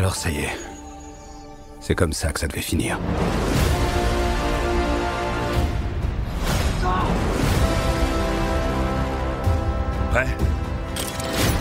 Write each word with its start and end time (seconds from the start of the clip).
Alors 0.00 0.16
ça 0.16 0.30
y 0.30 0.38
est. 0.38 0.58
C'est 1.78 1.94
comme 1.94 2.14
ça 2.14 2.32
que 2.32 2.40
ça 2.40 2.48
devait 2.48 2.62
finir. 2.62 2.98
Prêt? 10.10 10.26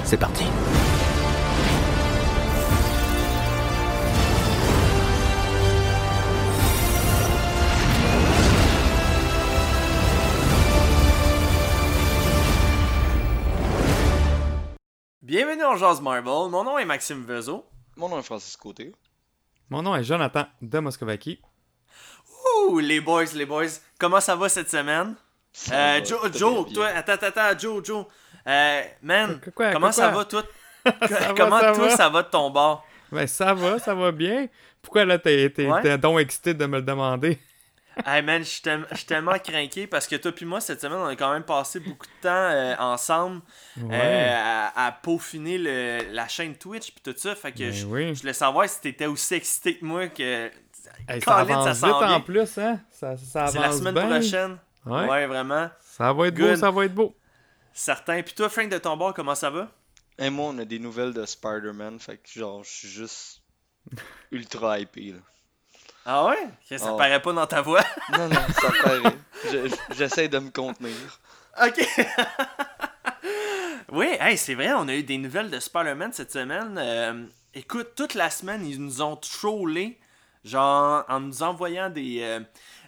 C'est 0.05 0.15
parti. 0.15 0.45
Bienvenue 15.21 15.65
en 15.65 15.75
Jazz 15.75 15.99
Marvel. 15.99 16.49
Mon 16.49 16.63
nom 16.63 16.77
est 16.77 16.85
Maxime 16.85 17.25
Vezo. 17.25 17.68
Mon 17.99 18.07
nom 18.07 18.19
est 18.19 18.23
Francis 18.23 18.55
Côté. 18.55 18.93
Mon 19.69 19.81
nom 19.81 19.93
est 19.93 20.03
Jonathan 20.05 20.45
de 20.61 20.79
Moscovaki. 20.79 21.41
Ouh, 22.69 22.79
les 22.79 23.01
boys, 23.01 23.25
les 23.35 23.45
boys. 23.45 23.65
Comment 23.99 24.21
ça 24.21 24.35
va 24.37 24.47
cette 24.47 24.69
semaine? 24.69 25.15
Ça 25.51 25.75
Euh, 25.75 25.99
va 25.99 26.03
Joe, 26.05 26.31
Joe, 26.37 26.73
toi, 26.73 26.87
attends, 26.87 27.11
attends, 27.13 27.27
attends, 27.27 27.59
Joe, 27.59 27.83
Joe. 27.85 28.05
Euh, 28.47 28.81
man, 29.01 29.39
Quoi, 29.41 29.51
quoi, 29.51 29.71
comment 29.73 29.87
quoi, 29.87 29.91
ça 29.91 30.09
quoi? 30.11 30.17
va, 30.19 30.25
toi? 30.25 30.43
va, 30.85 31.33
comment 31.35 31.59
ça 31.59 31.71
toi, 31.73 31.87
va? 31.89 31.97
ça 31.97 32.09
va 32.09 32.23
de 32.23 32.29
ton 32.29 32.49
bord? 32.49 32.85
Ben 33.11 33.27
ça 33.27 33.53
va, 33.53 33.77
ça 33.79 33.93
va 33.93 34.11
bien. 34.13 34.47
Pourquoi 34.81 35.03
là 35.03 35.19
t'es 35.19 35.49
t'es- 35.49 35.67
Ouais. 35.69 35.81
t'es 35.81 35.97
donc 35.97 36.19
excité 36.21 36.53
de 36.53 36.65
me 36.65 36.77
le 36.77 36.83
demander? 36.83 37.37
Hey 38.05 38.21
man, 38.21 38.43
je 38.43 38.49
suis 38.49 39.05
tellement 39.05 39.37
craqué 39.39 39.87
parce 39.87 40.07
que 40.07 40.15
toi 40.15 40.31
puis 40.31 40.45
moi, 40.45 40.61
cette 40.61 40.81
semaine, 40.81 40.97
on 40.99 41.05
a 41.05 41.15
quand 41.15 41.31
même 41.33 41.43
passé 41.43 41.79
beaucoup 41.79 42.05
de 42.05 42.21
temps 42.21 42.29
euh, 42.29 42.75
ensemble 42.79 43.41
euh, 43.79 44.29
à, 44.31 44.87
à 44.87 44.91
peaufiner 44.91 45.57
le- 45.57 46.11
la 46.13 46.27
chaîne 46.27 46.55
Twitch 46.55 46.91
puis 46.91 47.01
tout 47.03 47.17
ça. 47.17 47.35
Fait 47.35 47.51
que 47.51 47.59
Ben 47.59 47.71
je, 47.73 47.85
oui. 47.85 48.15
je 48.15 48.21
voulais 48.21 48.33
savoir 48.33 48.67
si 48.69 48.79
t'étais 48.81 49.05
aussi 49.07 49.33
excité 49.35 49.77
que 49.77 49.85
moi 49.85 50.07
que... 50.07 50.49
Hey, 51.07 51.21
ça 51.21 51.37
avance 51.37 51.77
ça 51.77 51.87
vite 51.87 51.97
bien. 51.97 52.11
en 52.13 52.21
plus, 52.21 52.57
hein? 52.57 52.79
Ça, 52.91 53.17
ça 53.17 53.41
avance 53.41 53.53
C'est 53.53 53.59
la 53.59 53.71
semaine 53.73 53.93
bien. 53.93 54.09
prochaine. 54.09 54.57
Ouais. 54.85 55.07
ouais, 55.07 55.27
vraiment. 55.27 55.69
Ça 55.81 56.13
va 56.13 56.27
être 56.27 56.35
beau, 56.35 56.55
ça 56.55 56.71
va 56.71 56.85
être 56.85 56.95
beau. 56.95 57.15
Certain. 57.73 58.21
Puis 58.23 58.33
toi, 58.33 58.49
Frank 58.49 58.69
de 58.69 58.77
ton 58.77 58.95
bord, 58.97 59.13
comment 59.13 59.35
ça 59.35 59.49
va? 59.49 59.69
Et 60.17 60.29
moi, 60.29 60.51
on 60.53 60.57
a 60.59 60.65
des 60.65 60.79
nouvelles 60.79 61.13
de 61.13 61.25
Spider-Man, 61.25 61.99
fait 61.99 62.17
que 62.17 62.29
genre, 62.39 62.63
je 62.63 62.69
suis 62.69 62.87
juste 62.87 63.41
ultra 64.31 64.79
hypé, 64.79 65.11
là. 65.11 65.19
Ah 66.05 66.25
ouais? 66.25 66.49
Ça 66.77 66.87
Ah 66.89 66.97
paraît 66.97 67.21
pas 67.21 67.33
dans 67.33 67.47
ta 67.47 67.61
voix? 67.61 67.83
Non, 68.17 68.27
non, 68.27 68.35
ça 68.61 68.71
paraît. 68.83 69.01
Je- 69.51 69.67
je- 69.67 69.75
J'essaie 69.95 70.27
de 70.27 70.39
me 70.39 70.49
contenir. 70.49 70.93
ok. 71.61 71.87
oui, 73.91 74.07
hey, 74.19 74.37
c'est 74.37 74.55
vrai, 74.55 74.71
on 74.73 74.87
a 74.87 74.95
eu 74.95 75.03
des 75.03 75.17
nouvelles 75.17 75.49
de 75.49 75.59
Spider-Man 75.59 76.11
cette 76.13 76.31
semaine. 76.31 76.75
Euh, 76.77 77.25
écoute, 77.53 77.89
toute 77.95 78.13
la 78.13 78.29
semaine, 78.29 78.65
ils 78.65 78.81
nous 78.81 79.01
ont 79.01 79.15
trollé, 79.15 79.99
genre 80.43 81.03
en 81.09 81.19
nous 81.19 81.43
envoyant 81.43 81.89
des, 81.89 82.19
euh, 82.21 82.39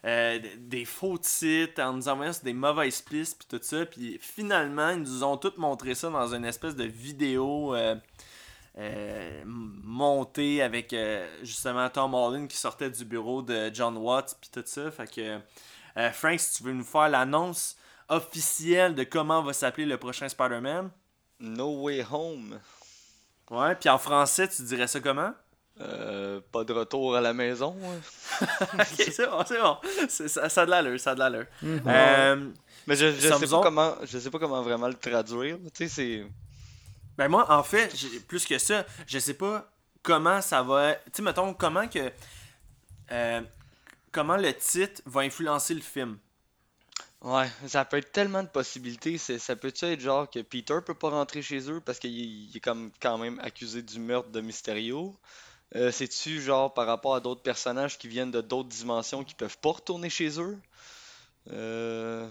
euh, 0.06 0.40
des 0.58 0.86
faux 0.86 1.18
titres, 1.18 1.82
en 1.82 1.94
nous 1.94 2.08
envoyant 2.08 2.34
sur 2.34 2.44
des 2.44 2.54
mauvaises 2.54 3.02
pistes, 3.02 3.38
puis 3.40 3.48
tout 3.60 3.64
ça. 3.64 3.86
Puis 3.86 4.20
finalement, 4.22 4.90
ils 4.90 5.02
nous 5.02 5.24
ont 5.24 5.38
tout 5.38 5.54
montré 5.58 5.96
ça 5.96 6.10
dans 6.10 6.34
une 6.34 6.46
espèce 6.46 6.76
de 6.76 6.86
vidéo. 6.86 7.76
Euh, 8.82 9.42
m- 9.44 9.80
montée 9.84 10.62
avec 10.62 10.92
euh, 10.94 11.28
justement 11.44 11.88
Tom 11.90 12.14
Holland 12.14 12.48
qui 12.48 12.58
sortait 12.58 12.90
du 12.90 13.06
bureau 13.06 13.42
de 13.42 13.70
John 13.74 13.96
Watts 13.98 14.36
puis 14.42 14.50
tout 14.52 14.64
ça. 14.66 14.90
Fait 14.92 15.10
que 15.10 15.40
euh, 15.98 16.12
Frank, 16.12 16.40
si 16.40 16.56
tu 16.58 16.64
veux 16.64 16.74
nous 16.74 16.84
faire 16.84 17.10
l'annonce 17.10 17.76
officielle 18.10 18.96
de 18.96 19.04
comment 19.04 19.42
va 19.42 19.54
s'appeler 19.54 19.86
le 19.86 19.98
prochain 19.98 20.28
Spider-Man. 20.28 20.90
No 21.40 21.82
Way 21.84 22.06
Home. 22.12 22.60
Ouais, 23.50 23.76
puis 23.76 23.90
en 23.90 23.98
français, 23.98 24.48
tu 24.48 24.62
dirais 24.64 24.88
ça 24.88 25.00
comment? 25.00 25.32
Euh, 25.80 26.40
pas 26.52 26.64
de 26.64 26.74
retour 26.74 27.16
à 27.16 27.22
la 27.22 27.34
maison. 27.34 27.76
ok, 28.42 29.10
c'est 29.12 29.26
bon, 29.28 29.44
c'est 29.48 29.60
bon. 29.60 29.78
Ça, 30.08 30.50
ça 30.50 30.62
a 30.62 30.66
de 30.66 30.70
l'allure, 30.72 31.00
ça 31.00 31.12
a 31.12 31.16
de 31.16 31.20
l'allure. 31.20 31.46
Euh, 31.88 32.50
Mais 32.88 32.96
je, 32.96 33.12
je 33.12 33.20
sais 33.40 33.46
pas 33.58 33.64
comment, 33.64 33.96
je 34.04 34.20
sais 34.20 34.30
pas 34.30 34.40
comment 34.40 34.62
vraiment 34.62 34.88
le 34.88 34.94
traduire. 34.94 35.58
Tu 35.74 35.88
sais, 35.88 35.90
c'est. 35.90 36.26
Ben 37.18 37.28
moi, 37.28 37.52
en 37.52 37.64
fait, 37.64 37.94
plus 38.28 38.46
que 38.46 38.58
ça, 38.58 38.86
je 39.08 39.20
sais 39.20 39.34
pas 39.34 39.70
comment 40.02 40.42
ça 40.42 40.64
va... 40.64 40.96
Tu 40.96 41.02
sais, 41.16 41.22
mettons, 41.22 41.54
comment 41.54 41.88
que... 41.88 42.12
euh, 43.12 43.42
comment 44.12 44.38
le 44.38 44.54
titre 44.54 45.02
va 45.06 45.22
influencer 45.22 45.74
le 45.74 45.82
film. 45.82 46.18
Ouais, 47.22 47.50
ça 47.68 47.86
peut 47.86 47.98
être 47.98 48.12
tellement 48.12 48.42
de 48.44 48.48
possibilités. 48.48 49.18
Ça 49.18 49.56
peut 49.56 49.74
être 49.82 50.00
genre 50.00 50.30
que 50.30 50.40
Peter 50.40 50.80
peut 50.86 50.96
pas 50.96 51.10
rentrer 51.10 51.42
chez 51.44 51.70
eux 51.70 51.80
parce 51.80 52.00
qu'il 52.00 52.56
est- 52.56 52.60
comme 52.60 52.92
quand 53.00 53.18
même 53.18 53.40
accusé 53.40 53.82
du 53.84 54.00
meurtre 54.00 54.30
de 54.32 54.42
Mysterio. 54.42 55.16
Euh, 55.76 55.92
c'est-tu 55.92 56.42
genre 56.42 56.74
par 56.74 56.88
rapport 56.88 57.16
à 57.16 57.20
d'autres 57.22 57.44
personnages 57.44 57.98
qui 57.98 58.08
viennent 58.08 58.32
de 58.32 58.42
d'autres 58.42 58.70
dimensions 58.70 59.24
qui 59.24 59.36
peuvent 59.36 59.58
pas 59.60 59.72
retourner 59.72 60.10
chez 60.10 60.40
eux? 60.42 60.60
Euh, 61.52 62.28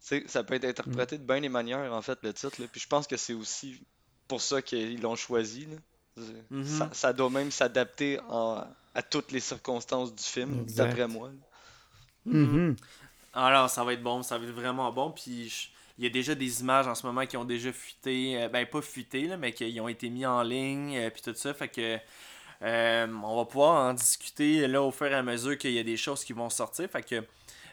ça 0.00 0.44
peut 0.44 0.54
être 0.54 0.64
interprété 0.64 1.18
de 1.18 1.24
bien 1.24 1.40
des 1.40 1.48
manières 1.48 1.92
en 1.92 2.02
fait 2.02 2.18
le 2.22 2.32
titre. 2.34 2.56
Puis 2.72 2.80
je 2.80 2.88
pense 2.88 3.06
que 3.06 3.16
c'est 3.16 3.34
aussi 3.34 3.80
pour 4.32 4.40
ça 4.40 4.62
qu'ils 4.62 5.00
l'ont 5.02 5.14
choisi. 5.16 5.68
Mhm. 6.50 6.64
ça, 6.64 6.88
ça 6.92 7.12
doit 7.12 7.28
même 7.30 7.50
s'adapter 7.50 8.18
à 8.30 9.02
toutes 9.02 9.30
les 9.32 9.40
circonstances 9.40 10.14
du 10.14 10.22
film, 10.22 10.64
d'après 10.86 11.06
moi. 11.08 11.28
là. 11.28 11.34
Mhm. 12.24 12.76
Alors, 13.34 13.68
ça 13.70 13.82
va 13.84 13.92
être 13.94 14.02
bon, 14.02 14.22
ça 14.22 14.38
va 14.38 14.44
être 14.44 14.50
vraiment 14.52 14.90
bon. 14.92 15.10
Puis, 15.10 15.48
je- 15.48 15.68
il 15.98 16.04
y 16.04 16.06
a 16.06 16.10
déjà 16.10 16.34
des 16.34 16.60
images 16.60 16.86
en 16.86 16.94
ce 16.94 17.06
moment 17.06 17.26
qui 17.26 17.36
ont 17.36 17.44
déjà 17.44 17.72
fuité. 17.72 18.42
euh, 18.42 18.48
ben, 18.48 18.66
pas 18.66 18.80
fuité, 18.82 19.26
là, 19.26 19.36
mais 19.36 19.52
qui 19.52 19.78
ont 19.80 19.88
été 19.88 20.08
mis 20.10 20.24
en 20.26 20.42
ligne. 20.42 20.96
euh, 20.96 21.10
puis 21.10 21.22
tout 21.22 21.34
ça. 21.34 21.52
Fait 21.54 21.68
que. 21.68 21.98
euh, 22.62 23.06
on 23.24 23.36
va 23.36 23.44
pouvoir 23.44 23.88
en 23.90 23.94
discuter 23.94 24.68
là 24.68 24.80
au 24.82 24.90
fur 24.92 25.06
et 25.08 25.14
à 25.14 25.22
mesure 25.22 25.58
qu'il 25.58 25.72
y 25.72 25.78
a 25.78 25.82
des 25.82 25.96
choses 25.96 26.24
qui 26.24 26.32
vont 26.32 26.48
sortir. 26.50 26.88
Fait 26.90 27.02
que. 27.02 27.22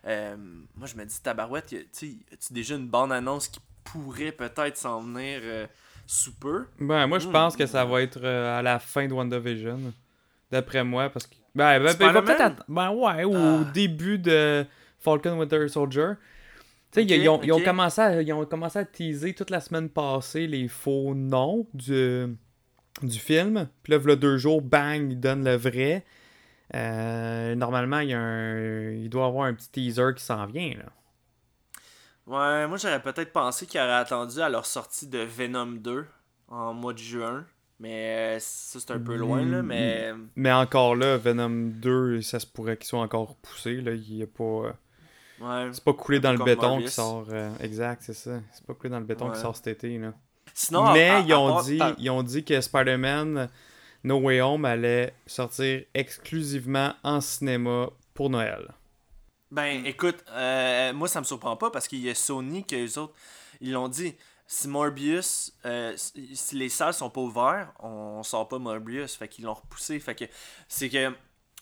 euh, 0.05 0.35
moi, 0.75 0.87
je 0.87 0.95
me 0.95 1.05
dis, 1.05 1.21
tabarouette, 1.21 1.75
tu 1.97 2.17
déjà 2.51 2.75
une 2.75 2.87
bande-annonce 2.87 3.47
qui 3.49 3.59
pourrait 3.83 4.31
peut-être 4.31 4.77
s'en 4.77 5.01
venir 5.01 5.41
euh, 5.43 5.67
sous 6.11 6.33
peu? 6.39 6.65
Ben 6.79 7.05
moi 7.07 7.19
je 7.19 7.27
Mm. 7.27 7.31
pense 7.31 7.55
que 7.55 7.65
ça 7.67 7.85
va 7.85 8.01
être 8.01 8.19
euh, 8.23 8.57
à 8.59 8.61
la 8.61 8.79
fin 8.79 9.07
de 9.07 9.13
WandaVision. 9.13 9.79
D'après 10.51 10.83
moi, 10.83 11.09
parce 11.09 11.27
que. 11.27 11.35
Ben, 11.53 11.79
ben, 11.79 11.93
ben, 11.99 12.21
peut-être. 12.23 12.41
att- 12.41 12.63
Ben 12.67 12.89
ouais, 12.91 13.23
ou 13.23 13.33
au 13.35 13.61
Ah. 13.61 13.71
début 13.71 14.17
de 14.17 14.65
Falcon 14.97 15.37
Winter 15.39 15.67
Soldier. 15.67 16.13
Tu 16.91 17.01
sais, 17.01 17.05
ils- 17.05 17.29
ont, 17.29 17.39
ils 17.43 17.51
ont 17.53 17.57
ok. 17.57 17.63
commencé 17.65 18.01
à, 18.01 18.19
ils 18.21 18.33
ont 18.33 18.43
commencé 18.45 18.79
à 18.79 18.85
teaser 18.85 19.35
toute 19.35 19.51
la 19.51 19.59
semaine 19.59 19.89
passée 19.89 20.47
les 20.47 20.67
faux 20.67 21.13
noms 21.13 21.67
du, 21.75 22.25
du 23.03 23.19
film. 23.19 23.67
Puis 23.83 23.91
là, 23.91 23.99
voilà 23.99 24.15
deux 24.15 24.37
jours, 24.39 24.63
bang, 24.63 25.11
ils 25.11 25.19
donnent 25.19 25.43
le 25.43 25.55
vrai. 25.55 26.03
Euh, 26.75 27.53
normalement, 27.55 27.99
il, 27.99 28.09
y 28.09 28.13
a 28.13 28.19
un, 28.19 28.91
il 28.91 29.09
doit 29.09 29.25
y 29.25 29.27
avoir 29.27 29.45
un 29.45 29.53
petit 29.53 29.69
teaser 29.69 30.13
qui 30.15 30.23
s'en 30.23 30.45
vient. 30.47 30.73
Là. 30.77 30.85
Ouais, 32.29 32.67
moi 32.67 32.77
j'aurais 32.77 33.01
peut-être 33.01 33.31
pensé 33.33 33.65
qu'ils 33.65 33.79
auraient 33.81 33.93
attendu 33.93 34.39
à 34.41 34.49
leur 34.49 34.65
sortie 34.65 35.07
de 35.07 35.19
Venom 35.19 35.65
2 35.67 36.05
en 36.49 36.73
mois 36.73 36.93
de 36.93 36.99
juin. 36.99 37.45
Mais 37.79 38.35
euh, 38.35 38.39
ça, 38.39 38.79
c'est 38.79 38.91
un 38.91 38.99
peu 38.99 39.15
loin, 39.15 39.43
là. 39.45 39.61
Mais. 39.63 40.11
Mais 40.35 40.51
encore 40.51 40.95
là, 40.95 41.17
Venom 41.17 41.71
2, 41.71 42.21
ça 42.21 42.39
se 42.39 42.45
pourrait 42.45 42.75
qu'il 42.77 42.87
soit 42.87 42.99
encore 42.99 43.35
poussé. 43.37 43.79
Là. 43.81 43.93
Il 43.93 44.21
est 44.21 44.27
pas. 44.27 44.43
euh, 44.43 44.71
Ouais. 45.41 45.69
C'est 45.71 45.83
pas 45.85 45.93
coulé 45.93 46.19
dans 46.19 46.33
le 46.33 46.43
béton 46.43 46.67
Morbius. 46.67 46.89
qui 46.89 46.95
sort. 46.95 47.25
euh, 47.31 47.49
exact, 47.61 48.01
c'est 48.05 48.13
ça. 48.13 48.41
C'est 48.51 48.65
pas 48.67 48.73
coulé 48.73 48.89
dans 48.89 48.99
le 48.99 49.05
béton 49.05 49.27
Ouais. 49.29 49.33
qui 49.35 49.39
sort 49.39 49.55
cet 49.55 49.67
été. 49.67 49.97
Là. 49.97 50.11
Sinon, 50.53 50.91
Mais 50.91 51.09
à- 51.09 51.19
ils, 51.21 51.31
à 51.31 51.39
ont 51.39 51.61
dit, 51.61 51.79
ils 51.97 52.09
ont 52.09 52.21
dit 52.23 52.43
que 52.43 52.59
Spider-Man 52.59 53.47
No 54.03 54.17
Way 54.19 54.41
Home 54.41 54.65
allait 54.65 55.13
sortir 55.25 55.83
exclusivement 55.93 56.93
en 57.03 57.21
cinéma 57.21 57.87
pour 58.13 58.29
Noël. 58.29 58.67
Ben, 59.51 59.85
écoute, 59.85 60.23
euh, 60.29 60.93
moi, 60.93 61.07
ça 61.07 61.19
me 61.19 61.25
surprend 61.25 61.57
pas 61.57 61.71
parce 61.71 61.87
qu'il 61.87 61.99
y 61.99 62.09
a 62.09 62.15
Sony 62.15 62.63
que 62.65 62.75
les 62.75 62.97
autres, 62.97 63.13
ils 63.61 63.71
l'ont 63.71 63.87
dit. 63.87 64.15
Si 64.51 64.67
Morbius, 64.67 65.53
euh, 65.65 65.93
si 65.95 66.55
les 66.55 66.69
salles 66.69 66.93
sont 66.95 67.09
pas 67.11 67.21
ouvertes, 67.21 67.69
on 67.79 68.23
sort 68.23 68.47
pas 68.47 68.57
Morbius. 68.57 69.15
Fait 69.15 69.27
qu'ils 69.27 69.45
l'ont 69.45 69.53
repoussé. 69.53 69.99
Fait 69.99 70.15
que 70.15 70.25
c'est 70.67 70.89
que. 70.89 71.09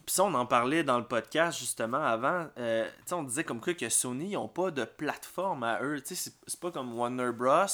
Puis 0.06 0.16
ça, 0.16 0.24
on 0.24 0.34
en 0.36 0.46
parlait 0.46 0.84
dans 0.86 0.98
le 0.98 1.04
podcast 1.06 1.60
justement 1.60 1.98
avant. 2.02 2.48
Euh, 2.58 2.86
tu 2.86 3.04
sais, 3.08 3.14
on 3.16 3.24
disait 3.24 3.44
comme 3.44 3.60
quoi 3.60 3.74
que 3.74 3.90
Sony, 3.90 4.30
ils 4.32 4.38
ont 4.38 4.48
pas 4.48 4.72
de 4.72 4.86
plateforme 4.86 5.64
à 5.64 5.82
eux. 5.84 6.00
Tu 6.02 6.16
sais, 6.16 6.32
c'est- 6.46 6.60
pas 6.62 6.72
comme 6.72 6.98
Warner 6.98 7.32
Bros. 7.34 7.66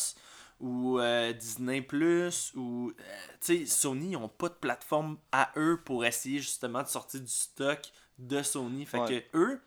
ou 0.60 1.00
euh, 1.00 1.32
Disney 1.34 1.82
Plus 1.82 2.52
ou 2.56 2.92
euh, 2.92 3.04
tu 3.42 3.60
sais 3.60 3.66
Sony 3.66 4.12
ils 4.12 4.16
ont 4.18 4.30
pas 4.30 4.48
de 4.50 4.54
plateforme 4.54 5.18
à 5.32 5.52
eux 5.58 5.82
pour 5.84 6.06
essayer 6.06 6.40
justement 6.40 6.82
de 6.84 6.88
sortir 6.88 7.20
du 7.20 7.28
stock 7.28 7.80
de 8.18 8.42
Sony 8.44 8.86
fait 8.86 9.00
Ouais. 9.00 9.24
que 9.32 9.38
eux 9.38 9.62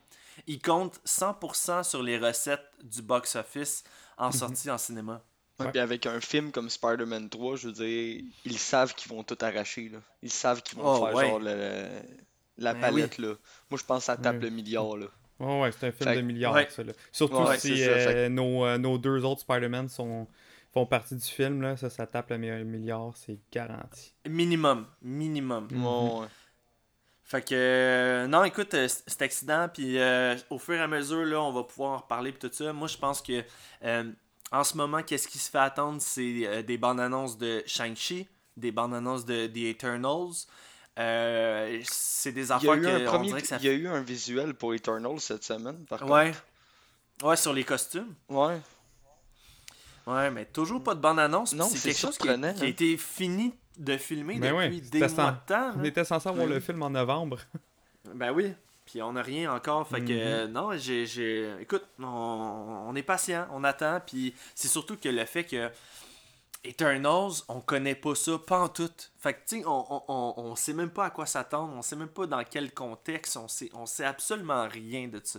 ils 0.46 0.60
comptent 0.60 1.00
100% 1.06 1.82
sur 1.82 2.02
les 2.02 2.18
recettes 2.18 2.64
du 2.82 3.02
box 3.02 3.36
office 3.36 3.84
en 4.18 4.32
sortie 4.32 4.70
en 4.70 4.78
cinéma 4.78 5.22
Ouais, 5.58 5.64
Ouais. 5.66 5.72
Puis 5.72 5.80
avec 5.80 6.04
un 6.04 6.20
film 6.20 6.52
comme 6.52 6.68
Spider-Man 6.68 7.30
3, 7.30 7.56
je 7.56 7.68
veux 7.68 7.72
dire, 7.72 8.22
ils 8.44 8.58
savent 8.58 8.94
qu'ils 8.94 9.10
vont 9.10 9.22
tout 9.22 9.38
arracher. 9.40 9.88
Là. 9.88 9.98
Ils 10.22 10.30
savent 10.30 10.62
qu'ils 10.62 10.78
vont 10.78 10.84
Oh, 10.86 11.06
faire 11.06 11.14
ouais. 11.14 11.28
genre 11.30 11.38
le- 11.38 11.88
la 12.58 12.74
Ben 12.74 12.80
palette. 12.80 13.16
là. 13.16 13.34
Moi, 13.70 13.78
je 13.80 13.84
pense 13.84 14.00
que 14.00 14.04
ça 14.04 14.16
tape 14.18 14.36
Ouais. 14.36 14.42
le 14.42 14.50
milliard. 14.50 14.96
Là. 14.98 15.06
Ouais, 15.40 15.60
ouais, 15.62 15.72
c'est 15.72 15.86
un 15.88 15.92
film 15.92 16.10
Fait 16.10 16.22
de 16.22 16.46
ouais. 16.46 16.68
ça. 16.70 16.82
Là. 16.84 16.92
Surtout 17.10 17.36
Ouais, 17.36 17.58
si 17.58 17.78
ça, 17.78 17.90
euh, 17.90 18.04
fait 18.04 18.28
nos, 18.28 18.66
euh, 18.66 18.76
nos 18.76 18.98
deux 18.98 19.24
autres 19.24 19.40
Spider-Man 19.40 19.88
sont 19.88 20.26
font 20.74 20.84
partie 20.84 21.14
du 21.16 21.24
film, 21.24 21.62
là, 21.62 21.74
ça, 21.78 21.88
ça 21.88 22.06
tape 22.06 22.28
le 22.28 22.36
milliard, 22.36 23.12
c'est 23.14 23.38
garanti. 23.50 24.12
Minimum. 24.28 24.86
Minimum. 25.00 25.68
Ouais, 25.72 26.20
ouais. 26.20 26.26
Fait 27.26 27.42
que, 27.42 27.54
euh, 27.54 28.28
non, 28.28 28.44
écoute, 28.44 28.72
euh, 28.74 28.86
cet 28.86 29.20
accident, 29.20 29.68
puis 29.68 29.98
euh, 29.98 30.36
au 30.48 30.60
fur 30.60 30.76
et 30.76 30.80
à 30.80 30.86
mesure, 30.86 31.24
là, 31.24 31.42
on 31.42 31.52
va 31.52 31.64
pouvoir 31.64 31.90
en 31.90 31.96
reparler, 31.96 32.30
puis 32.30 32.48
tout 32.48 32.54
ça. 32.54 32.72
Moi, 32.72 32.86
je 32.86 32.96
pense 32.96 33.20
que, 33.20 33.42
euh, 33.82 34.12
en 34.52 34.62
ce 34.62 34.76
moment, 34.76 35.02
qu'est-ce 35.02 35.26
qui 35.26 35.38
se 35.38 35.50
fait 35.50 35.58
attendre, 35.58 36.00
c'est 36.00 36.62
des 36.62 36.78
bandes 36.78 37.00
annonces 37.00 37.36
de 37.36 37.64
Shang-Chi, 37.66 38.28
des 38.56 38.70
bandes 38.70 38.94
annonces 38.94 39.24
de 39.24 39.48
The 39.48 39.56
Eternals. 39.56 40.46
C'est 40.96 42.30
des 42.30 42.52
affaires 42.52 42.80
que, 42.80 42.86
un 42.86 43.08
on 43.08 43.10
premier, 43.10 43.26
dirait 43.26 43.42
que 43.42 43.48
ça 43.48 43.56
il 43.60 43.66
y 43.66 43.70
a 43.70 43.72
eu 43.72 43.88
un 43.88 44.02
visuel 44.02 44.54
pour 44.54 44.72
Eternal 44.72 45.18
cette 45.18 45.42
semaine, 45.42 45.84
par 45.86 45.98
contre. 45.98 46.12
Ouais. 46.12 46.32
Ouais, 47.24 47.36
sur 47.36 47.52
les 47.52 47.64
costumes. 47.64 48.14
Ouais. 48.28 48.60
Ouais, 50.06 50.30
mais 50.30 50.44
toujours 50.44 50.80
pas 50.80 50.94
de 50.94 51.00
bande 51.00 51.18
annonce. 51.18 51.54
Non, 51.54 51.68
c'est 51.68 51.80
quelque 51.80 51.98
chose 51.98 52.18
qui, 52.18 52.28
qui 52.28 52.32
a 52.32 52.34
hein. 52.34 52.54
été 52.62 52.96
fini 52.96 53.52
de 53.76 53.96
filmer 53.96 54.38
Ben 54.38 54.52
depuis 54.54 54.76
ouais, 54.76 54.80
des 54.80 54.98
mois 55.14 55.32
de 55.32 55.46
temps. 55.46 55.72
On 55.78 55.84
était 55.84 56.04
censé 56.04 56.28
avoir 56.28 56.46
Oui. 56.46 56.52
le 56.52 56.60
film 56.60 56.82
en 56.82 56.90
novembre. 56.90 57.38
Ben 58.14 58.30
oui. 58.32 58.52
Puis 58.84 59.02
on 59.02 59.14
n'a 59.14 59.22
rien 59.22 59.52
encore. 59.52 59.88
Fait 59.88 60.00
que, 60.00 60.12
Mhm. 60.12 60.18
euh, 60.20 60.46
non, 60.46 60.70
j'ai. 60.76 61.06
j'ai- 61.06 61.52
Écoute, 61.60 61.82
on, 61.98 62.04
on 62.06 62.94
est 62.94 63.02
patient, 63.02 63.48
on 63.52 63.64
attend. 63.64 64.00
Puis 64.06 64.32
c'est 64.54 64.68
surtout 64.68 64.96
que 64.96 65.08
le 65.08 65.24
fait 65.24 65.42
que. 65.44 65.70
Eternals, 66.64 67.42
on 67.48 67.60
connaît 67.60 67.94
pas 67.94 68.14
ça, 68.16 68.38
pas 68.44 68.58
en 68.60 68.68
tout. 68.68 68.90
Fait 69.18 69.34
que, 69.34 69.38
tu 69.46 69.58
sais, 69.60 69.64
on, 69.66 69.86
on, 69.92 70.02
on, 70.08 70.34
on 70.36 70.56
sait 70.56 70.72
même 70.72 70.90
pas 70.90 71.06
à 71.06 71.10
quoi 71.10 71.24
s'attendre, 71.26 71.72
on 71.76 71.82
sait 71.82 71.94
même 71.96 72.08
pas 72.08 72.26
dans 72.26 72.42
quel 72.42 72.72
contexte, 72.74 73.36
on 73.36 73.46
sait, 73.46 73.70
on 73.72 73.86
sait 73.86 74.04
absolument 74.04 74.66
rien 74.68 75.06
de 75.06 75.20
ça. 75.22 75.38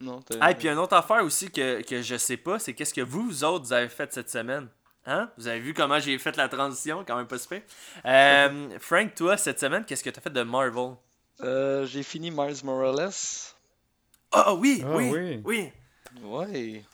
Non, 0.00 0.20
t'as- 0.22 0.36
Ah, 0.40 0.52
et 0.52 0.54
puis 0.54 0.68
une 0.68 0.78
autre 0.78 0.94
affaire 0.94 1.24
aussi 1.24 1.50
que, 1.50 1.82
que 1.82 2.00
je 2.02 2.16
sais 2.16 2.36
pas, 2.36 2.58
c'est 2.60 2.74
qu'est-ce 2.74 2.94
que 2.94 3.00
vous, 3.00 3.24
vous 3.24 3.42
autres, 3.44 3.64
vous 3.64 3.72
avez 3.72 3.88
fait 3.88 4.12
cette 4.12 4.30
semaine? 4.30 4.68
Hein? 5.10 5.30
Vous 5.38 5.48
avez 5.48 5.58
vu 5.60 5.72
comment 5.72 5.98
j'ai 5.98 6.18
fait 6.18 6.36
la 6.36 6.48
transition, 6.50 7.02
quand 7.06 7.16
même 7.16 7.26
pas 7.26 7.38
super. 7.38 7.62
Euh, 8.04 8.78
Frank, 8.78 9.14
toi, 9.14 9.38
cette 9.38 9.58
semaine, 9.58 9.84
qu'est-ce 9.86 10.04
que 10.04 10.10
t'as 10.10 10.20
fait 10.20 10.28
de 10.30 10.42
Marvel? 10.42 10.96
Euh, 11.40 11.86
j'ai 11.86 12.02
fini 12.02 12.30
Miles 12.30 12.62
Morales. 12.62 13.10
Ah 14.32 14.52
oui, 14.54 14.82
Ah, 14.84 14.96
oui, 14.96 15.10
oui. 15.10 15.40
oui, 15.44 15.72
Ouais. 16.22 16.84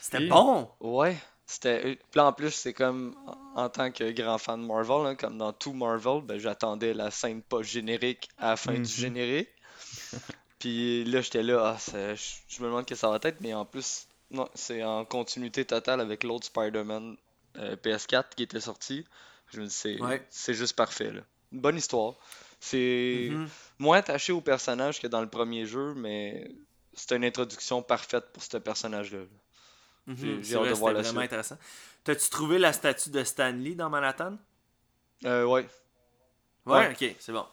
C'était 0.00 0.18
Oui. 0.18 0.28
bon. 0.28 0.68
Ouais. 0.80 1.16
C'était. 1.46 1.80
Puis 2.10 2.16
là, 2.18 2.26
en 2.26 2.32
plus, 2.34 2.50
c'est 2.50 2.74
comme 2.74 3.14
en 3.54 3.68
tant 3.70 3.90
que 3.90 4.10
grand 4.10 4.36
fan 4.36 4.60
de 4.60 4.66
Marvel, 4.66 5.06
hein, 5.06 5.14
comme 5.14 5.38
dans 5.38 5.52
tout 5.54 5.72
Marvel, 5.72 6.20
ben, 6.24 6.38
j'attendais 6.38 6.92
la 6.92 7.10
scène 7.10 7.40
post 7.40 7.70
générique 7.70 8.28
à 8.36 8.50
la 8.50 8.56
fin 8.56 8.72
Mhm. 8.72 8.82
du 8.82 8.92
générique. 8.92 9.48
Puis 10.58 11.04
là, 11.04 11.20
j'étais 11.22 11.42
là, 11.42 11.76
ah, 11.76 11.92
je 11.94 12.60
me 12.60 12.66
demande 12.66 12.84
que 12.86 12.94
ça 12.94 13.08
va 13.08 13.18
être, 13.22 13.40
mais 13.40 13.54
en 13.54 13.64
plus, 13.64 14.06
non, 14.30 14.48
c'est 14.54 14.82
en 14.82 15.04
continuité 15.04 15.64
totale 15.64 16.00
avec 16.00 16.24
l'autre 16.24 16.46
Spider-Man 16.46 17.16
euh, 17.58 17.76
PS4 17.76 18.30
qui 18.36 18.42
était 18.42 18.60
sorti. 18.60 19.04
Je 19.52 19.60
me 19.60 19.66
dis, 19.66 19.98
c'est 20.30 20.54
juste 20.54 20.74
parfait, 20.76 21.12
là. 21.12 21.20
Une 21.52 21.60
bonne 21.60 21.76
histoire. 21.76 22.14
C'est 22.60 23.28
Mhm. 23.30 23.48
moins 23.78 23.98
attaché 23.98 24.32
au 24.32 24.40
personnage 24.40 25.00
que 25.00 25.06
dans 25.06 25.20
le 25.20 25.28
premier 25.28 25.66
jeu, 25.66 25.94
mais 25.94 26.50
c'est 26.94 27.14
une 27.14 27.24
introduction 27.24 27.82
parfaite 27.82 28.24
pour 28.32 28.42
ce 28.42 28.56
personnage-là. 28.56 29.18
là. 29.20 29.26
Mhm, 30.08 30.42
J'ai- 30.42 30.56
hâte 30.56 30.68
de 30.68 30.72
voir 30.74 30.92
la 30.92 31.00
vraiment 31.02 31.20
suite. 31.20 31.32
intéressant. 31.32 31.58
T'as-tu 32.04 32.28
trouvé 32.30 32.58
la 32.58 32.72
statue 32.72 33.10
de 33.10 33.22
Stanley 33.24 33.74
dans 33.74 33.90
Manhattan? 33.90 34.36
Euh, 35.24 35.44
ouais. 35.44 35.66
Ouais, 36.64 36.78
Ouais. 36.78 36.90
ok, 36.92 37.16
c'est 37.18 37.32
bon. 37.32 37.44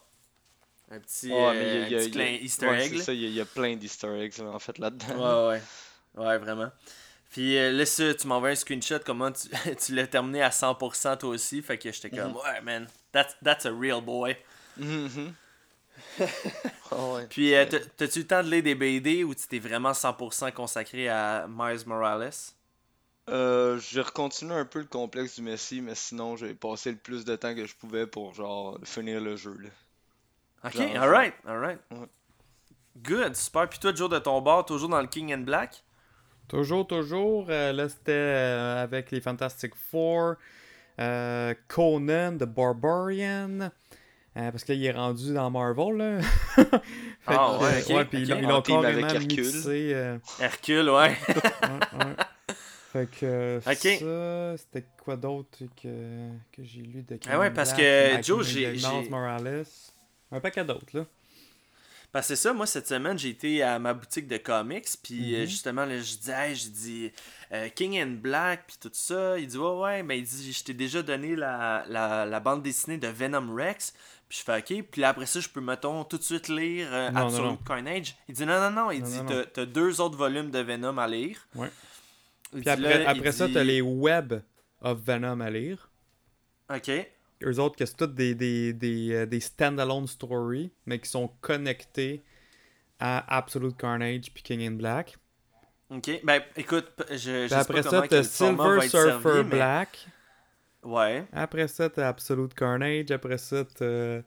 Un 0.92 1.00
petit, 1.00 1.32
Ouais, 1.32 1.36
euh, 1.38 1.54
y 1.54 1.58
a- 1.58 1.84
un 1.84 1.86
il 1.88 1.92
y 1.92 1.96
a- 1.96 2.00
petit 2.00 2.18
y 2.18 2.22
a- 2.22 2.32
Easter 2.34 2.68
ouais, 2.68 2.84
egg. 2.86 2.92
c'est 2.92 2.98
là. 2.98 3.04
ça, 3.04 3.14
il 3.14 3.30
y, 3.30 3.42
a- 3.42 3.46
plein 3.46 3.76
d'easter 3.76 4.08
eggs 4.22 4.40
en 4.42 4.60
fait 4.60 4.78
là-dedans. 4.78 5.48
Ouais, 5.50 5.62
ouais. 6.16 6.24
Ouais, 6.24 6.38
vraiment. 6.38 6.70
Puis 7.34 7.58
euh, 7.58 7.72
là, 7.72 7.86
ça, 7.86 8.14
tu 8.14 8.28
m'envoies 8.28 8.50
un 8.52 8.56
screenshot, 8.56 9.00
comment 9.06 9.32
tu, 9.32 9.50
tu 9.86 9.94
l'as 9.96 10.08
terminé 10.08 10.42
à 10.42 10.50
100% 10.52 11.18
toi 11.18 11.30
aussi. 11.30 11.62
Fait 11.62 11.78
que 11.78 11.92
j'étais 11.92 12.10
comme, 12.12 12.30
Mhm. 12.32 12.36
ouais, 12.38 12.62
man, 12.62 12.88
that's, 13.12 13.36
that's 13.44 13.66
a 13.66 13.72
real 13.72 14.02
boy. 14.02 14.38
Mhm. 14.78 15.34
Ouais. 16.92 17.26
Puis, 17.28 17.56
euh, 17.56 17.66
t'as- 17.66 17.80
t'as-tu 17.98 18.20
eu 18.20 18.22
le 18.22 18.28
temps 18.28 18.44
de 18.44 18.50
lire 18.50 18.62
des 18.64 18.76
BD 18.76 19.24
ou 19.24 19.34
tu 19.34 19.48
t'es 19.48 19.58
vraiment 19.60 19.94
100% 19.94 20.52
consacré 20.52 21.10
à 21.10 21.48
Miles 21.50 21.82
Morales? 21.88 22.30
Euh, 23.30 23.80
j'ai 23.80 24.02
recontinué 24.02 24.54
un 24.54 24.66
peu 24.66 24.80
le 24.80 24.86
complexe 24.86 25.36
du 25.36 25.42
Messi, 25.42 25.82
mais 25.82 25.96
sinon 25.96 26.36
j'ai 26.36 26.54
passé 26.54 26.92
le 26.92 26.98
plus 26.98 27.26
de 27.26 27.36
temps 27.36 27.56
que 27.56 27.66
je 27.66 27.74
pouvais 27.76 28.06
pour 28.06 28.34
genre 28.36 28.78
finir 28.84 29.22
le 29.22 29.36
jeu. 29.38 29.58
Là. 29.60 29.70
Ok, 30.66 30.76
alright, 30.96 31.34
alright. 31.48 31.80
Ouais. 31.92 32.08
Good, 32.98 33.36
super. 33.36 33.68
Puis 33.70 33.80
toi, 33.80 33.94
Joe, 33.96 34.10
de 34.10 34.20
ton 34.20 34.40
bord, 34.42 34.66
toujours 34.66 34.90
dans 34.90 35.02
le 35.02 35.08
King 35.08 35.34
and 35.34 35.40
Black? 35.46 35.84
Toujours, 36.54 36.86
toujours. 36.86 37.48
euh, 37.50 37.74
là, 37.74 37.90
c'était 37.90 38.12
euh, 38.12 38.84
avec 38.84 39.10
les 39.10 39.20
Fantastic 39.22 39.74
Four, 39.76 40.36
euh, 41.00 41.54
Conan 41.68 42.38
the 42.38 42.44
Barbarian. 42.46 43.60
euh, 43.62 44.52
parce 44.52 44.64
que 44.64 44.72
là, 44.74 44.78
il 44.78 44.86
est 44.86 44.92
rendu 44.92 45.34
dans 45.34 45.50
Marvel, 45.50 45.98
là. 45.98 46.20
Ah, 47.26 47.58
que, 47.58 47.64
ouais, 47.64 47.72
euh, 47.72 47.82
ok, 47.82 47.90
ouais, 47.96 48.06
puis 48.06 48.18
ils 48.22 48.32
ok. 48.34 48.38
l'ont- 48.38 48.42
ils 48.42 48.48
l'ont 48.50 48.56
En 48.58 48.62
team 48.62 48.86
avec 48.86 49.02
carrément 49.06 49.14
Hercule. 49.28 49.44
mixé. 49.46 50.18
Hercule, 50.40 50.90
ouais. 50.90 51.18
ouais, 51.28 52.00
ouais. 52.06 52.16
Fait 52.92 53.08
que 53.10 53.26
euh, 53.26 53.58
Ok. 53.60 54.54
ça, 54.54 54.58
c'était 54.58 54.86
quoi 55.04 55.16
d'autre 55.16 55.58
que, 55.82 56.28
que 56.52 56.64
j'ai 56.64 56.82
lu 56.82 57.02
de 57.02 57.18
Ah 57.28 57.40
ouais, 57.40 57.50
parce 57.50 57.74
que, 57.74 58.22
Joe, 58.22 58.46
j'ai- 58.46 59.10
Morales? 59.10 59.64
Un 60.32 60.40
paquet 60.40 60.64
d'autres, 60.66 60.96
là. 60.98 61.06
Parce 62.14 62.28
que 62.30 62.36
c'est 62.36 62.42
ça, 62.44 62.54
moi, 62.54 62.66
cette 62.68 62.88
semaine, 62.88 63.18
j'ai 63.20 63.30
été 63.30 63.62
à 63.64 63.78
ma 63.80 63.94
boutique 63.94 64.28
de 64.28 64.38
comics, 64.38 64.88
puis 65.04 65.36
euh, 65.36 65.40
Mhm. 65.42 65.46
justement, 65.48 65.84
là, 65.84 65.98
je 66.00 66.16
dis, 66.16 66.30
hey, 66.32 66.56
je 66.56 66.70
dis 66.70 67.12
euh, 67.52 67.68
King 67.70 68.00
and 68.02 68.18
Black, 68.22 68.66
puis 68.68 68.78
tout 68.80 68.92
ça. 68.94 69.38
Il 69.40 69.48
dit, 69.48 69.58
ouais, 69.58 69.80
ouais, 69.80 70.04
mais 70.04 70.20
il 70.20 70.24
dit, 70.24 70.54
je 70.54 70.64
t'ai 70.64 70.74
déjà 70.76 71.02
donné 71.02 71.36
la, 71.36 71.84
la, 71.90 72.26
la 72.26 72.40
bande 72.40 72.62
dessinée 72.64 72.98
de 73.00 73.08
Venom 73.08 73.54
Rex. 73.56 73.94
Puis 74.30 74.38
je 74.40 74.44
fais, 74.44 74.60
ok, 74.60 74.86
puis 74.92 75.02
là, 75.02 75.10
après 75.10 75.26
ça, 75.26 75.40
je 75.40 75.50
peux, 75.50 75.60
mettons, 75.60 76.04
tout 76.06 76.18
de 76.20 76.24
suite 76.24 76.48
lire 76.50 76.88
euh, 76.94 77.10
Non, 77.12 77.22
Absolute 77.28 77.44
non. 77.50 77.58
Carnage. 77.58 78.16
Il 78.30 78.36
dit, 78.36 78.46
non, 78.46 78.60
non, 78.62 78.72
non, 78.72 78.92
il 78.92 79.02
dit, 79.04 79.20
t'as 79.54 79.66
deux 79.66 80.00
autres 80.00 80.18
volumes 80.18 80.52
de 80.52 80.60
Venom 80.60 80.98
à 81.00 81.08
lire. 81.08 81.40
Ouais. 81.56 81.72
Puis 82.52 82.70
après, 82.70 83.04
là, 83.04 83.10
après 83.10 83.30
il 83.30 83.34
ça, 83.34 83.48
dit- 83.48 83.54
t'as 83.56 83.64
les 83.64 83.82
Web 83.82 84.34
of 84.82 85.00
Venom 85.00 85.40
à 85.42 85.50
lire. 85.50 85.90
Ok. 86.74 86.92
Eux 87.46 87.60
autres, 87.60 87.76
que 87.76 87.86
c'est 87.86 87.96
toutes 87.98 88.16
des, 88.16 88.36
des, 88.36 88.74
des, 88.74 89.14
euh, 89.14 89.26
des 89.26 89.40
stand-alone 89.40 90.08
stories, 90.08 90.72
mais 90.86 91.00
qui 91.00 91.10
sont 91.10 91.28
connectés 91.42 92.24
à 93.00 93.38
Absolute 93.38 93.76
Carnage 93.78 94.32
puis 94.34 94.44
King 94.44 94.62
in 94.62 94.72
Black. 94.72 95.18
Ok. 95.90 96.22
Ben, 96.24 96.42
écoute, 96.56 96.92
je, 97.12 97.16
je 97.18 97.40
Puis 97.42 97.50
sais 97.50 97.56
après 97.56 97.82
pas 97.84 97.90
ça, 97.90 98.02
t'as 98.08 98.24
Silver 98.24 98.82
Surfer 98.82 98.90
servi, 99.22 99.38
mais- 99.38 99.44
Black. 99.44 100.08
Ouais. 100.84 101.26
Après 101.32 101.68
ça, 101.68 101.90
t'as 101.90 102.10
Absolute 102.10 102.54
Carnage. 102.54 103.12
Après 103.12 103.38
ça, 103.38 103.64
t'as 103.66 104.22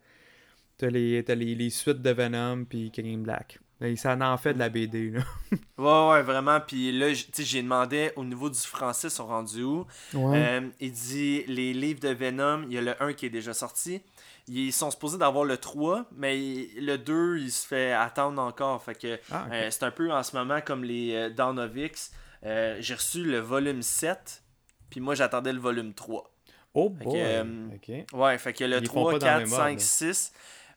t'as 0.78 0.88
les, 0.90 1.23
t'as 1.25 1.35
les, 1.35 1.54
les 1.54 1.70
suites 1.70 2.02
de 2.02 2.11
Venom 2.11 2.64
puis 2.64 2.90
King 2.90 3.06
in 3.14 3.23
Black. 3.23 3.58
Et 3.83 3.95
ça 3.97 4.16
en 4.18 4.37
fait 4.38 4.54
de 4.54 4.59
la 4.59 4.68
BD, 4.68 5.11
là. 5.11 5.21
Ouais, 5.78 6.11
ouais, 6.11 6.23
vraiment. 6.23 6.59
Puis 6.61 6.90
là, 6.92 7.12
j'ai 7.12 7.62
demandé 7.62 8.11
au 8.16 8.25
niveau 8.25 8.49
du 8.49 8.59
français, 8.59 9.09
ils 9.09 9.11
sont 9.11 9.26
rendus 9.26 9.62
où? 9.62 9.87
Ouais. 10.14 10.38
Euh, 10.38 10.68
il 10.80 10.92
dit 10.92 11.45
les 11.47 11.75
livres 11.75 12.00
de 12.00 12.09
Venom, 12.09 12.62
il 12.66 12.73
y 12.73 12.78
a 12.78 12.80
le 12.80 13.02
1 13.02 13.12
qui 13.12 13.26
est 13.26 13.30
déjà 13.30 13.52
sorti. 13.52 14.00
Ils 14.49 14.73
sont 14.73 14.90
supposés 14.90 15.18
d'avoir 15.18 15.45
le 15.45 15.59
3, 15.59 16.06
mais 16.16 16.68
le 16.78 16.97
2, 16.97 17.38
il 17.38 17.50
se 17.50 17.66
fait 17.66 17.92
attendre 17.92 18.40
encore. 18.40 18.83
Fait 18.83 18.95
que 18.95 19.21
ah, 19.30 19.47
euh, 19.52 19.68
c'est 19.71 19.83
un 19.83 19.90
peu 19.90 20.11
en 20.11 20.23
ce 20.23 20.35
moment 20.35 20.61
comme 20.62 20.83
les 20.83 21.14
euh, 21.14 21.30
Dawn 21.30 21.59
of 21.59 21.76
X. 21.76 22.12
Euh, 22.45 22.76
j'ai 22.80 22.95
reçu 22.95 23.25
le 23.25 23.38
volume 23.38 23.83
7, 23.83 24.42
puis 24.88 25.00
moi 25.00 25.14
j'attendais 25.14 25.52
le 25.52 25.59
volume 25.59 25.92
3. 25.95 26.30
oh 26.75 26.88
boy. 26.88 27.12
que, 27.12 27.18
euh, 27.18 27.68
ok. 27.75 28.18
Ouais, 28.18 28.38
fait 28.38 28.52
que 28.52 28.64
le 28.64 28.78
Ils 28.78 28.87
font 28.87 29.00
3, 29.00 29.12
pas 29.12 29.18
dans 29.18 29.26
le 29.26 29.33
4, 29.33 29.38
même 29.40 29.49
5, 29.49 29.68
ordre. 29.68 29.80
6. 29.80 30.33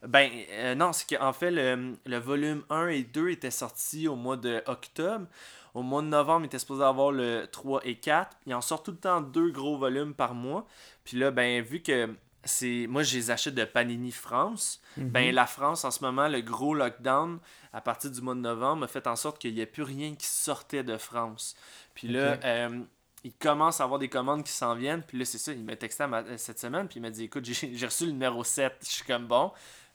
Ben, 0.06 0.30
euh, 0.50 0.74
non, 0.74 0.92
c'est 0.92 1.16
qu'en 1.16 1.32
fait, 1.32 1.50
le, 1.50 1.94
le 2.06 2.16
volume 2.18 2.62
1 2.70 2.88
et 2.88 3.02
2 3.02 3.28
étaient 3.30 3.50
sortis 3.50 4.08
au 4.08 4.16
mois 4.16 4.36
de 4.36 4.62
octobre. 4.66 5.26
Au 5.74 5.82
mois 5.82 6.02
de 6.02 6.06
novembre, 6.08 6.42
il 6.42 6.46
était 6.46 6.58
supposé 6.58 6.82
avoir 6.82 7.12
le 7.12 7.46
3 7.50 7.82
et 7.84 7.96
4. 7.96 8.36
Il 8.46 8.54
en 8.54 8.60
sort 8.60 8.82
tout 8.82 8.90
le 8.92 8.96
temps 8.96 9.20
deux 9.20 9.50
gros 9.50 9.76
volumes 9.78 10.14
par 10.14 10.34
mois. 10.34 10.66
Puis 11.04 11.16
là, 11.18 11.30
ben, 11.30 11.62
vu 11.62 11.80
que 11.82 12.08
c'est. 12.44 12.86
Moi, 12.88 13.02
je 13.02 13.14
les 13.16 13.30
achète 13.30 13.54
de 13.54 13.64
Panini 13.64 14.10
France. 14.10 14.80
Ben, 14.96 15.26
Mhm. 15.28 15.34
la 15.34 15.46
France, 15.46 15.84
en 15.84 15.90
ce 15.90 16.02
moment, 16.02 16.28
le 16.28 16.40
gros 16.40 16.74
lockdown, 16.74 17.38
à 17.72 17.80
partir 17.82 18.10
du 18.10 18.20
mois 18.22 18.34
de 18.34 18.40
novembre, 18.40 18.84
a 18.84 18.88
fait 18.88 19.06
en 19.06 19.16
sorte 19.16 19.38
qu'il 19.38 19.54
n'y 19.54 19.62
a 19.62 19.66
plus 19.66 19.82
rien 19.84 20.14
qui 20.16 20.26
sortait 20.26 20.82
de 20.82 20.96
France. 20.96 21.54
Puis 21.94 22.08
là, 22.08 22.38
euh, 22.44 22.80
il 23.22 23.32
commence 23.34 23.80
à 23.80 23.84
avoir 23.84 23.98
des 24.00 24.08
commandes 24.08 24.42
qui 24.42 24.52
s'en 24.52 24.74
viennent. 24.74 25.02
Puis 25.02 25.18
là, 25.18 25.24
c'est 25.26 25.36
ça, 25.38 25.52
il 25.52 25.62
m'a 25.62 25.76
texté 25.76 26.04
cette 26.38 26.58
semaine. 26.58 26.88
Puis 26.88 26.98
il 26.98 27.02
m'a 27.02 27.10
dit 27.10 27.24
Écoute, 27.24 27.44
j'ai 27.44 27.52
j'ai 27.76 27.86
reçu 27.86 28.06
le 28.06 28.12
numéro 28.12 28.42
7. 28.42 28.74
Je 28.82 28.88
suis 28.88 29.04
comme 29.04 29.26
bon. 29.26 29.52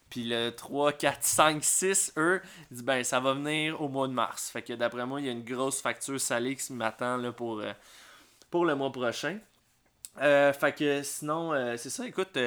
Puis 0.10 0.24
le 0.24 0.52
3, 0.52 0.94
4, 0.94 1.24
5, 1.24 1.64
6, 1.64 2.14
eux, 2.18 2.42
il 2.72 2.78
dit 2.78 2.84
Ben, 2.84 3.04
ça 3.04 3.20
va 3.20 3.34
venir 3.34 3.82
au 3.82 3.90
mois 3.90 4.08
de 4.08 4.14
mars. 4.14 4.50
Fait 4.50 4.62
que 4.62 4.74
d'après 4.74 5.06
moi, 5.06 5.20
il 5.20 5.26
y 5.26 5.30
a 5.30 5.32
une 5.32 5.44
grosse 5.44 5.82
facture 5.82 6.20
salée 6.20 6.56
qui 6.56 6.74
m'attend 6.74 7.32
pour, 7.34 7.60
euh, 7.60 7.74
pour 8.50 8.66
le 8.66 8.76
mois 8.76 8.92
prochain. 8.92 9.40
Euh, 10.22 10.54
fait 10.54 10.74
que 10.74 11.04
sinon, 11.04 11.54
euh, 11.54 11.76
c'est 11.78 11.90
ça, 11.90 12.08
écoute, 12.08 12.38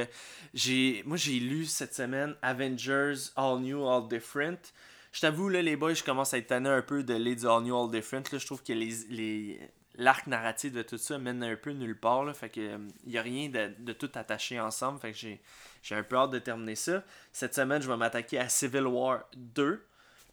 j'ai 0.54 1.02
moi 1.04 1.18
j'ai 1.18 1.38
lu 1.38 1.66
cette 1.66 1.94
semaine 1.94 2.34
Avengers 2.40 3.30
All 3.36 3.58
New, 3.60 3.86
All 3.86 4.08
Different. 4.08 4.72
Je 5.12 5.20
t'avoue, 5.20 5.48
là, 5.48 5.62
les 5.62 5.76
boys, 5.76 5.94
je 5.94 6.04
commence 6.04 6.34
à 6.34 6.38
être 6.38 6.48
tanné 6.48 6.68
un 6.68 6.82
peu 6.82 7.02
de 7.02 7.14
lire 7.14 7.36
du 7.36 7.46
All 7.46 7.62
New, 7.62 7.76
All 7.76 7.90
Different. 7.90 8.24
Là, 8.30 8.38
je 8.38 8.46
trouve 8.46 8.62
que 8.62 8.72
les, 8.72 8.90
les, 9.08 9.60
l'arc 9.96 10.26
narratif 10.26 10.72
de 10.72 10.82
tout 10.82 10.98
ça 10.98 11.18
mène 11.18 11.42
un 11.42 11.56
peu 11.56 11.72
nulle 11.72 11.98
part. 11.98 12.24
Là, 12.24 12.32
fait 12.34 12.48
que 12.48 12.78
il 13.04 13.10
n'y 13.10 13.18
a 13.18 13.22
rien 13.22 13.48
de, 13.48 13.72
de, 13.78 13.92
tout 13.92 14.10
attaché 14.14 14.60
ensemble. 14.60 15.00
Fait 15.00 15.12
que 15.12 15.18
j'ai, 15.18 15.40
j'ai 15.88 15.94
un 15.94 16.02
peu 16.02 16.16
hâte 16.16 16.32
de 16.32 16.38
terminer 16.38 16.74
ça. 16.74 17.02
Cette 17.32 17.54
semaine, 17.54 17.80
je 17.80 17.88
vais 17.88 17.96
m'attaquer 17.96 18.38
à 18.38 18.50
Civil 18.50 18.86
War 18.86 19.24
2. 19.36 19.82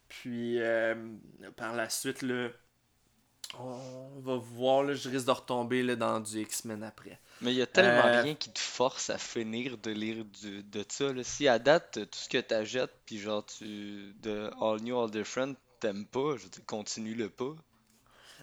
Puis 0.09 0.59
par 1.55 1.73
la 1.73 1.89
suite, 1.89 2.21
là, 2.21 2.49
on 3.57 4.19
va 4.19 4.35
voir, 4.35 4.83
là, 4.83 4.93
je 4.95 5.07
risque 5.07 5.27
de 5.27 5.31
retomber 5.31 5.81
là, 5.81 5.95
dans 5.95 6.19
du 6.19 6.41
X-Men 6.41 6.83
après. 6.83 7.17
Mais 7.39 7.53
il 7.53 7.57
y 7.57 7.61
a 7.61 7.67
tellement 7.67 8.21
rien 8.21 8.35
qui 8.35 8.51
te 8.51 8.59
force 8.59 9.09
à 9.09 9.17
finir 9.17 9.77
de 9.77 9.91
lire 9.91 10.25
du, 10.25 10.61
de 10.61 10.85
ça. 10.89 11.13
Là. 11.13 11.23
Si 11.23 11.47
à 11.47 11.57
date, 11.57 11.93
tout 11.93 12.19
ce 12.19 12.27
que 12.27 12.37
tu 12.37 12.65
jettes, 12.65 12.93
puis 13.05 13.17
genre 13.17 13.45
tu. 13.45 14.13
de 14.21 14.49
All 14.59 14.81
New, 14.81 14.99
All 14.99 15.09
Different, 15.09 15.55
t'aimes 15.79 16.05
pas, 16.05 16.35
je 16.35 16.47
continue 16.65 17.15
le 17.15 17.29
pas. 17.29 17.55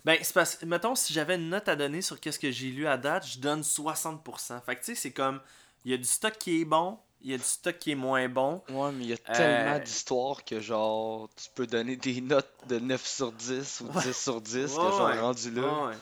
Ben, 0.05 0.19
c'est 0.23 0.33
parce 0.33 0.63
mettons, 0.63 0.95
si 0.95 1.13
j'avais 1.13 1.37
une 1.37 1.51
note 1.51 1.69
à 1.69 1.77
donner 1.77 2.01
sur 2.01 2.19
qu'est-ce 2.19 2.39
que 2.39 2.51
j'ai 2.51 2.71
lu 2.71 2.87
à 2.87 2.97
date, 2.97 3.27
je 3.27 3.39
donne 3.39 3.61
60%. 3.61 4.65
Fait 4.65 4.77
que 4.77 4.81
tu 4.81 4.87
sais, 4.87 4.95
c'est 4.95 5.13
comme, 5.13 5.41
il 5.85 5.91
y 5.91 5.95
a 5.95 5.97
du 5.97 6.05
stock 6.05 6.37
qui 6.39 6.61
est 6.61 6.65
bon, 6.65 6.99
il 7.23 7.31
y 7.31 7.35
a 7.35 7.39
du 7.39 7.45
stock 7.45 7.79
qui 7.79 7.93
est 7.93 7.97
moins 7.97 8.29
bon. 8.29 8.63
Ouais, 8.69 8.91
mais 8.93 9.05
il 9.05 9.11
y 9.11 9.13
a 9.13 9.19
tellement 9.19 9.79
d'histoires 9.79 10.45
que 10.45 10.61
genre, 10.61 11.29
tu 11.37 11.49
peux 11.55 11.67
donner 11.67 11.97
des 11.97 12.21
notes 12.21 12.53
de 12.69 12.79
9 12.79 13.07
sur 13.07 13.33
10 13.33 13.83
ou 13.83 14.01
10 14.01 14.13
sur 14.13 14.41
10 14.41 14.53
que 14.53 14.69
genre 14.69 15.21
rendu 15.21 15.51
là. 15.51 15.93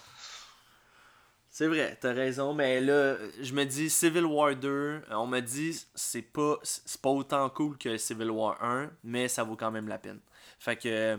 C'est 1.53 1.67
vrai, 1.67 1.99
t'as 2.01 2.13
raison, 2.13 2.55
mais 2.55 2.81
là, 2.81 3.17
je 3.43 3.53
me 3.53 3.65
dis 3.65 3.91
Civil 3.91 4.25
War 4.25 4.55
2, 4.55 5.03
on 5.11 5.27
m'a 5.27 5.41
dit 5.41 5.79
c'est 5.95 6.23
pas 6.23 6.59
c'est 6.63 7.01
pas 7.01 7.11
autant 7.11 7.51
cool 7.51 7.77
que 7.77 7.99
Civil 7.99 8.31
War 8.31 8.63
1, 8.63 8.91
mais 9.05 9.29
ça 9.29 9.43
vaut 9.43 9.57
quand 9.57 9.71
même 9.71 9.89
la 9.89 9.99
peine. 9.99 10.21
Fait 10.59 10.77
que 10.77 11.19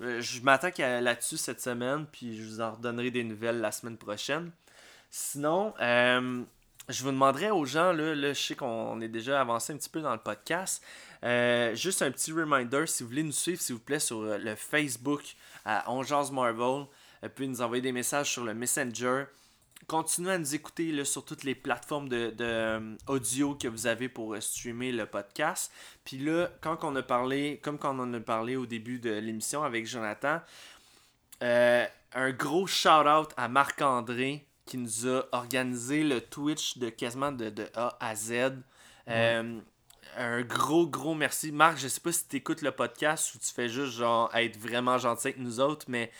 euh, 0.00 0.20
je 0.20 0.40
m'attaque 0.42 0.78
là-dessus 0.78 1.38
cette 1.38 1.60
semaine, 1.60 2.06
puis 2.12 2.36
je 2.36 2.42
vous 2.42 2.60
en 2.60 2.72
redonnerai 2.72 3.10
des 3.10 3.24
nouvelles 3.24 3.60
la 3.60 3.72
semaine 3.72 3.96
prochaine. 3.96 4.52
Sinon, 5.10 5.74
euh, 5.80 6.42
je 6.90 7.02
vous 7.02 7.10
demanderais 7.10 7.50
aux 7.50 7.64
gens, 7.64 7.92
là, 7.92 8.14
là 8.14 8.32
je 8.32 8.40
sais 8.40 8.54
qu'on 8.54 9.00
est 9.00 9.08
déjà 9.08 9.40
avancé 9.40 9.72
un 9.72 9.76
petit 9.76 9.88
peu 9.88 10.00
dans 10.00 10.12
le 10.12 10.20
podcast, 10.20 10.82
euh, 11.24 11.74
juste 11.74 12.02
un 12.02 12.10
petit 12.10 12.32
reminder, 12.32 12.86
si 12.86 13.02
vous 13.02 13.08
voulez 13.08 13.22
nous 13.22 13.32
suivre, 13.32 13.60
s'il 13.60 13.76
vous 13.76 13.80
plaît, 13.80 14.00
sur 14.00 14.20
le 14.20 14.54
Facebook 14.54 15.22
à 15.64 15.84
Marvel, 16.32 16.86
puis 17.34 17.48
nous 17.48 17.62
envoyer 17.62 17.82
des 17.82 17.92
messages 17.92 18.30
sur 18.32 18.44
le 18.44 18.54
Messenger 18.54 19.24
continuez 19.90 20.32
à 20.32 20.38
nous 20.38 20.54
écouter 20.54 21.04
sur 21.04 21.24
toutes 21.24 21.42
les 21.42 21.56
plateformes 21.56 22.08
de, 22.08 22.32
euh, 22.40 22.96
audio 23.08 23.54
que 23.54 23.66
vous 23.66 23.88
avez 23.88 24.08
pour 24.08 24.34
euh, 24.34 24.40
streamer 24.40 24.92
le 24.92 25.06
podcast. 25.06 25.72
Puis 26.04 26.18
là, 26.18 26.48
quand 26.60 26.84
on 26.84 26.94
a 26.96 27.02
parlé, 27.02 27.58
comme 27.62 27.76
quand 27.76 27.96
on 27.96 28.02
en 28.02 28.14
a 28.14 28.20
parlé 28.20 28.54
au 28.54 28.66
début 28.66 29.00
de 29.00 29.10
l'émission 29.10 29.64
avec 29.64 29.86
Jonathan, 29.86 30.40
euh, 31.42 31.84
un 32.12 32.30
gros 32.30 32.68
shout-out 32.68 33.30
à 33.36 33.48
Marc-André 33.48 34.46
qui 34.70 34.78
nous 34.78 35.08
a 35.08 35.24
organisé 35.32 36.04
le 36.04 36.20
Twitch 36.20 36.78
de 36.78 36.88
quasiment 36.90 37.32
de, 37.32 37.52
A 37.74 37.96
à 38.00 38.14
Z. 38.14 38.62
un 39.06 40.42
gros, 40.42 40.86
gros 40.86 41.14
merci. 41.14 41.52
Marc, 41.52 41.78
je 41.78 41.88
sais 41.88 42.00
pas 42.00 42.12
si 42.12 42.26
tu 42.26 42.36
écoutes 42.36 42.62
le 42.62 42.72
podcast 42.72 43.34
ou 43.34 43.38
tu 43.38 43.52
fais 43.52 43.68
juste 43.68 43.92
genre 43.92 44.34
être 44.34 44.56
vraiment 44.56 44.98
gentil 44.98 45.28
avec 45.28 45.38
nous 45.38 45.60
autres, 45.60 45.86
mais 45.88 46.10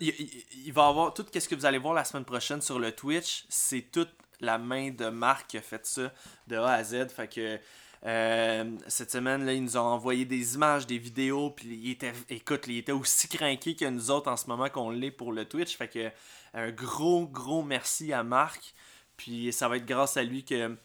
il, 0.00 0.72
va 0.72 0.86
avoir 0.86 1.12
tout 1.12 1.26
ce 1.32 1.48
que 1.48 1.54
vous 1.54 1.66
allez 1.66 1.78
voir 1.78 1.94
la 1.94 2.04
semaine 2.04 2.24
prochaine 2.24 2.62
sur 2.62 2.78
le 2.78 2.92
Twitch, 2.92 3.44
c'est 3.48 3.90
toute 3.90 4.14
la 4.40 4.58
main 4.58 4.90
de 4.90 5.08
Marc 5.08 5.48
qui 5.48 5.58
a 5.58 5.62
fait 5.62 5.84
ça 5.86 6.12
de 6.48 6.56
A 6.56 6.72
à 6.72 6.84
Z. 6.84 7.08
Fait 7.08 7.28
que 7.28 7.58
euh, 8.04 8.64
cette 8.88 9.12
semaine, 9.12 9.44
là, 9.44 9.52
ils 9.52 9.62
nous 9.62 9.76
ont 9.76 9.80
envoyé 9.80 10.24
des 10.24 10.54
images, 10.54 10.86
des 10.86 10.98
vidéos, 10.98 11.50
puis 11.50 11.96
écoute, 12.28 12.64
il 12.66 12.78
était 12.78 12.92
aussi 12.92 13.28
craqué 13.28 13.76
que 13.76 13.84
nous 13.84 14.10
autres 14.10 14.30
en 14.30 14.36
ce 14.36 14.48
moment 14.48 14.68
qu'on 14.68 14.90
l'est 14.90 15.12
pour 15.12 15.32
le 15.32 15.44
Twitch. 15.44 15.76
Fait 15.76 15.88
que 15.88 16.10
un 16.54 16.70
gros, 16.70 17.26
gros 17.26 17.62
merci 17.62 18.12
à 18.12 18.22
Marc. 18.22 18.74
Puis 19.16 19.52
ça 19.52 19.68
va 19.68 19.76
être 19.76 19.86
grâce 19.86 20.16
à 20.16 20.22
lui 20.24 20.44
que 20.44 20.76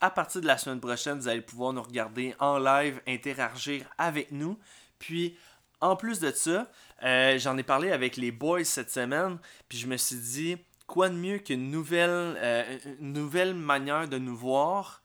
à 0.00 0.10
partir 0.10 0.40
de 0.40 0.46
la 0.46 0.58
semaine 0.58 0.80
prochaine, 0.80 1.18
vous 1.18 1.28
allez 1.28 1.40
pouvoir 1.40 1.72
nous 1.72 1.82
regarder 1.82 2.34
en 2.38 2.58
live, 2.58 3.00
interagir 3.06 3.86
avec 3.96 4.32
nous. 4.32 4.58
Puis 4.98 5.36
en 5.80 5.94
plus 5.96 6.20
de 6.20 6.30
ça, 6.32 6.70
euh, 7.02 7.38
j'en 7.38 7.56
ai 7.56 7.62
parlé 7.62 7.92
avec 7.92 8.16
les 8.16 8.32
boys 8.32 8.64
cette 8.64 8.90
semaine, 8.90 9.38
puis 9.68 9.78
je 9.78 9.86
me 9.86 9.96
suis 9.96 10.16
dit, 10.16 10.56
quoi 10.86 11.08
de 11.08 11.14
mieux 11.14 11.38
qu'une 11.38 11.70
nouvelle, 11.70 12.36
euh, 12.38 12.78
nouvelle 13.00 13.54
manière 13.54 14.08
de 14.08 14.18
nous 14.18 14.36
voir 14.36 15.02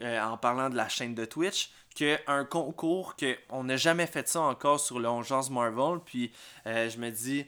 euh, 0.00 0.20
en 0.20 0.36
parlant 0.36 0.70
de 0.70 0.76
la 0.76 0.88
chaîne 0.88 1.14
de 1.14 1.24
Twitch 1.24 1.70
qu'un 1.94 2.44
concours 2.44 3.14
qu'on 3.16 3.64
n'a 3.64 3.76
jamais 3.76 4.06
fait 4.06 4.28
ça 4.28 4.40
encore 4.40 4.80
sur 4.80 4.98
le 4.98 5.08
Marvel. 5.50 6.00
Puis 6.04 6.32
je 6.64 6.98
me 6.98 7.10
dis, 7.10 7.46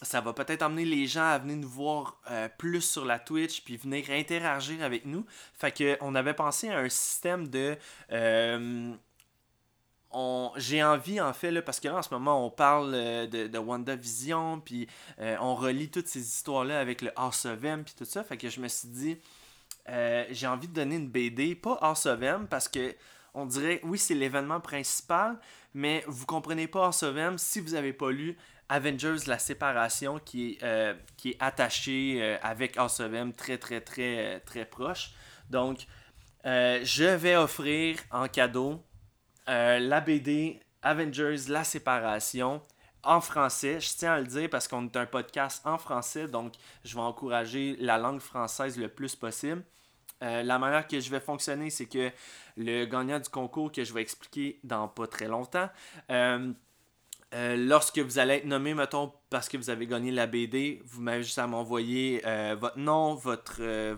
ça 0.00 0.20
va 0.20 0.32
peut-être 0.32 0.62
amener 0.62 0.84
les 0.84 1.08
gens 1.08 1.24
à 1.28 1.38
venir 1.38 1.56
nous 1.56 1.68
voir 1.68 2.20
plus 2.56 2.82
sur 2.82 3.04
la 3.04 3.18
Twitch 3.18 3.64
puis 3.64 3.76
venir 3.76 4.08
interagir 4.10 4.84
avec 4.84 5.06
nous. 5.06 5.26
Fait 5.54 5.72
que 5.72 5.98
on 6.02 6.14
avait 6.14 6.34
pensé 6.34 6.68
à 6.68 6.78
un 6.78 6.88
système 6.88 7.48
de 7.48 7.76
j'ai 10.56 10.82
envie 10.82 11.20
en 11.20 11.32
fait 11.32 11.50
là, 11.50 11.62
parce 11.62 11.78
que 11.80 11.88
là 11.88 11.96
en 11.96 12.02
ce 12.02 12.12
moment 12.12 12.44
on 12.44 12.50
parle 12.50 12.92
euh, 12.94 13.26
de, 13.26 13.46
de 13.46 13.58
WandaVision 13.58 14.60
puis 14.60 14.88
euh, 15.20 15.36
on 15.40 15.54
relie 15.54 15.88
toutes 15.88 16.08
ces 16.08 16.20
histoires 16.20 16.64
là 16.64 16.80
avec 16.80 17.02
le 17.02 17.12
House 17.16 17.44
of 17.44 17.62
M 17.62 17.84
puis 17.84 17.94
tout 17.96 18.04
ça 18.04 18.24
fait 18.24 18.36
que 18.36 18.48
je 18.48 18.60
me 18.60 18.68
suis 18.68 18.88
dit 18.88 19.18
euh, 19.88 20.24
j'ai 20.30 20.46
envie 20.46 20.68
de 20.68 20.74
donner 20.74 20.96
une 20.96 21.08
BD 21.08 21.54
pas 21.54 21.78
House 21.80 22.06
of 22.06 22.22
M 22.22 22.46
parce 22.48 22.68
que 22.68 22.94
on 23.34 23.46
dirait 23.46 23.80
oui 23.82 23.98
c'est 23.98 24.14
l'événement 24.14 24.60
principal 24.60 25.38
mais 25.74 26.04
vous 26.06 26.26
comprenez 26.26 26.66
pas 26.66 26.86
House 26.86 27.02
of 27.02 27.16
M 27.16 27.38
si 27.38 27.60
vous 27.60 27.74
avez 27.74 27.92
pas 27.92 28.10
lu 28.10 28.36
Avengers 28.68 29.26
la 29.26 29.38
séparation 29.38 30.18
qui 30.18 30.58
est 30.60 30.96
qui 31.16 31.30
est 31.30 31.36
attaché 31.40 32.38
avec 32.42 32.76
House 32.76 33.00
of 33.00 33.12
M 33.12 33.32
très 33.32 33.58
très 33.58 33.80
très 33.80 34.40
très 34.40 34.64
proche. 34.64 35.10
Donc 35.48 35.86
je 36.44 37.16
vais 37.16 37.34
offrir 37.36 37.98
en 38.12 38.28
cadeau 38.28 38.84
euh, 39.50 39.80
la 39.80 40.00
BD 40.00 40.60
Avengers 40.82 41.48
La 41.48 41.64
Séparation 41.64 42.62
en 43.02 43.20
français. 43.20 43.80
Je 43.80 43.90
tiens 43.96 44.14
à 44.14 44.20
le 44.20 44.26
dire 44.26 44.48
parce 44.50 44.68
qu'on 44.68 44.86
est 44.86 44.96
un 44.96 45.06
podcast 45.06 45.66
en 45.66 45.78
français, 45.78 46.28
donc 46.28 46.54
je 46.84 46.94
vais 46.94 47.00
encourager 47.00 47.76
la 47.80 47.98
langue 47.98 48.20
française 48.20 48.78
le 48.78 48.88
plus 48.88 49.16
possible. 49.16 49.62
Euh, 50.22 50.42
la 50.42 50.58
manière 50.58 50.86
que 50.86 51.00
je 51.00 51.10
vais 51.10 51.20
fonctionner, 51.20 51.70
c'est 51.70 51.86
que 51.86 52.10
le 52.56 52.84
gagnant 52.84 53.18
du 53.18 53.28
concours 53.28 53.72
que 53.72 53.84
je 53.84 53.92
vais 53.94 54.02
expliquer 54.02 54.60
dans 54.64 54.86
pas 54.86 55.06
très 55.06 55.28
longtemps, 55.28 55.70
euh, 56.10 56.52
lorsque 57.32 57.98
vous 58.00 58.18
allez 58.18 58.34
être 58.34 58.44
nommé, 58.44 58.74
mettons, 58.74 59.12
parce 59.30 59.48
que 59.48 59.56
vous 59.56 59.70
avez 59.70 59.86
gagné 59.86 60.10
la 60.10 60.26
BD, 60.26 60.82
vous 60.84 61.00
m'avez 61.00 61.22
juste 61.22 61.38
à 61.38 61.46
m'envoyer 61.46 62.20
votre 62.58 62.78
nom, 62.78 63.14
ben, 63.14 63.94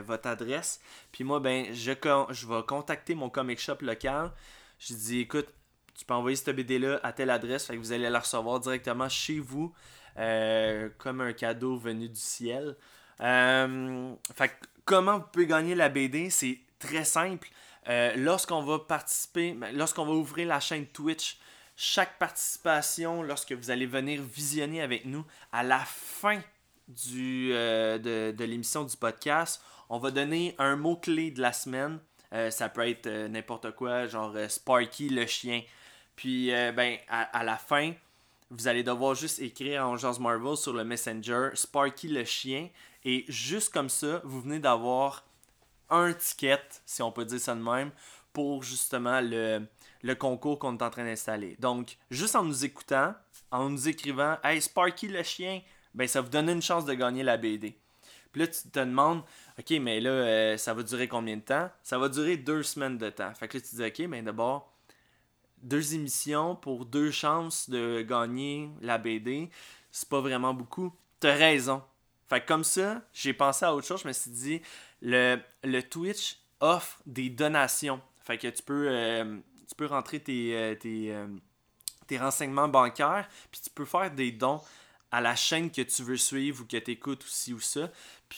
votre 0.00 0.28
adresse. 0.28 0.80
Puis 1.12 1.24
moi, 1.24 1.40
ben, 1.40 1.66
je, 1.74 1.92
je 2.30 2.46
vais 2.46 2.62
contacter 2.66 3.14
mon 3.14 3.28
comic 3.28 3.58
shop 3.58 3.78
local. 3.80 4.30
J'ai 4.78 4.94
dit, 4.94 5.20
écoute, 5.20 5.48
tu 5.94 6.04
peux 6.04 6.14
envoyer 6.14 6.36
cette 6.36 6.54
BD-là 6.54 7.00
à 7.02 7.12
telle 7.12 7.30
adresse, 7.30 7.66
fait 7.66 7.74
que 7.74 7.78
vous 7.78 7.92
allez 7.92 8.08
la 8.10 8.20
recevoir 8.20 8.60
directement 8.60 9.08
chez 9.08 9.38
vous, 9.38 9.72
euh, 10.18 10.88
comme 10.98 11.20
un 11.20 11.32
cadeau 11.32 11.76
venu 11.76 12.08
du 12.08 12.20
ciel. 12.20 12.76
Euh, 13.20 14.14
fait 14.34 14.48
que 14.48 14.54
comment 14.84 15.18
vous 15.18 15.26
pouvez 15.32 15.46
gagner 15.46 15.74
la 15.74 15.88
BD, 15.88 16.30
c'est 16.30 16.58
très 16.78 17.04
simple. 17.04 17.48
Euh, 17.88 18.14
lorsqu'on 18.16 18.62
va 18.62 18.78
participer, 18.78 19.52
ben, 19.52 19.76
lorsqu'on 19.76 20.04
va 20.04 20.12
ouvrir 20.12 20.48
la 20.48 20.60
chaîne 20.60 20.86
Twitch, 20.86 21.38
chaque 21.76 22.18
participation, 22.18 23.22
lorsque 23.22 23.52
vous 23.52 23.70
allez 23.70 23.86
venir 23.86 24.22
visionner 24.22 24.82
avec 24.82 25.04
nous, 25.04 25.24
à 25.52 25.62
la 25.62 25.80
fin 25.80 26.40
du, 26.88 27.50
de, 27.50 28.32
de 28.32 28.44
l'émission 28.44 28.84
du 28.84 28.96
podcast, 28.96 29.62
on 29.88 29.98
va 29.98 30.10
donner 30.10 30.54
un 30.58 30.76
mot-clé 30.76 31.30
de 31.30 31.40
la 31.40 31.52
semaine 31.52 31.98
ça 32.50 32.68
peut 32.68 32.88
être 32.88 33.08
n'importe 33.28 33.70
quoi, 33.76 34.08
genre 34.08 34.34
Sparky 34.48 35.08
le 35.08 35.24
chien. 35.24 35.62
Puis, 36.16 36.50
ben, 36.50 36.98
à, 37.08 37.42
la 37.44 37.56
fin, 37.56 37.92
vous 38.50 38.68
allez 38.68 38.82
devoir 38.82 39.14
juste 39.14 39.40
écrire 39.40 39.86
en 39.86 39.96
Jazz 39.96 40.18
Marvel 40.20 40.56
sur 40.56 40.72
le 40.72 40.84
Messenger 40.84 41.50
Sparky 41.54 42.08
le 42.08 42.24
chien. 42.24 42.68
Et 43.04 43.24
juste 43.28 43.72
comme 43.72 43.88
ça, 43.88 44.20
vous 44.24 44.40
venez 44.40 44.58
d'avoir 44.58 45.24
un 45.90 46.12
ticket, 46.12 46.60
si 46.86 47.02
on 47.02 47.12
peut 47.12 47.24
dire 47.24 47.40
ça 47.40 47.54
de 47.54 47.60
même, 47.60 47.90
pour 48.32 48.62
justement 48.62 49.20
le, 49.20 49.66
le 50.02 50.14
concours 50.14 50.58
qu'on 50.58 50.76
est 50.76 50.82
en 50.82 50.90
train 50.90 51.04
d'installer. 51.04 51.56
Donc, 51.58 51.96
juste 52.10 52.36
en 52.36 52.44
nous 52.44 52.64
écoutant, 52.64 53.14
en 53.50 53.70
nous 53.70 53.88
écrivant 53.88 54.36
Hey 54.42 54.60
Sparky 54.60 55.08
le 55.08 55.22
chien, 55.22 55.62
ben 55.94 56.08
ça 56.08 56.20
vous 56.20 56.28
donne 56.28 56.48
une 56.48 56.62
chance 56.62 56.84
de 56.84 56.94
gagner 56.94 57.22
la 57.22 57.36
BD. 57.36 57.78
Puis 58.32 58.40
là, 58.40 58.48
tu 58.48 58.68
te 58.68 58.80
demandes 58.80 59.22
OK, 59.58 59.70
mais 59.80 60.00
là, 60.00 60.10
euh, 60.10 60.56
ça 60.56 60.74
va 60.74 60.82
durer 60.82 61.06
combien 61.06 61.36
de 61.36 61.42
temps? 61.42 61.70
Ça 61.84 61.98
va 61.98 62.08
durer 62.08 62.36
deux 62.36 62.64
semaines 62.64 62.98
de 62.98 63.08
temps. 63.08 63.32
Fait 63.34 63.46
que 63.46 63.56
là, 63.56 63.62
tu 63.62 63.76
dis, 63.76 63.84
OK, 63.84 64.08
mais 64.08 64.22
d'abord, 64.22 64.73
deux 65.64 65.94
émissions 65.94 66.54
pour 66.56 66.86
deux 66.86 67.10
chances 67.10 67.68
de 67.68 68.02
gagner 68.02 68.70
la 68.80 68.98
BD, 68.98 69.50
c'est 69.90 70.08
pas 70.08 70.20
vraiment 70.20 70.54
beaucoup. 70.54 70.92
T'as 71.20 71.34
raison. 71.34 71.82
Fait 72.28 72.40
que 72.40 72.46
comme 72.46 72.64
ça, 72.64 73.02
j'ai 73.12 73.32
pensé 73.32 73.64
à 73.64 73.74
autre 73.74 73.86
chose. 73.86 74.02
Je 74.02 74.08
me 74.08 74.12
suis 74.12 74.30
dit, 74.30 74.62
le, 75.02 75.38
le 75.62 75.82
Twitch 75.82 76.38
offre 76.60 77.00
des 77.06 77.30
donations. 77.30 78.00
Fait 78.20 78.38
que 78.38 78.48
tu 78.48 78.62
peux, 78.62 78.88
euh, 78.88 79.38
tu 79.68 79.74
peux 79.76 79.86
rentrer 79.86 80.20
tes, 80.20 80.56
euh, 80.56 80.74
tes, 80.74 81.14
tes 82.06 82.18
renseignements 82.18 82.68
bancaires, 82.68 83.28
puis 83.50 83.60
tu 83.60 83.70
peux 83.70 83.84
faire 83.84 84.10
des 84.10 84.32
dons 84.32 84.60
à 85.10 85.20
la 85.20 85.36
chaîne 85.36 85.70
que 85.70 85.82
tu 85.82 86.02
veux 86.02 86.16
suivre 86.16 86.62
ou 86.62 86.66
que 86.66 86.76
tu 86.76 86.90
écoutes 86.90 87.22
aussi 87.24 87.52
ou 87.52 87.60
ça. 87.60 87.88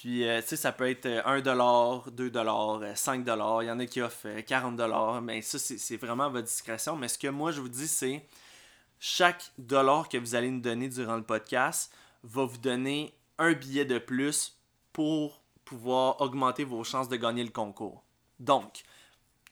Puis, 0.01 0.29
euh, 0.29 0.43
tu 0.43 0.49
sais, 0.49 0.57
ça 0.57 0.73
peut 0.73 0.91
être 0.91 1.07
1$, 1.07 1.43
2$, 1.43 2.95
5$. 2.95 3.63
Il 3.63 3.67
y 3.67 3.71
en 3.71 3.79
a 3.79 3.87
qui 3.87 4.03
offrent 4.03 4.29
40$. 4.29 5.21
Mais 5.23 5.41
ça, 5.41 5.59
c'est 5.59 5.97
vraiment 5.97 6.25
à 6.25 6.29
votre 6.29 6.47
discrétion. 6.47 6.97
Mais 6.97 7.09
ce 7.09 7.17
que 7.17 7.29
moi, 7.29 7.51
je 7.51 7.63
vous 7.63 7.71
dis, 7.71 7.89
c'est 7.89 8.23
chaque 9.01 9.53
dollar 9.57 10.11
que 10.11 10.19
vous 10.19 10.35
allez 10.35 10.51
nous 10.51 10.61
donner 10.61 10.91
durant 10.91 11.17
le 11.17 11.23
podcast 11.23 11.91
va 12.25 12.45
vous 12.45 12.59
donner 12.59 13.15
un 13.39 13.55
billet 13.55 13.87
de 13.87 13.97
plus 13.97 14.61
pour 14.93 15.41
pouvoir 15.65 16.21
augmenter 16.21 16.65
vos 16.65 16.85
chances 16.85 17.09
de 17.09 17.17
gagner 17.17 17.43
le 17.43 17.51
concours. 17.51 18.05
Donc, 18.39 18.83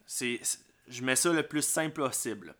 c'est, 0.04 0.42
je 0.88 1.02
mets 1.04 1.16
ça 1.16 1.32
le 1.32 1.42
plus 1.42 1.64
simple 1.64 2.02
possible. 2.02 2.54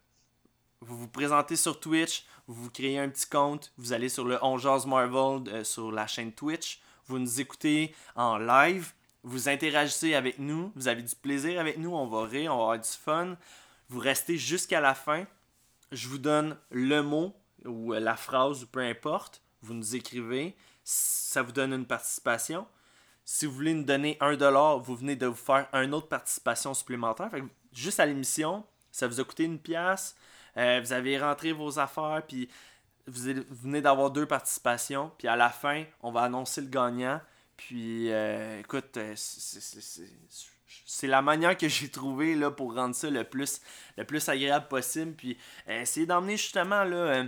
Vous 0.80 0.96
vous 0.96 1.08
présentez 1.08 1.56
sur 1.56 1.78
Twitch, 1.78 2.24
vous 2.46 2.70
créez 2.70 2.98
un 2.98 3.10
petit 3.10 3.28
compte, 3.28 3.74
vous 3.76 3.92
allez 3.92 4.08
sur 4.08 4.24
le 4.24 4.42
Ongeaz 4.42 4.86
Marvel 4.86 5.52
euh, 5.52 5.64
sur 5.64 5.92
la 5.92 6.06
chaîne 6.06 6.32
Twitch, 6.32 6.80
vous 7.06 7.18
nous 7.18 7.40
écoutez 7.40 7.94
en 8.16 8.38
live, 8.38 8.92
vous 9.22 9.48
interagissez 9.48 10.14
avec 10.14 10.38
nous, 10.38 10.72
vous 10.74 10.88
avez 10.88 11.02
du 11.02 11.14
plaisir 11.14 11.60
avec 11.60 11.78
nous, 11.78 11.94
on 11.94 12.06
va 12.06 12.24
rire, 12.24 12.52
on 12.52 12.58
va 12.58 12.62
avoir 12.62 12.78
du 12.78 12.88
fun. 12.88 13.36
Vous 13.88 13.98
restez 13.98 14.36
jusqu'à 14.36 14.80
la 14.80 14.94
fin. 14.94 15.26
Je 15.92 16.08
vous 16.08 16.18
donne 16.18 16.56
le 16.70 17.02
mot 17.02 17.34
ou 17.64 17.92
la 17.92 18.16
phrase 18.16 18.62
ou 18.62 18.66
peu 18.66 18.80
importe. 18.80 19.42
Vous 19.62 19.74
nous 19.74 19.96
écrivez. 19.96 20.54
Ça 20.82 21.42
vous 21.42 21.52
donne 21.52 21.72
une 21.72 21.86
participation. 21.86 22.66
Si 23.24 23.46
vous 23.46 23.52
voulez 23.52 23.72
nous 23.72 23.84
donner 23.84 24.18
un 24.20 24.36
dollar, 24.36 24.78
vous 24.78 24.96
venez 24.96 25.16
de 25.16 25.26
vous 25.26 25.34
faire 25.34 25.68
une 25.72 25.94
autre 25.94 26.08
participation 26.08 26.74
supplémentaire. 26.74 27.30
juste 27.72 28.00
à 28.00 28.06
l'émission, 28.06 28.64
ça 28.92 29.08
vous 29.08 29.20
a 29.20 29.24
coûté 29.24 29.44
une 29.44 29.58
pièce. 29.58 30.14
Euh, 30.58 30.80
vous 30.84 30.92
avez 30.92 31.18
rentré 31.18 31.52
vos 31.52 31.78
affaires, 31.78 32.22
puis 32.28 32.48
vous, 33.06 33.32
venez 33.50 33.80
d'avoir 33.80 34.10
deux 34.10 34.26
participations. 34.26 35.10
Puis 35.18 35.28
à 35.28 35.36
la 35.36 35.50
fin, 35.50 35.84
on 36.02 36.12
va 36.12 36.22
annoncer 36.22 36.60
le 36.60 36.68
gagnant. 36.68 37.20
Puis 37.56 38.10
euh, 38.10 38.60
écoute, 38.60 38.96
euh, 38.96 39.14
c'est 40.86 41.06
la 41.06 41.22
manière 41.22 41.56
que 41.56 41.68
j'ai 41.68 41.88
trouvé 41.88 42.34
là, 42.34 42.50
pour 42.50 42.74
rendre 42.74 42.94
ça 42.94 43.10
le 43.10 43.24
plus, 43.24 43.60
le 43.96 44.04
plus 44.04 44.28
agréable 44.28 44.68
possible. 44.68 45.12
Puis 45.12 45.38
essayer 45.68 46.06
d'emmener 46.06 46.36
justement 46.36 46.84
là 46.84 47.24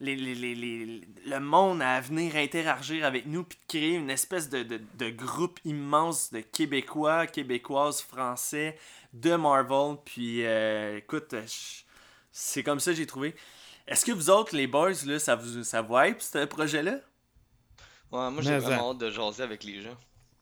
les, 0.00 1.00
le 1.26 1.38
monde 1.40 1.82
à 1.82 2.00
venir 2.00 2.36
interagir 2.36 3.04
avec 3.04 3.26
nous 3.26 3.44
puis 3.44 3.58
de 3.58 3.66
créer 3.66 3.94
une 3.96 4.10
espèce 4.10 4.48
de, 4.48 4.62
de, 4.62 5.10
groupe 5.10 5.60
immense 5.64 6.32
de 6.32 6.40
Québécois, 6.40 7.26
Québécoises, 7.26 8.00
Français 8.00 8.76
de 9.12 9.34
Marvel. 9.36 9.96
Puis 10.04 10.46
euh, 10.46 10.98
écoute, 10.98 11.34
c'est 12.32 12.62
comme 12.62 12.80
ça 12.80 12.92
que 12.92 12.96
j'ai 12.96 13.06
trouvé. 13.06 13.34
Est-ce 13.90 14.06
que 14.06 14.12
vous 14.12 14.30
autres, 14.30 14.56
les 14.56 14.66
boys, 14.66 14.92
là, 15.04 15.18
ça 15.18 15.36
vous, 15.36 15.62
ça 15.64 15.82
vous 15.82 15.98
hype, 15.98 16.22
ce 16.22 16.46
projet-là? 16.46 17.00
Ouais, 18.12 18.30
moi 18.30 18.40
j'ai 18.40 18.58
vraiment 18.58 18.92
hâte 18.92 18.98
de 18.98 19.10
jaser 19.10 19.42
avec 19.42 19.62
les 19.64 19.82
gens. 19.82 19.96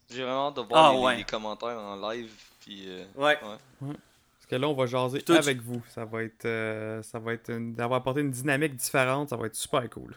J'ai 0.09 0.23
vraiment 0.23 0.49
hâte 0.49 0.57
de 0.57 0.61
voir 0.63 1.07
ah, 1.07 1.15
les, 1.15 1.25
commentaires 1.25 1.79
en 1.79 1.97
live. 2.11 2.31
Puis, 2.61 2.85
euh, 2.87 3.05
ouais. 3.17 3.39
ouais 3.83 3.97
que 4.49 4.57
là, 4.57 4.69
on 4.69 4.75
va 4.75 4.87
jaser 4.87 5.23
avec 5.29 5.61
vous. 5.61 5.83
Ça 5.89 6.05
va 6.05 6.23
être, 6.23 6.45
euh, 6.47 7.03
ça 7.03 7.19
va 7.19 7.35
être 7.35 7.53
d'avoir 7.75 8.01
apporté 8.01 8.21
une 8.21 8.31
dynamique 8.31 8.77
différente. 8.77 9.29
Ça 9.29 9.37
va 9.37 9.47
être 9.47 9.55
super 9.55 9.89
cool. 9.91 10.17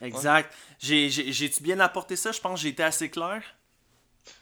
Exact. 0.00 0.52
J'ai-tu 0.78 1.62
bien 1.62 1.80
apporté 1.80 2.16
ça? 2.16 2.32
Je 2.32 2.40
pense 2.40 2.54
que 2.54 2.62
j'ai 2.62 2.68
été 2.70 2.82
assez 2.82 3.10
clair. 3.10 3.42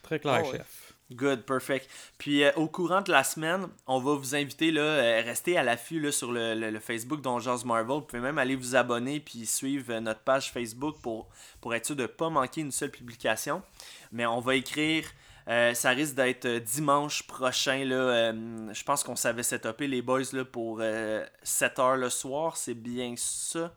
Très 0.03 0.19
clair, 0.19 0.43
ah 0.45 0.57
chef. 0.57 0.86
Good, 1.13 1.43
perfect. 1.43 1.89
Puis 2.19 2.43
euh, 2.43 2.51
au 2.57 2.67
courant 2.67 3.01
de 3.01 3.13
la 3.13 3.23
semaine, 3.23 3.69
on 3.87 4.01
va 4.01 4.15
vous 4.15 4.35
inviter 4.35 4.73
là, 4.73 4.83
euh, 4.83 5.23
rester 5.25 5.57
à 5.57 5.63
l'affût 5.63 6.11
sur 6.11 6.33
le, 6.33 6.55
le, 6.55 6.81
Facebook 6.81 7.21
d'Ongeance 7.21 7.65
Marvel. 7.65 7.99
Vous 7.99 8.01
pouvez 8.01 8.23
même 8.23 8.39
aller 8.39 8.57
vous 8.57 8.75
abonner 8.75 9.21
puis 9.21 9.47
suivre 9.47 9.99
notre 10.01 10.21
page 10.21 10.51
Facebook 10.51 10.97
pour, 11.01 11.29
pour 11.61 11.75
être 11.75 11.87
sûr 11.87 11.95
de 11.95 12.03
ne 12.03 12.07
pas 12.09 12.29
manquer 12.29 12.63
une 12.63 12.73
seule 12.73 12.91
publication. 12.91 13.63
Mais 14.11 14.27
on 14.27 14.41
va 14.41 14.57
écrire 14.57 15.05
euh, 15.49 15.75
ça 15.75 15.91
risque 15.91 16.15
d'être 16.15 16.45
euh, 16.45 16.61
dimanche 16.61 17.23
prochain. 17.25 17.85
Là, 17.85 17.95
euh, 17.95 18.73
je 18.73 18.83
pense 18.83 19.05
qu'on 19.05 19.15
savait 19.15 19.45
setuper 19.45 19.87
les 19.87 20.03
boys 20.03 20.23
là, 20.33 20.45
pour 20.45 20.81
7h 20.81 21.97
le 21.97 22.11
soir. 22.11 22.57
C'est 22.57 22.75
bien 22.75 23.15
ça? 23.17 23.73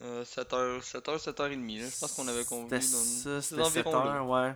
7h, 0.00 0.80
7h, 0.80 1.24
7h30. 1.24 1.78
Je 1.78 2.00
pense 2.00 2.12
qu'on 2.12 2.28
avait 2.28 2.44
convenu. 2.44 2.80
C'était 2.80 3.40
ça, 3.40 3.42
c'était 3.42 3.62
7h, 3.62 4.20
ouais. 4.26 4.54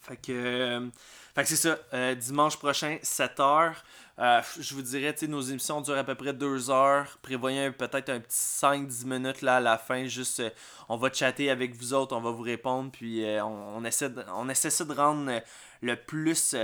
Fait 0.00 0.16
que, 0.16 0.90
fait 1.34 1.42
que 1.42 1.48
c'est 1.48 1.56
ça. 1.56 2.14
dimanche 2.14 2.56
prochain, 2.56 2.98
7h. 3.02 3.74
Euh, 4.20 4.42
je 4.58 4.74
vous 4.74 4.82
dirais, 4.82 5.14
nos 5.28 5.40
émissions 5.40 5.80
durent 5.80 5.96
à 5.96 6.04
peu 6.04 6.14
près 6.14 6.34
deux 6.34 6.70
heures. 6.70 7.18
Prévoyez 7.22 7.70
peut-être 7.70 8.10
un 8.10 8.20
petit 8.20 8.36
5-10 8.36 9.06
minutes 9.06 9.40
là 9.40 9.56
à 9.56 9.60
la 9.60 9.78
fin. 9.78 10.04
Juste, 10.04 10.40
euh, 10.40 10.50
on 10.90 10.98
va 10.98 11.10
chatter 11.10 11.48
avec 11.48 11.74
vous 11.74 11.94
autres, 11.94 12.14
on 12.14 12.20
va 12.20 12.30
vous 12.30 12.42
répondre. 12.42 12.90
Puis 12.92 13.24
euh, 13.24 13.42
on, 13.42 13.82
essaie 13.82 14.10
de, 14.10 14.22
on 14.34 14.50
essaie 14.50 14.84
de 14.84 14.92
rendre 14.92 15.40
le 15.80 15.96
plus 15.96 16.54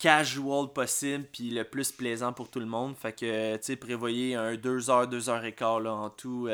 casual 0.00 0.72
possible. 0.72 1.24
Puis 1.32 1.50
le 1.50 1.62
plus 1.62 1.92
plaisant 1.92 2.32
pour 2.32 2.50
tout 2.50 2.60
le 2.60 2.66
monde. 2.66 2.96
Fait 2.96 3.12
que, 3.12 3.56
tu 3.58 3.62
sais, 3.62 3.76
prévoyez 3.76 4.34
un 4.34 4.56
2 4.56 4.90
heures, 4.90 5.06
2 5.06 5.30
heures 5.30 5.44
et 5.44 5.54
quart 5.54 5.78
là, 5.78 5.92
en 5.92 6.10
tout 6.10 6.48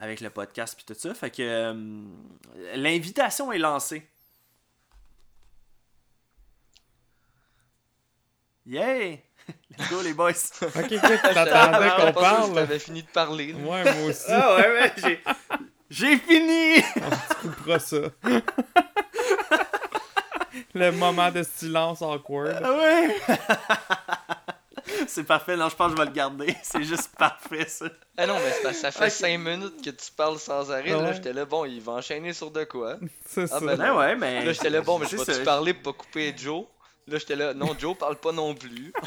avec 0.00 0.20
le 0.20 0.30
podcast. 0.30 0.74
Puis 0.74 0.84
tout 0.84 0.98
ça. 0.98 1.14
Fait 1.14 1.30
que 1.30 1.72
l'invitation 2.74 3.52
est 3.52 3.58
lancée. 3.58 4.04
Yay! 8.66 9.22
Let's 9.78 9.90
go, 9.90 10.02
les 10.02 10.12
boys. 10.12 10.32
ok, 10.62 10.72
ok, 10.74 11.22
t'attendais 11.22 11.90
qu'on 11.96 12.20
parle. 12.20 12.54
T'avais 12.54 12.78
fini 12.78 13.02
de 13.02 13.08
parler. 13.08 13.54
Ouais, 13.54 13.84
moi 13.84 14.08
aussi. 14.08 14.26
Ah 14.28 14.56
ouais, 14.56 14.68
ouais, 14.68 14.92
j'ai. 14.98 15.20
J'ai 15.90 16.16
fini! 16.18 16.84
On 16.96 17.48
coupera 17.48 17.78
ça. 17.80 17.96
Le 20.72 20.92
moment 20.92 21.32
de 21.32 21.42
silence 21.42 22.00
awkward. 22.00 22.60
Ah 22.62 22.72
ouais! 22.72 23.16
c'est 25.08 25.24
parfait, 25.24 25.56
non, 25.56 25.68
je 25.68 25.74
pense 25.74 25.92
que 25.92 25.96
je 25.96 26.02
vais 26.02 26.08
le 26.08 26.14
garder. 26.14 26.54
C'est 26.62 26.84
juste 26.84 27.16
parfait, 27.16 27.66
ça. 27.66 27.86
Ah 28.16 28.26
non, 28.26 28.36
mais 28.38 28.72
ça 28.72 28.92
fait 28.92 29.10
5 29.10 29.38
minutes 29.38 29.84
que 29.84 29.90
tu 29.90 30.12
parles 30.16 30.38
sans 30.38 30.70
arrêt. 30.70 30.90
Là, 30.90 31.12
j'étais 31.12 31.32
là, 31.32 31.44
bon, 31.44 31.64
il 31.64 31.80
va 31.80 31.92
enchaîner 31.92 32.32
sur 32.32 32.52
de 32.52 32.62
quoi. 32.64 32.98
C'est 33.26 33.50
ah, 33.52 33.58
ça. 33.58 33.60
Ben, 33.60 33.96
ouais, 33.96 34.14
mais. 34.14 34.44
Là, 34.44 34.52
j'étais 34.52 34.70
là, 34.70 34.80
bon, 34.82 34.98
mais 34.98 35.06
je 35.06 35.16
vais-tu 35.16 35.42
parler 35.42 35.74
pour 35.74 35.94
pas 35.94 36.04
couper 36.04 36.34
Joe? 36.36 36.66
Là, 37.06 37.18
j'étais 37.18 37.36
là, 37.36 37.54
non, 37.54 37.74
Joe 37.78 37.96
parle 37.96 38.16
pas 38.16 38.32
non 38.32 38.54
plus. 38.54 38.92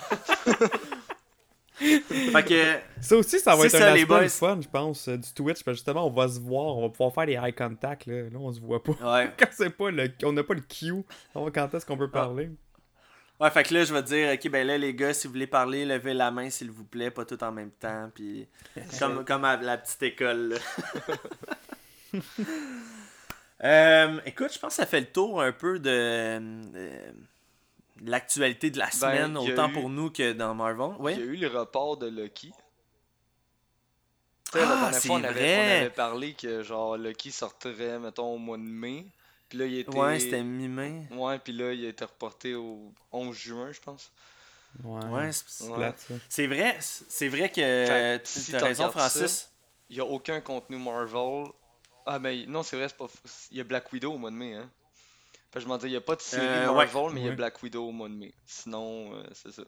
fait 1.76 2.44
que, 2.44 2.76
ça 3.02 3.16
aussi, 3.16 3.40
ça 3.40 3.56
va 3.56 3.66
être 3.66 3.76
un 3.76 3.94
aspect 3.94 4.30
fun, 4.30 4.60
je 4.62 4.68
pense, 4.68 5.08
euh, 5.08 5.18
du 5.18 5.34
Twitch. 5.34 5.64
Parce 5.64 5.78
justement, 5.78 6.08
on 6.08 6.12
va 6.12 6.28
se 6.28 6.40
voir, 6.40 6.78
on 6.78 6.82
va 6.82 6.90
pouvoir 6.90 7.14
faire 7.14 7.26
des 7.26 7.34
eye 7.34 7.54
contact. 7.54 8.06
Là, 8.06 8.24
là 8.24 8.38
on 8.38 8.52
se 8.52 8.60
voit 8.60 8.84
pas. 8.84 8.92
Ouais. 8.92 9.32
quand 9.38 9.48
c'est 9.52 9.70
pas 9.70 9.92
le, 9.92 10.12
on 10.24 10.34
n'a 10.34 10.44
pas 10.44 10.54
le 10.54 10.62
cue, 10.62 11.04
on 11.36 11.46
va 11.46 11.52
quand 11.52 11.74
est-ce 11.74 11.86
qu'on 11.86 11.98
peut 11.98 12.10
parler. 12.10 12.50
Ouais, 13.40 13.50
fait 13.50 13.64
que 13.64 13.74
là, 13.74 13.84
je 13.84 13.94
vais 13.94 14.04
dire, 14.04 14.32
ok, 14.34 14.52
ben 14.52 14.66
là, 14.66 14.78
les 14.78 14.94
gars, 14.94 15.14
si 15.14 15.28
vous 15.28 15.34
voulez 15.34 15.48
parler, 15.48 15.86
levez 15.86 16.14
la 16.14 16.32
main, 16.32 16.50
s'il 16.50 16.72
vous 16.72 16.86
plaît, 16.86 17.12
pas 17.12 17.26
tout 17.26 17.44
en 17.44 17.52
même 17.52 17.72
temps. 17.72 18.10
Puis, 18.14 18.48
comme, 19.00 19.26
comme 19.26 19.44
à 19.44 19.58
la 19.58 19.78
petite 19.78 20.04
école. 20.04 20.58
euh, 23.64 24.20
écoute, 24.26 24.54
je 24.54 24.60
pense 24.60 24.70
que 24.70 24.76
ça 24.76 24.86
fait 24.86 25.02
le 25.02 25.08
tour 25.08 25.42
un 25.42 25.52
peu 25.52 25.80
de. 25.80 25.90
Euh, 25.90 27.12
l'actualité 28.06 28.70
de 28.70 28.80
la 28.80 28.86
ben, 28.86 28.92
semaine, 28.92 29.38
autant 29.38 29.70
pour 29.70 29.90
nous 29.90 30.10
que 30.10 30.34
dans 30.34 30.54
Marvel. 30.54 30.96
Il 31.00 31.20
y 31.20 31.22
a 31.22 31.26
eu 31.26 31.36
le 31.36 31.48
report 31.48 31.98
de 31.98 32.08
Lucky. 32.08 32.52
Ah, 34.56 34.92
c'est 34.94 35.08
vrai. 35.08 35.18
on 35.20 35.24
avait 35.24 35.90
parlé 35.90 36.34
que 36.34 36.62
genre 36.62 36.96
Lucky 36.98 37.32
sortirait, 37.32 37.98
mettons, 38.00 38.36
au 38.36 38.38
mois 38.38 38.58
de 38.58 38.64
mai. 38.64 39.08
Puis 39.50 39.58
là, 39.58 39.66
il 39.66 39.80
était... 39.80 39.98
Ouais, 39.98 40.20
c'était 40.20 40.44
mi-mai. 40.44 41.08
Ouais, 41.12 41.40
puis 41.40 41.54
là, 41.54 41.74
il 41.74 41.86
a 41.86 41.90
été 41.90 42.06
reporté 42.06 42.56
au 42.56 42.94
11 43.12 43.36
juin, 43.36 43.72
je 43.72 43.80
pense. 43.80 44.12
Ouais, 44.84 45.30
c'est 46.30 46.48
vrai, 46.48 46.78
c'est 46.80 47.28
vrai 47.28 47.50
que 47.50 48.18
tu 48.18 48.56
as 48.56 48.60
raison, 48.60 48.90
Francis. 48.92 49.52
Il 49.90 49.96
n'y 49.96 50.02
a 50.02 50.06
aucun 50.06 50.42
contenu 50.42 50.78
Marvel. 50.78 51.46
Ah, 52.06 52.20
mais 52.20 52.46
non, 52.48 52.64
c'est 52.64 52.76
vrai, 52.76 52.90
c'est 52.90 52.98
pas. 52.98 53.08
Il 53.52 53.58
y 53.58 53.62
a 53.62 53.64
Black 53.64 53.92
Widow 53.94 54.14
au 54.14 54.18
mois 54.18 54.32
de 54.32 54.36
mai, 54.36 54.56
hein 54.56 54.70
je 55.60 55.68
m'en 55.68 55.78
dis, 55.78 55.88
il 55.88 55.92
n'y 55.92 55.96
a 55.96 56.02
pas 56.02 56.16
de 56.16 56.22
série 56.22 56.46
euh, 56.46 56.74
Marvel, 56.74 57.14
mais 57.14 57.22
il 57.22 57.26
y 57.28 57.30
a 57.30 57.36
Black 57.36 57.62
Widow 57.62 57.88
au 57.88 57.92
mois 57.92 58.10
de 58.10 58.16
mai. 58.16 58.34
Sinon, 58.46 59.14
euh, 59.14 59.24
c'est 59.34 59.52
ça. 59.52 59.64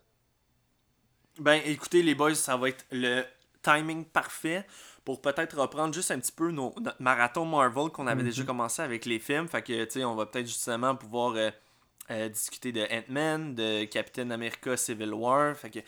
Ben, 1.39 1.61
écoutez, 1.65 2.01
les 2.01 2.15
boys, 2.15 2.35
ça 2.35 2.57
va 2.57 2.69
être 2.69 2.85
le 2.91 3.23
timing 3.61 4.05
parfait 4.05 4.65
pour 5.03 5.21
peut-être 5.21 5.59
reprendre 5.59 5.93
juste 5.93 6.11
un 6.11 6.19
petit 6.19 6.31
peu 6.31 6.51
nos, 6.51 6.73
notre 6.79 7.01
marathon 7.01 7.45
Marvel 7.45 7.89
qu'on 7.89 8.07
avait 8.07 8.23
déjà 8.23 8.41
mhm. 8.41 8.47
commencé 8.47 8.81
avec 8.81 9.05
les 9.05 9.19
films. 9.19 9.47
Fait 9.47 9.61
que, 9.61 9.83
tu 9.85 9.91
sais, 9.91 10.05
on 10.05 10.15
va 10.15 10.25
peut-être 10.25 10.47
justement 10.47 10.95
pouvoir 10.95 11.35
euh, 11.35 12.29
discuter 12.29 12.71
de 12.71 12.81
Ant-Man, 12.81 13.53
de 13.53 13.85
Captain 13.85 14.31
America 14.31 14.77
Civil 14.77 15.13
War. 15.13 15.55
Fait 15.55 15.69
que 15.69 15.79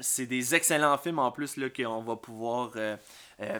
c'est 0.00 0.26
des 0.26 0.54
excellents 0.54 0.98
films 0.98 1.18
en 1.18 1.30
plus 1.30 1.56
là, 1.56 1.68
qu'on 1.70 2.02
va 2.02 2.16
pouvoir 2.16 2.70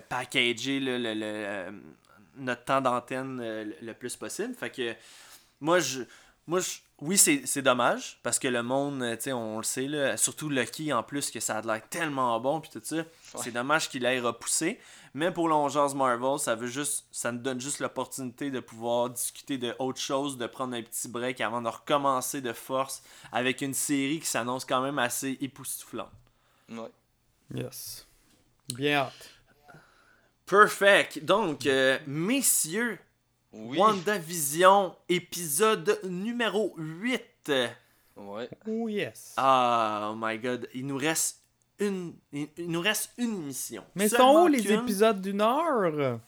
packager 0.09 0.81
le, 0.81 1.71
notre 2.37 2.65
temps 2.65 2.81
d'antenne 2.81 3.41
le 3.81 3.93
plus 3.93 4.17
possible. 4.17 4.55
Fait 4.55 4.71
que 4.71 4.95
moi, 5.61 5.81
je, 5.81 6.03
moi, 6.47 6.61
je- 6.61 6.79
oui, 7.01 7.17
c'est 7.17 7.43
c'est 7.47 7.63
dommage, 7.63 8.19
parce 8.25 8.39
que 8.41 8.49
le 8.49 8.63
monde, 8.65 9.03
euh, 9.03 9.15
tu 9.17 9.23
sais, 9.25 9.33
on 9.33 9.59
le 9.59 9.63
sait, 9.63 9.87
là, 9.87 10.17
surtout 10.17 10.49
Lucky 10.49 10.93
en 10.93 11.03
plus, 11.05 11.31
que 11.31 11.39
ça 11.39 11.59
a 11.59 11.63
l'air 11.63 11.89
tellement 11.89 12.39
bon, 12.41 12.61
puis 12.61 12.71
tout 12.71 12.81
ça. 12.83 13.05
C'est 13.43 13.53
dommage 13.53 13.89
qu'il 13.89 14.05
ait 14.05 14.19
repoussé. 14.21 14.81
Mais 15.15 15.31
pour 15.31 15.49
l'Ongeance 15.49 15.95
Marvel, 15.95 16.39
ça 16.39 16.55
veut 16.57 16.67
juste, 16.67 17.07
ça 17.13 17.31
nous 17.33 17.39
donne 17.39 17.61
juste 17.61 17.79
l'opportunité 17.81 18.51
de 18.51 18.61
pouvoir 18.61 19.11
discuter 19.11 19.59
de 19.59 19.75
autre 19.79 20.01
chose, 20.01 20.37
de 20.39 20.47
prendre 20.47 20.75
un 20.77 20.83
petit 20.83 21.09
break 21.09 21.41
avant 21.41 21.63
de 21.63 21.69
recommencer 21.69 22.41
de 22.41 22.53
force 22.53 23.03
avec 23.33 23.63
une 23.63 23.75
série 23.75 24.19
qui 24.21 24.27
s'annonce 24.27 24.65
quand 24.65 24.83
même 24.83 24.99
assez 24.99 25.39
époustouflante. 25.41 26.11
Ouais. 26.69 26.91
Yes. 27.55 28.07
Bien 28.75 28.97
hâte. 29.07 29.31
Perfect. 30.47 31.25
Donc, 31.25 31.67
euh, 31.67 31.99
messieurs, 32.07 32.99
Oui. 33.53 33.79
WandaVision, 33.79 34.95
épisode 35.09 35.99
numéro 36.05 36.75
8. 36.77 37.53
Ouais. 38.17 38.49
Oh 38.67 38.89
yes. 38.89 39.35
Ah, 39.37 40.11
oh 40.13 40.17
my 40.19 40.39
god, 40.39 40.69
il 40.75 40.87
nous 40.87 40.97
reste 40.97 41.41
une, 41.79 42.15
il, 42.33 42.49
il 42.57 42.71
nous 42.71 42.81
reste 42.81 43.11
une 43.17 43.35
émission. 43.43 43.85
Mais 43.95 44.09
sont 44.09 44.43
où 44.45 44.47
les 44.49 44.71
épisodes 44.73 45.21
d'une 45.21 45.41
heure? 45.41 46.19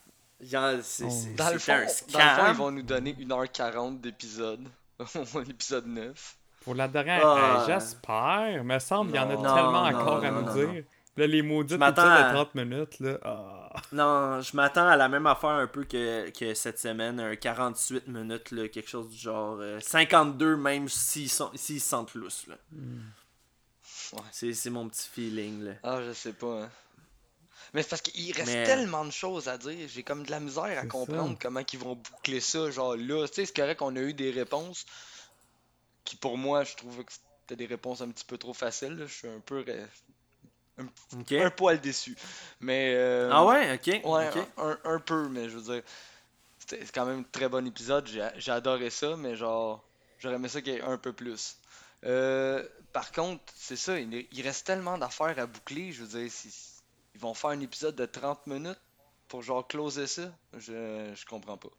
Genre, 0.41 0.71
c'est, 0.83 1.05
Oh. 1.05 1.11
Dans 1.37 1.51
le, 1.53 1.59
fond, 1.59 1.73
un 1.73 1.79
dans 1.79 1.83
le 1.83 1.89
fond, 1.89 2.47
ils 2.53 2.57
vont 2.57 2.71
nous 2.71 2.83
donner 2.83 3.13
1h40 3.13 4.01
d'épisode. 4.01 4.67
L'épisode 5.47 5.87
9. 5.87 6.37
Pour 6.63 6.75
la 6.75 6.89
dernière, 6.89 7.27
Ah. 7.27 7.63
euh, 7.63 7.67
j'espère. 7.67 8.65
Me 8.65 8.79
semble 8.79 9.11
qu'il 9.13 9.21
y 9.21 9.25
en 9.25 9.31
a 9.31 9.35
Non. 9.35 9.43
tellement 9.43 9.91
Non, 9.91 9.99
encore 9.99 10.25
à 10.25 10.31
non, 10.31 10.41
nous 10.43 10.47
non, 10.47 10.55
dire. 10.73 10.85
Là, 11.17 11.27
les 11.27 11.43
maudits 11.43 11.75
Je 11.75 11.85
épisodes 11.85 11.99
à- 11.99 12.29
de 12.29 12.35
30 12.35 12.55
minutes, 12.55 13.01
là. 13.01 13.19
Ah. 13.23 13.60
Non, 13.93 14.41
je 14.41 14.57
m'attends 14.57 14.89
à 14.89 14.97
la 14.97 15.09
même 15.09 15.27
affaire 15.27 15.51
un 15.51 15.67
peu 15.69 15.85
que, 15.85 16.31
que 16.31 16.55
cette 16.55 16.79
semaine, 16.79 17.21
un 17.21 17.37
48 17.37 18.09
minutes, 18.09 18.51
là, 18.51 18.69
quelque 18.69 18.89
chose 18.91 19.09
du 19.09 19.17
genre. 19.17 19.59
euh, 19.61 19.79
52 19.81 20.57
même 20.57 20.89
s'ils 20.89 21.31
sont- 21.31 21.53
s'ils 21.55 21.81
se 21.81 21.89
sentent 21.89 22.15
lousses. 22.15 22.47
Là. 22.49 22.57
Ouais. 24.13 24.19
C'est, 24.33 24.53
c'est 24.55 24.71
mon 24.71 24.89
petit 24.89 25.09
feeling. 25.09 25.63
Là. 25.65 25.73
Ah, 25.85 26.01
je 26.05 26.13
sais 26.13 26.33
pas, 26.33 26.65
hein. 26.65 26.71
Mais 27.73 27.83
c'est 27.85 27.91
parce 27.91 28.03
qu'il 28.03 28.33
reste 28.33 28.49
Mais- 28.49 28.65
tellement 28.65 29.05
de 29.05 29.13
choses 29.13 29.47
à 29.47 29.57
dire. 29.57 29.87
J'ai 29.89 30.03
comme 30.03 30.25
de 30.25 30.31
la 30.33 30.41
misère 30.41 30.65
à 30.65 30.81
C'est 30.83 30.89
comprendre 30.89 31.31
ça. 31.35 31.39
comment 31.41 31.61
ils 31.73 31.79
vont 31.79 31.95
boucler 31.95 32.41
ça. 32.41 32.69
Genre 32.73 32.97
là, 32.97 33.29
tu 33.29 33.35
sais, 33.35 33.47
c'est 33.47 33.55
correct 33.55 33.79
qu'on 33.79 33.95
a 33.95 34.01
eu 34.01 34.13
des 34.15 34.33
réponses 34.33 34.85
qui, 36.05 36.17
pour 36.17 36.37
moi, 36.37 36.65
je 36.65 36.75
trouve 36.75 37.05
que 37.05 37.13
c'était 37.13 37.55
des 37.55 37.67
réponses 37.67 38.01
un 38.01 38.09
petit 38.11 38.25
peu 38.25 38.37
trop 38.39 38.55
faciles. 38.55 38.97
là. 38.97 39.07
Je 39.07 39.15
suis 39.15 39.29
un 39.29 39.39
peu. 39.39 39.65
Un 41.45 41.51
poil 41.51 41.81
déçu. 41.81 42.17
Mais. 42.61 42.95
euh, 42.97 43.29
Ah 43.33 43.45
ouais, 43.47 43.75
ok. 43.75 44.01
Ouais, 44.05 44.31
un, 44.59 44.79
un 44.85 44.99
peu, 45.01 45.29
mais 45.29 45.49
je 45.49 45.59
veux 45.59 45.75
dire, 45.75 45.83
c'était 46.59 46.85
c'est 46.85 46.93
quand 46.95 47.07
même 47.07 47.21
un 47.21 47.25
très 47.33 47.49
bon 47.49 47.67
épisode. 47.67 48.07
J'ai 48.37 48.53
adoré 48.53 48.91
ça, 48.91 49.17
mais 49.17 49.37
genre, 49.37 49.85
j'aurais 50.19 50.37
aimé 50.37 50.49
ça 50.49 50.63
qu'il 50.63 50.75
y 50.75 50.77
ait 50.77 50.83
un 50.83 50.99
peu 50.99 51.13
plus. 51.13 51.59
Euh, 52.05 52.67
par 52.93 53.13
contre, 53.13 53.43
c'est 53.57 53.77
ça, 53.77 53.99
il, 54.01 54.27
il 54.33 54.43
reste 54.43 54.67
tellement 54.67 54.99
d'affaires 54.99 55.39
à 55.39 55.47
boucler. 55.47 55.93
Je 55.93 56.05
veux 56.05 56.21
dire, 56.21 56.31
si- 56.33 56.55
ils 57.15 57.21
vont 57.21 57.35
faire 57.35 57.51
un 57.51 57.61
épisode 57.61 57.97
de 57.97 58.07
30 58.07 58.47
minutes 58.47 58.81
pour 59.29 59.43
genre 59.43 59.67
closer 59.67 60.07
ça. 60.07 60.33
Je, 60.57 61.13
je 61.15 61.27
comprends 61.27 61.59
pas. 61.59 61.71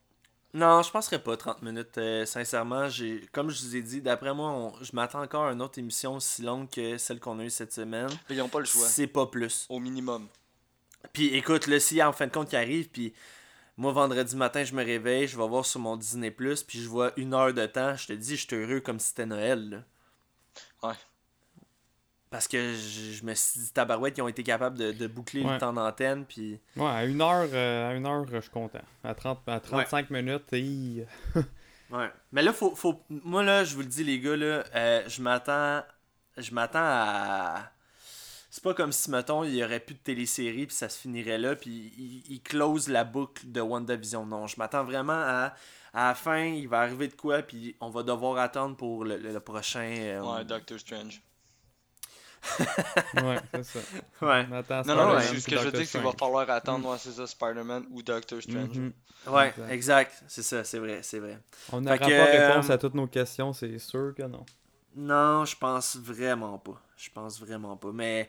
Non, 0.54 0.82
je 0.82 0.92
penserais 0.92 1.20
pas 1.24 1.38
30 1.38 1.62
minutes. 1.62 1.98
euh, 1.98 2.26
sincèrement, 2.26 2.90
j'ai 2.90 3.26
comme 3.32 3.50
je 3.50 3.62
vous 3.64 3.76
ai 3.76 3.82
dit, 3.82 4.02
d'après 4.02 4.34
moi, 4.34 4.50
on- 4.50 4.74
je 4.84 4.92
m'attends 4.94 5.22
encore 5.22 5.46
à 5.46 5.54
une 5.54 5.62
autre 5.62 5.80
émission 5.80 6.16
aussi 6.16 6.42
longue 6.42 6.70
que 6.70 6.98
celle 6.98 7.20
qu'on 7.22 7.40
a 7.40 7.44
eue 7.46 7.50
cette 7.50 7.72
semaine. 7.72 8.10
Mais 8.30 8.36
ils 8.36 8.40
n'ont 8.40 8.50
pas 8.50 8.60
le 8.60 8.66
choix, 8.66 8.86
C'est 8.86 9.08
pas 9.08 9.28
plus. 9.28 9.66
au 9.70 9.80
minimum. 9.80 10.28
Puis 11.14 11.28
écoute, 11.36 11.68
là, 11.68 11.80
s'il 11.80 11.98
y 11.98 12.02
a 12.02 12.10
en 12.10 12.14
fin 12.14 12.28
de 12.28 12.32
compte 12.32 12.50
qui 12.50 12.56
arrive, 12.58 12.90
puis 12.90 13.14
moi, 13.78 13.94
vendredi 13.94 14.36
matin, 14.36 14.64
je 14.66 14.74
me 14.76 14.84
réveille, 14.84 15.26
je 15.28 15.38
vais 15.38 15.48
voir 15.48 15.66
sur 15.66 15.80
mon 15.80 15.96
Disney+, 15.96 16.32
puis 16.32 16.82
je 16.82 16.88
vois 16.90 17.12
une 17.18 17.34
heure 17.34 17.54
de 17.54 17.66
temps, 17.66 17.96
je 17.96 18.08
te 18.08 18.14
dis, 18.14 18.36
je 18.36 18.46
suis 18.46 18.56
heureux 18.56 18.82
comme 18.82 19.00
si 19.00 19.10
c'était 19.10 19.26
Noël, 19.26 19.70
là. 19.70 19.78
Parce 22.32 22.48
que 22.48 22.74
je, 22.74 23.12
je 23.12 23.24
me 23.26 23.34
suis 23.36 23.60
dit, 23.60 23.72
tabarouette, 23.74 24.17
ils 24.17 24.22
ont 24.22 24.28
été 24.30 24.41
capables 24.41 24.78
de, 24.78 24.91
de 24.94 25.06
boucler 25.08 25.44
Ouais. 25.44 25.54
le 25.54 25.60
temps 25.60 25.74
d'antenne, 25.74 26.26
puis... 26.26 26.60
Ouais, 26.78 26.86
à 26.88 27.04
une 27.06 27.22
heure, 27.22 27.48
euh, 27.54 27.89
à 27.91 27.94
une 27.94 28.06
heure, 28.08 28.26
je 28.32 28.39
suis 28.39 28.50
content. 28.50 28.80
À, 29.04 29.13
30, 29.13 29.39
à 29.48 29.60
35 29.60 30.10
minutes, 30.10 30.52
et... 30.54 31.06
Ouais. 31.91 32.10
Mais 32.32 32.41
là, 32.41 32.54
faut, 32.54 32.74
faut... 32.74 33.04
Moi, 33.10 33.44
là, 33.44 33.65
je 33.65 33.76
vous 33.76 33.82
le 33.82 33.88
dis, 33.88 34.06
les 34.06 34.17
gars, 34.22 34.38
là, 34.38 34.63
euh, 34.76 35.04
je 35.10 35.22
m'attends... 35.22 35.84
Je 36.38 36.54
m'attends 36.54 36.80
à... 36.82 37.63
C'est 38.50 38.63
pas 38.63 38.74
comme 38.74 38.94
si, 38.94 39.12
mettons, 39.12 39.44
il 39.44 39.56
y 39.56 39.63
aurait 39.63 39.82
plus 39.82 39.96
de 39.96 40.00
télésérie, 40.00 40.65
puis 40.67 40.76
ça 40.76 40.88
se 40.88 41.00
finirait 41.00 41.38
là, 41.38 41.56
puis 41.58 41.91
il, 41.98 42.24
il 42.34 42.41
close 42.41 42.88
la 42.88 43.04
boucle 43.04 43.52
de 43.52 43.60
WandaVision. 43.60 44.26
Non, 44.26 44.48
je 44.48 44.56
m'attends 44.58 44.86
vraiment 44.86 45.12
à... 45.22 45.54
À 45.94 46.08
la 46.10 46.15
fin, 46.15 46.46
il 46.46 46.70
va 46.70 46.80
arriver 46.80 47.10
de 47.10 47.13
quoi, 47.15 47.41
puis 47.41 47.76
on 47.82 47.89
va 47.89 48.04
devoir 48.04 48.38
attendre 48.38 48.78
pour 48.78 49.04
le, 49.04 49.17
le- 49.17 49.34
le 49.34 49.39
prochain... 49.41 49.82
euh, 49.98 50.22
Ouais, 50.22 50.46
Doctor 50.46 50.80
Strange. 50.80 51.22
Ouais, 53.23 53.38
c'est 53.54 53.63
ça. 53.63 53.80
Ouais. 54.21 54.45
On 54.49 54.54
attend 54.54 54.82
Non, 54.84 54.95
non, 54.95 55.19
ce 55.19 55.45
que 55.45 55.58
je 55.58 55.63
veux 55.63 55.71
dire, 55.71 55.82
c'est 55.82 55.91
qu'il 55.91 56.01
va 56.01 56.12
Strange. 56.12 56.15
falloir 56.19 56.49
attendre, 56.49 56.89
ouais, 56.89 56.97
c'est 56.99 57.12
ça, 57.12 57.27
Spider-Man 57.27 57.86
ou 57.91 58.01
Doctor 58.01 58.41
Strange. 58.41 58.77
Mhm. 58.77 58.93
Ouais, 59.27 59.54
Exact. 59.69 60.23
C'est 60.27 60.41
ça, 60.43 60.63
c'est 60.63 60.80
vrai, 60.80 60.99
c'est 61.04 61.19
vrai. 61.19 61.39
On 61.71 61.82
n'aura 61.82 61.97
pas 61.97 62.08
que, 62.08 62.47
réponse 62.47 62.69
euh, 62.69 62.73
à 62.73 62.77
toutes 62.77 62.95
nos 62.95 63.08
questions, 63.08 63.54
c'est 63.54 63.77
sûr 63.77 64.13
que 64.15 64.23
non. 64.23 64.45
Non, 64.95 65.45
je 65.45 65.56
pense 65.56 65.97
vraiment 65.97 66.58
pas. 66.58 66.82
Je 66.97 67.10
pense 67.13 67.39
vraiment 67.39 67.77
pas. 67.77 67.91
Mais 67.93 68.27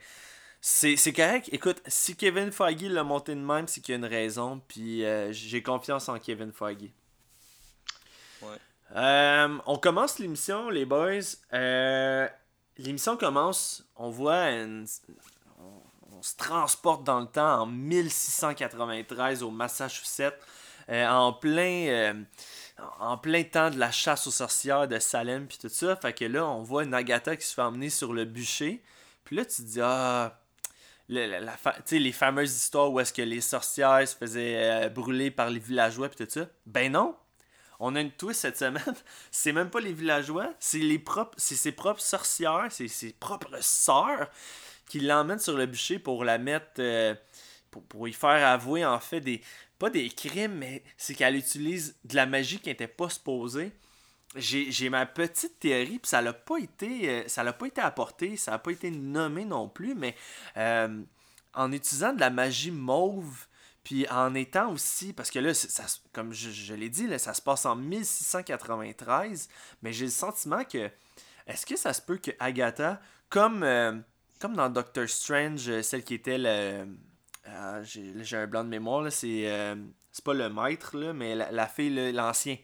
c'est 0.60 0.96
c'est 0.96 1.12
correct. 1.12 1.48
Écoute, 1.50 1.82
si 1.86 2.14
Kevin 2.14 2.52
Feige 2.52 2.82
l'a 2.84 3.02
monté 3.02 3.34
de 3.34 3.40
même, 3.40 3.66
c'est 3.66 3.80
qu'il 3.80 3.92
y 3.92 3.96
a 3.96 3.98
une 3.98 4.04
raison. 4.04 4.60
Puis 4.68 5.04
euh, 5.04 5.32
j'ai 5.32 5.62
confiance 5.62 6.08
en 6.08 6.18
Kevin 6.18 6.52
Feige. 6.52 6.90
Ouais. 8.42 8.58
Euh, 8.94 9.58
on 9.66 9.78
commence 9.78 10.18
l'émission, 10.18 10.68
les 10.70 10.84
boys. 10.84 11.20
Euh, 11.52 12.28
l'émission 12.78 13.16
commence. 13.16 13.84
On 13.96 14.10
voit 14.10 14.50
une- 14.50 14.86
on, 15.58 16.22
se 16.22 16.36
transporte 16.36 17.02
dans 17.04 17.18
le 17.20 17.26
temps 17.26 17.62
en 17.62 17.66
1693 17.66 19.42
au 19.42 19.50
Massachusetts. 19.50 20.34
euh, 20.88 21.06
en 21.08 21.32
plein 21.32 21.86
euh, 21.88 22.14
en 22.98 23.16
plein 23.16 23.44
temps 23.44 23.70
de 23.70 23.78
la 23.78 23.92
chasse 23.92 24.26
aux 24.26 24.32
sorcières 24.32 24.88
de 24.88 24.98
Salem 24.98 25.46
puis 25.46 25.56
tout 25.58 25.68
ça. 25.68 25.94
Fait 25.96 26.12
que 26.12 26.24
là, 26.24 26.44
on 26.46 26.62
voit 26.62 26.82
une 26.84 26.92
Agatha 26.94 27.36
qui 27.36 27.46
se 27.46 27.54
fait 27.54 27.62
emmener 27.62 27.88
sur 27.90 28.12
le 28.12 28.24
bûcher. 28.24 28.82
Puis 29.24 29.36
là, 29.36 29.44
tu 29.44 29.56
te 29.56 29.62
dis, 29.62 29.80
ah, 29.80 30.40
le- 31.08 31.26
la, 31.40 31.56
les 31.92 32.12
fameuses 32.12 32.52
histoires 32.56 32.90
où 32.90 32.98
est-ce 32.98 33.12
que 33.12 33.22
les 33.22 33.40
sorcières 33.40 34.06
se 34.08 34.16
faisaient 34.16 34.86
euh, 34.86 34.88
brûler 34.88 35.30
par 35.30 35.50
les 35.50 35.60
villageois 35.60 36.08
puis 36.08 36.24
tout 36.26 36.30
ça. 36.32 36.46
Ben 36.66 36.90
non! 36.90 37.14
On 37.84 37.96
a 37.96 38.00
une 38.00 38.12
twist 38.12 38.42
cette 38.42 38.56
semaine. 38.56 38.94
C'est 39.32 39.52
même 39.52 39.68
pas 39.68 39.80
les 39.80 39.92
villageois, 39.92 40.54
c'est 40.60 40.78
les 40.78 41.00
propres, 41.00 41.34
c'est 41.36 41.56
ses 41.56 41.72
propres 41.72 42.00
sorcières, 42.00 42.68
c'est 42.70 42.86
ses 42.86 43.12
propres 43.12 43.60
sœurs 43.60 44.30
qui 44.86 45.00
l'emmènent 45.00 45.40
sur 45.40 45.56
le 45.56 45.66
bûcher 45.66 45.98
pour 45.98 46.22
la 46.22 46.38
mettre, 46.38 46.74
euh, 46.78 47.14
pour, 47.70 48.06
y 48.06 48.12
faire 48.12 48.46
avouer 48.46 48.84
en 48.84 49.00
fait 49.00 49.20
des, 49.20 49.40
pas 49.80 49.90
des 49.90 50.08
crimes, 50.10 50.58
mais 50.58 50.84
c'est 50.96 51.14
qu'elle 51.14 51.34
utilise 51.34 51.96
de 52.04 52.14
la 52.14 52.26
magie 52.26 52.60
qui 52.60 52.68
n'était 52.68 52.86
pas 52.86 53.08
supposée. 53.08 53.72
J'ai 54.36 54.88
ma 54.88 55.04
petite 55.04 55.58
théorie, 55.58 55.98
puis 55.98 56.08
ça 56.08 56.22
n'a 56.22 56.32
pas 56.32 56.58
été 56.58 57.10
euh, 57.10 57.24
ça 57.26 57.42
l'a 57.42 57.52
pas 57.52 57.66
été 57.66 57.80
apporté, 57.80 58.36
ça 58.36 58.52
n'a 58.52 58.58
pas 58.58 58.70
été 58.70 58.92
nommé 58.92 59.44
non 59.44 59.68
plus, 59.68 59.96
mais 59.96 60.14
euh, 60.56 61.02
en 61.52 61.72
utilisant 61.72 62.12
de 62.12 62.20
la 62.20 62.30
magie 62.30 62.70
mauve, 62.70 63.46
puis 63.84 64.06
en 64.10 64.34
étant 64.34 64.70
aussi, 64.72 65.12
parce 65.12 65.30
que 65.30 65.38
là, 65.38 65.52
ça, 65.54 65.84
comme 66.12 66.32
je, 66.32 66.50
je 66.50 66.74
l'ai 66.74 66.88
dit, 66.88 67.06
là, 67.06 67.18
ça 67.18 67.34
se 67.34 67.42
passe 67.42 67.66
en 67.66 67.74
1693, 67.76 69.48
mais 69.82 69.92
j'ai 69.92 70.04
le 70.06 70.10
sentiment 70.10 70.64
que, 70.64 70.90
est-ce 71.46 71.66
que 71.66 71.76
ça 71.76 71.92
se 71.92 72.00
peut 72.00 72.16
que 72.18 72.30
Agatha, 72.38 73.00
comme, 73.28 73.62
euh, 73.62 73.92
comme 74.40 74.54
dans 74.54 74.68
Doctor 74.70 75.08
Strange, 75.08 75.68
euh, 75.68 75.82
celle 75.82 76.04
qui 76.04 76.14
était 76.14 76.38
le... 76.38 76.86
euh, 77.48 77.84
j'ai 77.84 78.12
là, 78.12 78.22
j'ai 78.22 78.36
un 78.36 78.46
blanc 78.46 78.64
de 78.64 78.68
mémoire, 78.68 79.02
là, 79.02 79.10
c'est... 79.10 79.44
euh, 79.50 79.74
c'est 80.12 80.24
pas 80.24 80.34
le 80.34 80.48
maître, 80.50 80.96
là, 80.98 81.12
mais 81.14 81.34
la, 81.34 81.50
la 81.50 81.66
fille, 81.66 82.12
l'ancien. 82.12 82.56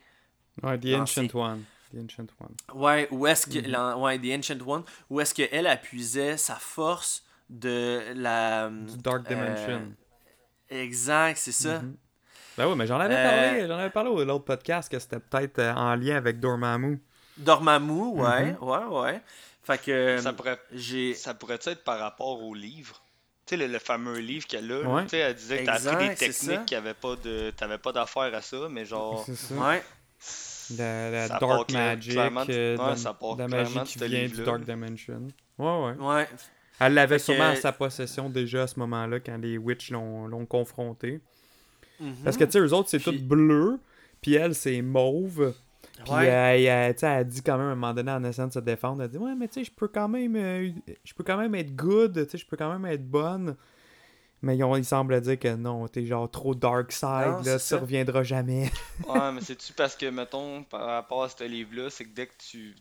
Ouais, 0.63 0.79
The. 0.79 0.95
Ancient 1.01 1.35
One. 1.35 1.65
The 1.95 1.99
Ancient 2.05 2.27
One. 2.41 2.55
Ouais, 2.75 3.09
où 3.11 3.27
est-ce 3.27 3.47
que. 3.47 3.67
l'an- 3.67 3.99
Ouais, 4.03 4.19
The 4.19 4.39
Ancient 4.39 4.61
One. 4.67 4.83
Où 5.09 5.19
est-ce 5.21 5.33
qu'elle 5.35 5.67
appuisait 5.67 6.37
sa 6.37 6.57
force 6.57 7.25
de 7.49 8.03
la. 8.15 8.69
Du 8.69 8.99
Dark 8.99 9.27
Dimension. 9.27 9.95
Exact, 10.71 11.39
c'est 11.39 11.53
ça. 11.53 11.81
Mhm. 11.81 11.97
Ben 12.57 12.67
oui, 12.69 12.75
mais 12.77 12.87
j'en 12.87 12.99
avais 12.99 13.15
Euh, 13.17 13.23
parlé, 13.31 13.67
j'en 13.69 13.79
avais 13.79 13.91
parlé 13.91 14.11
au 14.11 14.25
l'autre 14.25 14.45
podcast 14.45 14.91
que 14.91 14.99
c'était 14.99 15.21
peut-être 15.21 15.59
euh, 15.61 15.73
en 15.75 15.95
lien 15.95 16.17
avec 16.17 16.41
Dormammu. 16.41 17.01
Dormammu, 17.37 18.09
ouais, 18.21 18.53
Mhm. 18.53 18.57
ouais, 18.63 18.85
ouais. 19.01 19.23
Fait 19.63 19.79
que. 19.81 20.19
Ça 20.19 20.33
pourrait, 20.33 20.59
J'ai. 20.73 21.15
ça 21.15 21.35
pourrait 21.35 21.59
être 21.65 21.85
par 21.85 21.99
rapport 22.01 22.43
au 22.43 22.55
livre. 22.55 23.01
Tu 23.47 23.57
sais, 23.57 23.67
le, 23.67 23.73
le 23.73 23.79
fameux 23.79 24.19
livre 24.19 24.47
qu'elle 24.47 24.71
a. 24.73 24.83
là, 24.83 24.89
Ouais. 24.89 25.03
Tu 25.05 25.11
sais, 25.11 25.19
elle 25.19 25.35
disait 25.35 25.61
que 25.61 25.67
t'as 25.67 25.89
appris 25.91 26.09
des 26.09 26.15
techniques 26.17 26.67
qui 26.67 26.75
avaient 26.75 26.95
pas 26.95 27.17
de. 27.17 27.51
T'avais 27.57 27.79
pas 27.79 27.93
d'affaire 27.93 28.35
à 28.35 28.43
ça, 28.43 28.69
mais 28.71 28.85
genre. 28.85 29.23
C'est 29.25 29.37
ça. 29.37 29.55
Ouais. 29.55 29.83
La, 30.77 31.11
la 31.11 31.29
Ça 31.29 31.39
Dark 31.39 31.73
Magic, 31.73 32.19
euh, 32.19 32.77
ouais, 32.77 32.87
la- 32.91 32.97
ça 32.97 33.17
la 33.21 33.47
clairement 33.47 33.57
magie 33.57 33.81
qui 33.93 33.99
ce 33.99 34.05
vient 34.05 34.27
du. 34.27 34.45
Dark 34.45 34.65
Dimension. 34.65 35.29
Ouais, 35.59 35.85
ouais. 35.87 35.93
Ouais. 35.99 36.29
Elle 36.81 36.95
l'avait 36.95 37.17
que- 37.17 37.23
sûrement 37.23 37.49
à 37.51 37.57
sa 37.57 37.73
possession 37.73 38.29
déjà 38.31 38.63
à 38.63 38.67
ce 38.67 38.79
moment-là 38.79 39.21
quand 39.21 39.37
les 39.39 39.59
Witch 39.59 39.91
l'ont 39.91 40.27
l'ont 40.27 40.47
confronté. 40.47 41.21
Mhm. 42.01 42.15
Parce 42.25 42.37
que, 42.37 42.45
tu 42.45 42.53
sais, 42.53 42.61
eux 42.61 42.73
autres, 42.73 42.89
c'est 42.91 42.99
Puis- 43.01 43.19
tout 43.19 43.25
bleu, 43.25 43.79
puis 44.21 44.35
elle, 44.35 44.55
c'est 44.55 44.81
mauve. 44.83 45.55
Puis 46.05 46.13
Ouais. 46.13 46.31
euh, 46.31 46.55
elle, 46.55 46.65
elle, 46.65 46.95
tu 46.95 47.01
sais, 47.01 47.07
elle 47.09 47.27
dit 47.27 47.43
quand 47.43 47.59
même 47.59 47.67
à 47.67 47.71
un 47.71 47.75
moment 47.75 47.93
donné 47.95 48.13
en 48.13 48.23
essayant 48.23 48.47
de 48.47 48.53
se 48.53 48.61
défendre, 48.61 49.03
elle 49.03 49.09
dit 49.11 49.19
ouais 49.19 49.35
mais 49.35 49.49
tu 49.49 49.55
sais 49.55 49.65
je 49.65 49.73
peux 49.73 49.89
quand 49.89 50.07
même 50.09 50.37
euh, 50.37 50.71
je 51.05 51.13
peux 51.15 51.25
quand 51.25 51.37
même 51.37 51.55
être 51.57 51.75
good, 51.75 52.13
tu 52.25 52.31
sais 52.31 52.39
je 52.39 52.47
peux 52.47 52.57
quand 52.57 52.73
même 52.73 52.87
être 52.87 53.05
bonne. 53.05 53.57
Mais 54.41 54.57
ils, 54.57 54.63
ont- 54.63 54.77
ils 54.77 54.85
semblent 54.85 55.21
dire 55.21 55.37
que 55.37 55.57
non, 55.57 55.89
t'es 55.89 56.07
genre 56.07 56.31
trop 56.31 56.55
dark 56.55 56.93
side, 56.93 57.09
Non, 57.27 57.43
là, 57.43 57.59
ça. 57.59 57.79
reviendras 57.79 58.23
jamais. 58.23 58.71
Ouais, 59.09 59.33
mais 59.33 59.41
c'est-tu 59.41 59.73
parce 59.73 59.97
que, 59.97 60.07
mettons, 60.07 60.63
par 60.63 60.87
rapport 60.87 61.25
à 61.25 61.29
ce 61.29 61.43
livre-là, 61.43 61.91
c'est 61.91 62.05
que 62.05 62.15
dès 62.15 62.27
que 62.29 62.35
tu- 62.49 62.77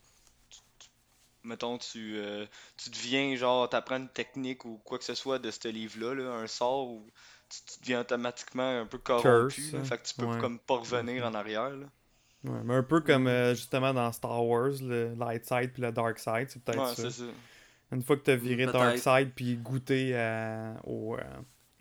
mettons, 1.47 1.77
tu, 1.77 2.17
euh, 2.17 2.45
tu 2.77 2.89
deviens, 2.91 3.35
genre, 3.35 3.69
t'apprends 3.69 3.97
une 3.97 4.09
technique 4.09 4.65
ou 4.65 4.77
quoi 4.85 4.97
que 4.99 5.03
ce 5.05 5.15
soit 5.15 5.39
de 5.39 5.51
ce 5.51 5.67
livre-là, 5.69 6.13
là, 6.15 6.31
un 6.33 6.47
sort, 6.47 6.89
ou 6.89 7.07
tu, 7.49 7.59
tu 7.73 7.79
deviens 7.81 8.01
automatiquement 8.01 8.81
un 8.81 8.85
peu 8.85 8.97
corrompu, 8.99 9.61
Curse, 9.61 9.73
là, 9.73 9.79
hein. 9.79 9.83
fait 9.83 9.97
que 9.99 10.07
tu 10.07 10.15
peux 10.15 10.27
Ouais. 10.27 10.37
comme 10.39 10.59
pas 10.59 10.77
revenir 10.77 11.25
en 11.25 11.33
arrière, 11.33 11.71
là. 11.71 11.87
Ouais, 12.43 12.61
mais 12.63 12.75
un 12.75 12.83
peu 12.83 13.01
comme 13.01 13.27
euh, 13.27 13.55
justement 13.55 13.93
dans 13.93 14.11
Star 14.11 14.45
Wars, 14.45 14.71
le 14.81 15.15
light 15.15 15.45
side 15.45 15.71
puis 15.73 15.81
le 15.81 15.91
dark 15.91 16.19
side, 16.19 16.47
c'est 16.49 16.63
peut-être 16.63 16.85
Ouais, 16.85 16.95
ça. 16.95 17.09
Une 17.91 18.03
fois 18.03 18.17
que 18.17 18.23
t'as 18.23 18.35
viré 18.35 18.65
dark 18.67 18.97
side 18.97 19.31
puis 19.35 19.55
goûté 19.57 20.11
euh, 20.13 20.73
aux, 20.85 21.15
euh, 21.17 21.21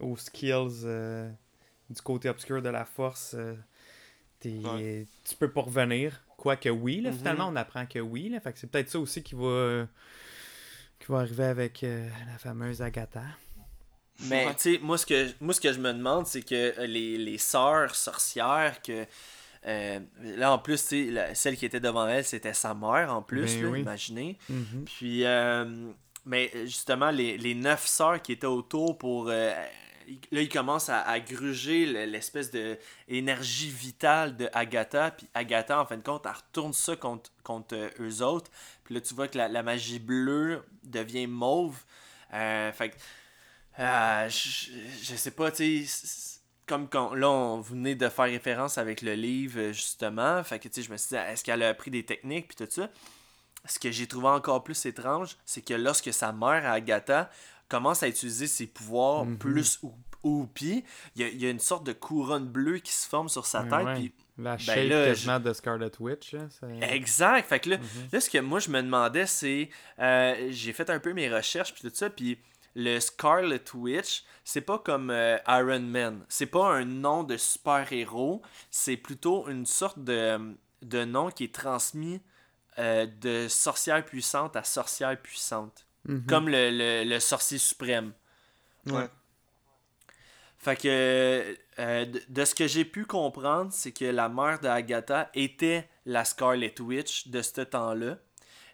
aux 0.01 0.17
skills 0.17 0.83
euh, 0.85 1.31
du 1.91 2.01
côté 2.03 2.29
obscur 2.29 2.63
de 2.63 2.69
la 2.69 2.85
force, 2.85 3.35
euh, 3.35 3.55
tu 4.43 5.37
peux 5.39 5.51
pas 5.51 5.63
revenir. 5.63 6.26
Quoique 6.37 6.69
oui, 6.69 7.01
là, 7.01 7.11
Mhm. 7.11 7.17
finalement 7.19 7.49
on 7.49 7.57
apprend 7.57 7.87
que 7.87 7.99
oui, 7.99 8.29
là, 8.29 8.41
fait 8.41 8.53
que 8.53 8.59
c'est 8.59 8.71
peut-être 8.71 8.91
ça 8.91 8.99
aussi 8.99 9.23
qui 9.23 9.35
va, 9.35 9.87
qui 10.99 11.07
va 11.11 11.19
arriver 11.21 11.45
avec 11.45 11.83
euh, 11.85 12.09
la 12.31 12.39
fameuse 12.39 12.83
Agatha. 12.83 13.23
Mais 14.29 14.47
Ouais. 14.47 14.55
tu 14.55 14.75
sais, 14.75 14.79
moi 14.83 14.97
ce 14.99 15.05
que 15.07 15.29
moi 15.41 15.53
ce 15.55 15.61
que 15.61 15.73
je 15.73 15.79
me 15.79 15.93
demande, 15.93 16.27
c'est 16.27 16.43
que 16.43 16.55
euh, 16.79 16.87
les, 16.87 17.19
les 17.19 17.37
sœurs 17.39 17.95
sorcières 17.95 18.81
que 18.83 19.05
euh, 19.67 19.99
là 20.23 20.53
en 20.53 20.59
plus, 20.59 20.81
tu 20.87 21.07
sais, 21.07 21.11
la- 21.11 21.35
celle 21.35 21.57
qui 21.57 21.67
était 21.67 21.81
devant 21.81 22.07
elle, 22.07 22.25
c'était 22.25 22.55
sa 22.55 22.73
mère 22.75 23.13
en 23.15 23.21
plus, 23.23 23.57
Ben 23.57 23.63
là, 23.65 23.69
oui. 23.71 23.81
imaginez. 23.81 24.39
Mhm. 24.49 24.85
Puis 24.87 25.25
euh, 25.25 25.91
mais 26.25 26.51
justement 26.65 27.11
les, 27.11 27.37
les 27.37 27.55
neuf 27.55 27.87
sœurs 27.87 28.23
qui 28.23 28.33
étaient 28.33 28.47
autour 28.47 28.97
pour 28.97 29.29
euh, 29.29 29.53
là 30.31 30.41
ils 30.41 30.49
commencent 30.49 30.89
à, 30.89 31.19
gruger 31.21 31.87
le- 31.87 32.05
l'espèce 32.05 32.51
de 32.51 32.79
énergie 33.09 33.71
vitale 33.71 34.37
de 34.37 34.49
Agatha 34.53 35.11
puis 35.11 35.29
Agatha 35.35 35.81
en 35.81 35.87
fin 35.87 35.97
de 35.97 36.03
compte 36.03 36.27
elle 36.27 36.33
retourne 36.33 36.73
ça 36.73 36.97
contre 36.97 37.31
contre 37.43 37.75
euh, 37.75 37.89
eux 38.01 38.23
autres. 38.23 38.51
Puis 38.85 38.95
là 38.95 39.01
tu 39.01 39.15
vois 39.15 39.29
que 39.29 39.39
la, 39.39 39.63
magie 39.63 39.99
bleue 39.99 40.65
devient 40.85 41.27
mauve. 41.27 41.79
Euh, 42.33 42.73
fait 42.73 42.91
que 42.91 42.97
euh, 43.79 44.29
je, 44.29 44.71
je 45.03 45.17
sais 45.17 45.31
pas, 45.31 45.51
tu 45.51 45.87
sais, 45.87 46.41
comme 46.67 46.89
quand, 46.89 47.15
là, 47.15 47.31
on, 47.31 47.61
venez 47.61 47.95
de 47.95 48.09
faire 48.09 48.25
référence 48.27 48.79
avec 48.79 49.03
le 49.03 49.15
livre, 49.15 49.73
justement, 49.73 50.43
fait 50.43 50.59
que, 50.59 50.69
tu 50.69 50.75
sais, 50.75 50.83
je 50.83 50.93
me 50.93 50.97
suis 50.97 51.11
dit, 51.11 51.17
est-ce 51.17 51.45
qu'elle 51.45 51.63
a 51.63 51.69
appris 51.69 51.91
des 51.91 52.05
techniques, 52.05 52.49
puis 52.49 52.67
tout 52.67 52.71
ça? 52.71 52.91
Ce 53.65 53.79
que 53.79 53.91
j'ai 53.91 54.07
trouvé 54.07 54.29
encore 54.29 54.63
plus 54.65 54.87
étrange, 54.87 55.37
c'est 55.45 55.63
que 55.63 55.75
lorsque 55.75 56.13
sa 56.13 56.33
mère, 56.33 56.71
Agatha, 56.71 57.31
commence 57.69 58.03
à 58.03 58.09
utiliser 58.09 58.47
ses 58.47 58.67
pouvoirs 58.67 59.25
Mhm. 59.25 59.39
plus 59.39 59.79
ou, 59.83 59.93
ou 60.23 60.47
pis, 60.53 60.85
il 61.15 61.23
y 61.23 61.25
a, 61.25 61.29
il 61.29 61.41
y 61.43 61.47
a 61.47 61.51
une 61.51 61.61
sorte 61.61 61.85
de 61.87 61.93
couronne 61.93 62.47
bleue 62.47 62.79
qui 62.79 62.93
se 62.93 63.09
forme 63.09 63.29
sur 63.29 63.47
sa 63.47 63.63
tête, 63.65 63.85
ouais. 63.87 63.95
puis 63.95 64.13
La 64.39 64.53
Ben 64.57 64.59
shape 64.59 64.89
là, 64.89 65.05
quasiment 65.07 65.41
de 65.41 65.53
Scarlet 65.55 65.91
Witch. 65.99 66.35
c'est- 66.51 66.95
Exact. 66.95 67.49
Fait 67.49 67.59
que 67.61 67.71
là, 67.71 67.79
Mhm. 67.79 67.85
là, 68.13 68.21
ce 68.21 68.29
que 68.29 68.39
moi 68.39 68.59
je 68.61 68.71
me 68.71 68.83
demandais, 68.83 69.27
c'est. 69.27 69.71
euh, 69.99 70.49
j'ai 70.51 70.73
fait 70.75 70.91
un 70.91 70.99
peu 71.01 71.13
mes 71.15 71.33
recherches 71.35 71.73
puis 71.73 71.83
tout 71.89 71.95
ça, 71.95 72.11
puis 72.11 72.39
le 72.75 73.01
Scarlet 73.01 73.63
Witch, 73.73 74.25
c'est 74.45 74.61
pas 74.61 74.79
comme 74.79 75.09
euh, 75.11 75.39
Iron 75.49 75.81
Man. 75.81 76.25
C'est 76.29 76.45
pas 76.47 76.69
un 76.75 76.85
nom 76.85 77.23
de 77.25 77.37
super-héros. 77.39 78.43
C'est 78.71 78.99
plutôt 78.99 79.49
une 79.49 79.65
sorte 79.65 79.99
de, 80.05 80.55
de 80.83 81.05
nom 81.07 81.31
qui 81.31 81.45
est 81.45 81.55
transmis 81.55 82.21
euh, 82.79 83.07
de 83.07 83.49
sorcière 83.49 84.05
puissante 84.05 84.55
à 84.57 84.63
sorcière 84.65 85.17
puissante. 85.21 85.86
Mhm. 86.07 86.27
Comme 86.27 86.49
le, 86.49 86.71
le, 86.71 87.05
le 87.05 87.21
sorcier 87.21 87.59
suprême. 87.59 88.13
Ouais. 88.87 89.09
Fait 90.59 90.77
que 90.77 91.57
euh, 91.79 92.05
de, 92.07 92.23
de 92.29 92.45
ce 92.45 92.55
que 92.55 92.67
j'ai 92.67 92.85
pu 92.85 93.05
comprendre, 93.05 93.73
c'est 93.73 93.93
que 93.93 94.05
la 94.05 94.29
mère 94.29 94.59
d'Agatha 94.61 95.31
était 95.35 95.89
la 96.07 96.25
Scarlet 96.25 96.75
Witch 96.81 97.29
de 97.29 97.43
ce 97.43 97.61
temps-là. 97.61 98.19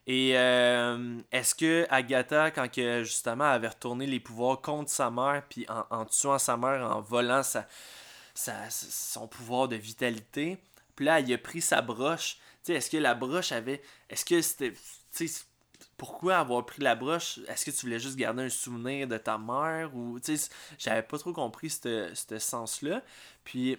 Et 0.06 0.36
euh, 0.36 1.18
est-ce 1.30 1.54
que 1.54 1.86
Agatha, 1.88 2.50
quand 2.50 2.68
que, 2.70 3.02
justement 3.04 3.44
elle 3.44 3.54
avait 3.56 3.68
retourné 3.68 4.06
les 4.06 4.20
pouvoirs 4.20 4.60
contre 4.60 4.90
sa 4.90 5.10
mère, 5.10 5.42
puis 5.48 5.64
en, 5.68 5.84
en 5.90 6.04
tuant 6.06 6.38
sa 6.38 6.56
mère, 6.56 6.82
en 6.96 7.00
volant 7.00 7.42
sa, 7.42 7.66
sa- 8.34 8.68
son 8.70 9.28
pouvoir 9.28 9.68
de 9.68 9.76
vitalité, 9.76 10.58
puis 10.96 11.06
là, 11.06 11.20
elle 11.20 11.32
a 11.32 11.38
pris 11.38 11.60
sa 11.60 11.82
broche. 11.82 12.36
Tu 12.64 12.72
sais, 12.72 12.74
est-ce 12.74 12.90
que 12.90 12.96
la 12.96 13.14
broche 13.14 13.52
avait. 13.52 13.80
Est-ce 14.10 14.24
que 14.24 14.40
c'était. 14.42 14.72
Pourquoi 15.96 16.38
avoir 16.38 16.64
pris 16.66 16.82
la 16.82 16.94
broche? 16.96 17.38
Est-ce 17.48 17.64
que 17.64 17.70
tu 17.70 17.86
voulais 17.86 18.00
juste 18.00 18.16
garder 18.16 18.42
un 18.44 18.48
souvenir 18.48 19.06
de 19.06 19.18
ta 19.18 19.38
mère? 19.38 19.94
Ou. 19.94 20.18
Tu 20.18 20.36
sais, 20.36 20.50
j'avais 20.78 21.02
pas 21.02 21.18
trop 21.18 21.32
compris 21.32 21.70
ce 21.70 22.10
ce 22.14 22.38
sens-là. 22.38 23.02
Puis 23.44 23.76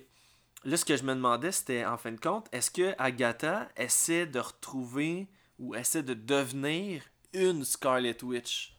là, 0.63 0.77
ce 0.77 0.85
que 0.85 0.95
je 0.95 1.03
me 1.03 1.13
demandais, 1.15 1.51
c'était 1.51 1.85
en 1.85 1.97
fin 1.97 2.11
de 2.11 2.19
compte, 2.19 2.47
est-ce 2.53 2.71
que 2.71 2.93
Agatha 2.97 3.69
essaie 3.75 4.25
de 4.25 4.39
retrouver 4.39 5.27
ou 5.59 5.75
essaie 5.75 6.03
de 6.03 6.13
devenir 6.13 7.03
une 7.33 7.65
Scarlet 7.65 8.23
Witch? 8.23 8.75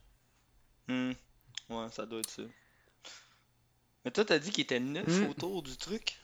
Hmm. 0.89 1.13
Ouais, 1.69 1.87
ça 1.91 2.07
doit 2.07 2.21
être 2.21 2.31
ça. 2.31 2.43
Mais 4.05 4.11
toi, 4.11 4.25
t'as 4.25 4.39
dit 4.39 4.51
qu'il 4.51 4.65
était 4.65 4.81
neuf 4.81 5.07
Hmm. 5.07 5.29
autour 5.31 5.63
du 5.63 5.77
truc? 5.77 6.19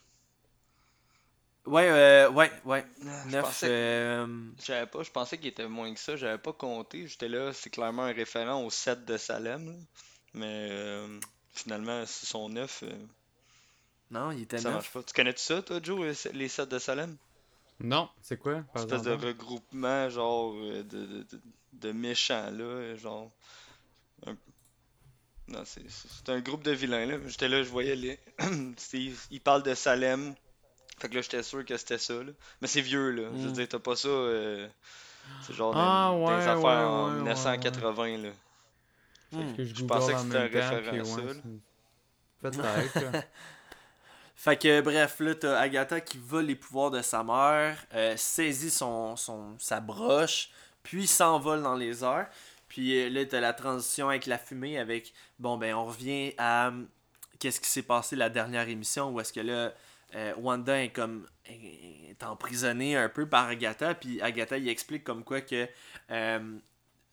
Ouais, 1.71 1.89
euh, 1.91 2.31
ouais, 2.31 2.51
ouais. 2.65 2.85
Ah, 3.07 3.25
Je 3.29 3.31
Neuf. 3.31 3.47
pensais 3.47 3.69
euh, 3.69 4.27
Je 4.59 4.65
savais 4.65 4.87
pas, 4.87 5.03
je 5.03 5.11
pensais 5.11 5.39
qu'il 5.39 5.49
était 5.49 5.69
moins 5.69 5.93
que 5.95 6.01
ça, 6.01 6.17
j'avais 6.17 6.39
pas 6.39 6.53
compté. 6.53 7.07
J'étais 7.07 7.29
là, 7.29 7.53
c'est 7.53 7.71
clairement 7.71 8.05
un 8.05 8.13
référent 8.13 8.63
au 8.65 8.71
set 8.71 9.05
de 9.05 9.17
Salem. 9.17 9.67
là. 9.69 9.77
Mais 10.35 10.69
euh, 10.71 11.21
finalement, 11.53 12.05
c'est 12.07 12.27
son 12.27 12.49
9, 12.49 12.85
Non, 14.11 14.31
il 14.31 14.43
était 14.43 14.61
ça 14.61 14.71
neuf. 14.71 14.71
marche 14.71 14.93
pas. 14.93 15.03
Tu 15.03 15.13
connais-tu 15.13 15.43
ça, 15.43 15.61
toi, 15.61 15.81
Joe, 15.83 16.01
les 16.07 16.15
se- 16.15 16.29
les 16.29 16.49
sets 16.49 16.67
de 16.67 16.79
Salem? 16.79 17.17
Non, 17.81 18.09
c'est 18.23 18.37
quoi 18.39 18.59
Une 18.59 18.65
espèce 18.77 19.03
de 19.03 19.13
regroupement, 19.13 20.09
genre, 20.11 20.55
euh, 20.55 20.83
de, 20.85 21.07
de, 21.07 21.23
de, 21.25 21.41
de 21.75 21.93
méchants, 21.93 22.51
là, 22.51 22.95
genre. 22.97 23.33
un- 24.27 24.37
Non, 25.49 25.65
c'est 25.67 25.83
c'est 25.91 26.29
un 26.31 26.41
groupe 26.41 26.63
de 26.63 26.71
vilains, 26.71 27.05
là. 27.07 27.19
J'étais 27.27 27.49
là, 27.49 27.63
je 27.63 27.69
voyais 27.69 27.95
les. 27.97 28.19
Ils 29.31 29.41
parlent 29.43 29.63
de 29.63 29.75
Salem. 29.75 30.35
Fait 31.01 31.09
que 31.09 31.15
là, 31.15 31.23
j'étais 31.23 31.43
sûr 31.43 31.65
que 31.65 31.77
c'était 31.77 31.99
ça, 31.99 32.15
là. 32.15 32.33
Mais 32.61 32.69
c'est 32.69 32.81
vieux, 32.83 33.11
là. 33.11 33.23
Je 33.35 33.39
veux 33.43 33.49
Mm. 33.51 33.53
dire, 33.53 33.69
t'as 33.69 33.79
pas 33.79 33.97
ça. 33.97 34.09
euh, 34.09 34.69
C'est 35.43 35.55
genre 35.55 35.73
Ah, 35.77 36.13
les 36.15 36.25
ouais, 36.25 36.33
affaires 36.33 36.59
ouais, 36.59 36.71
en 36.73 37.05
ouais, 37.07 37.11
ouais, 37.13 37.17
1980, 37.19 38.19
là. 38.19 38.31
Hmm. 39.33 39.57
Que 39.57 39.65
je, 39.65 39.85
pensais 39.85 40.13
que 40.15 40.19
c'était 40.19 40.37
un 40.39 40.43
référent 40.43 41.01
à 41.01 41.05
ça, 41.05 41.21
Peut-être. 42.41 43.27
Fait 44.35 44.57
que 44.57 44.81
bref, 44.81 45.21
là, 45.21 45.35
t'as 45.35 45.59
Agatha 45.61 46.01
qui 46.01 46.17
vole 46.19 46.47
les 46.47 46.55
pouvoirs 46.57 46.91
de 46.91 47.03
sa 47.03 47.23
mère, 47.23 47.77
euh, 47.95 48.17
saisit 48.17 48.71
son, 48.71 49.15
son, 49.17 49.55
sa 49.59 49.81
broche, 49.81 50.51
puis 50.83 51.07
s'envole 51.07 51.63
dans 51.63 51.75
les 51.75 52.03
airs. 52.03 52.27
Puis 52.67 52.99
euh, 52.99 53.11
là, 53.11 53.25
t'as 53.27 53.41
la 53.41 53.53
transition 53.53 54.09
avec 54.09 54.25
la 54.27 54.39
fumée, 54.39 54.79
avec, 54.79 55.13
bon, 55.39 55.59
ben, 55.59 55.75
on 55.75 55.85
revient 55.85 56.33
à 56.39 56.69
hum, 56.69 56.89
qu'est-ce 57.39 57.61
qui 57.61 57.69
s'est 57.69 57.83
passé 57.83 58.17
la 58.17 58.31
dernière 58.31 58.69
émission, 58.69 59.11
où 59.11 59.21
est-ce 59.21 59.33
que 59.33 59.41
là, 59.41 59.75
euh, 60.15 60.35
Wanda 60.39 60.83
est 60.83 60.91
comme, 60.91 61.27
est 61.47 62.23
emprisonnée 62.23 62.97
un 62.97 63.09
peu 63.09 63.29
par 63.29 63.49
Agatha, 63.49 63.95
puis 63.95 64.21
Agatha, 64.23 64.59
il 64.59 64.69
explique 64.69 65.05
comme 65.05 65.25
quoi 65.25 65.41
que 65.41 65.69
euh, 66.11 66.59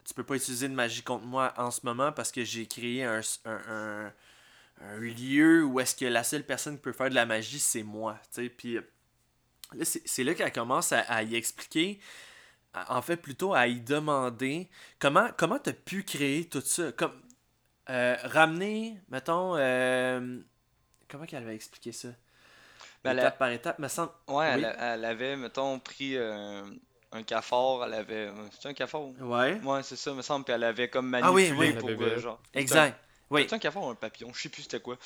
tu 0.05 0.13
peux 0.13 0.23
pas 0.23 0.35
utiliser 0.35 0.69
de 0.69 0.73
magie 0.73 1.03
contre 1.03 1.25
moi 1.25 1.53
en 1.57 1.71
ce 1.71 1.81
moment 1.85 2.11
parce 2.11 2.31
que 2.31 2.43
j'ai 2.43 2.65
créé 2.67 3.03
un, 3.03 3.21
un, 3.45 4.13
un- 4.81 4.99
lieu 4.99 5.63
où 5.65 5.79
est-ce 5.79 5.95
que 5.95 6.05
la 6.05 6.23
seule 6.23 6.43
personne 6.45 6.75
qui 6.75 6.81
peut 6.81 6.93
faire 6.93 7.09
de 7.09 7.15
la 7.15 7.25
magie, 7.25 7.59
c'est 7.59 7.83
moi. 7.83 8.19
Puis 8.57 8.75
là, 9.73 9.85
c'est 9.85 10.23
là 10.23 10.33
qu'elle 10.33 10.51
commence 10.51 10.91
à, 10.91 10.99
à 11.01 11.23
y 11.23 11.35
expliquer, 11.35 11.99
en 12.89 13.01
fait, 13.01 13.17
plutôt 13.17 13.53
à 13.53 13.67
y 13.67 13.81
demander 13.81 14.69
comment 14.99 15.29
comment 15.37 15.59
t'as 15.59 15.73
pu 15.73 16.03
créer 16.03 16.45
tout 16.49 16.61
ça? 16.61 16.91
Comme 16.93 17.13
euh, 17.89 18.17
ramener, 18.23 18.99
mettons, 19.09 19.55
euh, 19.57 20.39
comment 21.09 21.25
qu'elle 21.25 21.45
va 21.45 21.53
expliquer 21.53 21.91
ça? 21.93 22.09
Ben, 23.07 23.11
elle 23.13 23.19
Étape 23.19 23.37
par 23.37 23.49
étape, 23.51 23.79
me 23.79 23.87
semble. 23.87 24.11
Ouais, 24.27 24.55
Oui. 24.55 24.63
elle, 24.63 24.75
elle 24.79 25.05
avait, 25.05 25.35
mettons, 25.35 25.79
pris 25.79 26.17
euh, 26.17 26.61
un 27.11 27.23
cafard, 27.23 27.83
elle 27.85 27.93
avait... 27.93 28.29
C'est 28.59 28.69
un 28.69 28.73
cafard? 28.73 29.03
Ouais. 29.19 29.59
Ouais, 29.63 29.83
c'est 29.83 29.95
ça, 29.95 30.13
me 30.13 30.21
semble, 30.21 30.45
puis 30.45 30.53
elle 30.53 30.63
avait 30.63 30.89
comme 30.89 31.13
Ah 31.15 31.31
oui, 31.31 31.51
manipulé 31.51 31.73
oui. 31.83 31.95
pour, 31.95 32.03
euh, 32.05 32.17
genre... 32.19 32.39
Exact. 32.53 32.99
Oui. 33.29 33.45
C'est 33.49 33.55
un 33.55 33.59
cafard 33.59 33.83
ou 33.83 33.89
un 33.89 33.95
papillon? 33.95 34.31
Je 34.33 34.41
sais 34.41 34.49
plus 34.49 34.61
c'était 34.63 34.79
quoi. 34.79 34.97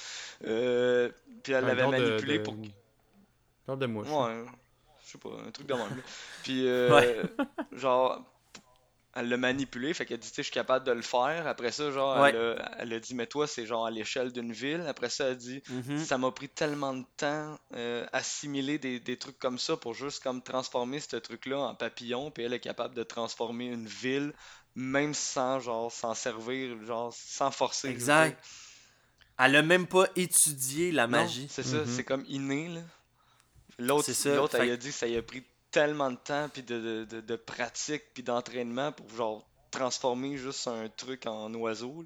Euh, 0.46 1.10
puis 1.44 1.54
elle 1.54 1.66
l'avait 1.66 1.82
genre 1.82 1.92
de- 1.92 1.98
manipulé 1.98 2.38
de- 2.38 2.44
pour... 2.44 2.56
Genre 3.68 3.78
de 3.78 3.86
mouche. 3.88 4.08
Ouais, 4.10 4.44
je 5.06 5.12
sais 5.12 5.18
pas, 5.18 5.30
un 5.48 5.52
truc 5.52 5.68
de 5.68 5.74
même. 5.74 6.02
Puis, 6.44 6.68
euh, 6.68 7.24
genre, 7.72 8.22
elle 9.14 9.28
l'a 9.28 9.36
manipulé, 9.38 9.94
fait 9.94 10.06
qu'elle 10.06 10.20
dit, 10.20 10.30
tu 10.30 10.36
sais, 10.36 10.42
je 10.42 10.48
suis 10.48 10.54
capable 10.54 10.86
de 10.86 10.92
le 10.94 11.02
faire. 11.02 11.46
Après 11.48 11.72
ça, 11.72 11.92
genre, 11.92 12.26
elle, 12.26 12.36
a, 12.38 12.72
elle 12.80 12.94
a 12.94 13.00
dit, 13.00 13.14
mais 13.14 13.28
toi, 13.28 13.46
c'est 13.46 13.66
genre 13.66 13.86
à 13.86 13.92
l'échelle 13.92 14.32
d'une 14.32 14.54
ville. 14.54 14.86
Après 14.88 15.10
ça, 15.10 15.26
elle 15.26 15.32
a 15.32 15.36
dit, 15.36 15.62
Mhm. 15.70 15.98
ça 15.98 16.18
m'a 16.18 16.32
pris 16.32 16.48
tellement 16.48 16.94
de 16.94 17.04
temps 17.18 17.60
euh, 17.76 18.06
assimiler 18.14 18.78
des, 18.80 19.00
des 19.02 19.18
trucs 19.18 19.38
comme 19.38 19.60
ça 19.60 19.76
pour 19.76 19.94
juste 19.94 20.24
comme 20.24 20.42
transformer 20.42 21.00
ce 21.02 21.18
truc-là 21.18 21.60
en 21.60 21.76
papillon, 21.76 22.32
puis 22.32 22.44
elle 22.44 22.54
est 22.54 22.60
capable 22.62 22.96
de 22.96 23.04
transformer 23.04 23.66
une 23.66 23.88
ville, 23.88 24.34
même 24.76 25.14
sans, 25.14 25.60
genre, 25.60 25.92
s'en 25.92 26.14
servir, 26.14 26.82
genre, 26.86 27.14
sans 27.14 27.52
forcer. 27.52 27.90
Exact. 27.90 28.42
Elle 29.38 29.56
a 29.56 29.62
même 29.62 29.88
pas 29.88 30.08
étudié 30.16 30.92
la 30.92 31.08
magie. 31.08 31.48
c'est 31.50 31.64
ça, 31.64 31.78
Mhm. 31.80 31.86
c'est 31.88 32.04
comme 32.04 32.24
inné, 32.28 32.70
là. 32.70 32.82
L'autre, 33.80 34.06
C'est 34.06 34.14
ça, 34.14 34.36
l'autre, 34.36 34.56
elle 34.56 34.68
fait 34.68 34.72
a 34.74 34.78
dit 34.78 34.92
ça 34.92 35.08
y 35.08 35.18
a 35.18 35.22
pris 35.24 35.44
tellement 35.72 36.12
de 36.12 36.18
temps, 36.18 36.50
puis 36.52 36.64
de, 36.64 36.80
de, 36.80 37.06
de, 37.06 37.22
de 37.22 37.36
pratique, 37.36 38.04
puis 38.14 38.24
d'entraînement 38.24 38.92
pour, 38.92 39.10
genre, 39.16 39.48
transformer 39.72 40.38
juste 40.38 40.68
un 40.68 40.90
truc 40.90 41.26
en 41.26 41.54
oiseau. 41.54 42.06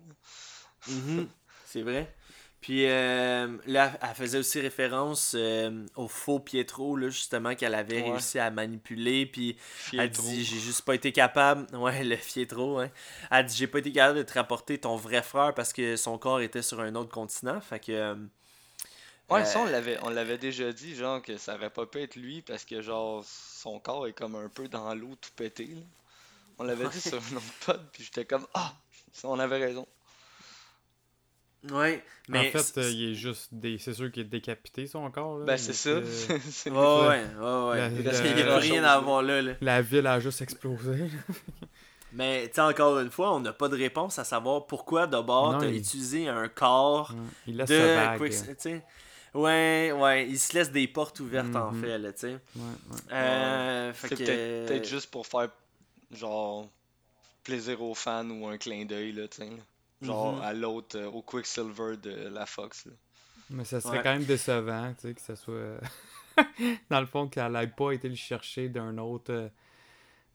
Mhm, 0.87 1.27
C'est 1.65 1.81
vrai. 1.81 2.13
Puis 2.61 2.87
euh, 2.87 3.57
là, 3.67 3.91
elle 4.01 4.15
faisait 4.15 4.39
aussi 4.39 4.59
référence 4.59 5.33
euh, 5.37 5.85
au 5.95 6.07
faux 6.07 6.39
Pietro, 6.39 6.95
là, 6.97 7.09
justement, 7.09 7.53
qu'elle 7.53 7.75
avait 7.75 8.01
Ouais. 8.01 8.11
réussi 8.11 8.39
à 8.39 8.49
manipuler. 8.49 9.27
Puis 9.27 9.55
elle 9.93 10.09
Fietro. 10.09 10.23
dit 10.23 10.43
J'ai 10.43 10.59
juste 10.59 10.81
pas 10.83 10.95
été 10.95 11.11
capable. 11.11 11.67
Ouais, 11.77 12.03
le 12.03 12.15
Fietro, 12.15 12.79
hein. 12.79 12.89
Elle 13.29 13.45
dit 13.45 13.55
J'ai 13.55 13.67
pas 13.67 13.79
été 13.79 13.91
capable 13.91 14.17
de 14.19 14.23
te 14.23 14.33
rapporter 14.33 14.79
ton 14.79 14.95
vrai 14.95 15.21
frère 15.21 15.53
parce 15.53 15.73
que 15.73 15.95
son 15.95 16.17
corps 16.17 16.41
était 16.41 16.63
sur 16.63 16.79
un 16.79 16.95
autre 16.95 17.11
continent. 17.11 17.61
Fait 17.61 17.79
que. 17.79 18.15
Ouais, 19.29 19.41
euh, 19.41 19.45
ça, 19.45 19.59
on 19.59 19.65
l'avait, 19.65 19.97
on 20.03 20.09
l'avait 20.09 20.37
déjà 20.37 20.71
dit, 20.71 20.95
genre, 20.95 21.21
que 21.21 21.37
ça 21.37 21.55
aurait 21.55 21.69
pas 21.71 21.85
pu 21.87 21.99
être 22.01 22.15
lui, 22.15 22.41
parce 22.41 22.63
que, 22.63 22.81
genre, 22.81 23.23
son 23.25 23.79
corps 23.79 24.07
est 24.07 24.13
comme 24.13 24.35
un 24.35 24.49
peu 24.49 24.67
dans 24.67 24.93
l'eau, 24.93 25.15
tout 25.19 25.31
pété, 25.35 25.65
là. 25.65 25.81
On 26.59 26.63
l'avait 26.63 26.87
dit 26.89 27.01
sur 27.01 27.17
un 27.17 27.35
autre 27.37 27.53
pod, 27.65 27.81
puis 27.91 28.03
j'étais 28.03 28.23
comme, 28.25 28.45
ah, 28.53 28.73
on 29.23 29.39
avait 29.39 29.57
raison. 29.57 29.87
Ouais, 31.71 32.03
mais. 32.29 32.49
en 32.49 32.51
fait, 32.51 32.59
c'est- 32.59 32.79
euh, 32.79 32.91
il 32.91 33.11
est 33.11 33.15
juste. 33.15 33.49
Dé... 33.51 33.77
C'est 33.79 33.93
sûr 33.95 34.11
qu'il 34.11 34.21
est 34.21 34.25
décapité 34.29 34.85
son 34.85 35.09
corps. 35.09 35.39
Là, 35.39 35.45
Ben, 35.45 35.57
c'est 35.57 35.73
ça. 35.73 35.89
que 35.99 36.05
C'est- 36.51 36.69
Ouais, 36.69 36.77
ouais, 36.77 37.17
ouais, 37.17 38.03
Parce 38.03 38.21
qu'il 38.21 38.35
n'y 38.35 38.41
a 38.43 38.57
rien 38.59 38.75
chose, 38.75 38.83
à 38.85 38.99
voir 38.99 39.23
là. 39.23 39.41
là. 39.41 39.53
La 39.61 39.81
ville 39.81 40.05
a 40.05 40.19
juste 40.19 40.41
explosé. 40.41 41.09
Mais, 42.13 42.47
tu 42.49 42.53
sais, 42.55 42.61
encore 42.61 42.99
une 42.99 43.09
fois, 43.09 43.33
on 43.33 43.39
n'a 43.39 43.51
pas 43.51 43.67
de 43.67 43.75
réponse 43.75 44.19
à 44.19 44.23
savoir 44.23 44.67
pourquoi 44.67 45.07
d'abord 45.07 45.57
t'as 45.57 45.65
il- 45.67 45.77
utilisé 45.77 46.27
un 46.29 46.47
corps. 46.47 47.11
Ouais, 47.11 47.17
il 47.47 47.57
de 47.57 47.63
vague. 47.65 48.29
Tu 48.29 48.55
sais. 48.59 48.83
Ouais, 49.35 49.91
ouais, 49.91 50.27
il 50.27 50.39
se 50.39 50.53
laisse 50.53 50.71
des 50.71 50.87
portes 50.87 51.19
ouvertes 51.19 51.55
en 51.55 51.71
Mhm. 51.71 51.81
fait, 51.81 51.97
là, 51.97 52.13
tu 52.13 52.19
sais. 52.19 52.31
Ouais, 52.33 52.61
ouais. 52.89 52.97
Euh, 53.11 53.93
C'est 53.95 54.09
que- 54.09 54.15
peut-être, 54.65 54.87
juste 54.87 55.11
pour 55.11 55.27
faire, 55.27 55.49
genre, 56.11 56.67
plaisir 57.43 57.81
aux 57.81 57.93
fans 57.95 58.27
ou 58.29 58.47
un 58.47 58.57
clin 58.57 58.85
d'œil, 58.85 59.11
là, 59.11 59.27
tu 59.27 59.37
sais. 59.37 59.49
Genre, 60.01 60.35
Mhm. 60.37 60.41
à 60.41 60.53
l'autre, 60.53 60.97
euh, 60.97 61.07
au 61.07 61.21
Quicksilver 61.21 61.97
de 62.01 62.29
la 62.29 62.45
Fox, 62.45 62.85
là. 62.85 62.91
Mais 63.49 63.63
ça 63.65 63.79
serait 63.81 63.97
Ouais. 63.97 64.03
quand 64.03 64.13
même 64.13 64.23
décevant, 64.25 64.93
tu 64.99 65.07
sais, 65.09 65.13
que 65.13 65.21
ça 65.21 65.35
soit. 65.35 65.77
Dans 66.89 66.99
le 66.99 67.05
fond, 67.05 67.27
qu'elle 67.27 67.51
n'ait 67.51 67.67
pas 67.67 67.91
été 67.91 68.09
le 68.09 68.15
chercher 68.15 68.69
d'un 68.69 68.97
autre. 68.97 69.31
euh, 69.31 69.49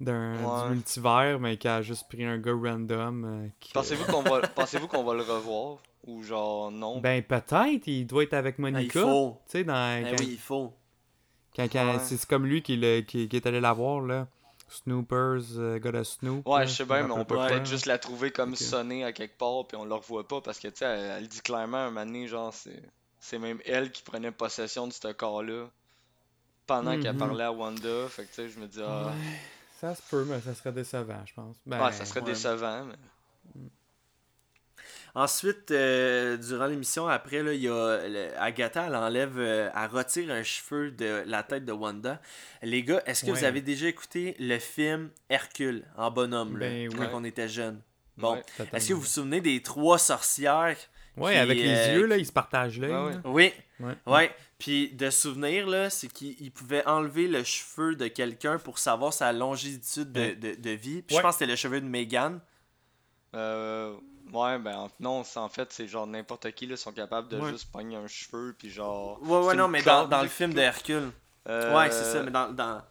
d'un 0.00 0.42
Ouais. 0.42 0.62
du 0.68 0.74
multivers, 0.76 1.38
mais 1.40 1.58
qu'elle 1.58 1.72
a 1.72 1.82
juste 1.82 2.08
pris 2.08 2.24
un 2.24 2.38
gars 2.38 2.54
random. 2.54 3.24
euh, 3.44 3.48
qui- 3.60 3.72
Pensez-vous 3.74 4.06
qu'on 4.10 4.22
va, 4.22 4.40
pensez-vous 4.48 4.88
qu'on 4.88 5.04
va 5.04 5.12
le 5.12 5.20
revoir? 5.22 5.76
Ou 6.06 6.22
genre, 6.22 6.70
non? 6.70 7.00
Ben, 7.00 7.22
peut-être, 7.22 7.86
il 7.86 8.06
doit 8.06 8.22
être 8.22 8.34
avec 8.34 8.54
Ah, 8.54 8.58
il 8.58 8.62
Monica. 8.72 9.00
faut. 9.00 9.38
Tu 9.46 9.52
sais, 9.58 9.64
dans. 9.64 9.98
Eh 9.98 10.10
quand- 10.16 10.22
oui, 10.24 10.28
il 10.32 10.38
faut. 10.38 10.72
quand- 11.54 11.68
quand- 11.70 11.92
Ouais. 11.94 11.98
C'est 12.00 12.24
comme 12.26 12.46
lui 12.46 12.62
qui, 12.62 12.76
le- 12.76 13.00
qui, 13.02 13.28
qui 13.28 13.36
est 13.36 13.46
allé 13.46 13.60
la 13.60 13.72
voir, 13.72 14.00
là. 14.00 14.26
Snoopers, 14.68 15.58
euh, 15.58 15.78
gars 15.80 15.90
de 15.92 16.02
Snoop. 16.04 16.46
Ouais, 16.46 16.60
là, 16.60 16.66
je 16.66 16.72
sais 16.76 16.84
bien, 16.84 17.02
mais 17.02 17.12
on 17.12 17.24
peut 17.24 17.34
peut-être 17.36 17.66
juste 17.66 17.86
la 17.86 17.98
trouver 17.98 18.30
comme 18.30 18.52
Ok. 18.52 18.58
sonnée 18.58 19.04
à 19.04 19.12
quelque 19.12 19.36
part, 19.36 19.66
puis 19.66 19.76
on 19.76 19.84
la 19.84 19.96
revoit 19.96 20.26
pas, 20.28 20.40
parce 20.40 20.58
que, 20.60 20.68
tu 20.68 20.76
sais, 20.76 20.84
elle, 20.84 21.10
elle 21.22 21.28
dit 21.28 21.40
clairement 21.40 21.78
un 21.78 21.90
moment 21.90 22.06
donné, 22.06 22.28
genre, 22.28 22.54
c'est, 22.54 22.80
c'est 23.18 23.38
même 23.40 23.58
elle 23.66 23.90
qui 23.90 24.02
prenait 24.02 24.30
possession 24.30 24.86
de 24.86 24.92
ce 24.92 25.08
corps-là 25.12 25.66
pendant 26.66 26.98
qu'elle 27.00 27.14
Mhm. 27.14 27.18
parlait 27.18 27.44
à 27.44 27.52
Wanda. 27.52 28.08
Fait 28.08 28.22
que, 28.22 28.28
tu 28.28 28.34
sais, 28.34 28.48
je 28.48 28.60
me 28.60 28.66
dis, 28.68 28.80
ah, 28.80 29.06
Ouais, 29.06 29.12
ça 29.80 29.94
se 29.96 30.02
peut, 30.08 30.24
mais 30.24 30.40
ça 30.40 30.54
serait 30.54 30.72
décevant, 30.72 31.26
je 31.26 31.34
pense. 31.34 31.56
Ben, 31.66 31.84
ouais, 31.84 31.92
ça 31.92 32.04
serait 32.04 32.20
ouais. 32.20 32.26
décevant, 32.26 32.84
mais. 32.84 32.94
Ensuite, 35.14 35.70
euh, 35.72 36.36
durant 36.36 36.66
l'émission, 36.66 37.08
après, 37.08 37.42
là, 37.42 37.52
il 37.52 37.62
y 37.62 37.68
a 37.68 38.06
le- 38.08 38.28
Agatha, 38.38 38.86
elle 38.86 38.94
enlève, 38.94 39.38
euh, 39.38 39.68
elle 39.74 39.90
retire 39.90 40.30
un 40.32 40.42
cheveu 40.42 40.90
de 40.92 41.22
la 41.26 41.42
tête 41.42 41.64
de 41.64 41.72
Wanda. 41.72 42.20
Les 42.62 42.82
gars, 42.84 43.02
est-ce 43.06 43.24
que 43.24 43.30
vous 43.32 43.44
avez 43.44 43.60
déjà 43.60 43.88
écouté 43.88 44.36
le 44.38 44.58
film 44.58 45.10
Hercule 45.28 45.84
en 45.96 46.10
bonhomme, 46.10 46.58
là, 46.58 46.68
Ben 46.68 46.88
quand 46.94 47.02
oui. 47.02 47.08
on 47.12 47.24
était 47.24 47.48
jeune? 47.48 47.80
Bon, 48.16 48.34
Ouais. 48.34 48.66
est-ce 48.72 48.88
que 48.90 48.94
vous 48.94 49.00
vous 49.00 49.06
souvenez 49.06 49.40
des 49.40 49.62
trois 49.62 49.98
sorcières 49.98 50.76
qui, 51.16 51.24
avec 51.34 51.58
les 51.58 51.68
euh, 51.68 51.94
yeux, 51.96 52.06
là, 52.06 52.16
ils 52.16 52.26
se 52.26 52.32
partagent 52.32 52.78
l'œil. 52.78 52.92
Ah 52.94 53.04
ouais. 53.06 53.12
là. 53.14 53.20
Oui, 53.24 53.52
Ouais. 53.80 53.94
Ouais, 54.06 54.30
puis 54.58 54.90
de 54.92 55.08
souvenir, 55.08 55.66
là, 55.66 55.88
c'est 55.90 56.08
qu'il 56.08 56.52
pouvait 56.52 56.86
enlever 56.86 57.26
le 57.28 57.42
cheveu 57.44 57.96
de 57.96 58.08
quelqu'un 58.08 58.58
pour 58.58 58.78
savoir 58.78 59.12
sa 59.14 59.32
longitude 59.32 60.12
de, 60.12 60.34
de, 60.34 60.54
de 60.54 60.70
vie. 60.70 61.00
Puis 61.02 61.16
je 61.16 61.20
pense 61.22 61.34
que 61.36 61.38
c'était 61.40 61.50
le 61.50 61.56
cheveu 61.56 61.80
de 61.80 61.86
Megan. 61.86 62.40
Euh, 63.34 63.96
ouais, 64.32 64.58
ben, 64.58 64.76
en- 64.76 64.90
non, 65.00 65.22
en 65.36 65.48
fait, 65.48 65.72
c'est 65.72 65.86
genre 65.88 66.06
n'importe 66.06 66.50
qui, 66.52 66.66
là, 66.66 66.76
sont 66.76 66.92
capables 66.92 67.28
de 67.28 67.38
Ouais. 67.38 67.50
juste 67.50 67.70
pogner 67.72 67.96
un 67.96 68.06
cheveu, 68.06 68.54
puis 68.58 68.70
genre. 68.70 69.18
Ouais, 69.22 69.38
ouais, 69.46 69.54
non, 69.54 69.68
mais 69.68 69.82
dans, 69.82 70.06
dans 70.06 70.22
le 70.22 70.28
film 70.28 70.52
de 70.54 70.60
Hercule. 70.60 71.10
Euh, 71.48 71.74
Ouais, 71.76 71.90
c'est 71.90 72.04
ça, 72.04 72.22
mais 72.22 72.30
dans, 72.30 72.50
dans, 72.52 72.82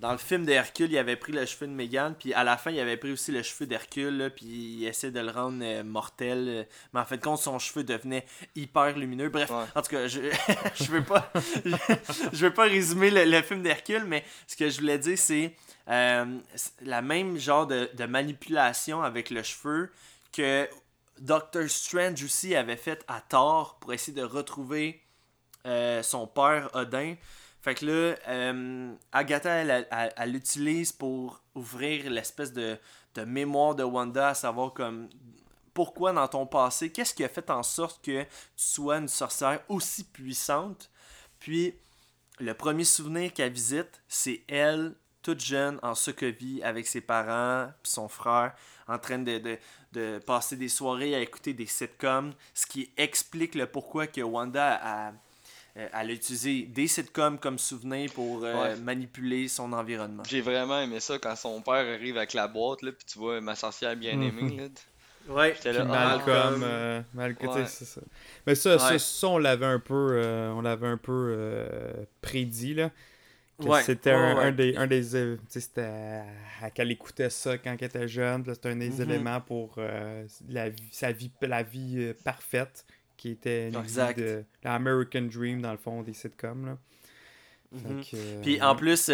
dans 0.00 0.12
le 0.12 0.18
film 0.18 0.44
de 0.44 0.52
Hercule, 0.52 0.90
il 0.92 0.98
avait 0.98 1.16
pris 1.16 1.32
le 1.32 1.44
cheveu 1.46 1.66
de 1.66 1.72
Megan, 1.72 2.14
puis 2.18 2.32
à 2.34 2.44
la 2.44 2.56
fin, 2.56 2.70
il 2.70 2.78
avait 2.80 2.96
pris 2.96 3.12
aussi 3.12 3.32
le 3.32 3.42
cheveu 3.42 3.66
d'Hercule, 3.66 4.32
puis 4.36 4.46
il 4.46 4.86
essaie 4.86 5.10
de 5.10 5.18
le 5.20 5.30
rendre 5.30 5.58
euh, 5.62 5.82
mortel. 5.84 6.44
euh, 6.48 6.64
mais 6.92 7.00
en 7.00 7.04
fait, 7.04 7.18
compte, 7.22 7.38
son 7.38 7.58
cheveu 7.58 7.82
devenait 7.84 8.24
hyper 8.56 8.96
lumineux. 8.96 9.28
Bref, 9.28 9.50
Ouais. 9.50 9.64
en 9.74 9.82
tout 9.82 9.90
cas, 9.90 10.06
je, 10.08 10.20
je 10.74 10.84
veux 10.90 11.02
pas 11.04 11.32
je 12.32 12.46
veux 12.46 12.52
pas 12.54 12.64
résumer 12.64 13.10
le, 13.10 13.24
le 13.24 13.42
film 13.42 13.62
d'Hercule, 13.62 14.04
mais 14.04 14.24
ce 14.46 14.56
que 14.56 14.68
je 14.68 14.80
voulais 14.80 14.98
dire, 14.98 15.18
c'est 15.18 15.54
c'est 15.86 16.84
la 16.84 17.00
même 17.02 17.38
genre 17.38 17.66
de, 17.66 17.90
de 17.94 18.04
manipulation 18.04 19.02
avec 19.02 19.30
le 19.30 19.42
cheveu 19.42 19.90
que 20.32 20.68
Doctor 21.20 21.68
Strange 21.68 22.22
aussi 22.22 22.54
avait 22.54 22.76
fait 22.76 23.04
à 23.08 23.20
tort 23.20 23.78
pour 23.80 23.92
essayer 23.92 24.16
de 24.16 24.26
retrouver 24.26 25.02
euh, 25.66 26.02
son 26.02 26.26
père 26.26 26.70
Odin. 26.74 27.16
Fait 27.60 27.74
que 27.74 27.86
là, 27.86 28.16
euh, 28.28 28.94
Agatha, 29.12 29.50
elle, 29.50 30.30
l'utilise 30.30 30.92
pour 30.92 31.42
ouvrir 31.54 32.08
l'espèce 32.10 32.52
de, 32.52 32.78
de 33.14 33.24
mémoire 33.24 33.74
de 33.74 33.82
Wanda, 33.82 34.28
à 34.28 34.34
savoir 34.34 34.72
comme 34.72 35.08
pourquoi 35.74 36.12
dans 36.12 36.26
ton 36.28 36.46
passé, 36.46 36.90
qu'est-ce 36.90 37.14
qui 37.14 37.24
a 37.24 37.28
fait 37.28 37.50
en 37.50 37.62
sorte 37.62 38.04
que 38.04 38.22
tu 38.22 38.28
sois 38.56 38.98
une 38.98 39.08
sorcière 39.08 39.60
aussi 39.68 40.04
puissante? 40.04 40.90
Puis, 41.38 41.74
le 42.40 42.54
premier 42.54 42.84
souvenir 42.84 43.32
qu'elle 43.32 43.52
visite, 43.52 44.02
c'est 44.08 44.42
elle, 44.48 44.94
toute 45.28 45.44
jeune, 45.44 45.78
en 45.82 45.94
Sokovie, 45.94 46.62
avec 46.62 46.86
ses 46.86 47.02
parents, 47.02 47.70
puis 47.82 47.92
son 47.92 48.08
frère, 48.08 48.54
en 48.86 48.98
train 48.98 49.18
de, 49.18 49.36
de, 49.36 49.58
de 49.92 50.18
passer 50.20 50.56
des 50.56 50.70
soirées 50.70 51.14
à 51.14 51.20
écouter 51.20 51.52
des 51.52 51.66
sitcoms, 51.66 52.32
ce 52.54 52.64
qui 52.64 52.90
explique 52.96 53.54
le 53.54 53.66
pourquoi 53.66 54.06
que 54.06 54.22
Wanda 54.22 54.80
a, 54.82 55.12
elle 55.76 55.90
a 55.92 56.12
utilisé 56.12 56.62
des 56.62 56.88
sitcoms 56.88 57.38
comme 57.38 57.58
souvenir 57.58 58.10
pour 58.14 58.42
euh, 58.42 58.54
Ouais. 58.54 58.76
manipuler 58.76 59.48
son 59.48 59.70
environnement. 59.74 60.22
J'ai 60.26 60.40
vraiment 60.40 60.80
aimé 60.80 60.98
ça 60.98 61.18
quand 61.18 61.36
son 61.36 61.60
père 61.60 61.74
arrive 61.74 62.16
avec 62.16 62.32
la 62.32 62.48
boîte, 62.48 62.80
là, 62.80 62.90
puis 62.92 63.04
tu 63.06 63.18
vois 63.18 63.40
ma 63.42 63.54
sorcière 63.54 63.94
bien 63.96 64.18
aimée, 64.22 64.42
Mhm. 64.44 64.56
là. 64.56 64.64
Ouais, 65.28 65.52
J'étais 65.54 65.70
Puis 65.70 65.78
là, 65.80 65.86
ah, 65.90 66.16
Malcolm, 66.16 66.62
euh, 66.64 67.02
Malcolm, 67.12 67.52
Ouais. 67.54 67.66
c'est 67.66 67.84
ça. 67.84 68.00
Mais 68.46 68.54
ça, 68.54 68.78
ça, 68.78 68.92
Ouais. 68.92 68.98
ça, 68.98 69.26
on 69.28 69.36
l'avait 69.36 69.66
un 69.66 69.78
peu, 69.78 70.12
euh, 70.14 70.50
on 70.52 70.62
l'avait 70.62 70.86
un 70.88 70.96
peu 70.96 71.34
euh, 71.36 71.92
prédit, 72.22 72.72
là. 72.72 72.90
Ouais, 73.58 73.82
c'était 73.82 74.12
ouais, 74.12 74.14
un, 74.14 74.36
ouais. 74.36 74.44
un 74.48 74.52
des, 74.52 74.76
un 74.76 74.86
des, 74.86 75.16
euh, 75.16 75.36
c'était 75.48 76.22
à- 76.62 76.70
qu'elle 76.70 76.90
écoutait 76.92 77.30
ça 77.30 77.58
quand 77.58 77.76
elle 77.78 77.84
était 77.86 78.08
jeune, 78.08 78.44
c'était 78.46 78.68
un 78.70 78.76
des 78.76 79.00
Mhm. 79.02 79.02
éléments 79.02 79.40
pour 79.40 79.74
euh, 79.78 80.26
la 80.48 80.68
vie, 80.68 80.88
sa 80.92 81.12
vie, 81.12 81.30
la 81.42 81.62
vie 81.64 81.96
euh, 81.98 82.14
parfaite, 82.24 82.84
qui 83.16 83.30
était 83.30 83.70
Exact. 83.74 84.16
de 84.16 84.44
l'American 84.62 85.22
Dream, 85.22 85.60
dans 85.60 85.72
le 85.72 85.78
fond, 85.78 86.02
des 86.02 86.12
sitcoms, 86.14 86.66
là. 86.66 86.78
Mhm. 87.72 88.02
Euh, 88.14 88.42
Puis 88.42 88.60
en 88.62 88.74
plus, 88.76 89.10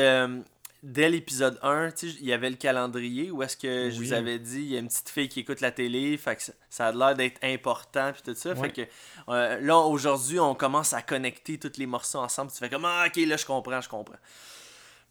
dès 0.85 1.09
l'épisode 1.09 1.59
1, 1.63 1.93
tu 1.93 2.11
sais, 2.11 2.17
il 2.21 2.27
y 2.27 2.33
avait 2.33 2.51
le 2.51 2.57
calendrier 2.57 3.31
où 3.31 3.43
est-ce 3.43 3.57
que 3.57 3.91
je 3.91 3.97
vous 3.97 4.13
avais 4.13 4.39
dit, 4.39 4.61
il 4.61 4.73
y 4.73 4.77
a 4.77 4.81
une 4.81 4.89
petite 4.89 5.09
fille 5.09 5.29
qui 5.29 5.41
écoute 5.41 5.63
la 5.63 5.73
télé, 5.73 6.17
fait 6.19 6.37
que 6.37 6.43
ça, 6.43 6.53
ça 6.69 6.87
a 6.89 6.93
l'air 6.93 7.15
d'être 7.15 7.43
important, 7.43 8.13
puis 8.13 8.23
tout 8.23 8.35
ça. 8.35 8.55
Fait 8.55 8.71
que 8.71 8.83
euh, 9.31 9.61
là, 9.61 9.79
aujourd'hui, 9.79 10.39
on 10.39 10.55
commence 10.55 10.93
à 10.93 11.01
connecter 11.01 11.59
tous 11.59 11.79
les 11.79 11.87
morceaux 11.87 12.19
ensemble. 12.19 12.53
Tu 12.53 12.59
fais 12.59 12.69
comme, 12.69 12.85
ah, 12.85 13.07
ok, 13.07 13.17
là, 13.17 13.37
je 13.37 13.47
comprends, 13.47 13.81
je 13.81 13.89
comprends. 13.89 14.19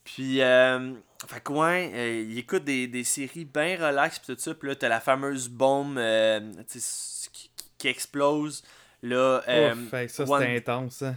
Puis, 0.04 0.42
euh, 0.42 0.94
fait 1.28 1.42
que 1.42 1.54
ouais, 1.54 1.92
euh, 1.94 2.26
il 2.30 2.38
écoute 2.38 2.66
des, 2.66 2.88
des 2.88 3.04
séries 3.04 3.46
bien 3.46 3.76
relax, 3.78 4.20
puis 4.20 4.36
tout 4.36 4.40
ça. 4.40 4.54
Puis 4.54 4.70
là, 4.70 4.76
t'as 4.76 4.90
la 4.90 5.00
fameuse 5.00 5.50
bombe 5.50 5.98
euh, 5.98 6.40
qui, 6.70 7.50
qui 7.80 7.88
explose. 7.88 8.64
Là, 9.02 9.40
Ouf, 9.40 9.90
fait 9.90 10.06
que 10.06 10.12
ça, 10.12 10.26
c'était 10.26 10.56
intense, 10.56 11.02
hein. 11.02 11.16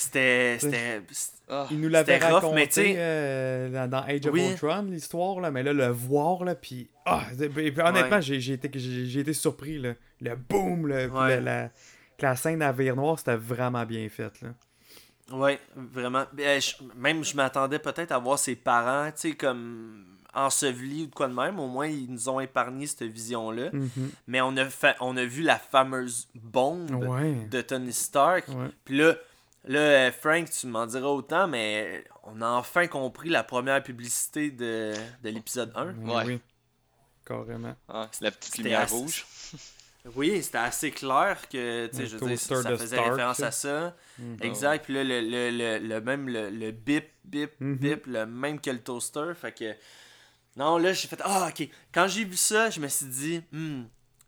C'était. 0.00 0.58
C'était. 0.60 1.02
Ah, 1.48 1.66
Il 1.70 1.80
nous 1.80 1.88
l'avait 1.88 2.18
rough, 2.18 2.34
raconté 2.34 2.68
sais- 2.70 2.94
euh, 2.98 3.86
dans, 3.88 4.02
Age 4.02 4.26
of 4.26 4.32
Oui. 4.32 4.50
Ultron, 4.50 4.82
l'histoire, 4.82 5.40
là, 5.40 5.50
mais 5.50 5.62
là, 5.62 5.72
le 5.72 5.88
voir, 5.88 6.44
là, 6.44 6.54
puis... 6.54 6.88
Ah, 7.06 7.22
puis, 7.54 7.72
honnêtement, 7.80 8.16
Ouais. 8.16 8.22
j'ai 8.22 8.52
été, 8.52 9.32
surpris, 9.32 9.78
là. 9.78 9.94
Le 10.20 10.36
boom, 10.36 10.86
là, 10.86 11.06
Ouais. 11.06 11.40
la, 11.40 11.40
la, 11.40 11.70
la 12.20 12.36
scène 12.36 12.60
à 12.62 12.70
Vire 12.70 12.94
Noir, 12.96 13.18
c'était 13.18 13.36
vraiment 13.36 13.84
bien 13.86 14.06
fait, 14.10 14.30
là. 14.42 14.48
Ouais, 15.32 15.58
vraiment. 15.74 16.24
Ben, 16.34 16.60
même, 16.96 17.24
je 17.24 17.34
m'attendais 17.34 17.78
peut-être 17.78 18.12
à 18.12 18.18
voir 18.18 18.38
ses 18.38 18.54
parents, 18.54 19.10
tu 19.10 19.30
sais, 19.30 19.32
comme 19.32 20.04
ensevelis 20.34 21.04
ou 21.04 21.06
de 21.06 21.14
quoi 21.14 21.28
de 21.28 21.34
même. 21.34 21.58
Au 21.58 21.66
moins, 21.66 21.86
ils 21.86 22.10
nous 22.10 22.28
ont 22.28 22.40
épargné 22.40 22.86
cette 22.86 23.02
vision-là. 23.04 23.70
Mhm. 23.72 23.90
Mais 24.26 24.40
on 24.42 24.54
a, 24.58 24.66
fa- 24.66 24.96
on 25.00 25.16
a 25.16 25.24
vu 25.24 25.42
la 25.42 25.58
fameuse 25.58 26.28
bombe 26.34 26.90
Ouais. 27.08 27.46
de 27.50 27.60
Tony 27.62 27.92
Stark. 27.92 28.44
Puis 28.84 28.98
là, 28.98 29.14
là, 29.68 29.78
euh, 29.80 30.12
Frank, 30.12 30.50
tu 30.50 30.66
m'en 30.66 30.86
diras 30.86 31.06
autant, 31.08 31.46
mais 31.48 32.04
on 32.24 32.40
a 32.42 32.48
enfin 32.48 32.86
compris 32.88 33.28
la 33.28 33.44
première 33.44 33.82
publicité 33.82 34.50
de, 34.50 34.92
de 35.22 35.28
l'épisode 35.30 35.72
1. 35.76 35.94
Oui, 35.98 36.10
Ouais. 36.14 36.24
oui. 36.26 36.40
Carrément. 37.24 37.76
ah, 37.88 38.08
la 38.20 38.30
petite 38.30 38.58
lumière 38.58 38.80
assez- 38.80 38.94
rouge. 38.94 39.24
Oui, 40.14 40.42
c'était 40.42 40.58
assez 40.58 40.90
clair 40.90 41.36
que, 41.52 41.86
tu 41.88 41.96
sais, 41.96 42.02
Le 42.04 42.08
je 42.08 42.16
veux 42.16 42.20
dire, 42.20 42.28
toaster 42.38 42.62
ça, 42.62 42.70
faisait 42.78 42.96
Stark, 42.96 43.10
référence 43.10 43.40
à 43.40 43.50
ça. 43.50 43.96
Mhm. 44.18 44.36
Exact. 44.40 44.84
Puis 44.84 44.94
là, 44.94 45.04
le, 45.04 45.20
le, 45.20 45.50
le, 45.50 45.86
le 45.86 46.00
même, 46.00 46.28
le, 46.30 46.48
le 46.48 46.70
bip, 46.70 47.10
bip, 47.24 47.50
Mhm. 47.60 47.76
bip, 47.76 48.06
le 48.06 48.24
même 48.24 48.58
que 48.58 48.70
le 48.70 48.78
toaster. 48.80 49.32
Fait 49.34 49.52
que. 49.52 49.74
Non, 50.56 50.78
là, 50.78 50.94
j'ai 50.94 51.08
fait. 51.08 51.20
Ah, 51.24 51.50
ok. 51.50 51.68
Quand 51.92 52.06
j'ai 52.08 52.24
vu 52.24 52.36
ça, 52.38 52.70
je 52.70 52.80
me 52.80 52.88
suis 52.88 53.06
dit, 53.06 53.42
hmm, 53.52 53.82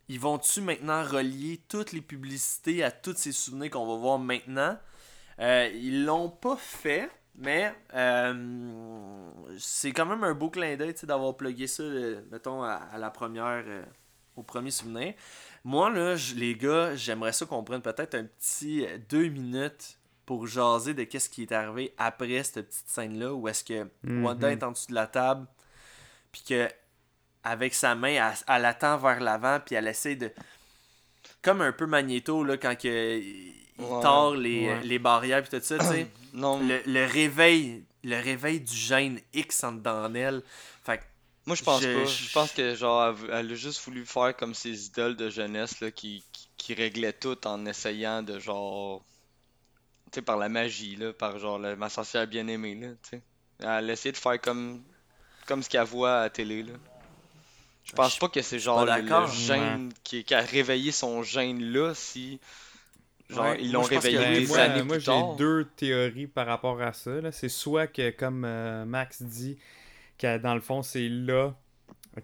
ils 0.09 0.21
vont-tu 0.21 0.61
maintenant 0.61 1.03
relier 1.03 1.63
toutes 1.67 1.93
les 1.93 2.03
publicités 2.03 2.85
à 2.85 2.91
tous 2.91 3.15
ces 3.17 3.33
souvenirs 3.33 3.71
qu'on 3.71 3.87
va 3.87 3.97
voir 3.99 4.19
maintenant? 4.19 4.77
Ils 5.41 6.05
l'ont 6.05 6.29
pas 6.29 6.57
fait, 6.57 7.11
mais 7.35 7.73
euh, 7.95 9.31
c'est 9.59 9.93
quand 9.93 10.07
même 10.07 10.23
un 10.25 10.35
beau 10.35 10.51
clin 10.51 10.77
d'œil, 10.77 10.95
tu 10.95 11.01
sais, 11.01 11.07
d'avoir 11.07 11.37
plugué 11.37 11.67
ça, 11.67 11.83
euh, 11.83 12.21
mettons, 12.31 12.63
à, 12.63 12.75
à 12.93 12.99
la 12.99 13.11
première. 13.11 13.65
euh, 13.67 13.83
au 14.37 14.43
premier 14.43 14.71
souvenir. 14.71 15.15
Moi, 15.65 15.91
là, 15.91 16.15
les 16.37 16.55
gars, 16.55 16.95
j'aimerais 16.95 17.33
ça 17.33 17.45
qu'on 17.45 17.65
prenne 17.65 17.83
peut-être 17.83 18.15
un 18.15 18.25
petit 18.25 18.87
euh, 18.87 18.97
deux 19.09 19.29
minutes 19.29 19.99
pour 20.25 20.47
jaser 20.47 20.95
de 20.95 21.03
qu'est-ce 21.05 21.29
qui 21.29 21.43
est 21.43 21.53
arrivé 21.53 21.93
après 21.99 22.43
cette 22.45 22.69
petite 22.69 22.89
scène-là, 22.89 23.35
où 23.35 23.49
est-ce 23.49 23.65
que 23.65 23.89
Mhm. 24.05 24.25
Wanda 24.25 24.51
est 24.53 24.63
en 24.63 24.71
dessous 24.71 24.87
de 24.91 24.95
la 24.95 25.07
table, 25.09 25.47
puis 26.33 26.43
que 26.49 26.69
avec 27.43 27.75
sa 27.75 27.95
main, 27.95 28.31
elle, 28.31 28.35
elle 28.49 28.65
attend 28.65 28.97
vers 28.99 29.21
l'avant, 29.21 29.59
puis 29.65 29.75
elle 29.75 29.89
essaie 29.89 30.15
de... 30.17 30.31
Comme 31.43 31.61
un 31.61 31.73
peu 31.73 31.87
Magneto, 31.87 32.45
là, 32.45 32.57
quand 32.57 32.79
que, 32.79 33.21
il 33.81 33.85
Ouais, 33.87 34.03
tord 34.03 34.35
les, 34.35 34.67
ouais. 34.69 34.83
les 34.85 34.99
barrières, 34.99 35.43
puis 35.43 35.59
tout 35.59 35.65
ça, 35.65 35.79
tu 35.79 35.85
sais. 35.87 36.07
Non, 36.33 36.61
le, 36.61 36.81
le 36.87 37.07
réveil, 37.07 37.83
le 38.05 38.17
réveil 38.21 38.61
du 38.61 38.73
gène 38.77 39.21
X 39.35 39.65
en 39.65 39.73
dedans 39.73 40.09
d'elle. 40.09 40.43
Fait 40.85 40.99
que 40.99 41.03
moi 41.45 41.57
je 41.57 41.65
pense 41.65 41.83
je- 41.83 41.93
pas. 41.93 42.05
je- 42.05 42.25
Je 42.25 42.33
pense 42.33 42.53
que 42.53 42.75
genre 42.77 43.17
elle, 43.33 43.51
a 43.51 43.55
juste 43.57 43.85
voulu 43.85 44.07
faire 44.07 44.37
comme 44.37 44.55
ses 44.55 44.87
idoles 44.87 45.17
de 45.17 45.29
jeunesse 45.29 45.81
là, 45.81 45.91
qui, 45.91 46.23
qui, 46.33 46.49
qui 46.57 46.75
réglaient 46.75 47.13
tout 47.13 47.47
en 47.49 47.67
essayant 47.67 48.23
de 48.23 48.39
genre. 48.39 49.03
Tu 50.13 50.17
sais, 50.17 50.23
par 50.23 50.37
la 50.37 50.49
magie, 50.49 50.95
là, 50.95 51.13
par 51.13 51.39
genre 51.41 51.59
la- 51.59 51.75
ma 51.75 51.89
sorcière 51.89 52.27
bien-aimée, 52.29 52.77
là, 52.77 52.89
tu 53.03 53.11
sais. 53.11 53.23
Elle 53.59 53.91
a 53.91 53.93
essayé 53.93 54.13
de 54.13 54.17
faire 54.17 54.41
comme, 54.41 54.81
comme 55.47 55.63
ce 55.65 55.69
qu'elle 55.69 55.83
voit 55.85 56.19
à 56.19 56.21
la 56.23 56.31
télé, 56.31 56.63
là. 56.63 56.75
Je 57.85 57.93
pense 57.93 58.15
je- 58.15 58.21
pas 58.21 58.29
que 58.29 58.41
c'est 58.41 58.61
genre 58.61 58.85
le, 58.85 59.01
le 59.03 59.27
gène 59.27 59.93
qui, 60.05 60.23
qui 60.23 60.33
a 60.35 60.41
réveillé 60.43 60.93
son 60.93 61.25
gène 61.25 61.61
là 61.73 61.93
si. 61.95 62.39
Genre, 63.31 63.45
Ouais, 63.45 63.59
ils 63.61 63.73
l'ont 63.73 63.83
réveillé 63.83 64.41
des 64.41 64.47
moi, 64.47 64.59
années 64.59 64.83
moi, 64.83 64.97
plus 64.97 65.05
j'ai 65.05 65.21
deux 65.39 65.65
théories 65.77 66.27
par 66.27 66.47
rapport 66.47 66.81
à 66.83 66.93
ça. 66.93 67.33
C'est 67.33 67.49
soit 67.49 67.87
que, 67.87 68.11
comme 68.11 68.45
euh, 68.45 68.85
Max 68.85 69.23
dit, 69.23 69.59
que 70.19 70.39
dans 70.39 70.55
le 70.55 70.61
fond, 70.61 70.83
c'est 70.83 71.09
là 71.09 71.55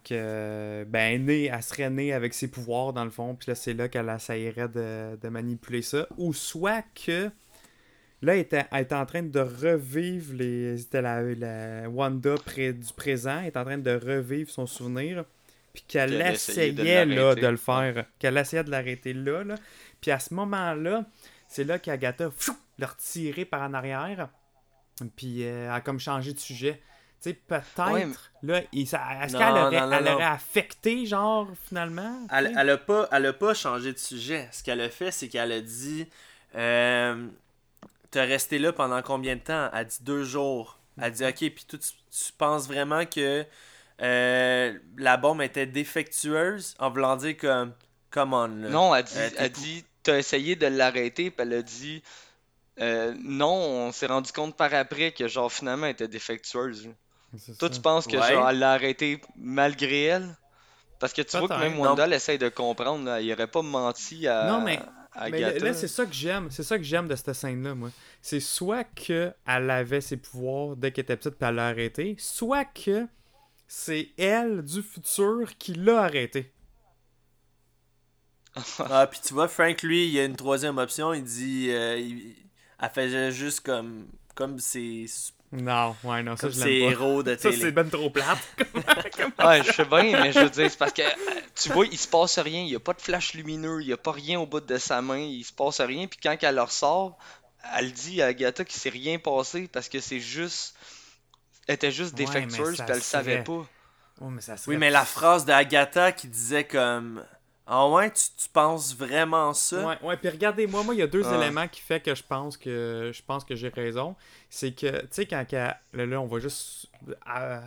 que 0.05 0.85
ben, 0.89 1.15
est 1.15 1.19
née, 1.19 1.45
elle 1.47 1.63
serait 1.63 1.91
née 1.91 2.13
avec 2.13 2.35
ses 2.35 2.49
pouvoirs, 2.49 2.93
dans 2.93 3.05
le 3.05 3.11
fond, 3.11 3.35
puis 3.35 3.49
là, 3.49 3.55
c'est 3.55 3.75
là 3.75 3.89
qu'elle 3.89 4.09
essayerait 4.09 4.69
de, 4.69 5.17
de 5.17 5.29
manipuler 5.29 5.83
ça. 5.83 6.07
Ou 6.17 6.33
soit 6.35 6.85
que 7.07 7.31
là, 8.23 8.35
elle 8.35 8.41
était, 8.41 8.67
elle 8.73 8.87
en 8.93 9.07
train 9.07 9.23
de 9.23 9.41
revivre 9.41 10.35
les. 10.35 10.79
C'était 10.79 11.03
la, 11.03 11.23
la 11.23 11.89
Wanda 11.89 12.35
près 12.45 12.73
du 12.73 12.93
présent, 12.95 13.39
elle 13.41 13.47
est 13.47 13.57
en 13.57 13.65
train 13.65 13.79
de 13.79 13.95
revivre 13.95 14.51
son 14.51 14.67
souvenir. 14.67 15.25
Puis 15.73 15.85
qu'elle 15.87 16.21
essayait 16.23 16.73
de 16.73 17.15
là, 17.15 17.35
de 17.35 17.47
le 17.47 17.59
faire. 17.59 18.07
Qu'elle 18.19 18.39
essayait 18.39 18.65
de 18.65 18.71
l'arrêter 18.71 19.13
là, 19.13 19.45
là. 19.45 19.57
Puis 20.01 20.11
à 20.11 20.19
ce 20.19 20.35
moment-là, 20.35 21.05
c'est 21.49 21.65
là 21.65 21.79
qu'Agatha 21.79 22.31
l'a 22.79 22.87
retiré 22.87 23.45
par 23.45 23.63
en 23.63 23.75
arrière. 23.75 24.29
Puis 25.17 25.45
euh, 25.45 25.67
elle 25.67 25.71
a 25.73 25.81
comme 25.81 26.01
changé 26.01 26.33
de 26.33 26.39
sujet. 26.39 26.83
Tu 27.23 27.31
sais, 27.31 27.35
peut-être, 27.35 27.91
Ouais, 27.93 28.07
mais- 28.07 28.15
là, 28.55 28.63
est-ce 28.73 29.37
qu'elle 29.37 29.43
aurait, 29.53 29.81
non, 29.81 29.87
non, 29.89 29.93
elle 29.97 30.05
non. 30.05 30.13
aurait 30.15 30.25
affecté, 30.25 31.07
genre, 31.07 31.49
finalement? 31.67 32.27
Elle, 32.31 32.55
elle 32.57 32.71
a 32.71 32.77
pas, 32.77 33.09
elle 33.11 33.27
a 33.27 33.33
pas 33.33 33.55
changé 33.55 33.93
de 33.93 33.99
sujet. 33.99 34.49
Ce 34.53 34.63
qu'elle 34.63 34.81
a 34.83 34.91
fait, 34.91 35.11
c'est 35.11 35.29
qu'elle 35.29 35.51
a 35.53 35.61
dit 35.63 36.07
euh, 36.55 37.27
T'as 38.11 38.25
resté 38.25 38.59
là 38.59 38.73
pendant 38.73 39.01
combien 39.03 39.37
de 39.37 39.41
temps? 39.41 39.71
Elle 39.73 39.87
dit 39.87 39.99
deux 40.03 40.25
jours. 40.25 40.79
Elle 41.01 41.13
dit 41.13 41.25
Ok, 41.25 41.37
puis 41.39 41.65
tu, 41.69 41.79
tu 41.79 42.33
penses 42.37 42.67
vraiment 42.69 43.05
que 43.07 43.45
euh, 44.03 44.79
la 44.99 45.17
bombe 45.17 45.41
était 45.43 45.67
défectueuse? 45.67 46.75
En 46.79 46.91
voulant 46.91 47.17
dire 47.17 47.37
comme 47.39 47.73
Come 48.17 48.33
on. 48.33 48.47
là. 48.49 48.69
Non, 48.71 48.95
elle 48.95 49.05
dit, 49.05 49.13
Euh, 49.19 49.29
t'es 49.31 49.37
elle 49.39 49.51
dit, 49.53 49.85
t'as 50.03 50.19
essayé 50.19 50.57
de 50.57 50.67
l'arrêter, 50.67 51.31
puis 51.31 51.43
elle 51.47 51.53
a 51.53 51.63
dit, 51.63 52.03
euh, 52.81 53.15
non, 53.23 53.53
on 53.55 53.93
s'est 53.93 54.07
rendu 54.07 54.33
compte 54.33 54.57
par 54.57 54.73
après 54.75 55.13
que 55.13 55.29
genre 55.29 55.53
finalement 55.53 55.87
elle 55.87 55.93
était 55.93 56.09
défectueuse. 56.09 56.89
Toi, 57.59 57.69
ça. 57.69 57.71
tu 57.71 57.81
penses 57.81 58.07
que 58.07 58.17
Ouais. 58.17 58.33
genre 58.33 58.49
elle 58.49 58.59
l'a 58.59 58.73
arrêté 58.73 59.21
malgré 59.37 60.05
elle? 60.05 60.37
Parce 60.99 61.13
que 61.13 61.21
tu 61.23 61.37
vois 61.37 61.49
que 61.49 61.55
même 61.61 61.79
Wanda 61.79 62.05
elle 62.07 62.15
essaye 62.15 62.39
de 62.39 62.49
comprendre, 62.49 63.05
là, 63.05 63.21
il 63.21 63.31
aurait 63.33 63.47
pas 63.49 63.61
menti 63.63 64.27
à, 64.27 64.47
Non, 64.47 64.63
mais- 64.63 64.79
à 65.13 65.29
Mais 65.29 65.43
Agatha. 65.45 65.65
là, 65.67 65.75
c'est 65.75 65.89
ça 65.89 66.07
que 66.07 66.13
j'aime. 66.15 66.51
C'est 66.51 66.63
ça 66.63 66.79
que 66.79 66.85
j'aime 66.85 67.09
de 67.09 67.17
cette 67.17 67.35
scène-là, 67.35 67.75
moi. 67.75 67.91
C'est 68.23 68.41
soit 68.41 68.85
que 68.85 69.33
elle 69.47 69.71
avait 69.71 70.01
ses 70.01 70.17
pouvoirs 70.17 70.75
dès 70.77 70.93
qu'elle 70.93 71.05
était 71.05 71.17
petite 71.17 71.35
puis 71.35 71.47
elle 71.49 71.57
l'a 71.57 71.67
arrêté, 71.69 72.17
soit 72.19 72.65
que 72.65 73.07
c'est 73.69 74.09
elle 74.17 74.63
du 74.63 74.83
futur 74.83 75.51
qui 75.59 75.75
l'a 75.75 76.03
arrêté. 76.03 76.51
Ah, 78.91 79.07
puis 79.07 79.21
tu 79.25 79.35
vois, 79.35 79.49
Frank, 79.49 79.83
lui, 79.83 80.07
il 80.07 80.13
y 80.13 80.21
a 80.21 80.25
une 80.25 80.37
troisième 80.37 80.79
option. 80.79 81.13
Il 81.15 81.25
dit 81.25 81.69
euh, 81.71 81.99
il- 81.99 82.35
Elle 82.81 82.91
faisait 82.91 83.33
juste 83.33 83.61
comme, 83.61 84.07
comme 84.35 84.59
ses, 84.59 85.07
Non, 85.53 85.95
ouais, 86.05 86.23
non, 86.23 86.37
ça 86.37 86.43
comme 86.49 86.53
je 86.57 86.61
ses 86.61 86.79
l'aime 86.81 86.91
héros 86.93 87.23
de 87.23 87.35
pas. 87.35 87.41
Ça, 87.43 87.51
télé. 87.51 87.63
c'est 87.63 87.73
ben 87.73 87.89
trop 87.89 88.11
plate. 88.11 88.39
Ouais, 89.45 89.63
je 89.63 89.73
sais 89.73 89.85
bien, 89.85 90.03
mais 90.23 90.33
je 90.33 90.41
veux 90.41 90.51
dire, 90.51 90.71
c'est 90.71 90.79
parce 90.79 90.93
que 90.93 91.03
euh, 91.03 91.41
tu 91.55 91.71
vois, 91.71 91.87
il 91.87 91.97
se 91.99 92.09
passe 92.09 92.39
rien, 92.39 92.63
il 92.63 92.69
y 92.69 92.75
a 92.75 92.81
pas 92.81 92.93
de 92.95 93.01
flash 93.01 93.35
lumineux, 93.35 93.81
il 93.81 93.89
y 93.89 93.93
a 93.93 93.97
pas 93.97 94.13
rien 94.13 94.41
au 94.41 94.47
bout 94.47 94.61
de 94.61 94.79
sa 94.79 95.01
main, 95.03 95.19
il 95.19 95.45
se 95.45 95.53
passe 95.53 95.81
rien, 95.81 96.07
puis 96.07 96.19
quand 96.23 96.37
elle 96.41 96.55
leur 96.55 96.71
sort, 96.73 97.17
elle 97.77 97.93
dit 97.93 98.21
à 98.23 98.27
Agatha 98.27 98.65
qu'il 98.65 98.79
s'est 98.81 98.89
rien 98.91 99.19
passé 99.19 99.69
parce 99.73 99.89
que 99.89 100.01
c'est 100.01 100.21
juste. 100.21 100.75
Elle 101.67 101.75
était 101.77 101.91
juste 101.93 102.19
Ouais, 102.19 102.25
défectueuse, 102.25 102.77
ça 102.77 102.85
puis 102.85 102.93
elle 102.93 102.99
le 102.99 103.03
savait 103.03 103.43
pas. 103.45 103.67
Oh, 104.21 104.31
mais 104.31 104.41
ça 104.41 104.57
serait... 104.57 104.73
Oui, 104.73 104.77
mais 104.79 104.91
la 104.91 105.05
phrase 105.05 105.45
d'Agatha 105.45 106.13
qui 106.13 106.29
disait 106.29 106.65
comme 106.65 107.23
Ah 107.69 107.89
ouais, 107.89 108.13
tu, 108.13 108.23
tu 108.37 108.49
penses 108.49 108.95
vraiment 108.95 109.53
ça? 109.53 109.85
Ouais, 109.85 109.99
ouais, 110.03 110.17
puis 110.17 110.29
regardez-moi, 110.29 110.85
moi, 110.85 110.95
il 110.95 110.99
y 110.99 111.03
a 111.03 111.07
deux 111.09 111.25
Ah. 111.27 111.35
éléments 111.37 111.67
qui 111.67 111.81
fait 111.81 112.01
que 112.01 112.15
je 112.15 112.23
pense 112.23 112.57
que 112.57 113.11
je 113.13 113.23
pense 113.23 113.45
que 113.45 113.57
j'ai 113.57 113.71
raison. 113.71 114.15
C'est 114.49 114.73
que, 114.73 115.01
tu 115.03 115.07
sais, 115.11 115.27
quand 115.27 115.45
qu'elle- 115.49 115.77
là, 115.93 116.07
là, 116.07 116.21
on 116.21 116.27
va 116.27 116.39
juste 116.39 116.87
euh, 117.37 117.61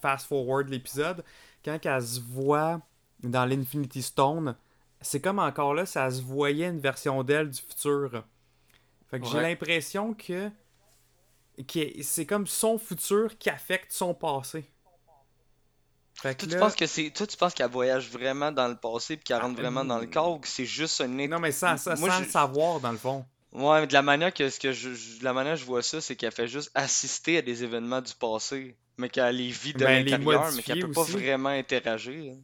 fast 0.00 0.28
forward 0.28 0.68
l'épisode, 0.68 1.24
quand 1.64 1.76
elle 1.84 2.02
se 2.02 2.20
voit 2.20 2.80
dans 3.24 3.44
l'Infinity 3.46 4.00
Stone, 4.02 4.54
c'est 5.00 5.20
comme 5.20 5.40
encore 5.40 5.74
là, 5.74 5.86
ça 5.86 6.08
se 6.10 6.22
voyait 6.22 6.68
une 6.68 6.78
version 6.80 7.22
d'elle 7.24 7.50
du 7.50 7.60
futur. 7.60 8.22
Fait 9.10 9.18
que 9.20 9.26
j'ai 9.26 9.40
l'impression 9.40 10.14
que, 10.14 10.50
que 11.66 12.02
c'est 12.02 12.26
comme 12.26 12.46
son 12.46 12.78
futur 12.78 13.36
qui 13.38 13.50
affecte 13.50 13.90
son 13.92 14.14
passé. 14.14 14.64
Fait 16.22 16.34
que 16.34 16.40
Toi, 16.40 16.48
tu 16.48 16.56
penses 16.56 16.74
que 16.74 16.86
c'est. 16.86 17.10
Toi, 17.10 17.26
tu 17.26 17.36
penses 17.36 17.54
qu'elle 17.54 17.70
voyage 17.70 18.08
vraiment 18.10 18.50
dans 18.52 18.68
le 18.68 18.76
passé 18.76 19.16
puis 19.16 19.24
qu'elle 19.24 19.40
rentre 19.40 19.60
vraiment 19.60 19.84
dans 19.84 19.98
le 19.98 20.06
corps 20.06 20.32
ou 20.32 20.38
que 20.38 20.48
c'est 20.48 20.66
juste 20.66 21.00
un 21.00 21.08
Non, 21.08 21.38
mais 21.38 21.52
sans, 21.52 21.76
sans, 21.76 21.96
Moi, 21.96 22.08
sans 22.08 22.18
je- 22.18 22.24
le 22.24 22.28
savoir, 22.30 22.80
dans 22.80 22.92
le 22.92 22.98
fond. 22.98 23.24
Ouais, 23.52 23.80
mais 23.80 23.86
de 23.86 23.92
la 23.92 24.02
manière 24.02 24.32
que 24.34 24.50
ce 24.50 24.60
que 24.60 24.72
je, 24.72 24.94
je- 24.94 25.18
de 25.18 25.24
la 25.24 25.32
manière 25.32 25.54
que 25.54 25.60
je 25.60 25.64
vois 25.64 25.82
ça, 25.82 26.00
c'est 26.00 26.14
qu'elle 26.16 26.32
fait 26.32 26.46
juste 26.48 26.70
assister 26.74 27.38
à 27.38 27.42
des 27.42 27.64
événements 27.64 28.00
du 28.02 28.12
passé, 28.14 28.76
mais 28.98 29.08
qu'elle 29.08 29.36
les 29.36 29.50
vit 29.50 29.72
de 29.72 29.84
Ben, 29.84 30.04
l'intérieur, 30.04 30.52
mais 30.52 30.62
qu'elle 30.62 30.78
peut 30.78 30.88
pas 30.88 31.02
aussi. 31.02 31.12
vraiment 31.12 31.48
interagir. 31.48 32.34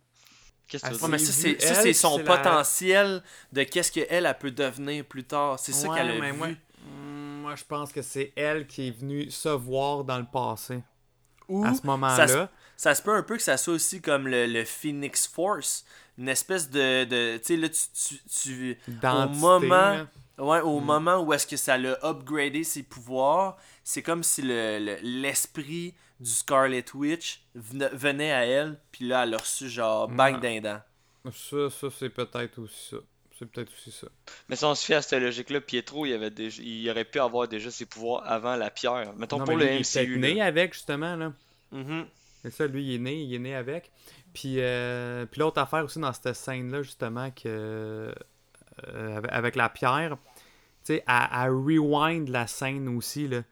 Qu'est-ce 0.68 0.84
que 0.84 0.94
tu 0.94 0.94
veux 0.94 0.98
mais 1.08 1.18
dire? 1.18 1.26
ça, 1.26 1.32
c'est, 1.32 1.60
ça, 1.60 1.74
elle, 1.74 1.82
c'est 1.82 1.92
son 1.94 2.18
la- 2.18 2.24
potentiel 2.24 3.22
de 3.52 3.62
qu'est-ce 3.62 3.92
qu'elle 3.92 4.06
elle 4.26 4.38
peut 4.38 4.50
devenir 4.50 5.04
plus 5.04 5.24
tard. 5.24 5.58
C'est 5.58 5.72
ça 5.72 5.88
Ouais, 5.88 5.96
qu'elle 5.96 6.10
a 6.10 6.20
mais 6.20 6.32
vu. 6.32 6.38
moi, 6.38 6.48
mm, 6.48 7.40
moi, 7.42 7.54
je 7.56 7.64
pense 7.64 7.92
que 7.92 8.02
c'est 8.02 8.32
elle 8.36 8.66
qui 8.66 8.88
est 8.88 8.90
venue 8.90 9.30
se 9.30 9.48
voir 9.48 10.04
dans 10.04 10.18
le 10.18 10.26
passé. 10.26 10.82
Ou 11.48 11.64
à 11.64 11.74
ce 11.74 11.86
moment-là. 11.86 12.50
Ça 12.82 12.96
se 12.96 13.02
peut 13.02 13.14
un 13.14 13.22
peu 13.22 13.36
que 13.36 13.42
ça 13.44 13.56
soit 13.56 13.74
aussi 13.74 14.00
comme 14.00 14.26
le, 14.26 14.46
le 14.46 14.64
Phoenix 14.64 15.28
Force. 15.28 15.84
Une 16.18 16.28
espèce 16.28 16.68
de. 16.68 17.04
de 17.04 17.36
tu 17.38 17.44
sais, 17.44 17.56
là, 17.56 17.68
tu. 17.68 17.78
tu, 17.94 18.20
tu- 18.26 18.78
au 19.06 19.28
moment. 19.28 19.68
là. 19.68 20.06
Ouais, 20.38 20.60
au 20.60 20.80
moment 20.80 21.18
où 21.20 21.32
est-ce 21.32 21.46
que 21.46 21.56
ça 21.56 21.78
l'a 21.78 21.96
upgradé 22.04 22.64
ses 22.64 22.82
pouvoirs, 22.82 23.56
c'est 23.84 24.02
comme 24.02 24.24
si 24.24 24.42
le, 24.42 24.78
le- 24.80 24.98
l'esprit 25.02 25.94
du 26.18 26.30
Scarlet 26.30 26.84
Witch 26.94 27.42
vena- 27.54 27.90
venait 27.92 28.32
à 28.32 28.44
elle, 28.44 28.78
puis 28.90 29.06
là, 29.06 29.22
elle 29.22 29.34
a 29.34 29.38
reçu 29.38 29.68
genre 29.68 30.08
bang 30.08 30.34
Ouais. 30.42 30.60
d'un 30.60 30.72
dent. 30.72 30.80
Ça, 31.32 31.70
ça 31.70 31.86
c'est 31.96 32.08
peut-être 32.10 32.58
aussi 32.58 32.88
ça. 32.90 32.96
C'est 33.38 33.46
peut-être 33.46 33.70
aussi 33.72 33.92
ça. 33.92 34.08
Mais 34.48 34.56
si 34.56 34.64
on 34.64 34.74
se 34.74 34.84
fie 34.84 34.94
à 34.94 35.02
cette 35.02 35.20
logique-là, 35.22 35.60
Pietro, 35.60 36.04
il, 36.06 36.12
avait 36.14 36.30
déjà, 36.30 36.60
il 36.62 36.90
aurait 36.90 37.04
pu 37.04 37.20
avoir 37.20 37.46
déjà 37.46 37.70
ses 37.70 37.86
pouvoirs 37.86 38.22
avant 38.26 38.56
la 38.56 38.70
pierre. 38.70 39.12
Mettons 39.16 39.38
Non, 39.38 39.44
pour 39.44 39.56
mais 39.56 39.64
le 39.66 39.72
il 39.74 39.80
MCU. 39.80 40.18
né 40.18 40.34
là. 40.34 40.46
avec, 40.46 40.74
justement, 40.74 41.14
là. 41.16 41.32
Mhm. 41.72 42.06
C'est 42.43 42.51
ça, 42.51 42.66
lui, 42.66 42.84
il 42.84 42.95
est 42.97 42.99
né, 42.99 43.14
il 43.22 43.34
est 43.34 43.38
né 43.38 43.55
avec. 43.55 43.90
Puis, 44.34 44.57
euh, 44.59 45.26
puis 45.26 45.40
l'autre 45.40 45.61
affaire 45.61 45.84
aussi 45.84 45.99
dans 46.01 46.12
cette 46.12 46.34
scène-là, 46.34 46.82
justement, 46.82 47.30
que 47.30 48.12
euh, 48.88 49.20
avec- 49.28 49.55
la 49.57 49.68
pierre, 49.68 50.16
tu 50.84 50.95
sais, 50.95 51.05
elle, 51.07 51.28
elle 51.45 51.51
rewind 51.51 52.28
la 52.28 52.47
scène 52.47 52.88
aussi, 52.88 53.28
là. 53.28 53.43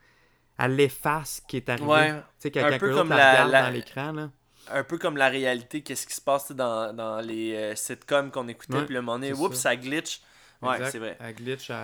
Elle 0.59 0.79
efface 0.81 1.37
ce 1.37 1.47
qui 1.47 1.57
est 1.59 1.69
arrivé. 1.69 1.87
Ouais. 1.89 2.11
Tu 2.13 2.23
sais, 2.39 2.51
quelqu'un 2.51 2.79
peu 2.79 2.89
d'autre 2.89 3.01
comme 3.03 3.11
la, 3.11 3.17
la- 3.17 3.31
regarde 3.33 3.51
la- 3.53 3.63
dans 3.63 3.71
l'écran, 3.71 4.13
là. 4.13 4.31
Un 4.73 4.85
peu 4.85 4.99
comme 4.99 5.17
la 5.17 5.29
réalité, 5.29 5.83
qu'est-ce 5.83 6.07
qui 6.07 6.15
se 6.15 6.21
passe 6.21 6.53
dans, 6.53 6.95
dans 6.95 7.21
les 7.21 7.55
euh, 7.55 7.75
sitcoms 7.75 8.31
qu'on 8.31 8.47
écoutait, 8.49 8.77
puis 8.85 8.95
le 8.95 9.01
moment 9.01 9.19
donné, 9.19 9.33
oups, 9.33 9.57
ça 9.57 9.75
glitch. 9.77 10.21
Ouais, 10.63 10.91
c'est 10.91 10.99
vrai. 10.99 11.17
Elle 11.21 11.35
glitch, 11.35 11.71
elle, 11.71 11.77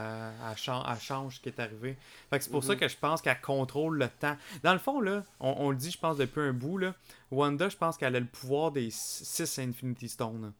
elle 0.50 0.56
chan- 0.56 0.84
elle 0.86 1.00
change 1.00 1.36
ce 1.36 1.40
qui 1.40 1.48
est 1.48 1.58
arrivé. 1.60 1.96
Fait 2.30 2.38
que 2.38 2.44
c'est 2.44 2.50
pour 2.50 2.62
ça 2.62 2.76
que 2.76 2.86
je 2.88 2.96
pense 2.96 3.22
qu'elle 3.22 3.40
contrôle 3.40 3.98
le 3.98 4.08
temps. 4.08 4.36
Dans 4.62 4.72
le 4.74 4.78
fond, 4.78 5.00
là, 5.00 5.24
on, 5.40 5.54
on 5.58 5.70
le 5.70 5.76
dit, 5.76 5.90
je 5.90 5.98
pense, 5.98 6.16
depuis 6.18 6.42
un 6.42 6.52
bout, 6.52 6.76
là, 6.78 6.94
Wanda, 7.30 7.68
je 7.70 7.76
pense 7.76 7.96
qu'elle 7.96 8.14
a 8.16 8.20
le 8.20 8.26
pouvoir 8.26 8.72
des 8.72 8.90
6 8.90 9.58
Infinity 9.58 10.08
Stones. 10.10 10.52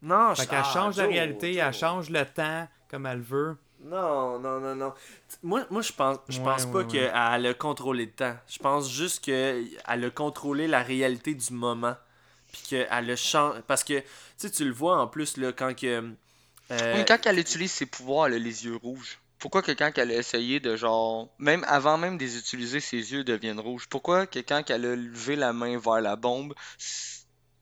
Non, 0.00 0.34
Fait 0.34 0.44
je- 0.44 0.48
qu'elle 0.48 0.62
ah, 0.64 0.72
change 0.72 0.96
la 0.96 1.06
réalité, 1.06 1.52
Joe. 1.54 1.62
elle 1.62 1.74
change 1.74 2.10
le 2.10 2.24
temps 2.24 2.66
comme 2.88 3.06
elle 3.06 3.20
veut. 3.20 3.56
Non, 3.84 4.38
non, 4.38 4.60
non, 4.60 4.74
non. 4.74 4.94
Moi, 5.42 5.66
moi 5.70 5.82
je 5.82 5.92
pense, 5.92 6.18
je 6.28 6.38
Ouais, 6.38 6.44
pense 6.44 6.64
ouais, 6.66 6.72
pas 6.72 6.78
ouais. 6.78 6.86
qu'elle 6.86 7.46
a 7.46 7.54
contrôlé 7.54 8.06
le 8.06 8.12
temps. 8.12 8.36
Je 8.48 8.58
pense 8.60 8.90
juste 8.90 9.24
qu'elle 9.24 9.66
a 9.84 10.10
contrôlé 10.10 10.68
la 10.68 10.82
réalité 10.82 11.34
du 11.34 11.52
moment. 11.52 11.96
Puis 12.52 12.62
qu'elle 12.68 13.10
a 13.10 13.16
changé. 13.16 13.60
Parce 13.66 13.82
que, 13.82 13.98
tu 13.98 14.04
sais, 14.36 14.50
tu 14.50 14.64
le 14.64 14.72
vois 14.72 15.00
en 15.00 15.06
plus, 15.06 15.36
là, 15.36 15.52
quand 15.52 15.74
que. 15.76 16.12
Euh, 16.70 16.94
Mais 16.96 17.04
quand 17.04 17.18
elle 17.26 17.38
utilise 17.38 17.72
ses 17.72 17.86
pouvoirs, 17.86 18.26
elle 18.26 18.34
a 18.34 18.38
les 18.38 18.64
yeux 18.64 18.76
rouges? 18.76 19.18
Pourquoi 19.38 19.62
que 19.62 19.72
quand 19.72 19.90
elle 19.96 20.12
a 20.12 20.16
essayé 20.16 20.60
de 20.60 20.76
genre. 20.76 21.28
Même 21.38 21.64
avant 21.66 21.98
même 21.98 22.16
de 22.16 22.22
les 22.24 22.38
utiliser, 22.38 22.78
ses 22.80 23.12
yeux 23.12 23.24
deviennent 23.24 23.58
rouges? 23.58 23.88
Pourquoi 23.88 24.26
que 24.26 24.38
quand 24.38 24.62
elle 24.70 24.86
a 24.86 24.94
levé 24.94 25.34
la 25.36 25.52
main 25.52 25.78
vers 25.78 26.00
la 26.00 26.14
bombe, 26.16 26.54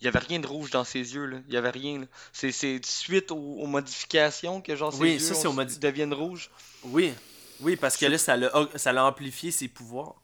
il 0.01 0.05
y 0.05 0.09
avait 0.09 0.19
rien 0.19 0.41
de 0.41 0.47
rouge 0.47 0.71
dans 0.71 0.85
ses 0.85 1.15
yeux, 1.15 1.25
là? 1.27 1.39
Il 1.49 1.55
y 1.55 1.57
avait 1.57 1.71
rien. 1.71 2.07
C'est 2.33 2.53
suite 2.85 3.31
aux, 3.31 3.37
aux 3.37 3.67
modifications 3.67 4.61
que 4.61 4.77
genre 4.77 4.93
ses 4.93 5.01
Oui, 5.01 5.13
yeux 5.15 5.19
ça, 5.21 5.35
c'est 5.35 5.47
ont- 5.47 5.51
aux 5.51 5.55
modi- 5.55 5.79
deviennent 5.79 6.15
rouges? 6.15 6.51
Oui, 6.85 7.15
oui, 7.61 7.77
parce 7.77 7.97
que 7.97 8.07
là, 8.07 8.19
ça 8.19 8.37
l'a 8.37 8.51
ça 8.77 8.93
l'a 8.93 9.05
amplifié 9.07 9.51
ses 9.51 9.69
pouvoirs. 9.69 10.17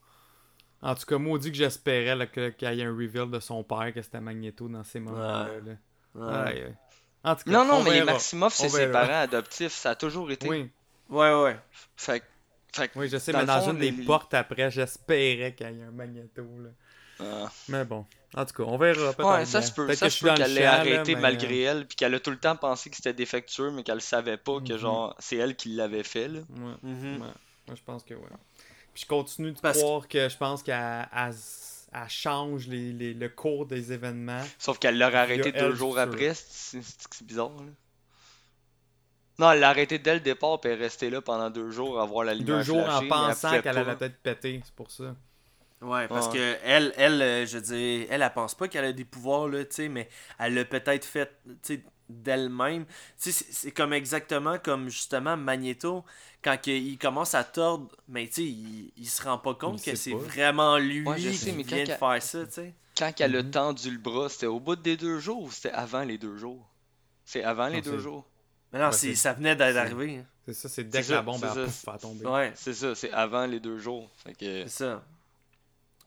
En 0.81 0.93
tout 0.95 1.05
cas, 1.05 1.17
maudit 1.17 1.51
que 1.51 1.57
j'espérais 1.57 2.29
qu'il 2.29 2.67
y 2.73 2.81
ait 2.81 2.83
un 2.85 2.95
reveal 2.95 3.29
de 3.31 3.39
son 3.39 3.63
père, 3.63 3.91
que 3.93 4.01
c'était 4.01 4.21
Magneto 4.21 4.67
dans 4.67 4.83
ces 4.83 4.99
moments-là. 4.99 5.59
là. 5.65 5.73
Ouais, 6.15 6.53
aïe. 6.53 6.75
En 7.27 7.35
tout 7.35 7.43
cas, 7.43 7.51
Non, 7.51 7.65
non, 7.65 7.73
on 7.75 7.83
mais 7.83 7.91
les. 7.99 8.03
Maximoff, 8.03 8.53
c'est 8.53 8.69
ses 8.69 8.87
parents 8.91 9.21
adoptifs. 9.21 9.73
Ça 9.73 9.91
a 9.91 9.95
toujours 9.95 10.31
été. 10.31 10.47
Oui, 10.47 10.69
ouais, 11.09 11.41
ouais. 11.43 11.59
Fait, 11.95 12.19
que- 12.21 12.25
fait 12.73 12.87
que- 12.89 12.99
oui, 12.99 13.09
je 13.09 13.17
sais, 13.17 13.31
Dans 13.31 13.39
mais 13.39 13.45
dans 13.45 13.61
fond, 13.61 13.71
une 13.71 13.79
des 13.79 13.91
les- 13.91 14.05
portes 14.05 14.33
après, 14.33 14.71
j'espérais 14.71 15.53
qu'il 15.53 15.67
y 15.67 15.79
ait 15.79 15.83
un 15.83 15.91
Magneto. 15.91 16.41
Là. 16.59 16.69
ah. 17.19 17.51
Mais 17.67 17.83
bon, 17.85 18.05
en 18.35 18.45
tout 18.45 18.53
cas, 18.53 18.63
on 18.63 18.77
verra. 18.77 19.13
peut-être 19.13 19.29
Ouais, 19.29 19.45
ça 19.45 19.61
se 19.61 19.71
peut. 19.71 19.93
Ça 19.93 20.05
que 20.07 20.11
je 20.13 20.17
se 20.19 20.25
peut 20.25 20.33
qu'elle 20.35 20.53
l'ait 20.53 20.65
arrêté 20.65 21.15
mais- 21.15 21.21
malgré 21.21 21.61
elle, 21.61 21.85
puis 21.87 21.95
qu'elle 21.95 22.13
a 22.15 22.19
tout 22.19 22.31
le 22.31 22.37
temps 22.39 22.55
pensé 22.55 22.89
que 22.89 22.95
c'était 22.95 23.13
défectueux, 23.13 23.71
mais 23.71 23.83
qu'elle 23.83 24.01
savait 24.01 24.37
pas 24.37 24.59
que 24.59 24.73
Mhm. 24.73 24.79
genre 24.79 25.15
c'est 25.19 25.35
elle 25.37 25.55
qui 25.55 25.69
l'avait 25.69 26.03
fait. 26.03 26.27
Là. 26.27 26.39
Ouais, 26.39 26.73
Mhm. 26.83 27.13
ouais. 27.13 27.27
Moi, 27.67 27.75
je 27.75 27.81
pense 27.85 28.03
que 28.03 28.13
oui. 28.13 28.21
Puis 28.93 29.03
je 29.03 29.07
continue 29.07 29.51
de 29.51 29.59
Parce- 29.59 29.77
croire 29.79 30.07
que 30.07 30.29
je 30.29 30.37
pense 30.37 30.63
qu'elle 30.63 31.07
elle- 31.93 32.09
change 32.09 32.67
les, 32.67 32.91
les- 32.93 33.13
le 33.13 33.29
cours 33.29 33.65
des 33.65 33.91
événements. 33.93 34.43
Sauf 34.59 34.79
qu'elle 34.79 34.97
l'aurait 34.97 35.15
arrêté 35.17 35.51
deux 35.51 35.73
jours 35.75 35.97
après. 35.97 36.33
C'est 36.35 36.81
bizarre. 37.23 37.49
Là. 37.57 37.71
Non, 39.39 39.51
elle 39.51 39.59
l'a 39.59 39.69
arrêté 39.69 39.99
dès 39.99 40.15
le 40.15 40.19
départ, 40.19 40.59
puis 40.59 40.71
elle 40.71 40.79
est 40.79 40.83
restée 40.83 41.09
là 41.11 41.21
pendant 41.21 41.49
deux 41.51 41.69
jours 41.69 42.01
à 42.01 42.05
voir 42.05 42.25
la 42.25 42.33
lumière 42.33 42.57
Deux 42.57 42.63
jours 42.63 42.79
en 42.83 42.99
flasher, 43.01 43.07
pensant 43.07 43.61
qu'elle 43.61 43.77
allait 43.77 43.95
peut-être 43.95 44.17
péter, 44.17 44.61
c'est 44.65 44.73
pour 44.73 44.89
ça. 44.89 45.15
Ouais, 45.79 46.07
parce 46.07 46.27
Ouais. 46.29 46.33
que 46.39 46.55
elle, 46.63 46.91
elle, 46.97 47.21
euh, 47.21 47.45
je 47.45 47.57
veux 47.59 47.63
dire, 47.63 48.07
elle, 48.09 48.23
elle 48.23 48.33
pense 48.33 48.55
pas 48.55 48.67
qu'elle 48.67 48.85
a 48.85 48.91
des 48.93 49.05
pouvoirs, 49.05 49.47
là, 49.47 49.63
tu 49.63 49.75
sais, 49.75 49.89
mais 49.89 50.09
elle 50.39 50.55
l'a 50.55 50.65
peut-être 50.65 51.05
fait, 51.05 51.31
tu 51.45 51.75
sais, 51.75 51.83
d'elle-même. 52.09 52.85
Tu 53.21 53.31
sais, 53.31 53.45
c'est- 53.51 53.71
comme 53.71 53.93
exactement 53.93 54.57
comme, 54.59 54.89
justement, 54.89 55.35
Magneto, 55.37 56.03
quand 56.43 56.67
il 56.67 56.97
commence 56.97 57.33
à 57.35 57.43
tordre, 57.43 57.87
mais 58.07 58.27
tu 58.27 58.33
sais, 58.33 58.43
il, 58.45 58.91
il 58.97 59.07
se 59.09 59.21
rend 59.23 59.37
pas 59.37 59.53
compte 59.55 59.81
que 59.83 59.95
c'est 59.95 60.13
vraiment 60.13 60.77
lui 60.77 61.07
Ouais, 61.07 61.17
je 61.19 61.29
qui 61.29 61.37
sais, 61.37 61.51
vient 61.51 61.83
de 61.83 61.91
faire 61.91 62.23
ça, 62.23 62.45
tu 62.45 62.51
sais. 62.53 62.73
Quand 62.97 63.13
elle 63.19 63.35
a 63.35 63.43
Mhm. 63.43 63.51
tendu 63.51 63.91
le 63.91 63.97
bras, 63.99 64.29
c'était 64.29 64.47
au 64.47 64.59
bout 64.59 64.75
des 64.75 64.97
deux 64.97 65.19
jours 65.19 65.43
ou 65.43 65.51
c'était 65.51 65.71
avant 65.71 66.03
les 66.03 66.17
deux 66.17 66.37
jours? 66.37 66.67
C'est 67.25 67.43
avant 67.43 67.67
les 67.67 67.75
Non, 67.75 67.81
deux 67.81 67.99
jours. 67.99 68.25
Mais 68.73 68.79
non, 68.79 68.87
Ouais, 68.87 68.91
ça 69.15 69.33
venait 69.33 69.55
c'est- 69.73 69.77
arrivé. 69.77 70.17
hein. 70.17 70.25
C'est 70.45 70.53
ça, 70.53 70.69
c'est 70.69 70.83
dès 70.85 71.03
que 71.03 71.11
la 71.11 71.21
bombe 71.21 71.43
a 71.43 71.97
tomber. 71.99 72.25
Ouais, 72.25 72.53
C'est 72.55 72.73
ça, 72.73 72.95
c'est 72.95 73.11
avant 73.11 73.45
les 73.45 73.59
deux 73.59 73.77
jours. 73.77 74.09
Fait 74.23 74.33
que... 74.33 74.63
c'est 74.63 74.69
ça. 74.69 75.03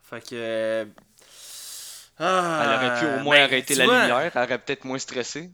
Fait 0.03 0.21
que... 0.21 0.35
euh, 0.35 0.85
Ah, 2.19 2.61
Elle 2.63 2.75
aurait 2.75 3.01
pu 3.01 3.07
au 3.07 3.25
moins 3.25 3.37
ben, 3.37 3.45
arrêter 3.45 3.75
la 3.75 3.85
vois, 3.85 4.01
lumière, 4.03 4.33
elle 4.37 4.43
aurait 4.43 4.59
peut-être 4.59 4.85
moins 4.85 4.99
stressé. 4.99 5.51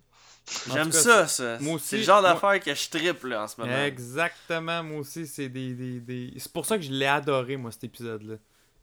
J'aime 0.73 0.93
ça, 0.93 1.27
ça. 1.27 1.59
moi 1.61 1.79
C'est 1.83 1.99
le 1.99 2.03
genre 2.05 2.21
moi- 2.23 2.33
d'affaire 2.35 2.61
que 2.61 2.75
je 2.75 2.89
triple, 2.89 3.29
là, 3.29 3.43
en 3.45 3.49
ce 3.49 3.61
moment. 3.61 3.77
Exactement, 3.85 4.83
moi 4.83 5.01
aussi, 5.01 5.27
c'est 5.27 5.49
des, 5.49 5.75
des, 5.75 6.01
des- 6.01 6.35
C'est 6.39 6.53
pour 6.53 6.65
ça 6.67 6.77
que 6.77 6.85
je 6.85 6.93
l'ai 6.93 7.07
adoré, 7.07 7.57
moi, 7.57 7.73
cet 7.73 7.85
épisode-là. 7.85 8.37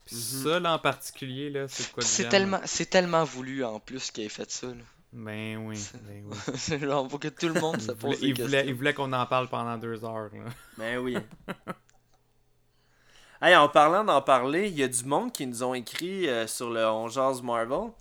Puis 0.05 0.16
Mhm. 0.18 0.43
ça, 0.43 0.59
là, 0.59 0.74
en 0.74 0.80
particulier, 0.80 1.49
là, 1.49 1.66
c'est 1.70 1.89
quoi 1.91 2.03
C'est 2.03 2.28
tellement, 2.28 2.59
c'est 2.66 2.89
tellement 2.89 3.24
voulu 3.24 3.64
en 3.64 3.80
plus 3.80 4.11
qu'elle 4.11 4.26
ait 4.26 4.30
fait 4.30 4.51
ça. 4.51 4.68
là. 4.68 4.74
Ben 5.14 5.57
oui, 5.68 5.80
ben 6.05 6.24
oui. 6.26 6.36
C'est 6.57 6.80
genre 6.80 7.07
pour 7.07 7.20
que 7.20 7.28
tout 7.28 7.47
le 7.47 7.61
monde 7.61 7.80
se 7.80 7.91
Il 7.91 7.97
pose 7.97 8.18
il 8.24 8.34
voulait, 8.34 8.49
questions. 8.51 8.64
il 8.70 8.74
voulait 8.74 8.93
qu'on 8.95 9.14
en 9.14 9.26
parle 9.28 9.47
pendant 9.47 9.78
deux 9.78 10.03
heures, 10.03 10.30
là. 10.34 10.49
Ben 10.78 10.97
oui. 10.97 11.16
hey, 13.41 13.55
en 13.55 13.70
parlant 13.70 14.03
d'en 14.03 14.22
parler, 14.24 14.70
il 14.70 14.76
y 14.78 14.82
a 14.84 14.88
du 14.88 15.03
monde 15.05 15.32
qui 15.32 15.45
nous 15.45 15.64
ont 15.64 15.74
écrit 15.76 16.28
euh, 16.28 16.47
sur 16.47 16.70
le 16.72 16.86
On 16.88 17.07
Marvel. 17.43 17.91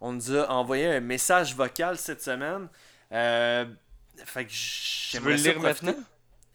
On 0.00 0.12
nous 0.12 0.34
a 0.34 0.48
envoyé 0.50 0.86
un 0.86 1.00
message 1.00 1.54
vocal 1.54 1.98
cette 1.98 2.22
semaine. 2.22 2.68
Euh, 3.12 3.64
fait 4.24 4.44
que 4.46 4.50
Tu 4.50 4.56
j'aimerais 5.10 5.30
veux 5.32 5.36
le 5.36 5.42
lire 5.42 5.60
maintenant? 5.60 5.94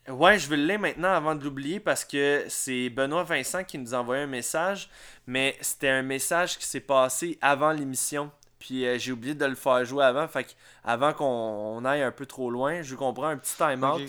Ouais, 0.09 0.39
je 0.39 0.47
vais 0.47 0.55
le 0.57 0.65
lire 0.65 0.79
maintenant 0.79 1.11
avant 1.13 1.35
de 1.35 1.43
l'oublier 1.43 1.79
parce 1.81 2.05
que 2.05 2.45
c'est 2.47 2.89
Benoît 2.89 3.23
Vincent 3.23 3.63
qui 3.65 3.77
nous 3.77 3.93
a 3.93 3.97
envoyé 3.99 4.23
un 4.23 4.27
message, 4.27 4.89
mais 5.27 5.57
c'était 5.61 5.89
un 5.89 6.01
message 6.01 6.57
qui 6.57 6.65
s'est 6.65 6.79
passé 6.79 7.37
avant 7.41 7.71
l'émission. 7.73 8.31
Puis 8.57 8.85
euh, 8.87 8.97
j'ai 8.97 9.11
oublié 9.11 9.35
de 9.35 9.45
le 9.45 9.55
faire 9.55 9.83
jouer 9.85 10.05
avant, 10.05 10.27
fait 10.27 10.45
que 10.45 10.51
avant 10.83 11.13
qu'on 11.13 11.25
on 11.25 11.85
aille 11.85 12.01
un 12.03 12.11
peu 12.11 12.25
trop 12.25 12.49
loin, 12.49 12.81
je 12.81 12.91
veux 12.91 12.95
qu'on 12.97 13.13
prenne 13.13 13.31
un 13.31 13.37
petit 13.37 13.55
time-out. 13.57 14.01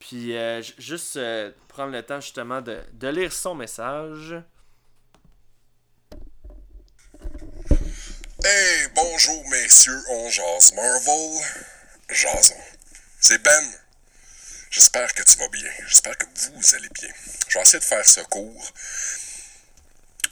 Puis 0.00 0.34
euh, 0.36 0.60
ju- 0.62 0.74
juste 0.78 1.16
euh, 1.18 1.52
prendre 1.68 1.92
le 1.92 2.02
temps 2.02 2.20
justement 2.20 2.60
de, 2.62 2.78
de 2.94 3.08
lire 3.08 3.32
son 3.32 3.54
message. 3.54 4.34
Hey, 8.42 8.83
bonjour 8.94 9.48
messieurs, 9.48 10.02
on 10.08 10.30
jase 10.30 10.72
Marvel. 10.74 11.40
Jason. 12.10 12.56
C'est 13.20 13.42
Ben. 13.42 13.72
J'espère 14.70 15.12
que 15.14 15.22
tu 15.22 15.36
vas 15.38 15.48
bien. 15.48 15.70
J'espère 15.86 16.16
que 16.16 16.26
vous 16.26 16.74
allez 16.74 16.88
bien. 17.00 17.08
Je 17.48 17.58
vais 17.58 17.78
de 17.78 17.84
faire 17.84 18.06
ce 18.06 18.20
cours. 18.20 18.72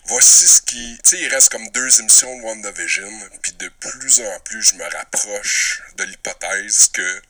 Voici 0.04 0.48
ce 0.48 0.62
qui... 0.62 0.98
Tu 1.04 1.10
sais, 1.10 1.22
il 1.22 1.28
reste 1.28 1.50
comme 1.50 1.66
deux 1.68 2.00
émissions 2.00 2.36
de 2.36 2.42
WandaVision, 2.42 3.10
puis 3.40 3.52
de 3.52 3.68
plus 3.68 4.20
en 4.20 4.40
plus, 4.40 4.62
je 4.62 4.74
me 4.74 4.84
rapproche 4.84 5.82
de 5.96 6.04
l'hypothèse 6.04 6.88
que 6.88 7.22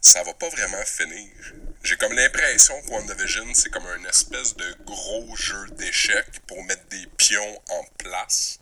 ça 0.00 0.22
va 0.22 0.32
pas 0.34 0.48
vraiment 0.48 0.84
finir. 0.84 1.30
J'ai 1.82 1.96
comme 1.96 2.12
l'impression 2.12 2.80
que 2.82 2.90
WandaVision, 2.90 3.52
c'est 3.54 3.70
comme 3.70 3.86
un 3.86 4.04
espèce 4.04 4.54
de 4.56 4.76
gros 4.84 5.36
jeu 5.36 5.66
d'échecs 5.72 6.40
pour 6.46 6.62
mettre 6.64 6.86
des 6.88 7.06
pions 7.16 7.62
en 7.68 7.84
place 7.98 8.60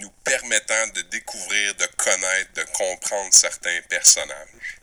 nous 0.00 0.10
permettant 0.24 0.88
de 0.88 1.02
découvrir, 1.02 1.74
de 1.76 1.86
connaître, 1.96 2.52
de 2.54 2.64
comprendre 2.64 3.32
certains 3.32 3.80
personnages. 3.88 4.80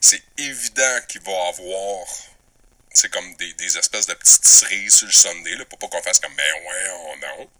C'est 0.00 0.22
évident 0.38 1.00
qu'il 1.08 1.22
va 1.22 1.48
avoir 1.48 2.06
c'est 2.94 3.10
comme 3.10 3.34
des, 3.36 3.78
espèces 3.78 4.06
de 4.06 4.14
petites 4.14 4.44
cerises 4.44 4.94
sur 4.94 5.06
le 5.06 5.12
Sunday, 5.12 5.56
là, 5.56 5.64
pour 5.64 5.78
pas 5.78 5.88
qu'on 5.88 6.02
fasse 6.02 6.20
comme 6.20 6.34
ben 6.34 6.54
ouais, 6.54 6.90
oh 6.90 7.14
non. 7.20 7.50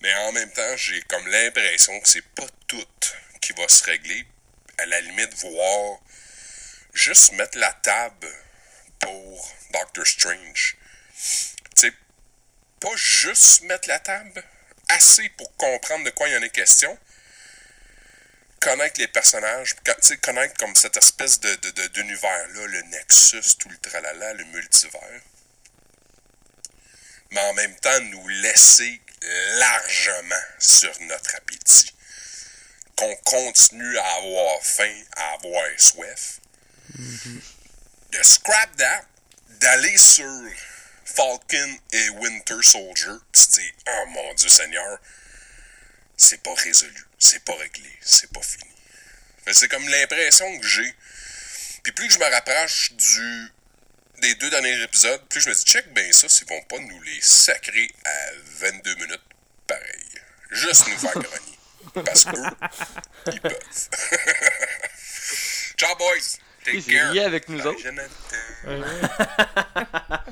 Mais 0.00 0.12
en 0.14 0.32
même 0.32 0.52
temps, 0.52 0.76
j'ai 0.76 1.00
comme 1.02 1.26
l'impression 1.28 1.98
que 2.00 2.08
c'est 2.08 2.26
pas 2.34 2.46
tout 2.66 2.84
qui 3.40 3.52
va 3.52 3.68
se 3.68 3.84
régler. 3.84 4.26
À 4.78 4.86
la 4.86 5.00
limite, 5.00 5.32
voir 5.34 6.00
juste 6.92 7.32
mettre 7.32 7.56
la 7.58 7.72
table 7.72 8.28
pour 8.98 9.54
Doctor 9.72 10.06
Strange. 10.06 10.76
Tu 11.74 11.80
sais, 11.80 11.92
pas 12.80 12.94
juste 12.96 13.62
mettre 13.62 13.88
la 13.88 13.98
table, 14.00 14.44
assez 14.88 15.28
pour 15.30 15.54
comprendre 15.56 16.04
de 16.04 16.10
quoi 16.10 16.28
il 16.28 16.34
y 16.34 16.36
en 16.36 16.42
est 16.42 16.50
question. 16.50 16.96
connaître 18.60 18.98
les 18.98 19.08
personnages, 19.08 19.76
connaître 20.22 20.54
comme 20.58 20.74
cette 20.74 20.96
espèce 20.96 21.38
de, 21.38 21.54
de, 21.54 21.70
de- 21.70 21.86
d'univers-là, 21.88 22.66
le 22.66 22.82
Nexus, 22.82 23.56
tout 23.58 23.68
le 23.68 23.76
tralala, 23.78 24.32
le 24.34 24.44
multivers. 24.46 25.20
Mais 27.30 27.40
en 27.40 27.54
même 27.54 27.76
temps, 27.76 28.00
nous 28.00 28.26
laisser 28.28 29.00
largement 29.58 30.42
sur 30.58 30.92
notre 31.02 31.36
appétit. 31.36 31.94
Qu'on 32.96 33.14
continue 33.24 33.98
à 33.98 34.14
avoir 34.14 34.62
faim, 34.62 35.02
à 35.16 35.34
avoir 35.34 35.64
soif. 35.78 36.40
De 36.98 38.22
scrap 38.22 38.74
that, 38.76 39.04
d'aller 39.60 39.96
sur 39.98 40.24
Falcon 41.06 41.78
et 41.92 42.08
Winter 42.10 42.62
Soldier, 42.62 43.12
pis 43.32 43.40
se 43.40 43.48
dire, 43.60 43.72
oh 43.88 44.04
mon 44.08 44.34
Dieu 44.34 44.48
Seigneur, 44.48 44.98
c'est 46.16 46.42
pas 46.42 46.54
résolu, 46.54 47.04
c'est 47.18 47.44
pas 47.44 47.54
réglé, 47.54 47.90
c'est 48.00 48.32
pas 48.32 48.42
fini. 48.42 48.64
C'est 49.52 49.68
comme 49.68 49.86
l'impression 49.88 50.58
que 50.58 50.66
j'ai. 50.66 50.94
Puis 51.84 51.92
plus 51.92 52.08
que 52.08 52.14
je 52.14 52.18
me 52.18 52.24
rapproche 52.24 52.92
du 52.92 53.48
des 54.20 54.34
deux 54.36 54.48
derniers 54.50 54.82
épisodes, 54.82 55.20
plus 55.28 55.40
je 55.42 55.50
me 55.50 55.54
dis 55.54 55.62
check 55.62 55.92
bien 55.92 56.10
ça 56.10 56.26
s'ils 56.28 56.48
vont 56.48 56.62
pas 56.62 56.78
nous 56.78 57.02
les 57.02 57.20
sacrer 57.20 57.88
à 58.04 58.30
22 58.58 58.94
minutes 58.96 59.20
pareil. 59.66 60.20
Juste 60.50 60.88
nous 60.88 60.98
faire 60.98 61.12
grogner. 61.12 61.58
Parce 62.04 62.24
qu'eux, 62.24 62.42
ils 63.32 63.40
peuvent. 63.40 63.60
Ciao 65.76 65.94
boys! 65.96 66.38
Take 66.64 66.82
care! 66.82 67.26
avec 67.26 67.48
nous 67.48 67.58
Bye, 67.58 67.66
autres. 67.68 67.80
Jonathan. 67.82 68.10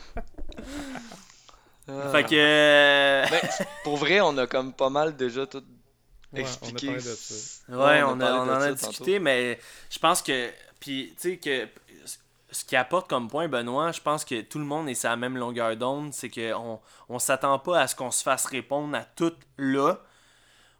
Ah. 1.88 2.10
Fait 2.12 2.24
que. 2.24 2.34
euh, 2.34 3.26
Ben, 3.30 3.40
pour 3.84 3.96
vrai, 3.96 4.20
on 4.20 4.36
a 4.38 4.46
comme 4.46 4.72
pas 4.72 4.90
mal 4.90 5.16
déjà 5.16 5.46
tout 5.46 5.58
Ouais, 5.58 5.64
on 6.32 6.36
a 6.36 6.40
expliqué. 6.40 6.86
parlé 6.88 7.02
de 7.02 7.14
ça. 7.14 7.62
Ouais, 7.68 8.02
on, 8.02 8.20
a- 8.20 8.32
on 8.40 8.46
de 8.46 8.50
en 8.50 8.60
a 8.60 8.68
tantôt. 8.74 8.88
discuté, 8.88 9.18
mais 9.18 9.58
je 9.90 9.98
pense 9.98 10.22
que. 10.22 10.50
Puis, 10.80 11.14
tu 11.20 11.30
sais, 11.32 11.36
que. 11.38 11.68
Ce 12.50 12.64
qui 12.64 12.76
apporte 12.76 13.08
comme 13.08 13.28
point, 13.28 13.48
Benoît, 13.48 13.90
je 13.90 14.00
pense 14.00 14.24
que 14.24 14.40
tout 14.42 14.60
le 14.60 14.64
monde 14.64 14.88
est 14.88 14.94
sur 14.94 15.10
la 15.10 15.16
même 15.16 15.36
longueur 15.36 15.76
d'onde. 15.76 16.12
C'est 16.14 16.30
qu'on 16.30 16.78
on 17.08 17.18
s'attend 17.18 17.58
pas 17.58 17.80
à 17.80 17.88
ce 17.88 17.96
qu'on 17.96 18.12
se 18.12 18.22
fasse 18.22 18.46
répondre 18.46 18.96
à 18.96 19.02
tout 19.04 19.32
là. 19.58 19.98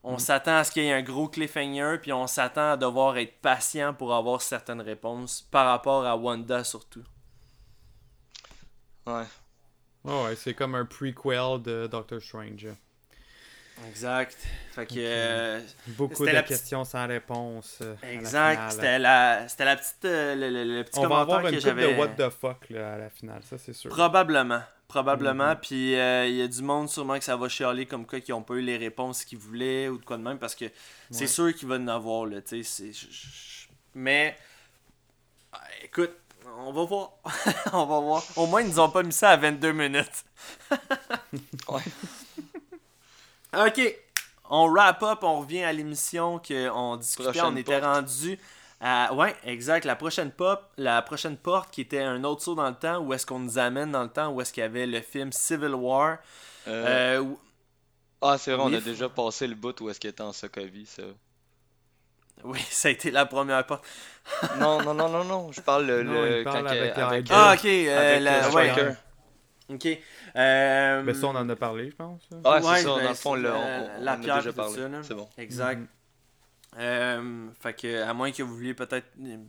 On 0.04 0.18
s'attend 0.18 0.56
à 0.58 0.64
ce 0.64 0.70
qu'il 0.70 0.84
y 0.84 0.86
ait 0.88 0.92
un 0.92 1.02
gros 1.02 1.26
cliffhanger, 1.28 1.96
puis 2.00 2.12
on 2.12 2.26
s'attend 2.28 2.72
à 2.72 2.76
devoir 2.76 3.16
être 3.18 3.40
patient 3.40 3.92
pour 3.94 4.14
avoir 4.14 4.40
certaines 4.42 4.82
réponses 4.82 5.48
par 5.50 5.66
rapport 5.66 6.04
à 6.06 6.14
Wanda 6.16 6.62
surtout. 6.62 7.02
Ouais. 9.06 9.24
Ouais, 10.04 10.24
ouais, 10.24 10.36
c'est 10.36 10.54
comme 10.54 10.74
un 10.74 10.84
prequel 10.84 11.62
de 11.62 11.86
Doctor 11.86 12.20
Strange. 12.20 12.66
Exact. 13.88 14.36
Fait 14.72 14.86
que. 14.86 14.94
euh, 14.98 15.60
Beaucoup 15.88 16.24
de 16.24 16.30
la 16.30 16.42
petite- 16.42 16.58
questions 16.58 16.84
sans 16.84 17.06
réponse. 17.08 17.78
euh, 17.82 17.94
exact. 18.04 18.72
C'était 18.72 18.98
la, 19.00 19.48
c'était 19.48 19.64
la 19.64 19.76
petite. 19.76 20.04
euh, 20.04 20.34
le, 20.36 20.50
le- 20.50 20.76
le 20.76 20.84
petit 20.84 20.98
On 21.00 21.02
va 21.02 21.08
commentaire 21.08 21.22
avoir 21.36 21.40
une 21.40 21.44
que 21.46 21.56
coupe 21.56 21.74
de 21.74 21.80
j'avais. 21.80 21.96
what 21.98 22.08
the 22.08 22.30
fuck 22.30 22.70
là, 22.70 22.94
à 22.94 22.98
la 22.98 23.10
finale, 23.10 23.42
ça 23.44 23.58
c'est 23.58 23.72
sûr. 23.72 23.90
Probablement. 23.90 24.62
Probablement. 24.86 25.50
Mhm. 25.54 25.58
Puis 25.60 25.96
euh, 25.98 26.26
il 26.28 26.36
y 26.36 26.42
a 26.42 26.46
du 26.46 26.62
monde 26.62 26.88
sûrement 26.88 27.18
que 27.18 27.24
ça 27.24 27.36
va 27.36 27.48
chialer 27.48 27.86
comme 27.86 28.06
quoi 28.06 28.20
qui 28.20 28.30
n'ont 28.30 28.42
pas 28.42 28.54
eu 28.54 28.60
les 28.62 28.76
réponses 28.76 29.24
qu'ils 29.24 29.38
voulaient 29.38 29.88
ou 29.88 29.98
de 29.98 30.04
quoi 30.04 30.18
de 30.18 30.22
même 30.22 30.38
parce 30.38 30.54
que 30.54 30.66
c'est 31.10 31.22
Ouais. 31.22 31.26
sûr 31.26 31.52
qu'il 31.54 31.66
va 31.66 31.76
en 31.76 31.88
avoir. 31.88 32.26
Là, 32.26 32.38
Mais 33.94 34.36
euh, 35.52 35.58
écoute, 35.82 36.12
on 36.58 36.72
va 36.72 36.84
voir. 36.84 37.10
on 37.72 37.86
va 37.86 38.00
voir. 38.00 38.22
Au 38.36 38.46
moins, 38.46 38.62
ils 38.62 38.68
nous 38.68 38.80
ont 38.80 38.90
pas 38.90 39.02
mis 39.02 39.12
ça 39.12 39.30
à 39.30 39.36
22 39.36 39.72
minutes. 39.72 40.24
Ouais. 41.68 41.82
Ok. 43.66 43.96
On 44.50 44.66
wrap 44.68 45.02
up, 45.02 45.20
on 45.22 45.40
revient 45.40 45.62
à 45.62 45.72
l'émission 45.72 46.38
qu'on 46.40 46.96
discutait. 46.96 47.30
Prochaine 47.30 47.44
on 47.52 47.56
était 47.56 47.80
porte. 47.80 47.94
rendu 47.94 48.38
à. 48.80 49.12
Ouais, 49.14 49.34
exact. 49.44 49.84
La 49.84 49.96
prochaine 49.96 50.30
pop, 50.30 50.70
la 50.76 51.00
prochaine 51.02 51.36
porte 51.36 51.70
qui 51.70 51.80
était 51.80 52.02
un 52.02 52.22
autre 52.24 52.42
saut 52.42 52.54
dans 52.54 52.68
le 52.68 52.74
temps, 52.74 52.98
où 52.98 53.12
est-ce 53.14 53.24
qu'on 53.26 53.38
nous 53.38 53.58
amène 53.58 53.90
dans 53.92 54.02
le 54.02 54.10
temps, 54.10 54.30
où 54.30 54.40
est-ce 54.40 54.52
qu'il 54.52 54.60
y 54.62 54.64
avait 54.66 54.86
le 54.86 55.00
film 55.00 55.32
Civil 55.32 55.74
War. 55.74 56.18
Euh, 56.68 57.20
Euh, 57.22 57.34
ah, 58.20 58.38
c'est 58.38 58.52
vrai, 58.52 58.62
on 58.64 58.72
a 58.72 58.80
déjà 58.80 59.08
passé 59.08 59.46
le 59.46 59.54
bout 59.54 59.78
où 59.80 59.88
est-ce 59.90 60.00
qu'il 60.00 60.10
était 60.10 60.22
en 60.22 60.32
Sokovie, 60.32 60.86
ça. 60.86 61.02
Oui, 62.42 62.58
ça 62.70 62.88
a 62.88 62.90
été 62.90 63.10
la 63.10 63.26
première 63.26 63.64
porte. 63.66 63.84
non, 64.58 64.82
non, 64.82 64.92
non, 64.94 65.08
non, 65.08 65.24
non, 65.24 65.52
je 65.52 65.60
parle 65.60 65.86
le, 65.86 66.02
Non, 66.02 66.22
le- 66.22 66.38
il 66.38 66.44
parle 66.44 66.64
quand 66.64 66.70
avec. 66.70 66.92
Ah, 67.30 67.50
euh, 67.52 67.54
ok. 67.54 67.64
euh, 67.64 67.98
avec, 68.14 68.22
la- 68.22 68.46
euh, 68.48 68.52
ouais, 68.52 68.96
ok. 69.70 69.98
Euh, 70.36 71.02
Mais 71.04 71.14
ça, 71.14 71.26
on 71.28 71.36
en 71.36 71.48
a 71.48 71.56
parlé, 71.56 71.90
je 71.90 71.96
pense. 71.96 72.20
Ouais, 72.32 72.38
Ouais, 72.50 72.60
c'est 72.78 72.82
ça, 72.82 72.96
ben, 72.96 73.02
dans 73.04 73.08
le 73.10 73.14
fond, 73.14 73.34
c'est 73.36 73.42
là, 73.42 73.50
la- 73.50 73.58
on, 73.58 73.90
on 74.00 74.02
la 74.04 74.12
a 74.12 74.16
pierre 74.18 74.36
déjà 74.38 74.52
parlé. 74.52 74.74
ça, 74.74 74.88
là. 74.88 74.98
C'est 75.02 75.14
bon. 75.14 75.28
Exact. 75.38 75.80
Euh, 76.76 77.46
fait 77.60 77.74
que, 77.74 78.02
à 78.02 78.12
moins 78.14 78.32
que 78.32 78.42
vous 78.42 78.56
vouliez 78.56 78.74
peut-être 78.74 79.06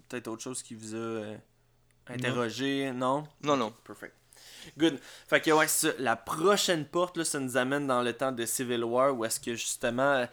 peut-être 0.10 0.28
autre 0.28 0.44
chose 0.44 0.62
qui 0.62 0.76
vous 0.76 0.94
a 0.94 0.98
euh, 0.98 1.36
interrogé, 2.08 2.92
non? 2.94 3.24
Non, 3.42 3.58
non. 3.58 3.74
Perfect. 3.84 4.14
Good. 4.78 5.00
Fait 5.28 5.42
que, 5.42 5.50
ouais, 5.52 5.68
c'est 5.68 5.90
ça. 5.92 5.94
La 6.00 6.16
prochaine 6.16 6.86
porte, 6.86 7.18
là, 7.18 7.26
ça 7.26 7.40
nous 7.40 7.58
amène 7.58 7.88
dans 7.88 8.02
le 8.04 8.14
temps 8.14 8.32
de 8.32 8.46
Civil 8.46 8.84
War 8.84 9.16
où 9.16 9.26
est-ce 9.26 9.40
que 9.40 9.56
justement, 9.56 10.04
euh, 10.14 10.26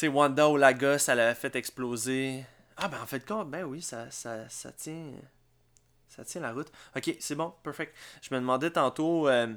sais, 0.00 0.08
Wanda 0.08 0.48
ou 0.48 0.56
Lagos, 0.56 0.96
elle 1.08 1.20
avait 1.20 1.34
fait 1.34 1.54
exploser. 1.56 2.44
Ah, 2.76 2.88
ben 2.88 3.00
en 3.02 3.06
fait, 3.06 3.24
quoi? 3.24 3.44
Ben 3.44 3.64
oui, 3.64 3.80
ça, 3.82 4.10
ça, 4.10 4.48
ça 4.48 4.72
tient. 4.72 5.12
Ça 6.08 6.24
tient 6.24 6.40
la 6.40 6.52
route. 6.52 6.70
Ok, 6.96 7.14
c'est 7.20 7.34
bon, 7.34 7.52
perfect. 7.62 7.94
Je 8.22 8.32
me 8.34 8.40
demandais 8.40 8.70
tantôt 8.70 9.28
euh, 9.28 9.48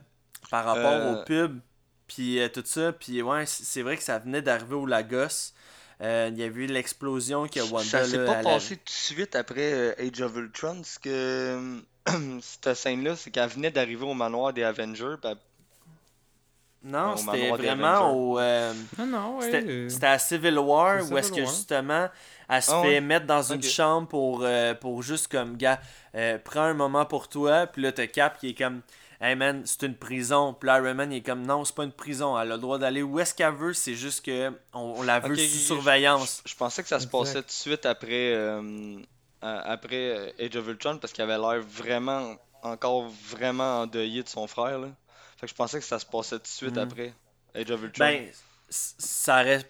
par 0.50 0.66
rapport 0.66 0.86
Euh. 0.94 1.22
au 1.22 1.24
pub, 1.26 1.60
puis 2.08 2.40
euh, 2.40 2.50
tout 2.50 2.64
ça, 2.66 2.94
puis 2.94 3.22
ouais, 3.22 3.46
c'est 3.46 3.82
vrai 3.84 3.98
que 3.98 4.04
ça 4.04 4.18
venait 4.20 4.42
d'arriver 4.42 4.76
au 4.76 4.86
Lagos. 4.86 5.54
Euh, 6.02 6.30
Il 6.32 6.38
y 6.38 6.44
a 6.44 6.46
eu 6.48 6.66
l'explosion 6.68 7.48
que 7.48 7.60
Wanda. 7.60 7.84
Ça 7.90 8.06
s'est 8.06 8.24
pas 8.26 8.42
passé 8.44 8.78
tout 8.78 8.84
de 8.86 8.90
suite 8.90 9.36
après 9.36 9.96
Age 10.00 10.22
of 10.22 10.36
Ultron, 10.36 10.82
ce 10.84 11.00
que 11.00 11.82
cette 12.42 12.74
scène-là, 12.76 13.16
c'est 13.16 13.32
qu'elle 13.32 13.50
venait 13.50 13.72
d'arriver 13.72 14.06
au 14.06 14.14
manoir 14.14 14.54
des 14.54 14.64
Avengers, 14.64 15.16
puis 15.22 15.32
elle- 15.32 15.38
Non, 16.84 17.16
c'était 17.18 17.50
vraiment 17.58 18.12
au. 18.14 18.40
euh, 18.40 18.74
Non, 18.98 19.06
non, 19.06 19.38
ouais. 19.38 19.52
C'était 19.90 20.06
euh, 20.08 20.14
à 20.14 20.20
Civil 20.20 20.58
War 20.60 21.02
où 21.12 21.18
est-ce 21.18 21.32
que 21.32 21.42
justement 21.46 22.08
elle 22.48 22.62
se 22.64 22.72
Ah 22.72 22.82
fait 22.82 22.88
ouais? 22.88 23.02
mettre 23.02 23.26
dans 23.26 23.42
une 23.42 23.62
chambre 23.64 24.08
pour, 24.08 24.42
euh, 24.44 24.74
pour 24.74 25.02
juste 25.04 25.28
comme 25.28 25.58
gars, 25.58 25.82
euh, 26.16 26.38
prends 26.44 26.62
un 26.62 26.74
moment 26.74 27.06
pour 27.06 27.28
toi, 27.28 27.68
puis 27.68 27.82
là 27.82 27.92
t'as 27.92 28.08
Cap 28.08 28.40
qui 28.40 28.50
est 28.50 28.54
comme 28.58 28.82
Hey 29.20 29.36
man, 29.36 29.64
c'est 29.66 29.82
une 29.82 29.96
prison. 29.96 30.54
Puis 30.54 30.68
là, 30.68 30.78
Iron 30.78 30.94
Man 30.94 31.12
il 31.12 31.18
est 31.18 31.22
comme 31.22 31.42
non, 31.46 31.66
c'est 31.66 31.74
pas 31.76 31.84
une 31.84 31.92
prison, 31.92 32.40
elle 32.40 32.52
a 32.52 32.56
le 32.56 32.62
droit 32.62 32.78
d'aller 32.78 33.02
où 33.02 33.20
est-ce 33.20 33.34
qu'elle 33.34 33.56
veut, 33.56 33.74
c'est 33.74 33.96
juste 33.96 34.24
que 34.24 34.52
on, 34.74 34.94
on 34.98 35.02
la 35.02 35.20
veut 35.20 35.36
sous 35.36 35.58
surveillance. 35.58 36.44
Je, 36.46 36.52
je 36.52 36.56
pensais 36.56 36.84
que 36.84 36.90
ça 36.90 37.00
se 37.00 37.08
passait 37.08 37.42
tout 37.42 37.48
de 37.48 37.52
suite 37.52 37.86
après, 37.88 38.34
euh, 38.36 38.96
après 39.42 40.34
Age 40.40 40.56
of 40.56 40.68
Ultron 40.68 41.00
parce 41.00 41.12
qu'il 41.14 41.24
avait 41.24 41.38
l'air 41.38 41.62
vraiment, 41.68 42.36
encore 42.62 43.08
vraiment 43.30 43.82
endeuillé 43.82 44.22
de 44.24 44.30
son 44.30 44.46
frère. 44.48 44.78
Là. 44.80 44.88
Fait 45.38 45.46
que 45.46 45.52
je 45.52 45.56
pensais 45.56 45.80
que 45.80 45.86
ça 45.86 46.00
se 46.00 46.06
passait 46.06 46.38
tout 46.38 46.44
de 46.44 46.48
suite 46.48 46.76
Mhm. 46.76 46.84
après 46.84 47.14
Age 47.56 47.72
of 47.72 47.82
Ultron. 47.84 48.06
Ben, 48.06 48.28
ça 48.70 49.42
aurait. 49.42 49.64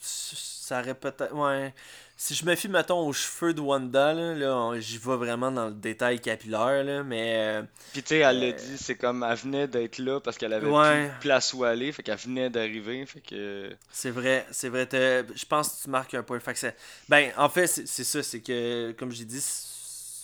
Ça 0.00 0.80
aurait 0.80 0.94
peut-être. 0.94 1.32
Ouais. 1.34 1.74
Si 2.20 2.34
je 2.34 2.44
me 2.44 2.54
fie, 2.56 2.68
mettons, 2.68 3.06
aux 3.06 3.12
cheveux 3.12 3.54
de 3.54 3.60
Wanda, 3.60 4.12
là, 4.12 4.34
là 4.34 4.80
j'y 4.80 4.98
vais 4.98 5.16
vraiment 5.16 5.52
dans 5.52 5.66
le 5.66 5.72
détail 5.74 6.20
capillaire, 6.20 6.82
là, 6.82 7.02
mais. 7.04 7.34
euh, 7.38 7.62
Puis 7.92 8.02
tu 8.02 8.08
sais, 8.08 8.18
elle 8.18 8.42
euh, 8.42 8.46
l'a 8.46 8.52
dit, 8.52 8.76
c'est 8.76 8.96
comme 8.96 9.22
elle 9.22 9.36
venait 9.36 9.68
d'être 9.68 9.98
là 9.98 10.18
parce 10.20 10.36
qu'elle 10.36 10.52
avait 10.52 10.66
Ouais. 10.66 11.06
plus 11.08 11.14
de 11.14 11.20
place 11.20 11.54
où 11.54 11.62
aller, 11.62 11.92
fait 11.92 12.02
qu'elle 12.02 12.18
venait 12.18 12.50
d'arriver, 12.50 13.06
fait 13.06 13.20
que. 13.20 13.76
C'est 13.92 14.10
vrai, 14.10 14.46
c'est 14.50 14.68
vrai. 14.68 14.88
Je 14.92 15.44
pense 15.46 15.68
que 15.76 15.82
tu 15.84 15.90
marques 15.90 16.14
un 16.14 16.22
point. 16.24 16.40
Fait 16.40 16.54
que 16.54 16.66
ben, 17.08 17.32
en 17.36 17.48
fait, 17.48 17.66
c'est 17.68 18.04
ça. 18.04 18.22
C'est 18.22 18.40
que, 18.40 18.92
comme 18.98 19.12
j'ai 19.12 19.24
dit, 19.24 19.42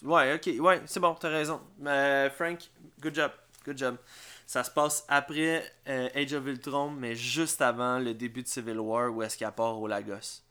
ouais, 0.02 0.34
ok, 0.34 0.50
ouais, 0.60 0.82
c'est 0.86 1.00
bon, 1.00 1.14
t'as 1.14 1.28
raison. 1.28 1.60
Euh, 1.86 2.28
Frank, 2.30 2.58
good 3.00 3.14
job, 3.14 3.30
good 3.64 3.78
job. 3.78 3.96
Ça 4.46 4.62
se 4.62 4.70
passe 4.70 5.04
après 5.08 5.64
euh, 5.88 6.08
Age 6.14 6.34
of 6.34 6.46
Ultron, 6.46 6.90
mais 6.90 7.14
juste 7.16 7.62
avant 7.62 7.98
le 7.98 8.14
début 8.14 8.42
de 8.42 8.48
Civil 8.48 8.78
War, 8.78 9.10
où 9.10 9.22
est-ce 9.22 9.36
qu'elle 9.38 9.52
part 9.52 9.80
au 9.80 9.86
Lagos. 9.86 10.42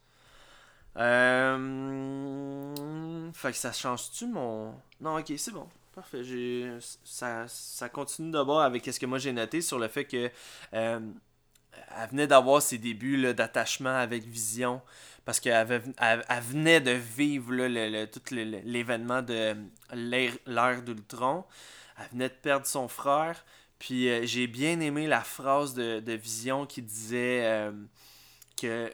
Euh... 0.96 2.74
Fait 3.32 3.50
que 3.52 3.56
ça 3.56 3.72
change-tu 3.72 4.26
mon... 4.26 4.74
Non, 5.00 5.18
ok, 5.18 5.32
c'est 5.36 5.52
bon. 5.52 5.68
Parfait. 5.94 6.22
J'ai... 6.24 6.76
Ça, 7.04 7.46
ça 7.48 7.88
continue 7.88 8.30
d'abord 8.30 8.60
avec 8.62 8.84
ce 8.84 8.98
que 8.98 9.06
moi 9.06 9.18
j'ai 9.18 9.32
noté 9.32 9.60
sur 9.60 9.78
le 9.78 9.88
fait 9.88 10.04
que... 10.04 10.30
euh, 10.74 11.00
elle 11.96 12.08
venait 12.10 12.26
d'avoir 12.26 12.62
ses 12.62 12.78
débuts 12.78 13.34
d'attachement 13.34 13.96
avec 13.96 14.24
Vision 14.24 14.80
parce 15.24 15.40
qu'elle 15.40 15.82
elle, 15.98 16.24
venait 16.42 16.80
de 16.80 16.92
vivre 16.92 17.52
le, 17.52 17.68
le- 17.68 18.06
tout 18.06 18.22
l'événement 18.32 19.22
de 19.22 19.56
l'ère 19.92 20.32
l'ère 20.46 20.82
d'Ultron. 20.82 21.44
Elle 21.98 22.08
venait 22.12 22.28
de 22.28 22.34
perdre 22.34 22.66
son 22.66 22.88
frère. 22.88 23.44
Puis 23.84 24.08
euh, 24.08 24.22
j'ai 24.24 24.46
bien 24.46 24.80
aimé 24.80 25.06
la 25.06 25.20
phrase 25.20 25.74
de, 25.74 26.00
de 26.00 26.12
Vision 26.14 26.64
qui 26.64 26.80
disait 26.80 27.44
euh, 27.44 27.70
que 28.56 28.66
euh, 28.66 28.88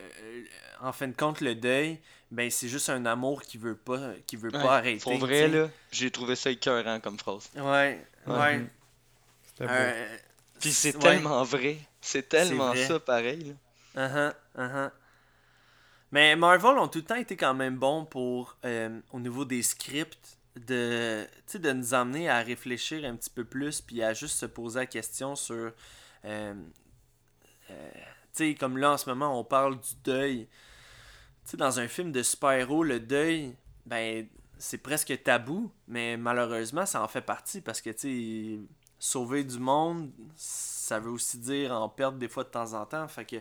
en 0.81 0.91
fin 0.91 1.07
de 1.07 1.15
compte 1.15 1.41
le 1.41 1.55
deuil, 1.55 2.01
ben 2.33 2.51
c'est 2.51 2.67
juste 2.67 2.89
un 2.89 3.07
amour 3.07 3.43
qui 3.43 3.57
veut 3.57 3.77
pas 3.77 4.15
qui 4.27 4.35
veut 4.35 4.51
Ouais, 4.53 4.61
pas 4.61 4.79
arrêter. 4.79 4.99
Pour 4.99 5.17
vrai, 5.19 5.47
là, 5.47 5.69
j'ai 5.93 6.11
trouvé 6.11 6.35
ça 6.35 6.51
écœurant 6.51 6.99
comme 6.99 7.21
phrase. 7.21 7.51
Ouais, 7.55 8.05
ouais. 8.27 8.67
Euh, 9.61 10.17
Puis 10.59 10.73
c'est 10.73 10.97
ouais. 10.97 11.01
tellement 11.01 11.45
vrai. 11.45 11.77
C'est 12.01 12.29
tellement 12.29 12.71
vrai. 12.71 12.85
ça, 12.85 12.99
pareil. 12.99 13.55
là. 13.95 14.09
Uh-huh, 14.09 14.35
uh-huh. 14.59 14.91
Mais 16.11 16.35
Marvel 16.35 16.79
ont 16.79 16.89
tout 16.89 16.99
le 16.99 17.05
temps 17.05 17.15
été 17.15 17.37
quand 17.37 17.55
même 17.55 17.77
bons 17.77 18.07
pour, 18.07 18.57
euh, 18.65 18.99
au 19.13 19.21
niveau 19.21 19.45
des 19.45 19.63
scripts, 19.63 20.40
de, 20.67 21.27
de 21.55 21.73
nous 21.73 21.95
amener 21.95 22.29
à 22.29 22.41
réfléchir 22.41 23.05
un 23.05 23.17
petit 23.17 23.31
peu 23.31 23.45
plus, 23.45 23.81
puis 23.81 24.03
à 24.03 24.15
juste 24.15 24.37
se 24.37 24.47
poser 24.47 24.81
la 24.81 24.87
question 24.87 25.37
sur. 25.37 25.73
euh, 26.25 26.55
euh, 27.71 27.91
tu 28.35 28.55
comme 28.55 28.79
là 28.79 28.93
en 28.93 28.97
ce 28.97 29.09
moment, 29.09 29.39
on 29.39 29.45
parle 29.45 29.81
du 29.81 29.95
deuil. 30.05 30.49
Tu 31.49 31.57
dans 31.57 31.81
un 31.81 31.89
film 31.89 32.13
de 32.13 32.23
super-héros, 32.23 32.85
le 32.85 33.01
deuil, 33.01 33.57
ben, 33.87 34.27
c'est 34.59 34.79
presque 34.79 35.23
tabou, 35.23 35.73
mais 35.89 36.17
malheureusement, 36.17 36.87
ça 36.87 37.03
en 37.03 37.09
fait 37.09 37.23
partie 37.23 37.61
parce 37.61 37.81
que, 37.81 37.91
tu 37.91 38.59
sais, 38.59 38.61
sauver 38.99 39.43
du 39.43 39.59
monde, 39.59 40.13
ça 40.37 41.01
veut 41.01 41.11
aussi 41.11 41.39
dire 41.39 41.73
en 41.73 41.89
perdre 41.89 42.19
des 42.19 42.29
fois 42.29 42.45
de 42.45 42.51
temps 42.51 42.75
en 42.75 42.87
temps. 42.87 43.09
Fait 43.09 43.25
que 43.25 43.37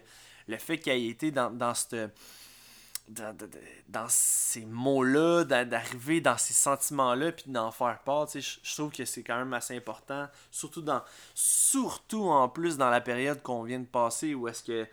le 0.47 0.57
fait 0.57 0.79
qu'il 0.79 0.93
ait 0.93 1.05
été 1.05 1.31
dans, 1.31 1.51
dans 1.51 1.73
cette 1.75 1.95
dans, 3.09 4.07
ces 4.07 4.65
mots-là, 4.65 5.43
d'a- 5.43 5.65
d'arriver 5.65 6.21
dans 6.21 6.37
ces 6.37 6.53
sentiments-là, 6.53 7.31
puis 7.31 7.51
d'en 7.51 7.71
faire 7.71 7.99
part, 8.05 8.27
je 8.33 8.75
trouve 8.75 8.91
que 8.91 9.05
c'est 9.05 9.23
quand 9.23 9.37
même 9.37 9.53
assez 9.53 9.75
important, 9.75 10.27
surtout 10.51 10.81
dans, 10.81 11.03
surtout 11.33 12.29
en 12.29 12.47
plus 12.49 12.77
dans 12.77 12.89
la 12.89 13.01
période 13.01 13.41
qu'on 13.41 13.63
vient 13.63 13.79
de 13.79 13.85
passer, 13.85 14.35
où 14.35 14.47
est-ce 14.47 14.63
que 14.63 14.87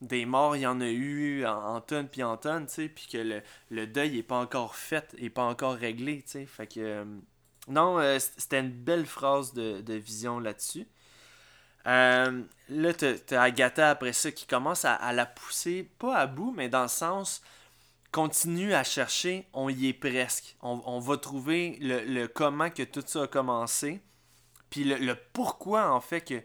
des 0.00 0.26
morts, 0.26 0.56
il 0.56 0.60
y 0.60 0.66
en 0.66 0.80
a 0.80 0.86
eu 0.86 1.44
en, 1.44 1.80
tonnes 1.80 2.08
puis 2.08 2.22
en 2.22 2.36
tonnes, 2.36 2.66
puis 2.66 3.08
que 3.10 3.18
le, 3.18 3.42
le 3.70 3.86
deuil 3.86 4.18
est 4.18 4.22
pas 4.22 4.38
encore 4.38 4.76
fait, 4.76 5.14
est 5.18 5.30
pas 5.30 5.42
encore 5.42 5.74
réglé, 5.74 6.24
tu 6.28 6.46
fait 6.46 6.66
que, 6.66 6.80
euh, 6.80 7.04
non, 7.68 7.98
euh, 7.98 8.18
c'était 8.18 8.60
une 8.60 8.70
belle 8.70 9.06
phrase 9.06 9.52
de, 9.52 9.80
de 9.80 9.94
vision 9.94 10.38
là-dessus. 10.38 10.86
Euh, 11.86 12.42
là, 12.68 12.92
t'as 12.94 13.42
Agatha 13.42 13.90
après 13.90 14.12
ça 14.12 14.30
qui 14.30 14.46
commence 14.46 14.84
à 14.84 15.12
la 15.12 15.26
pousser, 15.26 15.88
pas 15.98 16.16
à 16.16 16.26
bout, 16.26 16.52
mais 16.52 16.68
dans 16.68 16.82
le 16.82 16.88
sens, 16.88 17.42
continue 18.12 18.74
à 18.74 18.84
chercher, 18.84 19.46
on 19.52 19.68
y 19.68 19.88
est 19.88 19.92
presque. 19.92 20.56
On, 20.62 20.80
on 20.86 20.98
va 20.98 21.16
trouver 21.16 21.76
le, 21.80 22.04
le 22.04 22.28
comment 22.28 22.70
que 22.70 22.82
tout 22.82 23.02
ça 23.06 23.22
a 23.24 23.26
commencé, 23.26 24.00
puis 24.70 24.84
le, 24.84 24.96
le 24.96 25.16
pourquoi 25.32 25.90
en 25.92 26.00
fait 26.00 26.20
que 26.22 26.42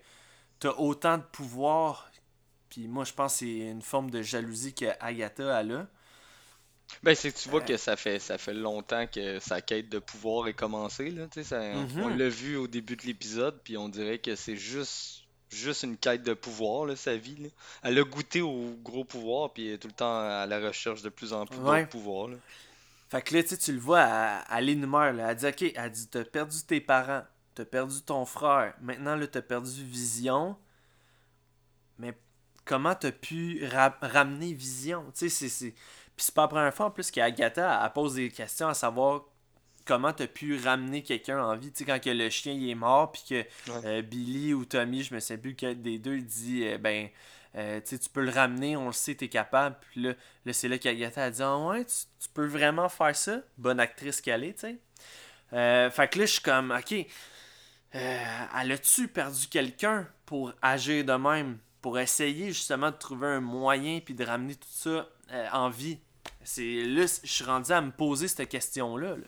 t'as 0.59 0.71
autant 0.77 1.17
de 1.17 1.23
pouvoir. 1.23 2.09
Puis 2.69 2.87
moi, 2.87 3.05
je 3.05 3.13
pense 3.13 3.33
que 3.33 3.39
c'est 3.39 3.57
une 3.69 3.81
forme 3.81 4.09
de 4.11 4.21
jalousie 4.21 4.73
que 4.73 4.85
Agatha 4.99 5.57
a 5.57 5.63
là. 5.63 5.87
Ben, 7.01 7.15
c'est 7.15 7.31
que 7.31 7.37
tu 7.39 7.49
vois 7.49 7.61
Euh. 7.61 7.65
que 7.65 7.77
ça 7.77 7.95
fait, 7.95 8.19
ça 8.19 8.37
fait 8.37 8.53
longtemps 8.53 9.07
que 9.07 9.39
sa 9.39 9.61
quête 9.61 9.89
de 9.89 9.99
pouvoir 9.99 10.47
est 10.47 10.53
commencée, 10.53 11.09
là, 11.11 11.27
tu 11.27 11.39
Mhm. 11.39 12.03
on 12.03 12.07
l'a 12.09 12.29
vu 12.29 12.55
au 12.57 12.67
début 12.67 12.95
de 12.95 13.03
l'épisode, 13.03 13.59
puis 13.63 13.77
on 13.77 13.89
dirait 13.89 14.19
que 14.19 14.35
c'est 14.35 14.57
juste, 14.57 15.22
juste 15.49 15.83
une 15.83 15.97
quête 15.97 16.23
de 16.23 16.33
pouvoir, 16.33 16.85
là, 16.85 16.95
sa 16.95 17.15
vie, 17.15 17.35
là. 17.35 17.49
Elle 17.83 17.99
a 17.99 18.03
goûté 18.03 18.41
au 18.41 18.75
gros 18.83 19.03
pouvoir, 19.03 19.51
puis 19.53 19.67
elle 19.67 19.73
est 19.75 19.77
tout 19.77 19.87
le 19.87 19.93
temps 19.93 20.19
à 20.19 20.45
la 20.45 20.59
recherche 20.59 21.01
de 21.01 21.09
plus 21.09 21.31
en 21.33 21.45
plus 21.45 21.57
Ouais. 21.59 21.79
d'autres 21.81 21.91
pouvoirs, 21.91 22.29
là. 22.29 22.37
Fait 23.09 23.21
que 23.21 23.35
là, 23.35 23.43
tu 23.43 23.71
le 23.71 23.79
vois, 23.79 24.01
elle, 24.01 24.43
elle 24.57 24.69
énumère, 24.69 25.13
là. 25.13 25.29
Elle 25.31 25.35
dit, 25.37 25.45
OK, 25.45 25.73
elle 25.75 25.91
dit, 25.91 26.07
t'as 26.07 26.23
perdu 26.25 26.57
tes 26.63 26.81
parents, 26.81 27.23
t'as 27.53 27.65
perdu 27.65 28.01
ton 28.01 28.25
frère, 28.25 28.73
maintenant, 28.81 29.15
là, 29.15 29.27
t'as 29.27 29.41
perdu 29.43 29.83
Vision. 29.83 30.57
Mais 31.99 32.17
comment 32.65 32.95
t'as 32.95 33.11
pu 33.11 33.65
ra- 33.67 33.97
ramener 34.01 34.53
Vision? 34.53 35.03
Tu 35.13 35.19
sais, 35.19 35.29
c'est... 35.29 35.49
c'est- 35.49 35.71
Puis 36.15 36.25
c'est 36.25 36.33
pas 36.35 36.43
la 36.43 36.47
première 36.47 36.73
fois, 36.73 36.87
en 36.87 36.91
plus, 36.91 37.11
qu'Agatha, 37.11 37.83
elle 37.85 37.93
pose 37.93 38.15
des 38.15 38.29
questions 38.31 38.67
à 38.67 38.73
savoir 38.73 39.23
comment 39.85 40.13
t'as 40.13 40.27
pu 40.27 40.57
ramener 40.57 41.03
quelqu'un 41.03 41.43
en 41.43 41.55
vie. 41.55 41.71
Tu 41.71 41.79
sais, 41.79 41.85
quand 41.85 41.99
que 42.01 42.09
le 42.09 42.29
chien, 42.29 42.53
il 42.53 42.69
est 42.69 42.75
mort, 42.75 43.11
puis 43.11 43.23
que 43.29 43.45
euh, 43.85 44.01
Billy 44.01 44.53
ou 44.53 44.65
Tommy, 44.65 45.03
je 45.03 45.13
me 45.13 45.19
sais 45.19 45.37
plus 45.37 45.51
lequel 45.51 45.81
des 45.81 45.97
deux, 45.99 46.19
dit, 46.21 46.65
euh, 46.65 46.77
ben... 46.77 47.09
euh, 47.55 47.79
tu 47.81 47.97
peux 48.11 48.23
le 48.23 48.31
ramener, 48.31 48.75
on 48.77 48.87
le 48.87 48.93
sait, 48.93 49.15
t'es 49.15 49.27
capable. 49.29 49.75
Puis 49.91 50.01
là, 50.01 50.13
Là, 50.45 50.53
c'est 50.53 50.67
là 50.67 50.77
qu'Agatha 50.77 51.23
a 51.23 51.29
dit 51.31 51.41
Ah 51.41 51.57
ouais, 51.57 51.85
tu, 51.85 51.93
tu 52.19 52.29
peux 52.33 52.45
vraiment 52.47 52.89
faire 52.89 53.15
ça? 53.15 53.41
Bonne 53.57 53.79
actrice 53.79 54.21
qu'elle 54.21 54.43
est, 54.43 54.53
tu 54.53 54.67
sais. 54.67 54.79
Fait 55.91 56.09
que 56.09 56.19
là, 56.19 56.25
je 56.25 56.31
suis 56.33 56.41
comme 56.41 56.71
Ok, 56.71 56.93
elle 57.91 58.71
a-tu 58.71 59.07
perdu 59.07 59.47
quelqu'un 59.47 60.07
pour 60.25 60.51
agir 60.61 61.05
de 61.05 61.13
même 61.13 61.59
Pour 61.81 61.99
essayer 61.99 62.47
justement 62.47 62.91
de 62.91 62.95
trouver 62.97 63.27
un 63.27 63.39
moyen 63.41 63.99
puis 63.99 64.15
de 64.15 64.25
ramener 64.25 64.55
tout 64.55 64.67
ça 64.69 65.07
en 65.53 65.69
vie? 65.69 65.99
C'est 66.43 66.83
là, 66.83 67.05
je 67.23 67.31
suis 67.31 67.43
rendu 67.45 67.71
à 67.71 67.81
me 67.81 67.91
poser 67.91 68.27
cette 68.27 68.49
question-là. 68.49 69.15
là. 69.15 69.27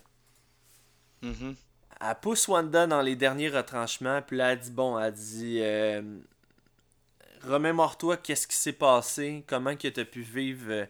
Elle 2.01 2.15
pousse 2.21 2.47
Wanda 2.47 2.88
dans 2.88 3.01
les 3.01 3.15
derniers 3.15 3.49
retranchements, 3.49 4.21
puis 4.21 4.38
là, 4.38 4.53
elle 4.53 4.59
dit 4.59 4.71
Bon, 4.71 4.99
elle 4.99 5.13
dit 5.13 5.59
euh, 5.61 6.01
Remémore-toi 7.43 8.17
qu'est-ce 8.17 8.47
qui 8.47 8.55
s'est 8.55 8.73
passé, 8.73 9.43
comment 9.47 9.76
que 9.76 9.88
tu 9.88 9.99
as 9.99 10.05
pu 10.05 10.21
vivre 10.21 10.71
euh, 10.71 10.86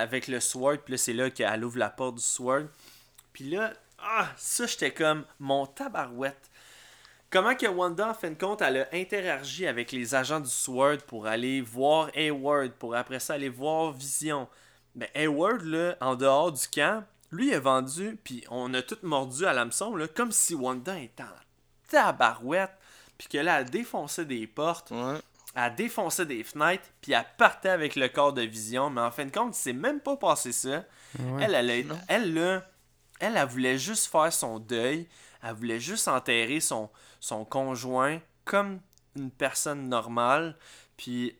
avec 0.00 0.28
le 0.28 0.40
Sword, 0.40 0.78
puis 0.84 0.92
là, 0.92 0.98
c'est 0.98 1.12
là 1.12 1.30
qu'elle 1.30 1.64
ouvre 1.64 1.78
la 1.78 1.90
porte 1.90 2.16
du 2.16 2.22
Sword. 2.22 2.66
Puis 3.32 3.50
là, 3.50 3.72
ah, 3.98 4.28
ça, 4.36 4.66
j'étais 4.66 4.92
comme 4.92 5.24
mon 5.38 5.66
tabarouette. 5.66 6.50
Comment 7.30 7.54
que 7.54 7.66
Wanda, 7.66 8.10
en 8.10 8.14
fin 8.14 8.30
de 8.30 8.34
compte, 8.34 8.60
elle 8.60 8.78
a 8.78 8.88
interagi 8.92 9.66
avec 9.66 9.90
les 9.90 10.14
agents 10.14 10.40
du 10.40 10.50
Sword 10.50 10.98
pour 11.06 11.26
aller 11.26 11.62
voir 11.62 12.10
Hayward, 12.14 12.72
pour 12.72 12.94
après 12.94 13.20
ça 13.20 13.34
aller 13.34 13.48
voir 13.48 13.92
Vision? 13.92 14.48
Ben, 14.94 15.08
Hayward, 15.14 15.62
là, 15.62 15.96
en 16.02 16.14
dehors 16.14 16.52
du 16.52 16.68
camp, 16.68 17.04
lui, 17.32 17.52
a 17.54 17.58
vendu, 17.60 18.18
puis 18.22 18.44
on 18.50 18.72
a 18.74 18.82
tout 18.82 18.98
mordu 19.02 19.44
à 19.46 19.52
l'hameçon, 19.52 19.96
là, 19.96 20.06
comme 20.06 20.30
si 20.32 20.54
Wanda 20.54 20.98
était 21.00 21.22
en 21.24 21.26
tabarouette, 21.88 22.72
puis 23.18 23.28
que 23.28 23.38
là, 23.38 23.60
elle 23.60 23.70
défonçait 23.70 24.24
des 24.24 24.46
portes, 24.46 24.90
Ouais. 24.90 25.18
elle 25.54 25.74
défonçait 25.74 26.26
des 26.26 26.42
fenêtres, 26.44 26.84
puis 27.00 27.12
elle 27.12 27.24
partait 27.38 27.68
avec 27.68 27.96
le 27.96 28.08
corps 28.08 28.32
de 28.32 28.42
Vision, 28.42 28.90
mais 28.90 29.00
en 29.00 29.10
fin 29.10 29.24
de 29.24 29.30
compte, 29.32 29.54
c'est 29.54 29.72
même 29.72 30.00
pas 30.00 30.16
passé 30.16 30.52
ça. 30.52 30.84
Ouais. 31.18 31.42
Elle, 31.44 31.54
elle, 31.54 31.90
a- 31.92 31.94
elle, 32.08 32.34
là, 32.34 32.64
elle, 33.20 33.36
elle 33.36 33.48
voulait 33.48 33.78
juste 33.78 34.06
faire 34.10 34.32
son 34.32 34.58
deuil. 34.58 35.08
Elle 35.42 35.54
voulait 35.54 35.80
juste 35.80 36.08
enterrer 36.08 36.60
son, 36.60 36.88
son 37.20 37.44
conjoint 37.44 38.20
comme 38.44 38.80
une 39.16 39.30
personne 39.30 39.88
normale. 39.88 40.56
Puis, 40.96 41.36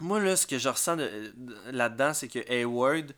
moi, 0.00 0.20
là, 0.20 0.36
ce 0.36 0.46
que 0.46 0.58
je 0.58 0.68
ressens 0.68 0.96
de- 0.96 1.32
de- 1.36 1.56
là-dedans, 1.72 2.14
c'est 2.14 2.28
que 2.28 2.38
Hayward 2.50 3.12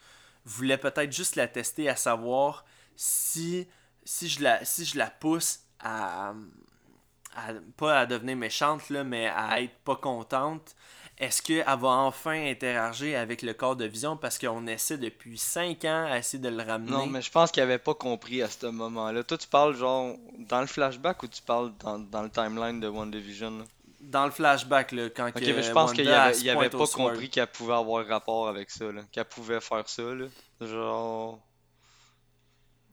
voulait 0.47 0.79
peut-être 0.79 1.13
juste 1.13 1.37
la 1.37 1.49
tester 1.49 1.91
à 1.91 1.97
savoir 1.97 2.65
si, 2.97 3.69
si, 4.05 4.29
je, 4.31 4.43
la, 4.43 4.65
si 4.65 4.87
je 4.87 4.99
la 4.99 5.11
pousse 5.11 5.61
à, 5.81 6.35
à- 7.37 7.53
pas 7.77 8.01
à 8.01 8.07
devenir 8.07 8.37
méchante, 8.37 8.89
là, 8.91 9.05
mais 9.05 9.29
à 9.29 9.61
être 9.61 9.77
pas 9.85 9.97
contente, 9.97 10.75
est-ce 11.19 11.43
qu'elle 11.43 11.65
va 11.65 11.89
enfin 11.89 12.47
interagir 12.51 13.19
avec 13.21 13.43
le 13.43 13.55
corps 13.55 13.77
de 13.77 13.85
vision? 13.87 14.17
Parce 14.17 14.39
qu'on 14.39 14.67
essaie 14.67 14.99
depuis 14.99 15.39
5 15.39 15.85
ans 15.85 16.07
à 16.11 16.19
essayer 16.19 16.43
de 16.43 16.49
le 16.49 16.63
ramener? 16.63 16.91
Non, 16.91 17.07
mais 17.07 17.21
je 17.21 17.31
pense 17.31 17.51
qu'il 17.53 17.63
avait 17.63 17.79
pas 17.79 17.95
compris 17.95 18.41
à 18.43 18.49
ce 18.49 18.67
moment-là. 18.67 19.23
Toi, 19.25 19.37
tu 19.37 19.47
parles 19.49 19.77
genre 19.77 20.17
dans 20.39 20.61
le 20.63 20.67
flashback 20.67 21.23
ou 21.23 21.29
tu 21.29 21.43
parles 21.43 21.77
dans, 21.81 21.99
dans 21.99 22.23
le 22.23 22.31
timeline 22.31 22.81
de 22.81 22.89
WandaVision? 22.89 23.59
là? 23.59 23.65
Dans 24.09 24.25
le 24.25 24.31
flashback, 24.31 24.93
là, 24.93 25.11
quand 25.11 25.27
Ok, 25.29 25.35
que 25.35 25.41
mais 25.41 25.63
je 25.63 25.73
pense 25.73 25.93
qu'il 25.93 26.09
avait, 26.09 26.39
il 26.39 26.49
avait 26.51 26.71
pas 26.71 26.87
compris 26.87 27.29
qu'elle 27.29 27.47
pouvait 27.49 27.75
avoir 27.75 28.07
rapport 28.07 28.49
avec 28.49 28.71
ça. 28.71 28.85
Qu'elle 29.11 29.25
pouvait 29.25 29.61
faire 29.61 29.89
ça, 29.89 30.03
là. 30.03 30.27
Genre. 30.61 31.41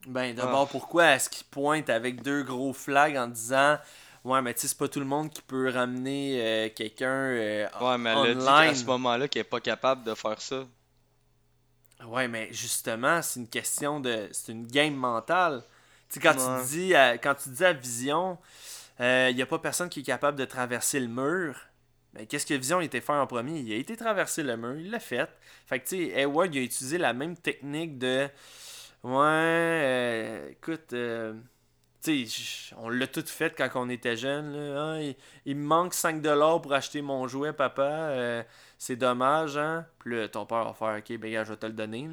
Ben, 0.06 0.34
d'abord, 0.34 0.66
Ah. 0.68 0.70
pourquoi 0.70 1.12
est-ce 1.12 1.30
qu'il 1.30 1.46
pointe 1.46 1.88
avec 1.88 2.22
deux 2.22 2.42
gros 2.42 2.72
flags 2.72 3.16
en 3.16 3.28
disant 3.28 3.78
Ouais, 4.24 4.40
mais 4.42 4.54
tu 4.54 4.60
sais, 4.60 4.68
c'est 4.68 4.78
pas 4.78 4.88
tout 4.88 5.00
le 5.00 5.06
monde 5.06 5.30
qui 5.30 5.42
peut 5.42 5.70
ramener 5.70 6.40
euh, 6.40 6.68
quelqu'un 6.74 7.06
euh, 7.06 7.66
Ouais, 7.80 7.98
mais 7.98 8.10
elle 8.10 8.30
a 8.30 8.34
dit 8.34 8.44
qu'à 8.44 8.74
ce 8.74 8.84
moment-là 8.86 9.28
qu'elle 9.28 9.40
est 9.42 9.44
pas 9.44 9.60
capable 9.60 10.02
de 10.02 10.14
faire 10.14 10.40
ça. 10.40 10.64
Ouais, 12.06 12.26
mais 12.28 12.48
justement, 12.50 13.22
c'est 13.22 13.38
une 13.40 13.48
question 13.48 14.00
de. 14.00 14.28
C'est 14.32 14.52
une 14.52 14.66
game 14.66 14.94
mentale. 14.94 15.62
Tu 16.08 16.14
sais, 16.14 16.20
quand, 16.20 16.34
Ouais. 16.36 16.60
tu 16.62 16.68
dis 16.68 16.94
à, 16.94 17.16
quand 17.18 17.34
tu 17.34 17.48
dis 17.50 17.64
à 17.64 17.72
Vision, 17.72 18.36
il 19.00 19.34
n'y 19.36 19.42
a 19.42 19.46
pas 19.46 19.58
personne 19.58 19.88
qui 19.88 20.00
est 20.00 20.04
capable 20.04 20.38
de 20.38 20.44
traverser 20.44 21.00
le 21.00 21.08
mur. 21.08 21.56
Ben, 22.14 22.26
qu'est-ce 22.26 22.46
que 22.46 22.54
Vision 22.54 22.80
était 22.80 23.00
faire 23.00 23.16
en 23.16 23.26
premier? 23.26 23.58
Il 23.60 23.72
a 23.72 23.76
été 23.76 23.96
traverser 23.96 24.42
le 24.44 24.56
mur, 24.56 24.76
il 24.78 24.90
l'a 24.90 25.00
fait. 25.00 25.28
Fait 25.66 25.80
que, 25.80 25.88
tu 25.88 25.96
sais, 26.06 26.20
Hayward, 26.20 26.54
il 26.54 26.58
a 26.60 26.62
utilisé 26.62 26.98
la 26.98 27.12
même 27.12 27.36
technique 27.36 27.98
de. 27.98 28.28
Ouais, 29.02 29.12
euh, 29.20 30.50
écoute, 30.50 30.92
euh, 30.94 31.34
tu 32.02 32.26
sais, 32.28 32.74
on 32.78 32.88
l'a 32.88 33.06
tout 33.06 33.24
fait 33.26 33.54
quand 33.56 33.68
on 33.76 33.88
était 33.90 34.16
jeune. 34.16 34.54
Ah, 34.76 34.98
il, 35.44 35.56
me 35.56 35.64
manque 35.64 35.94
5$ 35.94 36.60
pour 36.62 36.72
acheter 36.72 37.02
mon 37.02 37.26
jouet, 37.28 37.52
papa. 37.52 37.82
euh, 37.82 38.42
c'est 38.78 38.96
dommage, 38.96 39.56
hein? 39.58 39.86
Puis 39.98 40.16
là, 40.16 40.28
ton 40.28 40.46
père 40.46 40.64
va 40.64 40.74
faire, 40.74 40.98
ok, 40.98 41.18
ben, 41.18 41.44
je 41.44 41.50
vais 41.52 41.56
te 41.58 41.66
le 41.66 41.72
donner. 41.72 42.08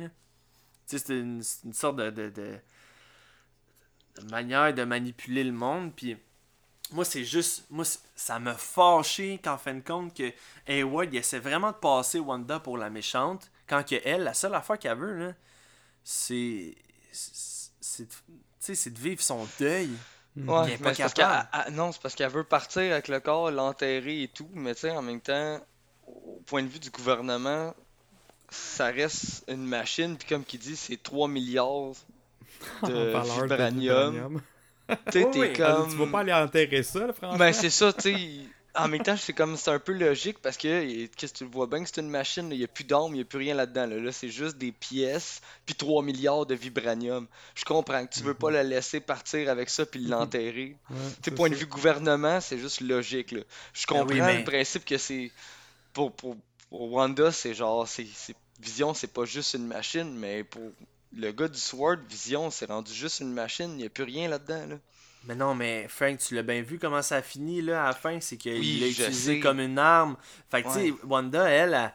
Tu 0.87 0.97
sais, 0.97 0.99
c'est 0.99 1.19
une, 1.19 1.43
c'est 1.43 1.65
une 1.65 1.73
sorte 1.73 1.97
de, 1.97 2.09
de, 2.09 2.29
de- 2.29 2.59
de 4.21 4.29
manière 4.31 4.73
de 4.73 4.83
manipuler 4.83 5.43
le 5.43 5.51
monde. 5.51 5.93
Puis 5.95 6.17
moi, 6.91 7.05
c'est 7.05 7.23
juste. 7.25 7.65
Moi, 7.69 7.85
ça 8.15 8.39
m'a 8.39 8.55
fâché 8.55 9.39
qu'en 9.43 9.57
fin 9.57 9.73
de 9.73 9.81
compte, 9.81 10.13
que 10.15 10.31
Hayward, 10.67 11.13
il 11.13 11.17
essaie 11.17 11.39
vraiment 11.39 11.71
de 11.71 11.77
passer 11.77 12.19
Wanda 12.19 12.59
pour 12.59 12.77
la 12.77 12.89
méchante. 12.89 13.49
Quand 13.67 13.87
que 13.87 13.95
elle, 14.03 14.23
la 14.23 14.33
seule 14.33 14.53
affaire 14.55 14.77
qu'elle 14.79 14.97
veut, 14.97 15.27
là, 15.27 15.33
c'est. 16.03 16.75
c'est- 17.11 18.03
de- 18.03 18.07
tu 18.07 18.13
sais, 18.59 18.75
c'est 18.75 18.89
de 18.91 18.99
vivre 18.99 19.21
son 19.21 19.47
deuil. 19.59 19.89
Ouais, 20.47 20.73
est 20.73 20.77
pas 20.77 20.89
mais 20.89 20.93
c'est 20.95 21.01
parce 21.03 21.13
capable. 21.13 21.49
qu'elle- 21.51 21.63
elle- 21.67 21.73
non, 21.73 21.91
c'est 21.91 22.01
parce 22.01 22.15
qu'elle 22.15 22.31
veut 22.31 22.43
partir 22.43 22.91
avec 22.93 23.07
le 23.09 23.19
corps, 23.19 23.51
l'enterrer 23.51 24.23
et 24.23 24.27
tout, 24.29 24.47
mais 24.53 24.73
tu 24.75 24.81
sais, 24.81 24.91
en 24.91 25.01
même 25.01 25.19
temps, 25.21 25.59
au 26.07 26.41
point 26.45 26.63
de 26.63 26.67
vue 26.69 26.79
du 26.79 26.89
gouvernement, 26.89 27.73
ça 28.49 28.87
reste 28.87 29.43
une 29.49 29.65
machine, 29.65 30.17
puis 30.17 30.27
comme 30.27 30.45
qu'il 30.45 30.59
dit, 30.59 30.75
c'est 30.75 31.01
3 31.01 31.27
milliards 31.27 31.93
de 32.83 33.11
vibranium. 33.23 34.41
Oui, 35.15 35.25
t'es 35.31 35.53
comme. 35.53 35.89
Tu 35.89 35.95
vas 35.97 36.07
pas 36.07 36.19
aller 36.19 36.33
enterrer 36.33 36.83
ça, 36.83 37.07
là, 37.07 37.13
franchement. 37.13 37.37
Ben, 37.37 37.53
c'est 37.53 37.69
ça, 37.69 37.91
tu 37.93 38.01
sais. 38.13 38.17
En 38.73 38.87
même 38.87 39.03
temps, 39.03 39.17
c'est 39.17 39.33
comme 39.33 39.57
c'est 39.57 39.69
un 39.69 39.79
peu 39.79 39.91
logique 39.91 40.37
parce 40.41 40.55
que 40.55 41.05
qu'est-ce 41.07 41.33
que 41.33 41.37
tu 41.39 41.43
le 41.43 41.49
vois 41.49 41.67
bien 41.67 41.83
que 41.83 41.89
c'est 41.93 41.99
une 41.99 42.09
machine, 42.09 42.47
il 42.53 42.57
n'y 42.59 42.63
a 42.63 42.69
plus 42.69 42.85
d'âme, 42.85 43.07
il 43.09 43.15
n'y 43.15 43.21
a 43.21 43.25
plus 43.25 43.39
rien 43.39 43.53
là-dedans. 43.53 43.85
Là, 43.85 43.97
Là, 43.97 44.11
c'est 44.13 44.29
juste 44.29 44.57
des 44.57 44.71
pièces 44.71 45.41
puis 45.65 45.75
3 45.75 46.01
milliards 46.03 46.45
de 46.45 46.55
vibranium. 46.55 47.27
Je 47.53 47.65
comprends 47.65 48.05
que 48.05 48.13
tu 48.13 48.21
veux 48.23 48.33
pas 48.33 48.49
la 48.49 48.63
laisser 48.63 49.01
partir 49.01 49.49
avec 49.49 49.69
ça 49.69 49.85
puis 49.85 49.99
l'enterrer. 49.99 50.77
Ouais, 50.89 50.95
Tu 51.21 51.31
point 51.31 51.49
de 51.49 51.55
vue 51.55 51.65
gouvernement, 51.65 52.39
c'est 52.39 52.59
juste 52.59 52.79
logique. 52.79 53.33
Là. 53.33 53.41
Je 53.73 53.85
Ben 53.89 53.95
oui, 53.95 53.99
comprends 54.19 54.25
mais- 54.27 54.37
le 54.37 54.43
principe 54.45 54.85
que 54.85 54.97
c'est. 54.97 55.31
Pour, 55.91 56.13
pour, 56.13 56.37
pour 56.69 56.93
Wanda, 56.93 57.29
c'est 57.33 57.53
genre. 57.53 57.85
c'est 57.89 58.07
c'est- 58.13 58.35
Vision, 58.61 58.93
c'est 58.93 59.11
pas 59.11 59.25
juste 59.25 59.53
une 59.55 59.67
machine, 59.67 60.13
mais 60.17 60.45
pour 60.45 60.61
le 61.15 61.31
gars 61.31 61.47
du 61.47 61.59
Sword, 61.59 61.97
Vision, 62.09 62.49
c'est 62.51 62.65
rendu 62.65 62.93
juste 62.93 63.19
une 63.19 63.33
machine, 63.33 63.71
il 63.71 63.77
n'y 63.77 63.85
a 63.85 63.89
plus 63.89 64.03
rien 64.03 64.29
là-dedans. 64.29 64.65
Là. 64.67 64.75
Mais 65.25 65.35
non, 65.35 65.53
mais 65.53 65.87
Frank, 65.87 66.17
tu 66.17 66.33
l'as 66.35 66.41
bien 66.43 66.61
vu 66.63 66.79
comment 66.79 67.01
ça 67.01 67.17
a 67.17 67.21
fini 67.21 67.61
là, 67.61 67.83
à 67.83 67.87
la 67.87 67.93
fin, 67.93 68.19
c'est 68.19 68.37
qu'il 68.37 68.53
Oui, 68.59 68.79
l'a 68.79 68.87
utilisé 68.87 69.35
sais. 69.35 69.39
comme 69.39 69.59
une 69.59 69.77
arme. 69.77 70.17
Fait 70.49 70.63
que, 70.63 70.67
tu 70.69 70.73
sais, 70.73 70.91
Ouais. 70.91 70.97
Wanda, 71.03 71.47
elle, 71.49 71.73
elle- 71.73 71.93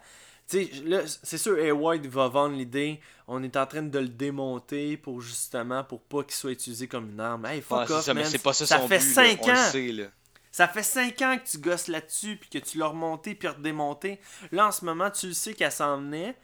tu 0.49 0.63
sais, 0.65 0.81
là, 0.85 1.01
c'est 1.23 1.37
sûr, 1.37 1.57
Hayward 1.59 2.05
va 2.05 2.29
vendre 2.29 2.55
l'idée, 2.55 3.01
on 3.27 3.43
est 3.43 3.57
en 3.57 3.65
train 3.65 3.81
de 3.81 3.99
le 3.99 4.07
démonter 4.07 4.95
pour 4.95 5.19
justement, 5.21 5.83
pour 5.83 6.01
pas 6.01 6.23
qu'il 6.23 6.35
soit 6.35 6.51
utilisé 6.51 6.87
comme 6.87 7.09
une 7.09 7.19
arme. 7.19 7.45
Hey, 7.45 7.57
Ouais, 7.57 7.61
fuck 7.61 7.87
c'est 7.87 7.93
off, 7.95 8.05
ça, 8.05 8.13
man. 8.13 8.31
pas 8.41 8.53
ça, 8.53 8.65
ça 8.65 8.77
son 8.79 8.87
fait 8.87 8.99
but, 8.99 9.05
là, 9.07 9.13
5 9.13 9.39
on 9.41 9.47
le 9.47 9.53
ans. 9.53 9.71
sait, 9.71 9.91
là. 9.91 10.05
Ça 10.49 10.67
fait 10.69 10.83
5 10.83 11.21
ans 11.21 11.37
que 11.37 11.47
tu 11.49 11.57
gosses 11.57 11.87
là-dessus, 11.89 12.37
puis 12.37 12.49
que 12.49 12.57
tu 12.65 12.77
l'as 12.77 12.87
remonté, 12.87 13.35
puis 13.35 13.49
redémonté. 13.49 14.19
Là, 14.53 14.67
en 14.67 14.71
ce 14.71 14.85
moment, 14.85 15.11
tu 15.11 15.27
le 15.27 15.33
sais 15.33 15.53
qu'elle 15.53 15.71
s'en 15.71 15.97
venait. 15.97 16.35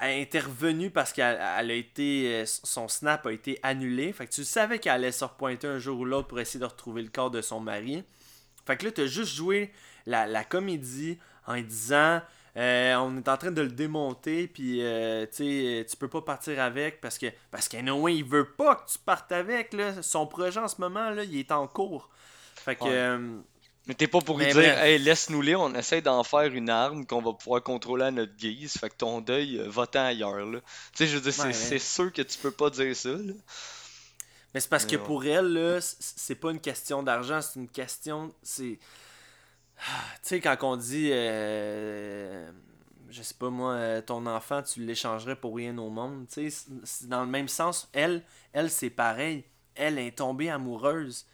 Intervenue 0.00 0.90
parce 0.90 1.12
qu'elle 1.12 1.38
elle 1.58 1.70
a 1.70 1.74
été. 1.74 2.34
euh, 2.42 2.44
Son 2.46 2.88
snap 2.88 3.26
a 3.26 3.32
été 3.32 3.58
annulé. 3.62 4.12
Fait 4.12 4.26
que 4.26 4.32
tu 4.32 4.44
savais 4.44 4.78
qu'elle 4.78 4.92
allait 4.92 5.12
se 5.12 5.24
repointer 5.24 5.66
un 5.66 5.78
jour 5.78 6.00
ou 6.00 6.04
l'autre 6.04 6.28
pour 6.28 6.40
essayer 6.40 6.60
de 6.60 6.64
retrouver 6.64 7.02
le 7.02 7.08
corps 7.10 7.30
de 7.30 7.42
son 7.42 7.60
mari. 7.60 8.02
Fait 8.66 8.76
que 8.76 8.86
là, 8.86 8.92
t'as 8.92 9.06
juste 9.06 9.34
joué 9.34 9.70
la, 10.06 10.26
la 10.26 10.44
comédie 10.44 11.18
en 11.46 11.60
disant. 11.60 12.20
euh, 12.56 12.94
on 12.96 13.16
est 13.16 13.28
en 13.28 13.36
train 13.36 13.50
de 13.52 13.62
le 13.62 13.68
démonter, 13.68 14.46
puis 14.48 14.78
euh, 14.82 15.26
tu 15.26 15.84
tu 15.88 15.96
peux 15.96 16.08
pas 16.08 16.22
partir 16.22 16.60
avec 16.60 17.00
parce 17.00 17.18
que 17.18 17.26
parce 17.50 17.68
qu'Anyway, 17.68 18.16
il 18.16 18.24
veut 18.24 18.50
pas 18.52 18.76
que 18.76 18.90
tu 18.90 18.98
partes 18.98 19.32
avec. 19.32 19.72
Là. 19.72 20.02
Son 20.02 20.26
projet 20.26 20.60
en 20.60 20.68
ce 20.68 20.80
moment, 20.80 21.10
là, 21.10 21.24
il 21.24 21.36
est 21.38 21.52
en 21.52 21.66
cours. 21.68 22.08
Fait 22.56 22.76
que. 22.76 22.84
Ouais. 22.84 22.90
euh, 22.92 23.38
Mais 23.86 23.94
t'es 23.94 24.06
pas 24.06 24.20
pour 24.20 24.38
lui 24.38 24.46
dire, 24.46 24.78
hey, 24.78 24.98
laisse-nous 24.98 25.42
les, 25.42 25.56
on 25.56 25.74
essaie 25.74 26.02
d'en 26.02 26.22
faire 26.22 26.52
une 26.54 26.70
arme 26.70 27.06
qu'on 27.06 27.22
va 27.22 27.32
pouvoir 27.32 27.62
contrôler 27.62 28.04
à 28.04 28.10
notre 28.10 28.36
guise. 28.36 28.74
Fait 28.78 28.90
que 28.90 28.96
ton 28.96 29.20
deuil, 29.20 29.58
euh, 29.58 29.68
va-t'en 29.68 30.04
ailleurs, 30.04 30.36
là. 30.46 30.60
Tu 30.60 30.98
sais, 30.98 31.06
je 31.06 31.16
veux 31.16 31.22
dire, 31.22 31.32
c'est 31.32 31.42
Ouais, 31.42 31.52
c'est 31.52 31.70
ouais. 31.74 31.78
sûr 31.78 32.12
que 32.12 32.22
tu 32.22 32.38
peux 32.38 32.50
pas 32.52 32.70
dire 32.70 32.94
ça, 32.94 33.08
là. 33.10 33.32
Mais 34.54 34.60
c'est 34.60 34.68
parce 34.68 34.84
Mais 34.84 34.90
que 34.92 34.96
ouais. 34.96 35.02
pour 35.02 35.24
elle, 35.24 35.78
c'est 35.80 36.34
pas 36.34 36.50
une 36.50 36.60
question 36.60 37.02
d'argent, 37.02 37.40
c'est 37.40 37.58
une 37.58 37.68
question. 37.68 38.32
C'est. 38.42 38.78
Ah, 39.78 39.82
Tu 40.22 40.28
sais, 40.28 40.40
quand 40.40 40.56
on 40.62 40.76
dit. 40.76 41.10
euh, 41.12 42.50
Je 43.10 43.22
sais 43.22 43.34
pas 43.34 43.50
moi, 43.50 43.72
euh, 43.72 44.00
ton 44.02 44.26
enfant, 44.26 44.62
tu 44.62 44.84
l'échangerais 44.84 45.36
pour 45.36 45.56
rien 45.56 45.76
au 45.78 45.88
monde. 45.90 46.26
Tu 46.32 46.50
sais, 46.50 46.66
dans 47.06 47.22
le 47.22 47.30
même 47.30 47.48
sens. 47.48 47.88
Elle, 47.92 48.22
elle 48.52 48.70
c'est 48.70 48.90
pareil. 48.90 49.44
Elle 49.74 49.98
est 49.98 50.18
tombée 50.18 50.50
amoureuse, 50.50 51.26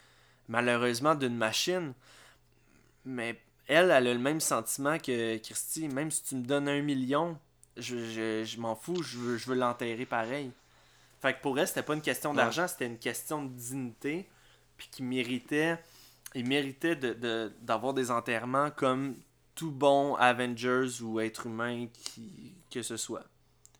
malheureusement, 0.48 1.14
d'une 1.14 1.36
machine. 1.36 1.92
Mais 3.06 3.40
elle, 3.68 3.86
elle 3.90 4.08
a 4.08 4.14
le 4.14 4.18
même 4.18 4.40
sentiment 4.40 4.98
que 4.98 5.38
Christy. 5.38 5.88
Même 5.88 6.10
si 6.10 6.22
tu 6.24 6.34
me 6.36 6.44
donnes 6.44 6.68
un 6.68 6.82
million, 6.82 7.38
je, 7.76 7.96
je, 7.96 8.44
je 8.44 8.60
m'en 8.60 8.74
fous, 8.76 9.02
je 9.02 9.16
veux, 9.18 9.36
je 9.38 9.46
veux 9.48 9.54
l'enterrer 9.56 10.04
pareil. 10.06 10.50
Fait 11.22 11.32
que 11.34 11.40
pour 11.40 11.58
elle, 11.58 11.66
c'était 11.66 11.82
pas 11.82 11.94
une 11.94 12.02
question 12.02 12.30
Ouais. 12.30 12.36
d'argent, 12.36 12.68
c'était 12.68 12.86
une 12.86 12.98
question 12.98 13.44
de 13.44 13.48
dignité. 13.48 14.28
Puis 14.76 14.88
qu'il 14.90 15.06
méritait, 15.06 15.78
il 16.34 16.46
méritait 16.46 16.96
de, 16.96 17.14
de- 17.14 17.52
d'avoir 17.62 17.94
des 17.94 18.10
enterrements 18.10 18.70
comme 18.70 19.14
tout 19.54 19.70
bon 19.70 20.14
Avengers 20.16 21.00
ou 21.00 21.18
être 21.20 21.46
humain 21.46 21.86
qui, 21.92 22.52
que 22.70 22.82
ce 22.82 22.98
soit. 22.98 23.24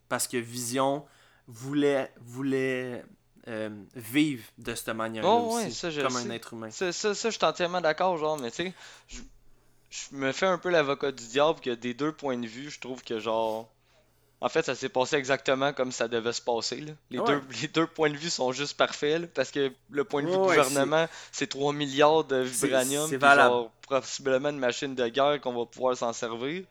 Parce 0.09 0.27
que 0.27 0.39
Vision 0.39 1.05
voulait, 1.49 2.11
voulait 2.21 3.05
euh, 3.49 3.71
vivre 3.95 4.45
de 4.59 4.75
cette 4.75 4.89
manière-là 4.89 5.29
Oh, 5.31 5.55
ouais, 5.57 5.67
aussi, 5.67 5.75
ça, 5.75 5.91
je 5.91 6.01
comme 6.01 6.17
un 6.17 6.31
être 6.31 6.53
humain. 6.55 6.71
Ça, 6.71 6.93
ça, 6.93 7.15
ça, 7.15 7.31
je 7.31 7.37
suis 7.37 7.45
entièrement 7.45 7.81
d'accord, 7.81 8.17
genre, 8.19 8.39
mais 8.39 8.51
tu 8.51 8.57
sais, 8.65 8.75
je, 9.09 9.21
je 9.91 10.17
me 10.17 10.33
fais 10.33 10.47
un 10.47 10.59
peu 10.59 10.69
l'avocat 10.71 11.13
du 11.13 11.27
diable 11.27 11.61
que 11.61 11.71
des 11.71 11.95
deux 11.95 12.13
points 12.13 12.37
de 12.39 12.47
vue, 12.47 12.71
je 12.71 12.81
trouve 12.81 13.03
que 13.03 13.19
genre. 13.21 13.69
En 14.43 14.51
fait, 14.51 14.63
ça 14.67 14.75
s'est 14.75 14.91
passé 14.91 15.17
exactement 15.17 15.73
comme 15.73 15.91
ça 15.93 16.09
devait 16.09 16.35
se 16.35 16.43
passer. 16.43 16.77
Là. 16.83 16.93
Les, 17.11 17.19
Ouais. 17.21 17.25
deux, 17.27 17.43
les 17.63 17.69
deux 17.69 17.87
points 17.87 18.11
de 18.11 18.17
vue 18.19 18.29
sont 18.29 18.53
juste 18.53 18.77
parfaits, 18.77 19.23
là, 19.23 19.27
parce 19.35 19.51
que 19.51 19.73
le 19.91 20.05
point 20.05 20.23
de 20.23 20.29
vue 20.29 20.37
Ouais, 20.37 20.57
gouvernement, 20.57 21.09
c'est 21.33 21.47
3 21.47 21.73
milliards 21.73 22.25
de 22.25 22.37
vibranium, 22.43 23.09
c'est 23.09 23.19
genre, 23.19 23.71
possiblement 23.89 24.51
une 24.51 24.59
machine 24.59 24.95
de 24.95 25.09
guerre 25.09 25.41
qu'on 25.41 25.55
va 25.55 25.65
pouvoir 25.65 25.97
s'en 25.97 26.13
servir. 26.13 26.65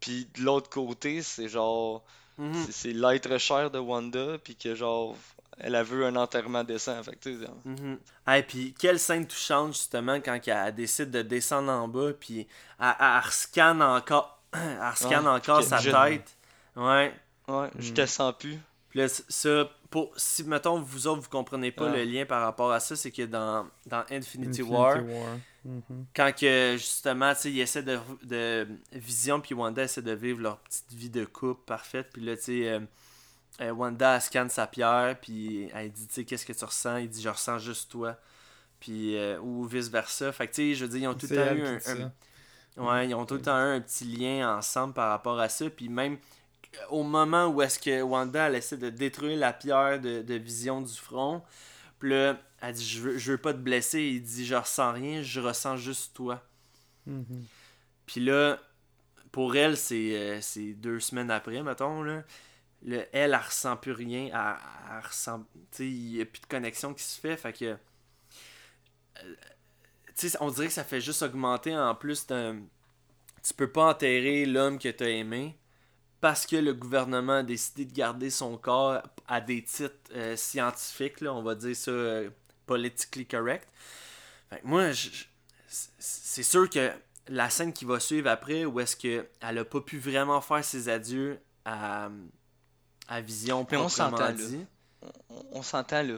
Puis 0.00 0.26
de 0.36 0.42
l'autre 0.42 0.68
côté, 0.68 1.22
c'est 1.22 1.48
genre, 1.48 2.02
Mhm. 2.38 2.64
c'est- 2.66 2.72
c'est 2.72 2.92
l'être 2.92 3.38
cher 3.38 3.70
de 3.70 3.78
Wanda, 3.78 4.38
puis 4.42 4.56
que 4.56 4.74
genre, 4.74 5.14
elle 5.58 5.74
a 5.74 5.82
vu 5.82 6.04
un 6.04 6.16
enterrement 6.16 6.64
décent. 6.64 7.02
Fait 7.02 7.16
que, 7.16 7.28
Mhm. 7.64 7.98
Ah, 8.26 8.38
et 8.38 8.42
puis 8.42 8.74
quelle 8.78 8.98
scène 8.98 9.26
touchante 9.26 9.72
justement 9.72 10.20
quand 10.20 10.38
elle 10.46 10.74
décide 10.74 11.10
de 11.10 11.22
descendre 11.22 11.70
en 11.72 11.88
bas 11.88 12.12
puis 12.18 12.46
elle, 12.80 12.94
rescanne 13.24 13.82
encore 13.82 14.40
elle 14.52 14.78
rescanne 14.80 15.24
Ouais, 15.26 15.30
encore 15.32 15.62
sa 15.62 15.78
tête. 15.78 16.36
Ouais. 16.76 17.12
ouais, 17.48 17.70
je 17.78 17.90
Mm. 17.90 17.94
te 17.94 18.06
sens 18.06 18.34
plus. 18.38 18.58
Puis 18.90 19.00
là, 19.00 19.08
ça 19.08 19.70
pour 19.90 20.12
si 20.16 20.42
mettons 20.44 20.80
vous 20.80 21.06
autres 21.06 21.22
vous 21.22 21.28
comprenez 21.28 21.70
pas 21.70 21.88
le 21.88 22.02
lien 22.04 22.26
par 22.26 22.42
rapport 22.42 22.72
à 22.72 22.80
ça, 22.80 22.96
c'est 22.96 23.10
que 23.12 23.22
dans 23.22 23.66
dans 23.86 24.00
Infinity, 24.10 24.62
Infinity 24.62 24.62
War, 24.62 24.96
Mhm. 25.64 26.06
quand 26.14 26.32
que 26.38 26.74
justement 26.76 27.32
tu 27.34 27.40
sais 27.40 27.50
ils 27.52 27.60
essaient 27.60 27.82
de, 27.82 27.98
de 28.22 28.68
Vision 28.92 29.40
puis 29.40 29.54
Wanda 29.54 29.82
essaient 29.82 30.02
de 30.02 30.12
vivre 30.12 30.40
leur 30.40 30.58
petite 30.58 30.92
vie 30.92 31.10
de 31.10 31.24
couple 31.24 31.60
parfaite 31.66 32.08
puis 32.12 32.22
là 32.22 32.36
tu 32.36 32.42
sais 32.44 32.68
euh, 32.68 32.80
euh, 33.60 33.70
Wanda 33.72 34.16
elle 34.16 34.20
scanne 34.22 34.50
sa 34.50 34.66
pierre 34.66 35.16
puis 35.20 35.68
elle 35.74 35.90
dit 35.90 36.06
tu 36.06 36.14
sais 36.14 36.24
qu'est-ce 36.24 36.44
que 36.46 36.52
tu 36.52 36.64
ressens? 36.64 36.98
Il 36.98 37.08
dit 37.08 37.22
je 37.22 37.28
ressens 37.28 37.58
juste 37.58 37.90
toi 37.90 38.16
puis 38.80 39.16
euh, 39.16 39.38
ou 39.40 39.64
vice 39.64 39.88
versa 39.88 40.32
fait 40.32 40.46
que 40.48 40.52
tu 40.54 40.62
sais 40.72 40.74
je 40.74 40.84
veux 40.84 40.90
dire 40.90 41.00
ils 41.02 41.08
ont 41.08 41.14
tout 41.14 41.26
le 41.30 41.36
temps 41.36 41.54
eu 41.54 41.62
un, 41.66 41.74
ouais 42.84 43.08
ils 43.08 43.14
ont 43.14 43.24
tout 43.24 43.34
le 43.34 43.42
temps 43.42 43.56
eu 43.56 43.76
un 43.76 43.80
petit 43.80 44.04
lien 44.04 44.56
ensemble 44.58 44.92
par 44.92 45.08
rapport 45.10 45.40
à 45.40 45.48
ça 45.48 45.68
puis 45.70 45.88
même 45.88 46.18
au 46.90 47.02
moment 47.02 47.46
où 47.46 47.62
est-ce 47.62 47.78
que 47.78 48.02
Wanda 48.02 48.48
elle 48.48 48.56
essaie 48.56 48.76
de 48.76 48.90
détruire 48.90 49.38
la 49.38 49.52
pierre 49.54 49.98
de, 50.00 50.20
de 50.20 50.34
Vision 50.34 50.82
du 50.82 50.92
front 50.92 51.42
puis 51.98 52.10
là 52.10 52.38
elle 52.60 52.74
dit 52.74 52.84
je 52.86 53.00
veux, 53.00 53.16
je 53.18 53.32
veux 53.32 53.38
pas 53.38 53.54
te 53.54 53.58
blesser 53.58 54.02
il 54.02 54.22
dit 54.22 54.44
je 54.44 54.54
ressens 54.54 54.92
rien 54.92 55.22
je 55.22 55.40
ressens 55.40 55.76
juste 55.78 56.14
toi 56.14 56.42
Mhm. 57.06 57.44
puis 58.04 58.20
là, 58.20 58.58
pour 59.30 59.54
elle, 59.54 59.76
c'est 59.76 60.16
euh, 60.16 60.40
c'est 60.40 60.72
deux 60.72 60.98
semaines 60.98 61.30
après, 61.30 61.62
mettons. 61.62 62.02
Là. 62.02 62.24
Le, 62.86 63.00
elle, 63.12 63.32
elle 63.32 63.36
ressent 63.36 63.76
plus 63.76 63.92
rien. 63.92 64.30
Elle, 64.32 65.04
ressent. 65.04 65.44
Il 65.78 66.12
n'y 66.12 66.22
a 66.22 66.24
plus 66.24 66.40
de 66.40 66.46
connexion 66.46 66.94
qui 66.94 67.02
se 67.02 67.20
fait. 67.20 67.36
Fait 67.36 67.52
que. 67.52 67.64
euh, 67.64 69.34
tu 70.16 70.30
sais, 70.30 70.38
on 70.40 70.50
dirait 70.50 70.68
que 70.68 70.72
ça 70.72 70.84
fait 70.84 71.00
juste 71.00 71.20
augmenter 71.22 71.76
en 71.76 71.94
plus. 71.94 72.26
Tu 72.26 73.54
peux 73.54 73.70
pas 73.70 73.90
enterrer 73.90 74.46
l'homme 74.46 74.78
que 74.78 74.88
tu 74.88 75.04
as 75.04 75.10
aimé 75.10 75.58
parce 76.20 76.46
que 76.46 76.56
le 76.56 76.74
gouvernement 76.74 77.34
a 77.34 77.42
décidé 77.42 77.84
de 77.84 77.92
garder 77.92 78.30
son 78.30 78.56
corps 78.56 79.02
à 79.28 79.40
des 79.40 79.62
titres 79.62 79.94
euh, 80.14 80.34
scientifiques, 80.36 81.20
là, 81.20 81.34
on 81.34 81.42
va 81.42 81.54
dire 81.54 81.76
ça 81.76 81.90
euh, 81.90 82.30
politically 82.64 83.26
correct. 83.26 83.68
Fait 84.50 84.60
que 84.60 84.66
moi, 84.66 84.90
c'est 85.68 86.42
sûr 86.42 86.70
que 86.70 86.90
la 87.28 87.50
scène 87.50 87.72
qui 87.72 87.84
va 87.84 88.00
suivre 88.00 88.28
après, 88.28 88.64
où 88.64 88.80
est-ce 88.80 88.96
qu'elle 88.96 89.28
a 89.58 89.64
pas 89.64 89.80
pu 89.80 89.98
vraiment 89.98 90.40
faire 90.40 90.64
ses 90.64 90.88
adieux 90.88 91.38
à, 91.64 92.08
à 93.08 93.20
Vision 93.20 93.66
Mais 93.70 93.76
on 93.76 93.88
s'entend, 93.88 94.18
là. 94.28 94.34
On, 95.30 95.44
on 95.58 95.62
s'entend 95.62 96.02
là. 96.02 96.16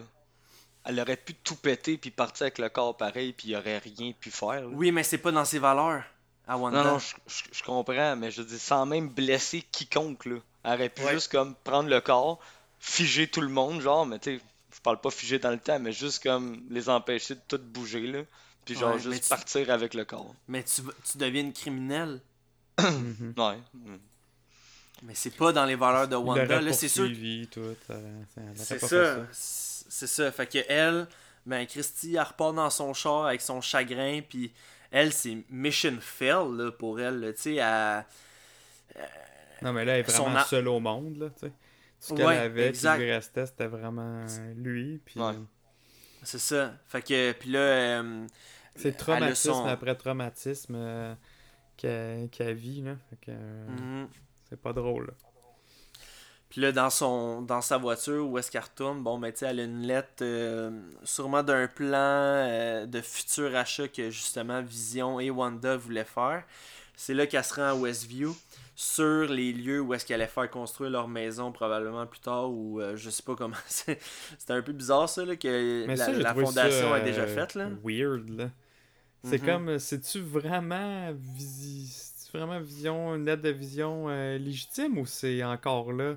Elle 0.84 1.00
aurait 1.00 1.16
pu 1.16 1.34
tout 1.34 1.56
péter 1.56 1.98
puis 1.98 2.10
partir 2.10 2.44
avec 2.44 2.58
le 2.58 2.68
corps 2.70 2.96
pareil 2.96 3.32
puis 3.32 3.48
il 3.48 3.56
aurait 3.56 3.78
rien 3.78 4.12
pu 4.18 4.30
faire. 4.30 4.62
là. 4.62 4.66
Oui, 4.68 4.90
mais 4.92 5.02
c'est 5.02 5.18
pas 5.18 5.32
dans 5.32 5.44
ses 5.44 5.58
valeurs 5.58 6.02
à 6.46 6.56
Wanda. 6.56 6.82
Non, 6.82 6.92
non, 6.92 6.98
je, 6.98 7.14
je- 7.26 7.44
je 7.58 7.62
comprends, 7.62 8.16
mais 8.16 8.30
je 8.30 8.40
dis 8.42 8.58
sans 8.58 8.86
même 8.86 9.08
blesser 9.10 9.62
quiconque 9.70 10.24
là. 10.24 10.36
Elle 10.64 10.72
aurait 10.74 10.88
pu 10.88 11.02
Ouais. 11.02 11.12
juste 11.12 11.30
comme 11.30 11.54
prendre 11.56 11.88
le 11.90 12.00
corps, 12.00 12.38
figer 12.78 13.28
tout 13.28 13.40
le 13.42 13.48
monde, 13.48 13.80
genre, 13.82 14.06
mais 14.06 14.18
tu 14.18 14.38
sais, 14.38 14.44
je 14.74 14.80
parle 14.80 15.00
pas 15.00 15.10
figer 15.10 15.38
dans 15.38 15.50
le 15.50 15.58
temps, 15.58 15.78
mais 15.78 15.92
juste 15.92 16.22
comme 16.22 16.62
les 16.70 16.88
empêcher 16.88 17.34
de 17.34 17.40
tout 17.48 17.58
bouger 17.58 18.06
là. 18.06 18.20
Puis 18.64 18.74
genre 18.74 18.94
Ouais, 18.94 19.00
juste 19.00 19.24
tu- 19.24 19.28
partir 19.28 19.70
avec 19.70 19.92
le 19.94 20.04
corps. 20.04 20.34
Mais 20.46 20.62
tu, 20.62 20.82
tu 21.10 21.18
deviens 21.18 21.42
une 21.42 21.52
criminelle. 21.52 22.20
Mhm. 22.78 23.34
Ouais. 23.36 23.58
Mais 25.02 25.14
c'est 25.14 25.30
pas 25.36 25.52
dans 25.52 25.64
les 25.64 25.76
valeurs 25.76 26.08
de 26.08 26.16
Wanda. 26.16 26.60
Là, 26.60 26.72
c'est 26.72 26.88
sûr. 26.88 27.08
C'est 28.54 28.78
ça. 28.78 28.88
fait 29.28 29.28
C'est 29.88 30.06
ça. 30.06 30.32
Fait 30.32 30.46
que 30.46 30.58
elle, 30.68 31.06
ben 31.46 31.66
Christy, 31.66 32.14
elle 32.14 32.22
repart 32.22 32.54
dans 32.54 32.70
son 32.70 32.92
char 32.94 33.26
avec 33.26 33.40
son 33.40 33.60
chagrin, 33.60 34.20
puis 34.28 34.52
elle, 34.90 35.12
c'est 35.12 35.38
mission 35.50 35.96
fail 36.00 36.46
là, 36.56 36.70
pour 36.72 37.00
elle. 37.00 37.20
là. 37.20 37.32
Tu 37.32 37.40
sais, 37.42 37.54
elle, 37.56 38.04
Non, 39.62 39.72
mais 39.72 39.84
là, 39.84 39.94
elle 39.94 40.00
est 40.00 40.10
vraiment 40.10 40.36
a- 40.36 40.44
seule 40.44 40.68
au 40.68 40.80
monde, 40.80 41.16
là, 41.18 41.30
tu 41.30 41.40
sais. 41.46 41.48
Tout 41.48 41.54
ce 42.00 42.14
qu'elle 42.14 42.26
Ouais, 42.26 42.36
avait, 42.36 42.72
qui 42.72 42.86
lui 42.86 43.10
restait, 43.10 43.46
c'était 43.46 43.66
vraiment 43.66 44.24
lui. 44.56 45.00
Puis 45.04 45.18
Ouais. 45.20 45.32
C'est 46.22 46.38
ça. 46.38 46.74
Fait 46.86 47.02
que, 47.02 47.32
puis 47.32 47.50
là, 47.50 47.58
euh, 47.58 48.26
c'est 48.76 48.88
elle 48.88 48.94
a 48.94 48.98
traumatisme 48.98 49.52
son- 49.52 49.66
après 49.66 49.94
traumatisme 49.96 50.74
euh, 50.76 51.14
qu'elle 51.76 52.28
qu'elle 52.30 52.54
vit, 52.54 52.82
là. 52.82 52.96
Fait 53.10 53.16
que 53.26 53.30
euh, 53.30 53.66
Mhm. 53.68 54.08
C'est 54.48 54.60
pas 54.60 54.72
drôle, 54.72 55.06
là. 55.08 55.12
Puis 56.50 56.62
là, 56.62 56.72
dans, 56.72 56.88
son, 56.88 57.42
dans 57.42 57.60
sa 57.60 57.76
voiture, 57.76 58.26
où 58.26 58.38
est-ce 58.38 58.50
qu'elle 58.50 58.62
retourne, 58.62 59.02
bon, 59.02 59.18
ben, 59.18 59.30
tu 59.30 59.40
sais, 59.40 59.46
elle 59.46 59.60
a 59.60 59.64
une 59.64 59.86
lettre 59.86 60.22
euh, 60.22 60.70
sûrement 61.04 61.42
d'un 61.42 61.66
plan 61.68 61.96
euh, 61.98 62.86
de 62.86 63.02
futur 63.02 63.54
achat 63.54 63.86
que 63.88 64.08
justement 64.08 64.62
Vision 64.62 65.20
et 65.20 65.28
Wanda 65.30 65.76
voulaient 65.76 66.04
faire. 66.06 66.44
C'est 66.96 67.12
là 67.12 67.26
qu'elle 67.26 67.44
se 67.44 67.52
rend 67.54 67.64
à 67.68 67.74
Westview, 67.74 68.34
sur 68.74 69.26
les 69.26 69.52
lieux 69.52 69.80
où 69.82 69.92
est-ce 69.92 70.06
qu'elle 70.06 70.22
allait 70.22 70.30
faire 70.30 70.50
construire 70.50 70.90
leur 70.90 71.06
maison 71.06 71.52
probablement 71.52 72.06
plus 72.06 72.20
tard, 72.20 72.50
ou 72.50 72.80
euh, 72.80 72.96
je 72.96 73.10
sais 73.10 73.22
pas 73.22 73.34
comment. 73.36 73.56
c'est- 73.66 74.00
C'était 74.38 74.54
un 74.54 74.62
peu 74.62 74.72
bizarre 74.72 75.06
ça, 75.08 75.26
là, 75.26 75.36
que 75.36 75.84
Mais 75.86 75.96
la, 75.96 76.06
ça, 76.06 76.34
fondation 76.34 76.90
ça, 76.92 76.98
est 76.98 77.04
déjà 77.04 77.22
euh, 77.22 77.34
faite, 77.34 77.56
là. 77.56 77.68
Weird, 77.84 78.26
là. 78.30 78.50
C'est 79.22 79.42
Mhm. 79.42 79.46
comme, 79.46 79.78
c'est-tu 79.78 80.20
vraiment, 80.20 81.12
visi... 81.12 82.07
c'est-tu 82.28 82.38
vraiment 82.38 82.60
vision, 82.60 83.14
une 83.14 83.24
lettre 83.24 83.42
de 83.42 83.48
vision 83.48 84.08
euh, 84.08 84.36
légitime 84.38 84.98
ou 84.98 85.06
c'est 85.06 85.42
encore 85.42 85.92
là 85.92 86.16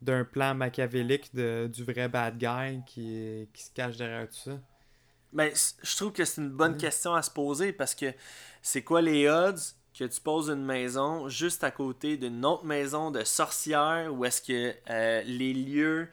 d'un 0.00 0.24
plan 0.24 0.54
machiavélique 0.54 1.34
de, 1.34 1.68
du 1.72 1.82
vrai 1.82 2.08
bad 2.08 2.38
guy 2.38 2.80
qui, 2.86 3.48
qui 3.52 3.62
se 3.62 3.70
cache 3.72 3.96
derrière 3.96 4.28
tout 4.28 4.36
ça? 4.36 4.58
Ben, 5.32 5.50
je 5.82 5.96
trouve 5.96 6.12
que 6.12 6.24
c'est 6.24 6.40
une 6.40 6.50
bonne 6.50 6.76
question 6.76 7.14
à 7.14 7.22
se 7.22 7.30
poser 7.30 7.72
parce 7.72 7.94
que 7.94 8.12
c'est 8.62 8.82
quoi 8.82 9.02
les 9.02 9.28
odds 9.28 9.58
que 9.98 10.04
tu 10.04 10.20
poses 10.20 10.48
une 10.48 10.64
maison 10.64 11.28
juste 11.28 11.64
à 11.64 11.70
côté 11.70 12.16
d'une 12.16 12.44
autre 12.44 12.64
maison 12.64 13.10
de 13.10 13.24
sorcières 13.24 14.14
ou 14.14 14.24
est-ce 14.24 14.42
que 14.42 14.74
euh, 14.90 15.22
les 15.22 15.54
lieux. 15.54 16.08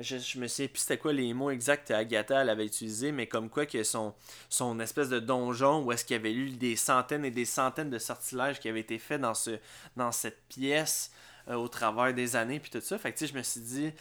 Je, 0.00 0.16
je 0.18 0.38
me 0.38 0.46
souviens 0.46 0.68
plus 0.68 0.78
c'était 0.80 0.98
quoi 0.98 1.12
les 1.12 1.34
mots 1.34 1.50
exacts 1.50 1.88
que 1.88 1.92
Agatha 1.94 2.40
elle 2.42 2.50
avait 2.50 2.66
utilisé, 2.66 3.10
mais 3.12 3.26
comme 3.26 3.48
quoi 3.50 3.66
que 3.66 3.82
son, 3.82 4.14
son 4.48 4.78
espèce 4.80 5.08
de 5.08 5.18
donjon 5.18 5.82
où 5.82 5.90
est-ce 5.92 6.04
qu'il 6.04 6.14
y 6.16 6.18
avait 6.20 6.32
eu 6.32 6.50
des 6.50 6.76
centaines 6.76 7.24
et 7.24 7.30
des 7.32 7.44
centaines 7.44 7.90
de 7.90 7.98
sortilèges 7.98 8.60
qui 8.60 8.68
avaient 8.68 8.80
été 8.80 8.98
faits 8.98 9.20
dans, 9.20 9.34
ce, 9.34 9.58
dans 9.96 10.12
cette 10.12 10.40
pièce 10.48 11.10
euh, 11.48 11.54
au 11.54 11.66
travers 11.68 12.14
des 12.14 12.36
années 12.36 12.60
puis 12.60 12.70
tout 12.70 12.80
ça. 12.80 12.96
Fait 12.98 13.12
que 13.12 13.18
tu 13.18 13.26
sais, 13.26 13.32
je 13.32 13.36
me 13.36 13.42
suis 13.42 13.60
dit, 13.60 13.92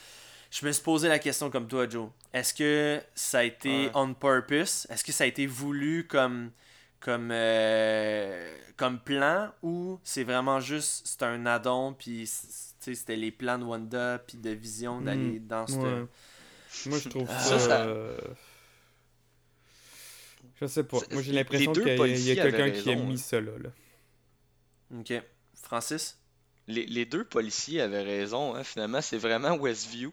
je 0.52 0.66
me 0.66 0.72
suis 0.72 0.84
posé 0.84 1.08
la 1.08 1.20
question 1.20 1.50
comme 1.50 1.68
toi, 1.68 1.90
Joe. 1.90 2.10
Est-ce 2.32 2.54
que 2.54 3.02
ça 3.16 3.40
a 3.40 3.44
été 3.44 3.86
Ouais. 3.88 3.92
on 3.96 4.14
purpose? 4.14 4.86
Est-ce 4.90 5.04
que 5.04 5.12
ça 5.12 5.24
a 5.24 5.28
été 5.28 5.46
voulu 5.48 6.06
comme, 6.08 6.52
comme, 7.00 7.30
euh, 7.32 8.56
comme 8.76 9.00
plan 9.00 9.50
ou 9.64 10.00
c'est 10.04 10.24
vraiment 10.24 10.60
juste 10.60 11.08
c'est 11.08 11.24
un 11.24 11.46
addon 11.48 11.94
puis 11.94 12.28
sais, 12.28 12.76
c'était 12.96 13.16
les 13.16 13.32
plans 13.32 13.58
de 13.60 13.64
Wanda 13.64 14.20
puis 14.20 14.38
de 14.38 14.50
Vision 14.52 15.02
d'aller 15.02 15.40
Mm, 15.40 15.48
dans 15.48 15.68
ce. 15.68 15.74
Ouais. 15.76 16.06
Moi, 16.88 17.00
je 17.00 17.10
trouve 17.10 17.28
Ah. 17.30 17.40
ça. 17.40 17.60
Ça, 17.60 17.68
ça- 17.68 17.86
euh, 17.88 18.18
Je 20.60 20.66
sais 20.66 20.84
pas. 20.84 20.98
Moi, 21.12 21.22
j'ai 21.22 21.34
l'impression 21.34 21.72
qu'il 21.72 21.88
y 21.88 22.32
a- 22.32 22.36
quelqu'un 22.36 22.72
qui 22.72 22.92
a 22.92 22.96
mis 22.96 23.18
ça 23.18 23.40
là. 23.40 23.52
là. 23.60 23.70
Ok. 25.00 25.14
Francis? 25.62 26.18
Les, 26.68 26.86
les 26.86 27.06
deux 27.06 27.24
policiers 27.24 27.82
avaient 27.82 28.04
raison, 28.04 28.56
hein, 28.56 28.64
finalement, 28.64 29.02
c'est 29.02 29.18
vraiment 29.18 29.56
Westview. 29.58 30.12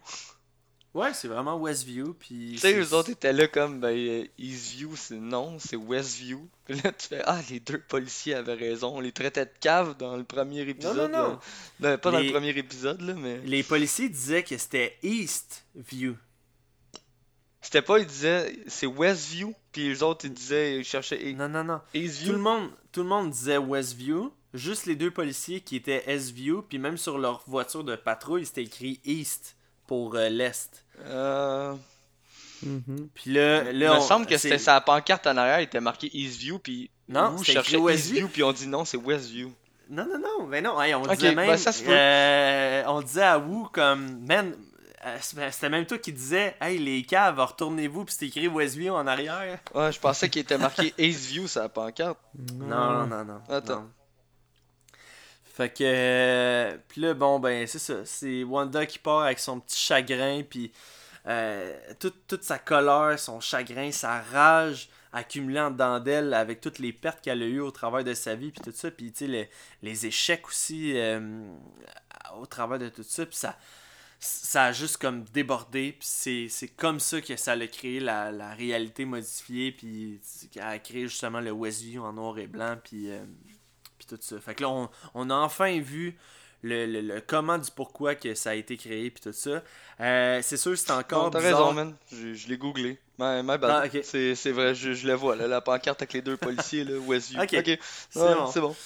Ouais, 0.95 1.13
c'est 1.13 1.27
vraiment 1.27 1.59
Westview 1.61 2.15
puis. 2.15 2.53
Tu 2.53 2.59
sais, 2.59 2.79
eux 2.79 2.95
autres 2.95 3.11
étaient 3.11 3.33
là 3.33 3.49
comme, 3.49 3.81
ben, 3.81 3.89
euh, 3.97 4.25
Eastview, 4.39 4.95
c'est 4.95 5.17
non, 5.17 5.59
c'est 5.59 5.75
Westview. 5.77 6.49
Puis 6.65 6.81
là, 6.81 6.93
tu 6.93 7.09
fais, 7.09 7.21
ah, 7.25 7.41
les 7.51 7.59
deux 7.59 7.81
policiers 7.81 8.35
avaient 8.35 8.55
raison. 8.55 8.97
On 8.97 9.01
les 9.01 9.11
traitait 9.11 9.45
de 9.45 9.51
cave 9.61 9.97
dans 9.99 10.17
le 10.17 10.23
premier 10.23 10.61
épisode. 10.63 10.97
non, 10.97 11.09
non. 11.09 11.29
là. 11.31 11.41
Ben, 11.81 11.99
pas 11.99 12.13
dans 12.13 12.19
Les- 12.21 12.27
le 12.29 12.33
premier 12.33 12.51
épisode, 12.51 13.01
là, 13.01 13.15
mais. 13.15 13.39
Les 13.45 13.65
policiers 13.65 14.09
disaient 14.09 14.45
que 14.45 14.57
c'était 14.57 14.97
East 15.03 15.65
View. 15.75 16.15
C'était 17.61 17.83
pas, 17.83 17.99
ils 17.99 18.07
disaient, 18.07 18.57
c'est 18.69 18.87
Westview. 18.87 19.55
Puis 19.73 19.89
les 19.89 20.03
autres, 20.03 20.27
ils 20.27 20.33
disaient, 20.35 20.79
ils 20.79 20.85
cherchaient 20.85 21.19
E- 21.19 21.33
Non, 21.35 21.49
non, 21.49 21.65
non. 21.65 21.79
Tout 21.79 21.99
le 21.99 22.01
Eastview. 22.05 22.37
monde, 22.39 22.71
tout 22.93 23.03
le 23.03 23.09
monde 23.09 23.31
disait 23.31 23.57
Westview, 23.59 24.33
juste 24.53 24.87
les 24.87 24.95
deux 24.97 25.11
policiers 25.11 25.61
qui 25.61 25.77
étaient 25.77 26.05
S-View, 26.07 26.63
puis 26.63 26.79
même 26.79 26.99
sur 26.99 27.19
leur 27.19 27.43
voiture 27.49 27.83
de 27.83 27.97
patrouille, 27.97 28.47
c'était 28.47 28.63
écrit 28.63 29.01
East 29.05 29.57
pour 29.87 30.15
euh, 30.15 30.29
l'Est. 30.29 30.85
Euh. 31.07 31.75
Mhm. 32.63 33.09
Puis 33.15 33.33
là, 33.33 33.71
Il 33.71 33.79
me 33.79 33.91
on- 33.91 34.01
semble 34.01 34.27
que 34.27 34.33
c'est- 34.39 34.49
c'était 34.49 34.59
sa 34.59 34.81
pancarte 34.81 35.27
en 35.27 35.37
arrière, 35.37 35.61
il 35.61 35.65
était 35.65 35.81
marqué 35.81 36.11
Eastview, 36.17 36.59
puis 36.59 36.91
Non, 37.09 37.33
nous, 37.33 37.39
c'était 37.39 37.53
cherchait 37.55 37.73
écrit 37.73 37.83
Westview. 37.83 38.13
Eastview, 38.15 38.29
puis 38.29 38.43
on 38.43 38.53
dit 38.53 38.67
non, 38.67 38.85
c'est 38.85 38.97
Westview. 38.97 39.53
Non, 39.91 40.07
non, 40.07 40.19
non, 40.19 40.47
mais 40.47 40.63
non, 40.63 40.81
hey, 40.81 40.95
on 40.95 41.03
disait 41.07 41.35
ben 41.35 41.47
même, 41.47 41.59
ça 41.59 41.71
euh, 41.87 42.83
on 42.87 43.03
disait 43.03 43.23
à 43.23 43.39
Wu 43.39 43.67
comme, 43.71 44.25
man, 44.27 44.55
c'était 45.21 45.69
même 45.69 45.85
toi 45.85 45.99
qui 45.99 46.11
disais, 46.11 46.57
hey 46.63 46.79
les 46.79 47.03
caves, 47.03 47.39
retournez-vous, 47.39 48.07
puis 48.07 48.15
c'était 48.15 48.27
écrit 48.29 48.49
Westview 48.49 48.95
en 48.95 49.07
arrière. 49.07 49.59
Ouais, 49.75 49.93
je 49.93 50.01
pensais 50.01 50.31
qu'il 50.31 50.41
était 50.41 50.57
marqué 50.57 50.95
Eastview, 50.97 51.47
sa 51.47 51.69
pancarte. 51.69 52.19
Non, 52.55 52.67
non, 52.67 53.07
non, 53.09 53.25
non. 53.27 53.41
Attends. 53.51 53.81
non. 53.83 53.91
Fait 55.55 55.71
que. 55.71 55.85
euh, 55.85 56.77
puis 56.89 57.01
là, 57.01 57.15
bon, 57.15 57.39
ben, 57.39 57.67
c'est 57.67 57.79
ça. 57.79 58.05
C'est 58.05 58.43
Wanda 58.45 58.85
qui 58.87 58.99
part 58.99 59.21
avec 59.23 59.39
son 59.39 59.61
petit 59.61 59.79
chagrin, 59.81 60.43
puis 60.43 60.73
euh, 61.29 61.73
toute, 62.01 62.27
toute 62.27 62.43
sa 62.45 62.59
colère, 62.59 63.19
son 63.19 63.41
chagrin, 63.41 63.91
sa 63.93 64.21
rage 64.21 64.89
accumulée 65.13 65.61
en 65.61 65.71
dedans 65.71 66.01
d'elle 66.01 66.35
avec 66.35 66.61
toutes 66.61 66.81
les 66.81 66.93
pertes 66.93 67.21
qu'elle 67.21 67.41
a 67.43 67.47
eues 67.47 67.61
au 67.61 67.71
travers 67.71 68.03
de 68.03 68.15
sa 68.15 68.35
vie, 68.35 68.51
puis 68.51 68.63
tout 68.63 68.73
ça. 68.77 68.91
Puis, 68.91 69.13
tu 69.13 69.27
sais, 69.27 69.27
le- 69.29 69.47
les 69.83 70.07
échecs 70.07 70.49
aussi 70.49 70.93
euh, 70.99 71.21
au 72.37 72.47
travers 72.47 72.79
de 72.81 72.89
tout 72.89 73.05
ça. 73.05 73.25
Puis 73.25 73.37
ça. 73.37 73.57
Ça 74.21 74.65
a 74.65 74.73
juste 74.73 74.97
comme 74.97 75.23
débordé, 75.35 75.97
puis 75.99 76.49
c'est, 76.49 76.69
comme 76.69 76.99
ça 76.99 77.21
que 77.21 77.37
ça 77.37 77.53
a 77.53 77.67
créé 77.67 78.01
la, 78.01 78.33
la 78.33 78.55
réalité 78.55 79.05
modifiée, 79.05 79.71
puis 79.71 80.19
a 80.61 80.79
créé 80.79 81.03
justement 81.09 81.41
le 81.41 81.51
Westview 81.53 82.03
en 82.03 82.13
noir 82.15 82.39
et 82.39 82.47
blanc, 82.47 82.77
puis 82.83 83.11
puis 83.99 84.07
tout 84.07 84.19
ça. 84.21 84.41
Fait 84.41 84.55
que 84.55 84.63
là, 84.63 84.69
on, 84.71 84.89
on 85.15 85.31
a 85.31 85.35
enfin 85.35 85.81
vu 85.81 86.17
le, 86.63 86.87
le- 86.87 87.01
le 87.03 87.21
comment 87.21 87.59
du 87.59 87.71
pourquoi 87.71 88.15
que 88.15 88.35
ça 88.35 88.51
a 88.51 88.55
été 88.55 88.77
créé, 88.77 89.11
puis 89.11 89.21
tout 89.23 89.33
ça. 89.33 89.63
Euh, 90.01 90.41
c'est 90.43 90.57
sûr, 90.57 90.77
c'est 90.79 90.91
encore 90.93 91.31
t'as 91.31 91.41
raison, 91.41 91.73
man. 91.73 91.95
Je, 92.11 92.33
je 92.35 92.49
l'ai 92.49 92.57
googlé. 92.57 92.99
My, 93.19 93.43
my 93.45 93.59
bad. 93.59 93.65
Ah. 93.71 93.99
C'est 94.03 94.35
c'est 94.35 94.51
vrai, 94.51 94.75
je, 94.75 94.93
je 94.95 95.07
le 95.07 95.15
vois, 95.15 95.37
là, 95.37 95.47
la 95.47 95.61
pancarte 95.61 96.03
avec 96.03 96.13
les 96.15 96.23
deux 96.23 96.37
policiers, 96.37 96.85
là, 96.85 96.99
Westview. 96.99 97.41
Ok. 97.43 97.55
Ok, 97.59 97.79
C'est 98.11 98.19
bon. 98.35 98.47
c'est 98.47 98.61
bon. 98.61 98.77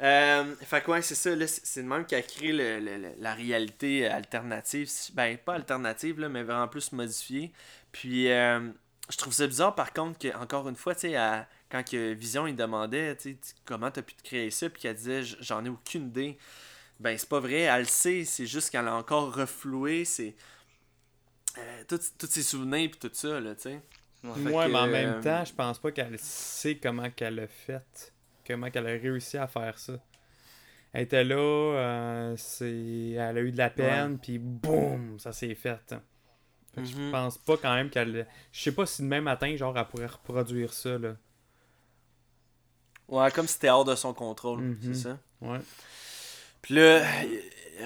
Euh, 0.00 0.54
fait 0.64 0.80
que 0.82 0.90
ouais, 0.92 1.02
c'est 1.02 1.16
ça, 1.16 1.34
là, 1.34 1.46
c'est 1.48 1.82
le 1.82 1.88
même 1.88 2.04
qui 2.06 2.14
a 2.14 2.22
créé 2.22 2.52
le- 2.52 2.78
le- 2.78 2.98
le- 2.98 3.14
la 3.18 3.34
réalité 3.34 4.06
alternative. 4.06 4.88
Ben, 5.14 5.36
pas 5.38 5.54
alternative, 5.54 6.20
là, 6.20 6.28
mais 6.28 6.44
vraiment 6.44 6.68
plus 6.68 6.92
modifiée. 6.92 7.52
Puis, 7.90 8.30
euh, 8.30 8.60
je 9.10 9.16
trouve 9.16 9.32
ça 9.32 9.46
bizarre, 9.48 9.74
par 9.74 9.92
contre, 9.92 10.18
que, 10.18 10.36
encore 10.36 10.68
une 10.68 10.76
fois, 10.76 10.94
tu 10.94 11.00
sais, 11.08 11.16
à- 11.16 11.48
quand 11.70 11.84
que 11.88 12.12
Vision, 12.14 12.46
il 12.46 12.56
demandait, 12.56 13.16
comment 13.64 13.90
t'as 13.90 14.02
pu 14.02 14.14
te 14.14 14.22
créer 14.22 14.50
ça, 14.50 14.70
puis 14.70 14.82
qu'elle 14.82 14.96
disait, 14.96 15.22
j'en 15.24 15.64
ai 15.64 15.68
aucune 15.68 16.08
idée. 16.08 16.38
Ben, 17.00 17.16
c'est 17.18 17.28
pas 17.28 17.40
vrai, 17.40 17.60
elle 17.62 17.80
le 17.82 17.86
sait, 17.86 18.24
c'est 18.24 18.46
juste 18.46 18.70
qu'elle 18.70 18.88
a 18.88 18.94
encore 18.96 19.34
refloué, 19.34 20.04
c'est. 20.04 20.36
euh, 21.58 21.84
tous 21.88 22.26
ses 22.26 22.42
souvenirs, 22.42 22.90
puis 22.90 23.00
tout 23.00 23.10
ça, 23.14 23.40
là, 23.40 23.54
tu 23.54 23.62
sais. 23.62 23.80
Ouais. 24.24 24.32
Fait 24.34 24.50
Ouais, 24.52 24.64
que, 24.64 24.68
mais 24.68 24.78
en 24.78 24.86
euh, 24.86 24.90
même 24.90 25.20
temps, 25.20 25.44
je 25.44 25.52
pense 25.52 25.78
pas 25.78 25.92
qu'elle 25.92 26.18
sait 26.18 26.76
comment 26.78 27.10
qu'elle 27.10 27.38
a 27.40 27.46
fait. 27.46 28.12
Comment 28.46 28.70
qu'elle 28.70 28.86
a 28.86 28.90
réussi 28.90 29.36
à 29.38 29.46
faire 29.46 29.78
ça. 29.78 29.94
Elle 30.92 31.02
était 31.04 31.24
là, 31.24 31.36
euh, 31.36 32.36
c'est... 32.36 33.10
elle 33.12 33.38
a 33.38 33.40
eu 33.42 33.52
de 33.52 33.58
la 33.58 33.70
peine, 33.70 34.18
puis 34.18 34.38
boum, 34.38 35.18
ça 35.18 35.32
s'est 35.32 35.54
fait. 35.54 35.92
hein. 35.92 36.02
Fait 36.74 36.82
que 36.82 36.88
Je 36.88 36.96
Mhm. 36.96 37.10
pense 37.10 37.38
pas 37.38 37.56
quand 37.58 37.74
même 37.74 37.90
qu'elle. 37.90 38.26
Je 38.52 38.60
sais 38.62 38.72
pas 38.72 38.86
si 38.86 39.02
demain 39.02 39.20
matin, 39.22 39.54
genre, 39.56 39.76
elle 39.78 39.86
pourrait 39.86 40.06
reproduire 40.06 40.72
ça, 40.72 40.98
là. 40.98 41.16
Ouais, 43.08 43.30
comme 43.30 43.46
si 43.46 43.54
c'était 43.54 43.70
hors 43.70 43.84
de 43.84 43.94
son 43.94 44.12
contrôle, 44.14 44.60
Mhm. 44.60 44.78
c'est 44.82 44.94
ça. 45.08 45.18
Ouais. 45.40 45.60
Puis 46.62 46.74
là, 46.74 47.02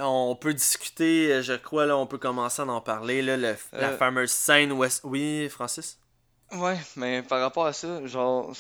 on 0.01 0.35
peut 0.35 0.55
discuter, 0.55 1.43
je 1.43 1.53
crois, 1.55 1.87
là, 1.87 1.97
on 1.97 2.07
peut 2.07 2.18
commencer 2.18 2.62
à 2.62 2.66
en 2.66 2.81
parler, 2.81 3.23
là, 3.23 3.37
le- 3.37 3.57
la 3.73 3.91
Euh. 3.91 3.97
fameuse 3.97 4.31
scène 4.33 4.73
où 4.73 4.83
est- 4.85 5.01
Oui, 5.05 5.49
Francis? 5.49 5.99
Ouais, 6.53 6.77
mais 6.97 7.23
par 7.23 7.41
rapport 7.41 7.66
à 7.66 7.73
ça, 7.73 8.05
genre, 8.07 8.53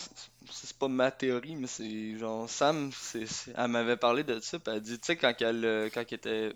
c'est 0.50 0.76
pas 0.78 0.88
ma 0.88 1.10
théorie, 1.10 1.56
mais 1.56 1.66
c'est 1.66 2.16
genre, 2.18 2.48
Sam, 2.48 2.90
c'est, 2.92 3.26
elle 3.56 3.68
m'avait 3.68 3.96
parlé 3.98 4.22
de 4.24 4.38
ça, 4.40 4.58
puis 4.58 4.72
elle 4.74 4.80
dit, 4.80 4.98
tu 4.98 5.06
sais, 5.06 5.16
quand 5.16 5.34
elle, 5.40 5.64
euh, 5.64 5.90
quand 5.92 6.00
elle 6.08 6.14
était 6.16 6.52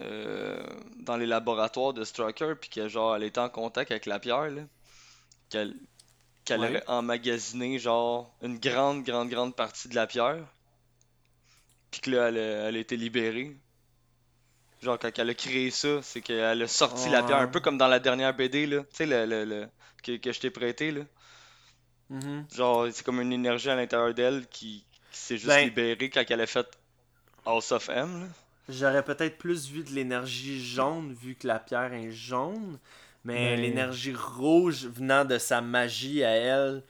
euh, 0.00 0.62
dans 1.00 1.16
les 1.16 1.26
laboratoires 1.26 1.92
de 1.92 2.04
Strucker, 2.04 2.54
puis 2.60 2.70
que 2.70 2.86
genre, 2.86 3.16
elle 3.16 3.24
était 3.24 3.40
en 3.40 3.48
contact 3.48 3.90
avec 3.90 4.06
la 4.06 4.20
pierre, 4.20 4.48
là, 4.48 4.62
qu'elle 5.50 5.74
qu'elle 6.48 6.60
Ouais. 6.60 6.68
aurait 6.70 6.84
emmagasiné, 6.88 7.78
genre, 7.78 8.32
une 8.42 8.58
grande, 8.58 9.04
grande, 9.04 9.28
grande 9.28 9.54
partie 9.54 9.88
de 9.88 9.94
la 9.94 10.06
pierre, 10.06 10.44
puis 11.90 12.00
que 12.00 12.10
là, 12.10 12.28
elle 12.28 12.38
a, 12.38 12.68
elle 12.68 12.76
a 12.76 12.78
été 12.78 12.96
libérée. 12.96 13.56
Genre, 14.82 14.98
quand 14.98 15.10
elle 15.18 15.30
a 15.30 15.34
créé 15.34 15.70
ça, 15.70 16.00
c'est 16.02 16.20
qu'elle 16.20 16.62
a 16.62 16.68
sorti 16.68 17.08
la 17.08 17.22
pierre, 17.22 17.38
un 17.38 17.48
peu 17.48 17.60
comme 17.60 17.78
dans 17.78 17.88
la 17.88 17.98
dernière 17.98 18.34
BD, 18.34 18.66
là, 18.66 18.80
tu 18.90 18.96
sais, 18.96 19.06
le, 19.06 19.26
le, 19.26 19.44
le- 19.44 19.68
que, 20.02 20.16
que 20.16 20.32
je 20.32 20.40
t'ai 20.40 20.50
prêté, 20.50 20.92
là. 20.92 21.00
Mhm. 22.10 22.46
Genre, 22.54 22.86
c'est 22.92 23.04
comme 23.04 23.20
une 23.20 23.32
énergie 23.32 23.68
à 23.70 23.74
l'intérieur 23.76 24.14
d'elle 24.14 24.46
qui, 24.48 24.84
qui 25.12 25.18
s'est 25.18 25.36
juste 25.36 25.48
Ben- 25.48 25.64
libérée 25.64 26.08
quand 26.10 26.24
elle 26.28 26.40
a 26.40 26.46
fait 26.46 26.66
House 27.44 27.72
of 27.72 27.88
M. 27.88 28.20
là. 28.20 28.26
j'aurais 28.68 29.04
peut-être 29.04 29.36
plus 29.38 29.68
vu 29.68 29.82
de 29.82 29.90
l'énergie 29.90 30.64
jaune 30.64 31.12
vu 31.12 31.34
que 31.34 31.46
la 31.46 31.58
pierre 31.58 31.92
est 31.92 32.12
jaune. 32.12 32.78
Mais 33.34 33.56
Mais- 33.56 33.56
l'énergie 33.62 34.14
rouge 34.14 34.86
venant 34.86 35.24
de 35.24 35.36
sa 35.38 35.60
magie 35.60 36.24
à 36.24 36.30
elle. 36.30 36.82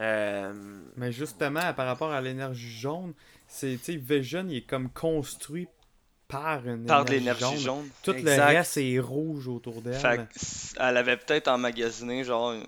euh, 0.00 0.52
Mais 0.96 1.12
justement, 1.12 1.72
par 1.74 1.86
rapport 1.86 2.10
à 2.10 2.20
l'énergie 2.20 2.70
jaune, 2.72 3.12
c'est, 3.46 3.76
tu 3.84 3.92
sais, 3.92 3.96
Vision, 3.96 4.46
il 4.48 4.56
est 4.58 4.60
comme 4.62 4.88
construit 4.90 5.68
par 6.26 6.66
une 6.66 6.86
Par 6.86 7.04
de 7.04 7.12
énergie 7.12 7.40
l'énergie 7.44 7.62
jaune. 7.64 7.76
jaune. 7.82 7.88
Tout 8.02 8.12
Exact. 8.14 8.36
le 8.36 8.42
reste 8.56 8.76
est 8.78 8.98
rouge 9.00 9.46
autour 9.48 9.82
d'elle. 9.82 9.94
Fait 9.94 10.20
elle 10.78 10.96
avait 10.96 11.16
peut-être 11.16 11.48
emmagasiné, 11.48 12.24
genre, 12.24 12.50
euh, 12.50 12.62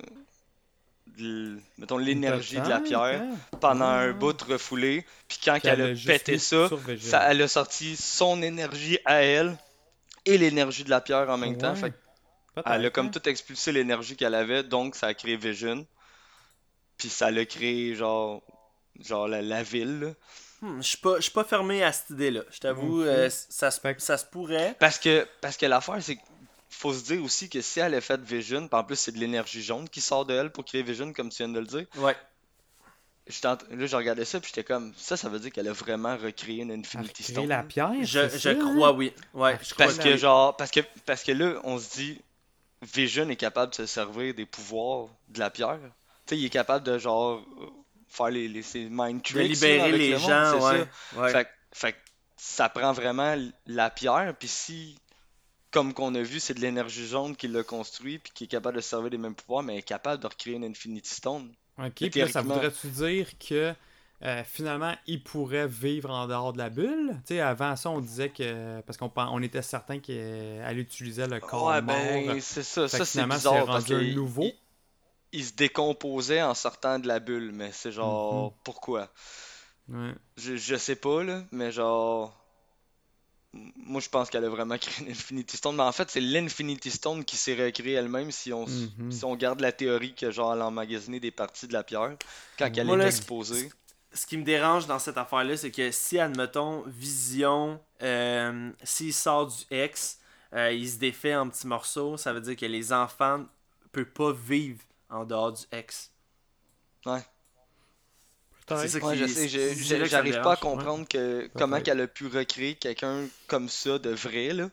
de 1.19 1.59
mettons, 1.79 1.99
l'énergie 1.99 2.61
de 2.61 2.69
la 2.69 2.81
pierre 2.81 3.01
hein? 3.23 3.31
pendant 3.61 3.85
un 3.87 4.11
Ah. 4.11 4.13
bout 4.13 4.41
refoulé. 4.43 5.05
Puis 5.29 5.39
quand 5.45 5.59
Puis 5.61 5.69
elle 5.69 5.83
a 5.83 5.95
pété 6.07 6.39
ça, 6.39 6.69
elle 7.31 7.43
a 7.43 7.49
sorti 7.49 7.97
son 7.97 8.43
énergie 8.43 8.99
à 9.05 9.23
elle 9.23 9.57
et 10.25 10.39
l'énergie 10.39 10.85
de 10.85 10.91
la 10.91 11.01
pierre 11.01 11.29
en 11.29 11.37
même 11.39 11.57
temps. 11.59 11.75
Fait 11.75 11.93
elle 12.67 12.87
a 12.87 12.91
comme 12.91 13.11
tout 13.11 13.29
expulsé 13.29 13.73
l'énergie 13.73 14.17
qu'elle 14.17 14.35
avait, 14.35 14.63
donc 14.63 14.95
ça 14.97 15.07
a 15.09 15.15
créé 15.15 15.37
Vision. 15.37 15.87
Puis 16.99 17.09
ça 17.09 17.31
l'a 17.31 17.45
créé, 17.45 17.95
genre, 17.95 18.43
genre 19.01 19.27
la, 19.29 19.43
la 19.43 19.63
ville. 19.63 20.01
là. 20.01 20.09
hmm, 20.61 20.81
je 20.83 20.89
suis 20.89 20.99
pas, 20.99 21.17
je 21.17 21.23
suis 21.23 21.33
pas 21.33 21.45
fermé 21.45 21.83
à 21.83 21.93
cette 21.93 22.11
idée-là. 22.11 22.43
Je 22.51 22.59
t'avoue, 22.61 23.03
euh, 23.03 23.29
ça, 23.31 23.71
se- 23.71 23.81
ça 23.99 24.19
pourrait. 24.31 24.77
Parce 24.79 24.99
que, 24.99 25.27
parce 25.41 25.57
que 25.57 25.67
l'affaire, 25.67 26.01
c'est 26.01 26.17
qu'il 26.17 26.25
faut 26.69 26.93
se 26.95 27.03
dire 27.05 27.23
aussi 27.25 27.49
que 27.49 27.61
si 27.61 27.81
elle 27.81 27.95
a 27.95 28.01
fait 28.01 28.21
Vision, 28.21 28.69
puis 28.69 28.79
en 28.79 28.85
plus 28.85 28.97
c'est 28.97 29.13
de 29.13 29.19
l'énergie 29.19 29.63
jaune 29.63 29.89
qui 29.89 30.01
sort 30.01 30.25
de 30.27 30.35
elle 30.35 30.51
pour 30.51 30.65
créer 30.65 30.83
Vision, 30.83 31.13
comme 31.13 31.31
tu 31.31 31.39
viens 31.39 31.49
de 31.49 31.59
le 31.59 31.67
dire, 31.67 31.87
Ouais. 31.97 32.17
là 33.45 33.87
je 33.87 33.97
regardais 33.97 34.25
ça, 34.25 34.41
puis 34.41 34.49
j'étais 34.55 34.65
comme, 34.65 34.93
ça, 34.97 35.17
ça 35.17 35.29
veut 35.29 35.39
dire 35.41 35.53
qu'elle 35.53 35.69
a 35.69 35.73
vraiment 35.73 36.17
recréé 36.17 36.63
une 36.63 36.71
Elle 36.71 36.77
a 36.77 36.79
Infinity 36.81 37.23
créé 37.25 37.35
Stone. 37.37 37.49
la 37.49 37.63
pierre, 37.63 37.93
Je, 38.03 38.29
je 38.29 38.39
ça, 38.39 38.51
hein? 38.51 38.55
crois, 38.75 38.93
oui. 38.93 39.13
Ouais, 39.35 39.59
je 39.63 39.75
crois 39.75 39.87
Parce 39.87 39.99
que, 39.99 40.17
genre, 40.17 40.57
parce 40.57 40.71
que, 40.71 40.81
parce 41.07 41.23
que 41.25 41.33
là, 41.33 41.61
on 41.65 41.79
se 41.79 41.91
dit, 41.97 42.21
Vision 42.83 43.29
est 43.29 43.37
capable 43.37 43.71
de 43.71 43.77
se 43.77 43.87
servir 43.87 44.35
des 44.35 44.47
pouvoirs 44.47 45.09
de 45.29 45.39
la 45.39 45.51
pierre. 45.51 45.79
Tu 46.27 46.35
sais, 46.35 46.39
il 46.39 46.45
est 46.45 46.51
capable 46.51 46.85
de, 46.85 46.99
genre, 46.99 47.43
faire 48.09 48.31
les, 48.31 48.49
les, 48.49 48.63
ses 48.63 48.89
mind 48.91 49.19
de 49.19 49.23
tricks. 49.23 49.37
là, 49.37 49.43
libérer 49.45 49.81
avec 49.81 49.97
les 50.01 50.11
le 50.11 50.19
monde, 50.19 50.29
gens, 50.29 50.51
c'est 50.51 50.65
ouais. 50.65 50.87
ça. 51.15 51.21
ouais. 51.21 51.33
Fait, 51.33 51.45
que- 51.45 51.51
fait 51.73 51.97
ça 52.37 52.69
prend 52.69 52.93
vraiment 52.93 53.37
la 53.67 53.89
pierre, 53.89 54.35
puis 54.37 54.49
si, 54.49 54.99
comme 55.71 55.95
qu'on 55.95 56.13
a 56.17 56.23
vu, 56.23 56.41
c'est 56.41 56.55
de 56.55 56.61
l'énergie 56.61 57.07
jaune 57.07 57.37
qui 57.37 57.47
l'a 57.47 57.63
construit, 57.63 58.19
puis 58.19 58.33
qui 58.35 58.45
est 58.45 58.49
capable 58.49 58.77
de 58.77 58.81
se 58.83 58.89
servir 58.89 59.11
des 59.11 59.19
mêmes 59.19 59.35
pouvoirs, 59.37 59.63
mais 59.63 59.79
est 59.79 59.83
capable 59.83 60.21
de 60.21 60.27
recréer 60.27 60.55
une 60.57 60.65
Infinity 60.65 61.15
Stone. 61.15 61.53
Ok, 61.79 61.93
puis 62.11 62.21
là, 62.21 62.29
ça 62.29 62.43
voudrait-tu 62.43 62.89
dire 62.89 63.29
que 63.39 63.75
euh, 64.25 64.45
finalement, 64.45 64.95
il 65.07 65.23
pourrait 65.23 65.67
vivre 65.67 66.11
en 66.11 66.27
dehors 66.27 66.53
de 66.53 66.59
la 66.59 66.71
bulle? 66.71 67.11
Tu 67.27 67.35
sais, 67.35 67.41
avant 67.41 67.75
ça, 67.77 67.91
on 67.91 68.01
disait 68.01 68.31
que. 68.31 68.81
Parce 68.83 68.97
qu'on 68.97 69.11
on 69.17 69.43
était 69.43 69.63
certain 69.63 69.99
qu'elle 69.99 70.79
utilisait 70.79 71.27
le 71.27 71.41
corps 71.41 71.65
ouais, 71.67 71.81
mort. 71.83 71.97
ben, 72.27 72.41
c'est 72.41 72.63
ça. 72.63 72.89
Fait 72.89 72.99
Ça, 72.99 73.05
c'est 73.05 73.11
finalement, 73.13 73.35
c'est 73.35 73.49
bizarre 73.49 73.67
parce 73.67 73.85
rendu 73.91 74.15
nouveau. 74.15 74.43
il, 74.43 74.55
il 75.33 75.45
se 75.45 75.53
décomposait 75.55 76.43
en 76.43 76.55
sortant 76.55 76.99
de 76.99 77.09
la 77.09 77.19
bulle, 77.21 77.53
mais 77.53 77.71
c'est 77.73 77.93
genre, 77.93 78.51
Mhm. 78.53 78.59
pourquoi? 78.65 79.09
Ouais. 79.89 80.13
Je, 80.37 80.57
je 80.57 80.77
sais 80.77 80.97
pas, 80.97 81.23
là, 81.25 81.43
mais 81.53 81.73
genre. 81.73 82.39
Moi, 83.55 84.01
je 84.01 84.09
pense 84.09 84.31
qu'elle 84.31 84.47
a 84.47 84.49
vraiment 84.49 84.79
créé 84.79 85.05
une 85.05 85.11
Infinity 85.13 85.59
Stone. 85.59 85.77
Mais 85.77 85.83
en 85.83 85.93
fait, 85.93 86.09
c'est 86.11 86.23
l'Infinity 86.23 86.91
Stone 86.91 87.23
qui 87.23 87.37
s'est 87.37 87.55
recréée 87.55 87.93
elle-même 87.95 88.31
si 88.31 88.51
on, 88.53 88.65
s- 88.65 88.89
Mhm. 88.99 89.11
si 89.13 89.25
on 89.27 89.37
garde 89.37 89.61
la 89.61 89.73
théorie 89.73 90.15
que, 90.15 90.31
genre, 90.31 90.55
elle 90.55 90.63
a 90.63 90.67
emmagasiné 90.67 91.21
des 91.21 91.31
parties 91.31 91.67
de 91.69 91.75
la 91.75 91.85
pierre 91.85 92.17
quand 92.59 92.71
elle 92.75 92.89
est 92.89 93.07
exposée. 93.09 93.71
Ce 94.15 94.27
qui 94.27 94.37
me 94.37 94.45
dérange 94.45 94.87
dans 94.87 94.99
cette 94.99 95.17
affaire-là, 95.19 95.57
c'est 95.57 95.71
que 95.71 95.91
si, 95.91 96.19
admettons, 96.19 96.83
Vision, 96.87 97.81
euh, 98.03 98.71
s'il 98.83 99.13
sort 99.15 99.47
du 99.47 99.65
X, 99.71 100.19
euh, 100.55 100.73
il 100.73 100.89
se 100.89 100.99
défait 100.99 101.35
en 101.35 101.49
petits 101.49 101.67
morceaux, 101.67 102.17
ça 102.17 102.33
veut 102.33 102.41
dire 102.41 102.57
que 102.57 102.67
les 102.67 102.93
enfants 102.93 103.39
ne 103.39 103.45
peuvent 103.91 104.05
pas 104.13 104.33
vivre 104.33 104.83
en 105.09 105.25
dehors 105.25 105.53
du 105.53 105.63
X. 105.73 106.11
Peut-être. 107.05 108.81
C'est 108.81 108.89
ça 109.01 109.05
Ouais, 109.07 109.17
je 109.17 109.27
sais, 109.27 109.49
c'est 109.49 109.75
je- 109.75 109.99
me 110.01 110.05
j'arrive 110.07 110.41
pas 110.41 110.53
à 110.53 110.57
comprendre 110.57 111.07
que 111.09 111.51
comment 111.55 111.77
Peut-être. 111.77 111.85
qu'elle 111.85 112.01
a 112.01 112.07
pu 112.07 112.27
recréer 112.29 112.75
quelqu'un 112.77 113.27
comme 113.49 113.69
ça 113.69 113.99
de 113.99 114.11
vrai, 114.11 114.53
là. 114.53 114.71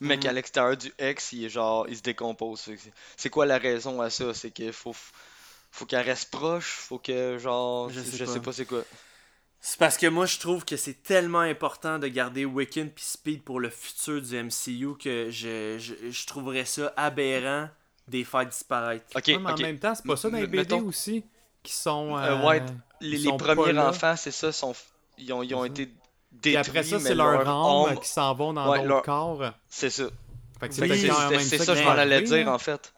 Mais 0.00 0.14
Mhm. 0.14 0.20
qu'à 0.22 0.32
l'extérieur 0.32 0.76
du 0.76 0.92
X, 1.00 1.32
il 1.32 1.44
est 1.44 1.48
genre, 1.48 1.88
il 1.88 1.96
se 1.96 2.02
décompose. 2.02 2.70
C'est 3.16 3.30
quoi 3.30 3.46
la 3.46 3.58
raison 3.58 4.00
à 4.00 4.10
ça? 4.10 4.32
C'est 4.32 4.50
qu'il 4.52 4.72
faut, 4.72 4.94
faut 5.70 5.86
qu'elle 5.86 6.04
reste 6.06 6.30
proche, 6.30 6.76
faut 6.76 6.98
que 6.98 7.38
genre, 7.38 7.88
Je 7.90 8.00
je 8.00 8.04
sais 8.04 8.26
sais 8.26 8.38
pas. 8.38 8.40
pas 8.46 8.52
c'est 8.52 8.64
quoi. 8.66 8.82
C'est 9.60 9.78
parce 9.78 9.96
que 9.96 10.06
moi, 10.06 10.24
je 10.26 10.38
trouve 10.38 10.64
que 10.64 10.76
c'est 10.76 11.02
tellement 11.02 11.40
important 11.40 11.98
de 11.98 12.06
garder 12.06 12.44
Wiccan 12.44 12.86
puis 12.94 13.04
Speed 13.04 13.42
pour 13.42 13.58
le 13.58 13.70
futur 13.70 14.22
du 14.22 14.36
MCU 14.42 14.96
que 14.96 15.30
je, 15.30 15.78
je, 15.78 16.10
je 16.10 16.26
trouverais 16.26 16.64
ça 16.64 16.92
aberrant 16.96 17.68
de 18.06 18.12
les 18.18 18.24
faire 18.24 18.46
disparaître. 18.46 19.04
Ok, 19.16 19.24
Ouais, 19.26 19.38
mais 19.38 19.50
en 19.50 19.56
même 19.56 19.78
temps, 19.80 19.94
c'est 19.96 20.06
pas 20.06 20.16
ça 20.16 20.30
dans 20.30 20.38
les 20.38 20.46
BD 20.46 20.58
mettons- 20.58 20.82
aussi 20.86 21.24
qui 21.64 21.72
sont. 21.72 22.16
Euh, 22.16 22.20
euh, 22.38 22.46
ouais, 22.46 22.62
Les, 23.00 23.18
les 23.18 23.24
sont 23.24 23.36
pas 23.36 23.54
premiers 23.56 23.78
enfants, 23.80 24.14
c'est 24.16 24.30
ça, 24.30 24.52
sont, 24.52 24.74
ils 25.18 25.32
ont, 25.32 25.42
ils 25.42 25.54
ont 25.56 25.64
été 25.64 25.90
détruits, 26.30 26.56
après 26.56 26.82
ça, 26.84 26.96
mais 26.98 27.02
c'est 27.02 27.14
leur 27.16 27.48
âme 27.48 27.98
qui 28.00 28.08
s'en 28.08 28.34
vont 28.34 28.52
dans 28.52 28.70
Ouais, 28.70 28.78
d'autres 28.78 28.88
leur- 28.88 29.02
corps. 29.02 29.42
C'est 29.68 29.90
ça. 29.90 30.04
Que 30.60 30.72
c'est 30.72 30.86
ça 31.58 31.64
ça, 31.64 31.72
qui 31.74 31.80
je 31.80 31.84
m'en 31.84 31.90
allais 31.90 32.22
dire 32.22 32.48
en 32.48 32.58
fait. 32.58 32.92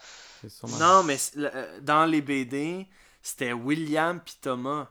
Sûrement- 0.49 0.79
Non, 0.79 1.03
mais 1.03 1.17
le- 1.37 1.81
dans 1.81 2.05
les 2.07 2.21
BD, 2.23 2.87
c'était 3.23 3.53
William 3.53 4.21
puis 4.21 4.37
Thomas. 4.41 4.89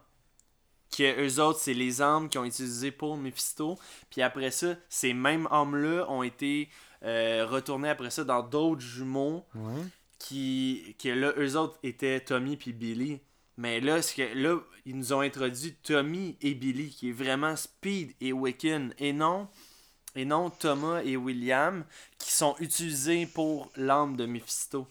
Que 0.95 1.23
eux 1.27 1.39
autres, 1.39 1.59
c'est 1.59 1.75
les 1.75 2.01
armes 2.01 2.29
qu'ils 2.29 2.39
ont 2.41 2.45
utilisées 2.45 2.91
pour 2.91 3.15
Mephisto. 3.15 3.77
Puis 4.09 4.21
après 4.23 4.49
ça, 4.49 4.75
ces 4.89 5.13
mêmes 5.13 5.47
armes-là 5.51 6.05
ont 6.09 6.23
été 6.23 6.69
euh, 7.03 7.45
retournées 7.47 7.89
après 7.89 8.09
ça 8.09 8.23
dans 8.23 8.41
d'autres 8.43 8.81
jumeaux. 8.81 9.45
Ouais. 9.55 9.83
Qui, 10.17 10.95
que 11.01 11.09
là, 11.09 11.31
eux 11.37 11.55
autres 11.55 11.77
étaient 11.83 12.19
Tommy 12.19 12.57
puis 12.57 12.73
Billy. 12.73 13.21
Mais 13.55 13.79
là, 13.79 13.99
que 14.01 14.33
là, 14.35 14.57
ils 14.85 14.97
nous 14.97 15.13
ont 15.13 15.21
introduit 15.21 15.75
Tommy 15.75 16.37
et 16.41 16.53
Billy, 16.55 16.89
qui 16.89 17.09
est 17.09 17.13
vraiment 17.13 17.55
Speed 17.55 18.13
et 18.19 18.33
Wiccan. 18.33 18.89
Et 18.97 19.13
non, 19.13 19.47
et 20.15 20.25
non 20.25 20.49
Thomas 20.49 21.01
et 21.03 21.15
William, 21.17 21.85
qui 22.17 22.31
sont 22.31 22.55
utilisés 22.59 23.27
pour 23.27 23.71
l'arme 23.75 24.17
de 24.17 24.25
Mephisto. 24.25 24.87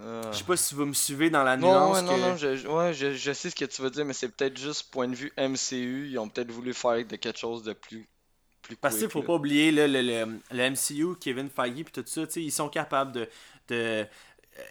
Euh, 0.00 0.32
Je 0.32 0.38
sais 0.38 0.44
pas 0.44 0.56
si 0.56 0.74
vous 0.74 0.86
me 0.86 0.94
suivez 0.94 1.30
dans 1.30 1.44
la 1.44 1.56
Non, 1.56 1.68
nuance. 1.68 1.96
ouais, 1.96 2.02
non, 2.02 2.14
que- 2.14 2.20
non, 2.20 2.36
je, 2.36 2.56
je- 2.56 2.66
ouais, 2.68 2.94
je, 2.94 3.12
je 3.14 3.32
sais 3.32 3.50
ce 3.50 3.54
que 3.54 3.64
tu 3.66 3.82
veux 3.82 3.90
dire, 3.90 4.04
mais 4.04 4.14
c'est 4.14 4.28
peut-être 4.30 4.58
juste 4.58 4.90
point 4.90 5.06
de 5.06 5.14
vue 5.14 5.32
MCU, 5.36 6.08
ils 6.08 6.18
ont 6.18 6.28
peut-être 6.28 6.50
voulu 6.50 6.72
faire 6.74 7.04
de 7.06 7.16
quelque 7.16 7.38
chose 7.38 7.62
de 7.62 7.72
plus, 7.74 8.08
plus 8.62 8.76
Parce 8.76 8.96
qu'il 8.96 9.10
faut 9.10 9.20
là. 9.20 9.26
pas 9.26 9.34
oublier 9.34 9.70
là, 9.70 9.86
le, 9.86 10.00
le- 10.02 10.40
le 10.50 10.60
MCU, 10.70 11.16
Kevin 11.20 11.50
Feige 11.50 11.84
puis 11.84 11.92
tout 11.92 12.04
ça, 12.06 12.26
tu 12.26 12.32
sais, 12.32 12.42
ils 12.42 12.50
sont 12.50 12.68
capables 12.70 13.12
de, 13.12 13.28
de 13.68 13.74
euh, 13.74 14.04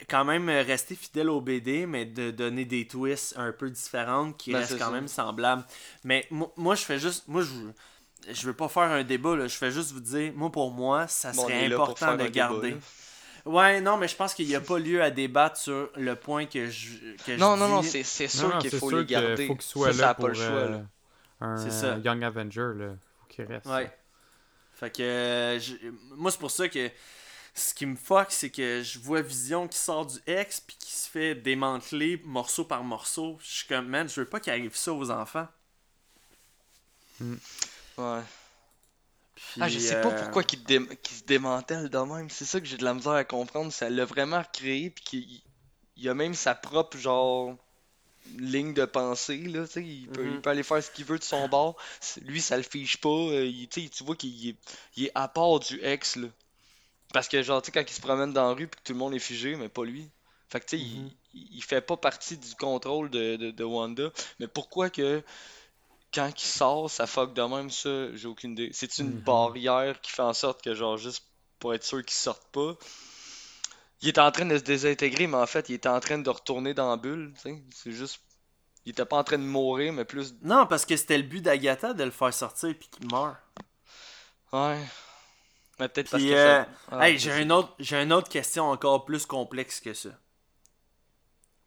quand 0.09 0.25
même 0.25 0.49
rester 0.49 0.95
fidèles 0.95 1.29
au 1.29 1.39
BD, 1.41 1.85
mais 1.85 2.05
de 2.05 2.31
donner 2.31 2.65
des 2.65 2.87
twists 2.87 3.35
un 3.37 3.51
peu 3.51 3.69
différentes 3.69 4.37
qui 4.37 4.51
Ben, 4.51 4.59
restent 4.59 4.77
quand 4.79 4.85
ça. 4.85 4.91
même 4.91 5.07
semblables. 5.07 5.65
Mais 6.03 6.25
mo- 6.31 6.51
moi, 6.57 6.75
je 6.75 6.83
fais 6.83 6.99
juste. 6.99 7.27
Moi, 7.27 7.43
je, 7.43 8.31
je 8.33 8.45
veux 8.47 8.53
pas 8.53 8.67
faire 8.69 8.83
un 8.83 9.03
débat, 9.03 9.35
là, 9.35 9.47
je 9.47 9.55
fais 9.55 9.71
juste 9.71 9.91
vous 9.91 9.99
dire, 9.99 10.33
moi, 10.35 10.51
pour 10.51 10.71
moi, 10.71 11.07
ça 11.07 11.31
on 11.37 11.41
serait 11.47 11.65
important 11.73 12.11
de 12.13 12.17
débat, 12.17 12.29
garder. 12.29 12.75
Ouais, 13.45 13.81
non, 13.81 13.97
mais 13.97 14.07
je 14.07 14.15
pense 14.15 14.33
qu'il 14.33 14.47
n'y 14.47 14.55
a 14.55 14.61
pas 14.61 14.77
lieu 14.77 15.01
à 15.01 15.09
débattre 15.09 15.57
sur 15.57 15.89
le 15.95 16.15
point 16.15 16.45
que 16.45 16.69
je, 16.69 16.89
que 17.25 17.33
je 17.35 17.39
Non, 17.39 17.57
non, 17.57 17.67
non, 17.67 17.81
c'est 17.81 18.03
c'est 18.03 18.25
Non, 18.25 18.29
sûr 18.29 18.49
non, 18.49 18.59
qu'il 18.59 18.69
c'est 18.71 18.79
faut 18.79 18.89
sûr 18.89 18.99
les 18.99 19.05
qu'il 19.05 19.15
garder. 19.17 19.47
faut 19.47 19.55
qu'il 19.55 19.63
soit 19.63 19.93
ça, 19.93 19.97
là 20.01 20.07
ça 20.09 20.13
pour 20.13 20.23
pas 20.25 20.29
le 20.29 20.33
choix, 20.35 20.45
euh, 20.45 20.69
là. 20.69 21.57
C'est 21.57 21.67
un 21.67 21.69
ça. 21.71 21.97
Young 21.97 22.23
Avenger. 22.23 22.71
Là. 22.75 22.89
Faut 23.19 23.25
qu'il 23.29 23.45
reste. 23.45 23.65
Ouais. 23.65 23.91
Fait 24.75 24.95
que 24.95 25.01
euh, 25.01 25.59
je- 25.59 25.73
moi 26.15 26.29
c'est 26.31 26.39
pour 26.39 26.51
ça 26.51 26.67
que 26.69 26.89
ce 27.53 27.73
qui 27.73 27.85
me 27.85 27.95
fuck 27.95 28.27
c'est 28.29 28.49
que 28.49 28.81
je 28.83 28.97
vois 28.99 29.21
Vision 29.21 29.67
qui 29.67 29.77
sort 29.77 30.05
du 30.05 30.17
X 30.27 30.59
puis 30.61 30.75
qui 30.79 30.91
se 30.91 31.09
fait 31.09 31.33
démanteler 31.35 32.21
morceau 32.25 32.63
par 32.63 32.83
morceau. 32.83 33.37
Je 33.43 33.49
suis 33.49 33.67
comme 33.67 33.87
man, 33.87 34.07
je 34.07 34.21
veux 34.21 34.27
pas 34.27 34.39
qu'il 34.39 34.51
arrive 34.53 34.75
ça 34.75 34.93
aux 34.93 35.09
enfants. 35.11 35.47
Ouais. 37.97 38.21
Puis, 39.47 39.61
Ah, 39.61 39.69
je 39.69 39.79
sais 39.79 39.95
pas 39.95 40.11
euh, 40.11 40.11
pourquoi 40.11 40.43
dé- 40.43 40.97
qu'ils 41.03 41.17
se 41.17 41.23
démantèlent 41.23 41.89
de 41.89 41.97
même. 41.99 42.29
C'est 42.29 42.45
ça 42.45 42.59
que 42.59 42.65
j'ai 42.65 42.77
de 42.77 42.83
la 42.83 42.93
misère 42.93 43.13
à 43.13 43.23
comprendre. 43.23 43.71
Ça 43.71 43.89
l'a 43.89 44.05
vraiment 44.05 44.43
créé, 44.53 44.89
puis 44.89 45.03
qu'il 45.03 45.41
il 45.97 46.09
a 46.09 46.13
même 46.13 46.33
sa 46.33 46.55
propre, 46.55 46.97
genre, 46.97 47.55
ligne 48.37 48.73
de 48.73 48.85
pensée, 48.85 49.37
là, 49.39 49.65
tu 49.67 49.73
sais. 49.73 49.83
Il 49.85 50.09
peut, 50.09 50.29
il 50.29 50.37
Mhm. 50.37 50.41
peut 50.41 50.49
aller 50.51 50.63
faire 50.63 50.83
ce 50.83 50.91
qu'il 50.91 51.05
veut 51.05 51.19
de 51.19 51.23
son 51.23 51.47
bord. 51.49 51.77
Lui, 52.23 52.41
ça 52.41 52.57
le 52.57 52.63
fiche 52.63 52.97
pas. 52.97 53.09
euh, 53.09 53.45
il- 53.45 53.69
tu 53.69 54.03
vois 54.03 54.15
qu'il 54.15 54.49
est, 54.49 54.57
il 54.97 55.05
est 55.07 55.11
à 55.15 55.27
part 55.27 55.59
du 55.59 55.79
ex, 55.83 56.15
là. 56.17 56.27
Parce 57.13 57.27
que, 57.27 57.41
genre, 57.43 57.61
tu 57.61 57.67
sais, 57.67 57.71
quand 57.71 57.89
il 57.89 57.93
se 57.93 58.01
promène 58.01 58.33
dans 58.33 58.47
la 58.49 58.53
rue, 58.53 58.67
puis 58.67 58.79
que 58.79 58.85
tout 58.85 58.93
le 58.93 58.99
monde 58.99 59.13
est 59.13 59.19
figé, 59.19 59.55
mais 59.55 59.69
pas 59.69 59.83
lui. 59.85 60.09
Fait 60.49 60.59
que, 60.59 60.65
tu 60.65 60.77
sais, 60.77 60.83
il, 60.83 61.13
il 61.33 61.63
fait 61.63 61.81
pas 61.81 61.97
partie 61.97 62.37
du 62.37 62.55
contrôle 62.55 63.09
de, 63.09 63.35
de, 63.37 63.51
de 63.51 63.63
Wanda. 63.63 64.11
Mais 64.39 64.47
pourquoi 64.47 64.89
que 64.89 65.23
quand 66.13 66.29
il 66.35 66.45
sort, 66.47 66.89
ça 66.89 67.07
fuck 67.07 67.33
de 67.33 67.41
même, 67.41 67.69
ça, 67.69 68.13
j'ai 68.15 68.27
aucune 68.27 68.51
idée. 68.53 68.69
C'est 68.73 68.97
une 68.99 69.13
Mhm. 69.15 69.21
barrière 69.21 70.01
qui 70.01 70.11
fait 70.11 70.21
en 70.21 70.33
sorte 70.33 70.61
que, 70.61 70.75
genre, 70.75 70.97
juste 70.97 71.25
pour 71.59 71.73
être 71.73 71.83
sûr 71.83 72.03
qu'il 72.03 72.15
sorte 72.15 72.45
pas, 72.51 72.75
il 74.01 74.09
est 74.09 74.19
en 74.19 74.31
train 74.31 74.45
de 74.45 74.57
se 74.57 74.63
désintégrer, 74.63 75.27
mais 75.27 75.37
en 75.37 75.45
fait, 75.45 75.69
il 75.69 75.75
est 75.75 75.85
en 75.87 75.99
train 75.99 76.17
de 76.17 76.29
retourner 76.29 76.73
dans 76.73 76.89
la 76.89 76.97
bulle. 76.97 77.33
C'est 77.37 77.91
juste 77.91 78.19
Il 78.83 78.89
était 78.93 79.05
pas 79.05 79.17
en 79.17 79.23
train 79.23 79.37
de 79.37 79.43
mourir, 79.43 79.93
mais 79.93 80.05
plus. 80.05 80.33
Non, 80.41 80.65
parce 80.65 80.85
que 80.87 80.97
c'était 80.97 81.17
le 81.19 81.23
but 81.23 81.41
d'Agatha 81.41 81.93
de 81.93 82.03
le 82.03 82.09
faire 82.09 82.33
sortir 82.33 82.73
puis 82.79 82.89
qu'il 82.89 83.07
meurt. 83.11 83.37
Ouais. 84.51 84.79
Mais 85.79 85.87
peut-être 85.87 86.09
parce 86.09 86.23
que 86.23 86.29
euh, 86.29 86.63
ça. 86.63 86.69
Ah, 86.91 87.07
hey, 87.09 87.19
j'ai 87.19 87.41
une 87.43 87.51
autre, 87.51 87.75
j'ai 87.77 87.97
une 87.97 88.11
autre 88.11 88.27
question 88.29 88.71
encore 88.71 89.05
plus 89.05 89.27
complexe 89.27 89.79
que 89.79 89.93
ça. 89.93 90.09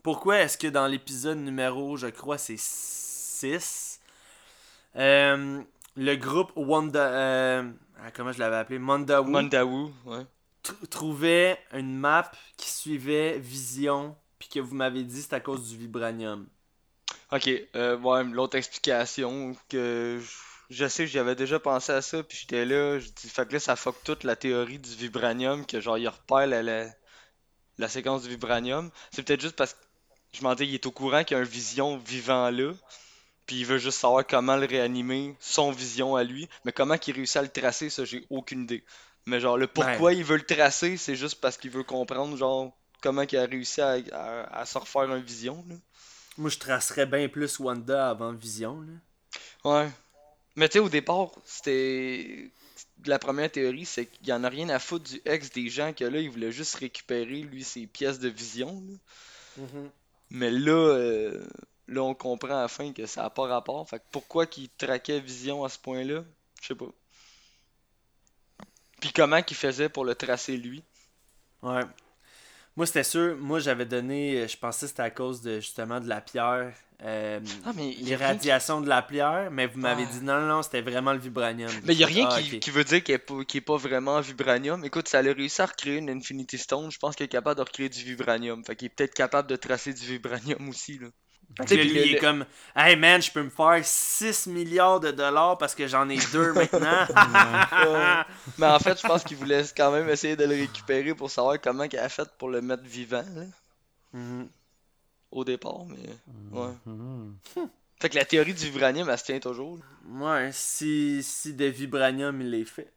Pourquoi 0.02 0.40
est-ce 0.40 0.58
que 0.58 0.66
dans 0.66 0.88
l'épisode 0.88 1.38
numéro, 1.38 1.96
je 1.96 2.08
crois, 2.08 2.36
c'est 2.36 2.58
6, 2.58 3.93
euh, 4.96 5.62
le 5.96 6.16
groupe 6.16 6.52
Wanda, 6.56 7.06
euh, 7.06 7.70
ah, 8.00 8.10
comment 8.12 8.32
je 8.32 8.38
l'avais 8.38 8.56
appelé, 8.56 8.78
Mandawu, 8.78 9.30
Mandawu, 9.30 9.92
ouais. 10.06 10.26
tr- 10.62 10.88
trouvait 10.88 11.58
une 11.72 11.96
map 11.96 12.30
qui 12.56 12.70
suivait 12.70 13.38
Vision, 13.38 14.16
puis 14.38 14.48
que 14.48 14.60
vous 14.60 14.74
m'avez 14.74 15.02
dit 15.04 15.22
c'est 15.22 15.34
à 15.34 15.40
cause 15.40 15.70
du 15.70 15.76
vibranium. 15.76 16.46
Ok, 17.32 17.48
euh, 17.74 17.96
ouais, 17.98 18.24
l'autre 18.24 18.56
explication 18.56 19.56
que 19.68 20.20
je, 20.20 20.74
je 20.74 20.88
sais 20.88 21.06
j'avais 21.06 21.34
déjà 21.34 21.58
pensé 21.58 21.92
à 21.92 22.02
ça, 22.02 22.22
puis 22.22 22.38
j'étais 22.38 22.64
là, 22.64 22.98
je 22.98 23.08
dis, 23.08 23.28
fait 23.28 23.46
que 23.46 23.54
là, 23.54 23.60
ça 23.60 23.76
fuck 23.76 23.96
toute 24.04 24.24
la 24.24 24.36
théorie 24.36 24.78
du 24.78 24.90
vibranium, 24.94 25.64
que 25.66 25.80
genre, 25.80 25.98
il 25.98 26.08
repère 26.08 26.46
la, 26.46 26.62
la, 26.62 26.86
la 27.78 27.88
séquence 27.88 28.22
du 28.22 28.28
vibranium. 28.28 28.90
C'est 29.10 29.22
peut-être 29.22 29.40
juste 29.40 29.56
parce 29.56 29.74
que, 29.74 29.78
je 30.32 30.42
m'en 30.42 30.54
dis, 30.54 30.64
il 30.64 30.74
est 30.74 30.86
au 30.86 30.90
courant 30.90 31.24
qu'il 31.24 31.36
y 31.36 31.40
a 31.40 31.42
un 31.42 31.46
vision 31.46 31.96
vivant 31.96 32.50
là, 32.50 32.72
puis 33.46 33.60
il 33.60 33.66
veut 33.66 33.78
juste 33.78 33.98
savoir 33.98 34.26
comment 34.26 34.56
le 34.56 34.66
réanimer, 34.66 35.36
son 35.40 35.70
vision 35.70 36.16
à 36.16 36.24
lui, 36.24 36.48
mais 36.64 36.72
comment 36.72 36.98
qu'il 36.98 37.14
réussit 37.14 37.36
à 37.36 37.42
le 37.42 37.48
tracer, 37.48 37.90
ça, 37.90 38.04
j'ai 38.04 38.24
aucune 38.30 38.62
idée. 38.62 38.84
Mais 39.26 39.40
genre, 39.40 39.56
le 39.56 39.66
pourquoi 39.66 40.12
il 40.12 40.24
veut 40.24 40.36
le 40.36 40.44
tracer, 40.46 40.96
c'est 40.96 41.16
juste 41.16 41.40
parce 41.40 41.56
qu'il 41.56 41.70
veut 41.70 41.82
comprendre, 41.84 42.36
genre, 42.36 42.76
comment 43.00 43.22
il 43.22 43.36
a 43.36 43.46
réussi 43.46 43.80
à, 43.80 43.96
à, 44.12 44.60
à 44.60 44.66
se 44.66 44.78
refaire 44.78 45.10
un 45.10 45.20
vision, 45.20 45.64
là. 45.68 45.76
Moi, 46.36 46.50
je 46.50 46.58
tracerais 46.58 47.06
bien 47.06 47.28
plus 47.28 47.60
Wanda 47.60 48.10
avant 48.10 48.32
Vision. 48.32 48.80
Là. 48.82 48.92
Ouais. 49.64 49.90
Mais 50.56 50.68
tu 50.68 50.74
sais, 50.74 50.78
au 50.80 50.88
départ, 50.88 51.30
c'était. 51.44 52.50
La 53.06 53.18
première 53.18 53.52
théorie, 53.52 53.84
c'est 53.84 54.06
qu'il 54.06 54.28
y 54.28 54.32
en 54.32 54.44
a 54.44 54.48
rien 54.48 54.68
à 54.70 54.78
foutre 54.78 55.10
du 55.10 55.20
ex 55.26 55.50
des 55.50 55.68
gens 55.68 55.92
que 55.92 56.04
là, 56.04 56.18
il 56.20 56.30
voulait 56.30 56.52
juste 56.52 56.74
récupérer, 56.76 57.42
lui, 57.42 57.62
ses 57.62 57.86
pièces 57.86 58.18
de 58.18 58.28
vision. 58.28 58.82
là. 59.58 59.66
Mais 60.30 60.50
là, 60.50 60.72
euh, 60.72 61.46
là, 61.88 62.02
on 62.02 62.14
comprend 62.14 62.56
à 62.58 62.62
la 62.62 62.68
fin 62.68 62.92
que 62.92 63.06
ça 63.06 63.22
n'a 63.22 63.30
pas 63.30 63.46
rapport. 63.46 63.88
Fait 63.88 63.98
que 63.98 64.04
pourquoi 64.10 64.46
qu'il 64.46 64.68
traquait 64.70 65.20
Vision 65.20 65.64
à 65.64 65.68
ce 65.68 65.78
point-là, 65.78 66.24
je 66.62 66.66
sais 66.68 66.74
pas. 66.74 66.86
Puis 69.00 69.12
comment 69.12 69.42
qu'il 69.42 69.56
faisait 69.56 69.88
pour 69.88 70.04
le 70.04 70.14
tracer 70.14 70.56
lui? 70.56 70.82
Ouais. 71.62 71.82
Moi, 72.76 72.86
c'était 72.86 73.04
sûr. 73.04 73.36
Moi, 73.36 73.60
j'avais 73.60 73.84
donné. 73.86 74.40
euh, 74.40 74.48
Je 74.48 74.56
pensais 74.56 74.86
que 74.86 74.90
c'était 74.90 75.02
à 75.02 75.10
cause 75.10 75.42
de 75.42 75.60
justement 75.60 76.00
de 76.00 76.08
la 76.08 76.20
pierre. 76.20 76.72
euh, 77.02 77.40
Ah, 77.66 77.72
mais 77.74 77.88
les 77.90 77.94
qui- 77.94 78.16
radiations 78.16 78.80
de 78.80 78.88
la 78.88 79.02
pierre. 79.02 79.50
Mais 79.50 79.66
vous 79.66 79.78
m'avez 79.78 80.04
Ouais. 80.04 80.10
dit 80.10 80.20
non, 80.22 80.40
non, 80.40 80.62
c'était 80.62 80.80
vraiment 80.80 81.12
le 81.12 81.18
vibranium. 81.18 81.70
Mais 81.84 81.92
il 81.94 81.98
n'y 81.98 82.04
a 82.04 82.06
rien 82.06 82.28
Ah, 82.30 82.40
qui, 82.40 82.70
veut 82.70 82.84
dire 82.84 83.02
qu'il 83.04 83.14
n'est 83.54 83.60
pas 83.60 83.76
vraiment 83.76 84.20
vibranium. 84.20 84.84
Écoute, 84.84 85.08
ça 85.08 85.18
a 85.18 85.22
réussi 85.22 85.60
à 85.62 85.66
recréer 85.66 85.98
une 85.98 86.08
Infinity 86.10 86.56
Stone. 86.58 86.90
Je 86.90 86.98
pense 86.98 87.14
qu'il 87.14 87.24
est 87.24 87.28
capable 87.28 87.58
de 87.58 87.62
recréer 87.64 87.88
du 87.88 88.02
vibranium. 88.02 88.64
Fait 88.64 88.74
qu'il 88.74 88.86
est 88.86 88.90
peut-être 88.90 89.14
capable 89.14 89.48
de 89.48 89.56
tracer 89.56 89.92
du 89.92 90.04
vibranium 90.06 90.68
aussi. 90.68 90.98
Là. 90.98 91.08
Puis 91.66 91.76
lui, 91.76 91.94
le- 91.94 92.06
il 92.06 92.14
est 92.16 92.18
comme 92.18 92.44
Hey 92.74 92.96
man, 92.96 93.22
je 93.22 93.30
peux 93.30 93.42
me 93.42 93.50
faire 93.50 93.80
6 93.84 94.46
milliards 94.46 95.00
de 95.00 95.10
dollars 95.12 95.56
parce 95.58 95.74
que 95.74 95.86
j'en 95.86 96.08
ai 96.08 96.18
deux 96.32 96.52
maintenant. 96.52 97.06
Mais 98.58 98.66
en 98.66 98.78
fait, 98.78 99.00
je 99.00 99.06
pense 99.06 99.22
qu'il 99.24 99.36
voulait 99.36 99.64
quand 99.76 99.92
même 99.92 100.08
essayer 100.08 100.36
de 100.36 100.44
le 100.44 100.54
récupérer 100.54 101.14
pour 101.14 101.30
savoir 101.30 101.60
comment 101.60 101.84
il 101.84 101.96
a 101.98 102.08
fait 102.08 102.28
pour 102.38 102.48
le 102.48 102.60
mettre 102.60 102.82
vivant 102.84 103.24
là, 103.34 103.42
Mhm. 104.12 104.48
au 105.30 105.44
départ. 105.44 105.84
Mais 105.88 106.58
ouais. 106.58 106.72
Mhm. 106.86 107.36
Fait 108.00 108.08
que 108.10 108.16
la 108.16 108.24
théorie 108.24 108.52
du 108.54 108.64
vibranium, 108.70 109.08
elle 109.08 109.18
se 109.18 109.24
tient 109.24 109.38
toujours. 109.38 109.78
Ouais, 110.10 110.50
si, 110.52 111.22
si 111.22 111.54
de 111.54 111.64
vibranium 111.66 112.40
il 112.42 112.50
les 112.50 112.64
fait. 112.64 112.92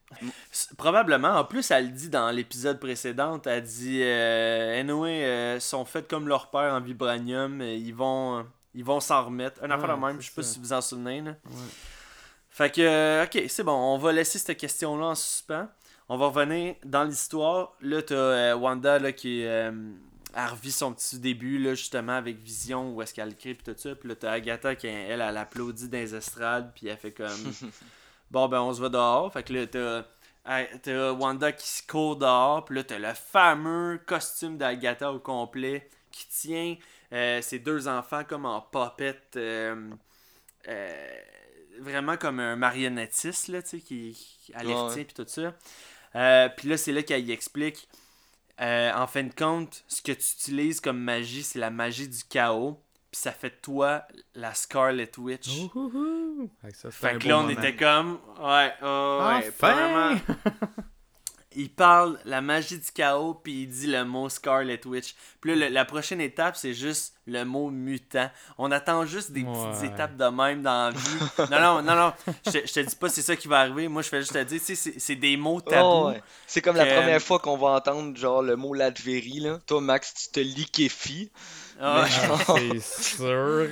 S- 0.51 0.69
Probablement, 0.77 1.29
en 1.35 1.45
plus, 1.45 1.71
elle 1.71 1.85
le 1.85 1.91
dit 1.91 2.09
dans 2.09 2.29
l'épisode 2.31 2.79
précédent, 2.79 3.39
elle 3.45 3.63
dit 3.63 4.01
euh, 4.03 4.79
Anyway, 4.81 5.23
euh, 5.23 5.59
sont 5.61 5.85
faits 5.85 6.07
comme 6.09 6.27
leur 6.27 6.49
père 6.49 6.73
en 6.73 6.81
vibranium, 6.81 7.61
euh, 7.61 7.73
ils 7.75 7.93
vont 7.95 8.45
ils 8.75 8.83
vont 8.83 8.99
s'en 8.99 9.25
remettre. 9.25 9.63
Un 9.63 9.71
affaire 9.71 9.95
de 9.97 10.01
même, 10.05 10.19
je 10.21 10.27
sais 10.27 10.33
pas 10.35 10.43
si 10.43 10.59
vous 10.59 10.73
en 10.73 10.81
souvenez. 10.81 11.21
Là. 11.21 11.31
Ouais. 11.45 11.51
Fait 12.49 12.71
que, 12.73 13.23
ok, 13.23 13.43
c'est 13.47 13.63
bon, 13.63 13.71
on 13.73 13.97
va 13.97 14.11
laisser 14.11 14.39
cette 14.39 14.57
question-là 14.57 15.05
en 15.05 15.15
suspens. 15.15 15.67
On 16.09 16.17
va 16.17 16.27
revenir 16.27 16.75
dans 16.83 17.03
l'histoire. 17.03 17.73
Là, 17.81 18.01
t'as 18.01 18.15
euh, 18.15 18.55
Wanda 18.55 18.99
là, 18.99 19.11
qui 19.13 19.45
euh, 19.45 19.71
elle 20.37 20.51
revit 20.51 20.71
son 20.71 20.93
petit 20.93 21.17
début, 21.17 21.57
là, 21.57 21.73
justement, 21.73 22.13
avec 22.13 22.37
Vision, 22.37 22.93
où 22.93 23.01
est-ce 23.01 23.11
qu'elle 23.11 23.35
crie, 23.35 23.55
puis 23.55 23.73
tout 23.73 23.79
ça. 23.79 23.95
Puis 23.95 24.07
là, 24.07 24.15
t'as 24.15 24.31
Agatha 24.31 24.75
qui, 24.75 24.85
elle, 24.85 25.21
elle 25.21 25.37
applaudit 25.37 25.89
dans 25.89 25.97
les 25.97 26.13
estrades, 26.13 26.71
puis 26.75 26.87
elle 26.87 26.97
fait 26.97 27.11
comme 27.11 27.27
Bon, 28.31 28.47
ben, 28.47 28.61
on 28.61 28.71
se 28.71 28.79
va 28.79 28.89
dehors. 28.89 29.33
Fait 29.33 29.43
que 29.43 29.53
là, 29.53 29.67
t'as. 29.67 30.03
T'as 30.81 31.11
Wanda 31.11 31.51
qui 31.51 31.67
se 31.67 31.85
court 31.85 32.15
dehors, 32.15 32.63
puis 32.63 32.77
là 32.77 32.83
t'as 32.85 32.97
le 32.97 33.13
fameux 33.13 33.99
costume 34.05 34.57
d'Agatha 34.57 35.11
au 35.11 35.19
complet 35.19 35.89
qui 36.09 36.25
tient 36.29 36.77
euh, 37.11 37.41
ses 37.41 37.59
deux 37.59 37.89
enfants 37.89 38.23
comme 38.23 38.45
en 38.45 38.61
popette, 38.61 39.33
euh, 39.35 39.89
euh, 40.69 41.21
vraiment 41.79 42.15
comme 42.15 42.39
un 42.39 42.55
marionnettiste, 42.55 43.49
là, 43.49 43.61
tu 43.61 43.69
sais, 43.69 43.79
qui, 43.79 44.13
qui 44.13 44.53
elle 44.57 44.67
les 44.67 44.73
retient, 44.73 45.03
puis 45.03 45.13
tout 45.13 45.27
ça. 45.27 45.53
Puis 46.55 46.69
là, 46.69 46.77
c'est 46.77 46.93
là 46.93 47.03
qu'elle 47.03 47.25
y 47.25 47.33
explique, 47.33 47.89
euh, 48.61 48.91
en 48.93 49.07
fin 49.07 49.23
de 49.23 49.33
compte, 49.33 49.83
ce 49.87 50.01
que 50.01 50.11
tu 50.11 50.33
utilises 50.33 50.79
comme 50.79 50.99
magie, 50.99 51.43
c'est 51.43 51.59
la 51.59 51.69
magie 51.69 52.07
du 52.07 52.23
chaos, 52.29 52.81
puis 53.11 53.21
ça 53.21 53.31
fait 53.31 53.49
de 53.49 53.55
toi 53.61 54.03
la 54.35 54.53
Scarlet 54.53 55.09
Witch. 55.17 55.49
Ouhouhou. 55.73 56.49
Fait 56.61 56.71
que 56.71 56.77
ça, 56.77 56.87
un 56.87 56.91
Fait 56.91 57.17
que 57.19 57.27
là, 57.27 57.39
on 57.39 57.43
moment. 57.43 57.53
était 57.59 57.75
comme. 57.75 58.19
Ouais, 58.39 58.73
oh, 58.81 59.19
ouais, 59.27 59.49
Enfin! 59.49 60.17
Il 61.59 61.71
parle 61.71 62.19
la 62.23 62.39
magie 62.39 62.77
du 62.77 62.91
chaos, 62.93 63.33
puis 63.33 63.63
il 63.63 63.67
dit 63.67 63.87
le 63.87 64.05
mot 64.05 64.29
Scarlet 64.29 64.79
Witch. 64.85 65.15
Puis 65.41 65.55
là, 65.55 65.65
le- 65.67 65.73
la 65.73 65.85
prochaine 65.85 66.21
étape, 66.21 66.55
c'est 66.55 66.75
juste 66.75 67.15
le 67.25 67.43
mot 67.45 67.71
mutant. 67.71 68.29
On 68.59 68.71
attend 68.71 69.05
juste 69.07 69.31
des 69.31 69.43
petites 69.43 69.91
étapes 69.91 70.15
de 70.15 70.25
même 70.25 70.61
dans 70.61 70.89
la 70.89 70.91
vie. 70.91 71.49
non, 71.51 71.59
non, 71.59 71.81
non, 71.81 71.95
non. 71.95 72.13
Je, 72.45 72.51
te- 72.51 72.67
je 72.67 72.73
te 72.73 72.79
dis 72.81 72.95
pas 72.95 73.09
c'est 73.09 73.23
ça 73.23 73.35
qui 73.35 73.47
va 73.47 73.61
arriver. 73.61 73.87
Moi, 73.87 74.03
je 74.03 74.09
fais 74.09 74.19
juste 74.19 74.33
te 74.33 74.43
dire, 74.43 74.61
tu 74.63 74.75
sais, 74.75 74.93
c'est- 74.99 75.15
des 75.15 75.35
mots 75.35 75.59
tabous. 75.59 75.83
Oh, 75.87 76.07
ouais. 76.09 76.21
C'est 76.45 76.61
comme 76.61 76.75
la 76.75 76.85
première 76.85 77.21
fois 77.21 77.39
qu'on 77.39 77.57
va 77.57 77.69
entendre 77.69 78.15
genre 78.15 78.43
le 78.43 78.55
mot 78.55 78.75
Latverie 78.75 79.39
là. 79.39 79.59
Toi 79.65 79.81
Max, 79.81 80.13
tu 80.13 80.29
te 80.31 80.39
liquéfies. 80.39 81.31
Ah, 81.81 82.05
Ah, 82.05 82.43
c'est 82.79 83.15
sûr. 83.17 83.67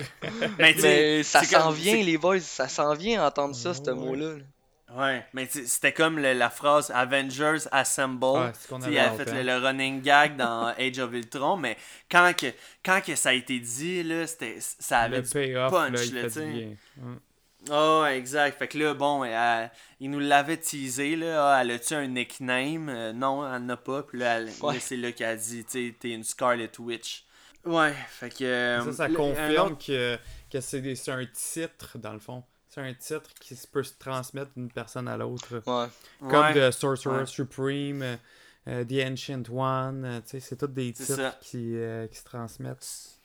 mais 0.59 0.73
tu 0.73 0.81
sais, 0.81 1.17
Mais 1.17 1.23
ça 1.23 1.43
s'en 1.43 1.65
comme- 1.67 1.73
vient 1.75 1.95
les 1.97 2.17
boys, 2.17 2.39
ça 2.39 2.67
s'en 2.67 2.93
vient 2.95 3.25
entendre 3.25 3.55
ça 3.55 3.73
ce 3.75 3.81
Ouais. 3.81 3.93
mot-là. 3.93 4.33
là. 4.37 4.43
Ouais, 4.93 5.25
mais 5.33 5.47
tu 5.47 5.61
sais, 5.61 5.65
c'était 5.65 5.93
comme 5.93 6.19
le- 6.19 6.33
la 6.33 6.49
phrase 6.51 6.91
Avengers 6.93 7.67
Assemble. 7.71 8.23
Ouais, 8.23 8.51
il 8.87 8.97
a 8.99 9.11
fait 9.17 9.25
le, 9.33 9.41
le 9.43 9.57
running 9.57 10.01
gag 10.01 10.35
dans 10.35 10.67
Age 10.77 10.99
of 10.99 11.11
Ultron, 11.11 11.57
mais 11.57 11.75
quand, 12.09 12.31
que, 12.37 12.47
quand 12.83 13.01
que 13.03 13.15
ça 13.15 13.29
a 13.29 13.33
été 13.33 13.59
dit, 13.59 14.03
là, 14.03 14.27
c'était, 14.27 14.57
ça 14.59 14.99
avait 14.99 15.17
Le 15.17 15.21
du 15.23 15.29
punch, 15.71 15.91
là, 15.91 16.03
il 16.03 16.13
là. 16.13 16.21
Ouais. 17.01 17.17
Ah 17.71 18.13
exact. 18.13 18.59
Fait 18.59 18.67
que 18.67 18.77
là, 18.77 18.93
bon, 18.93 19.23
elle- 19.23 19.71
il 19.99 20.11
nous 20.11 20.19
l'avait 20.19 20.57
teasé, 20.57 21.15
là. 21.15 21.55
Ah, 21.55 21.61
elle 21.63 21.71
a-tu 21.71 21.95
un 21.95 22.05
nickname? 22.07 22.89
Euh, 22.89 23.11
non, 23.11 23.51
elle 23.55 23.65
n'a 23.65 23.77
pas. 23.77 24.03
Puis 24.03 24.19
là, 24.19 24.37
elle- 24.37 24.51
Ouais. 24.61 24.75
là, 24.75 24.79
c'est 24.79 24.97
là 24.97 25.11
qu'elle 25.13 25.29
a 25.29 25.35
dit, 25.35 25.65
tu 25.65 25.87
sais, 25.89 25.95
t'es 25.99 26.11
une 26.11 26.23
Scarlet 26.23 26.69
Witch. 26.77 27.25
Ouais, 27.65 27.91
fait 28.09 28.29
que... 28.29 28.43
euh, 28.43 28.83
Ça, 28.85 28.91
ça 28.93 29.07
le- 29.07 29.15
un 29.15 29.17
confirme 29.17 29.71
autre- 29.71 29.83
que, 29.83 30.19
que 30.51 30.61
c'est 30.61 30.81
des- 30.81 30.95
c'est 30.95 31.09
un 31.11 31.25
titre, 31.25 31.97
dans 31.97 32.13
le 32.13 32.19
fond. 32.19 32.43
C'est 32.75 32.81
un 32.81 32.93
titre 32.93 33.33
qui 33.39 33.55
se 33.55 33.65
peut 33.67 33.83
se 33.83 33.93
transmettre 33.97 34.51
d'une 34.57 34.69
personne 34.69 35.07
à 35.07 35.15
l'autre? 35.15 35.63
Ouais. 35.65 35.87
Comme 36.19 36.29
Ouais, 36.31 36.69
The 36.69 36.71
Sorcerer 36.73 37.19
Ouais. 37.19 37.25
Supreme, 37.25 38.01
euh, 38.01 38.15
euh, 38.67 38.83
The 38.83 39.09
Ancient 39.09 39.43
One, 39.49 40.03
euh, 40.03 40.19
tu 40.19 40.31
sais, 40.31 40.39
c'est 40.41 40.57
tous 40.57 40.67
des 40.67 40.91
titres 40.91 41.39
qui, 41.39 41.77
euh, 41.77 42.05
qui 42.07 42.17
se 42.17 42.25
transmettent. 42.25 43.17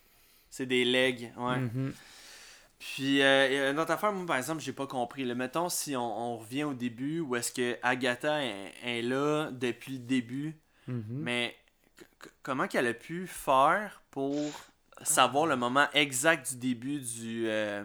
c'est 0.49 0.65
des 0.65 0.85
legs, 0.85 1.33
ouais. 1.37 1.57
Mhm. 1.59 1.93
Puis, 2.79 3.21
euh, 3.21 3.75
autre 3.77 3.91
affaire, 3.91 4.13
moi, 4.13 4.25
par 4.25 4.37
exemple, 4.37 4.61
j'ai 4.61 4.71
pas 4.73 4.87
compris. 4.87 5.25
Le 5.25 5.35
mettons, 5.35 5.67
si 5.69 5.95
on, 5.97 6.33
on 6.33 6.37
revient 6.37 6.63
au 6.63 6.73
début, 6.73 7.19
où 7.19 7.35
est-ce 7.35 7.51
que 7.51 7.77
Agatha 7.83 8.43
est, 8.43 8.71
est 8.85 9.01
là 9.01 9.49
depuis 9.51 9.93
le 9.93 9.99
début, 9.99 10.57
Mhm. 10.87 11.03
mais 11.09 11.55
comment 12.41 12.67
qu'elle 12.67 12.87
a 12.87 12.93
pu 12.93 13.27
faire 13.27 14.01
pour 14.11 14.33
savoir 15.03 15.45
le 15.45 15.55
moment 15.57 15.87
exact 15.93 16.51
du 16.53 16.57
début 16.57 16.99
du, 17.01 17.47
euh, 17.49 17.83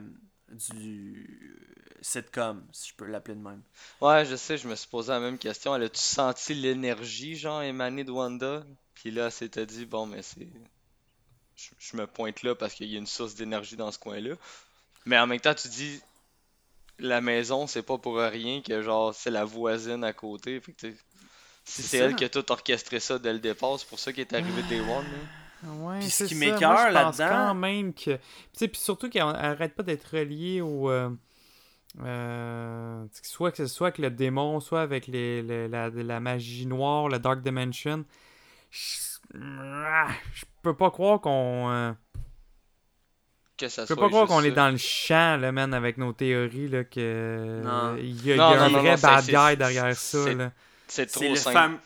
du 0.50 1.66
sitcom, 2.00 2.64
si 2.72 2.90
je 2.90 2.94
peux 2.94 3.06
l'appeler 3.06 3.34
de 3.34 3.42
même? 3.42 3.62
Ouais, 4.00 4.24
je 4.24 4.36
sais, 4.36 4.56
je 4.58 4.68
me 4.68 4.74
suis 4.74 4.88
posé 4.88 5.12
la 5.12 5.20
même 5.20 5.38
question. 5.38 5.74
Elle 5.74 5.84
a-tu 5.84 6.00
senti 6.00 6.54
l'énergie, 6.54 7.36
genre, 7.36 7.62
émanée 7.62 8.04
de 8.04 8.10
Wanda? 8.10 8.64
Puis 8.94 9.10
là, 9.10 9.26
elle 9.26 9.32
s'était 9.32 9.66
dit, 9.66 9.86
bon, 9.86 10.06
mais 10.06 10.22
c'est. 10.22 10.48
Je, 11.56 11.70
je 11.78 11.96
me 11.96 12.06
pointe 12.06 12.42
là 12.42 12.54
parce 12.54 12.74
qu'il 12.74 12.88
y 12.88 12.96
a 12.96 12.98
une 12.98 13.06
source 13.06 13.34
d'énergie 13.34 13.76
dans 13.76 13.90
ce 13.90 13.98
coin-là. 13.98 14.34
Mais 15.04 15.18
en 15.18 15.26
même 15.26 15.40
temps, 15.40 15.54
tu 15.54 15.68
dis, 15.68 16.00
la 16.98 17.20
maison, 17.20 17.66
c'est 17.66 17.82
pas 17.82 17.98
pour 17.98 18.16
rien 18.18 18.62
que, 18.62 18.82
genre, 18.82 19.14
c'est 19.14 19.30
la 19.30 19.44
voisine 19.44 20.04
à 20.04 20.12
côté. 20.12 20.60
Fait 20.60 20.72
que, 20.72 20.92
si 21.64 21.82
C'est 21.82 21.98
elle 21.98 22.14
qui 22.14 22.24
a 22.24 22.28
tout 22.28 22.50
orchestré 22.52 23.00
ça 23.00 23.18
dès 23.18 23.32
le 23.32 23.38
départ, 23.38 23.78
c'est 23.78 23.88
pour 23.88 23.98
ça 23.98 24.12
qu'il 24.12 24.20
est 24.20 24.34
arrivé 24.34 24.62
Day 24.68 24.80
One. 24.80 24.88
là. 24.88 25.45
Ouais, 25.64 25.98
Puis 26.00 26.10
ce 26.10 26.24
qui 26.24 26.34
pense 26.34 27.18
là-dedans- 27.18 27.28
quand 27.28 27.54
même 27.54 27.92
que. 27.94 28.12
Tu 28.16 28.18
sais, 28.52 28.68
puis 28.68 28.80
surtout 28.80 29.08
qu'elle 29.08 29.22
arrête 29.22 29.74
pas 29.74 29.82
d'être 29.82 30.04
reliée 30.16 30.60
au. 30.60 30.90
euh, 30.90 31.10
euh, 32.04 33.04
soit 33.22 33.50
que 33.52 33.56
ce 33.56 33.66
soit 33.66 33.88
avec 33.88 33.98
le 33.98 34.10
démon, 34.10 34.60
soit 34.60 34.82
avec 34.82 35.06
les, 35.06 35.42
les- 35.42 35.66
la, 35.68 35.88
la 35.88 36.20
magie 36.20 36.66
noire, 36.66 37.08
le 37.08 37.18
Dark 37.18 37.40
Dimension. 37.40 38.04
Je 38.70 38.80
je 39.32 40.44
peux 40.62 40.76
pas 40.76 40.90
croire 40.90 41.20
qu'on. 41.20 41.70
euh, 41.70 41.92
Que 43.56 43.68
ça 43.68 43.82
je 43.84 43.88
peux 43.88 43.94
soit 43.94 44.02
pas 44.04 44.08
croire 44.08 44.26
qu'on 44.26 44.42
est 44.42 44.50
dans 44.50 44.70
le 44.70 44.76
champ, 44.76 45.40
là, 45.40 45.50
man, 45.52 45.72
avec 45.72 45.96
nos 45.96 46.12
théories, 46.12 46.68
là, 46.68 46.84
que. 46.84 47.62
Non. 47.64 47.96
Il 47.98 48.24
y 48.26 48.32
a, 48.32 48.34
il 48.34 48.36
y 48.36 48.38
Non, 48.38 48.44
a 48.50 48.56
non, 48.56 48.62
un 48.64 48.68
non, 48.70 48.78
vrai 48.80 48.96
bad 48.96 49.24
guy 49.24 49.56
derrière 49.56 49.96
ça, 49.96 50.24
c'est- 50.24 50.34
là. 50.34 50.52
C'est 50.88 51.06
trop 51.06 51.24
le, 51.24 51.34
simple. 51.36 51.56
fam- 51.56 51.78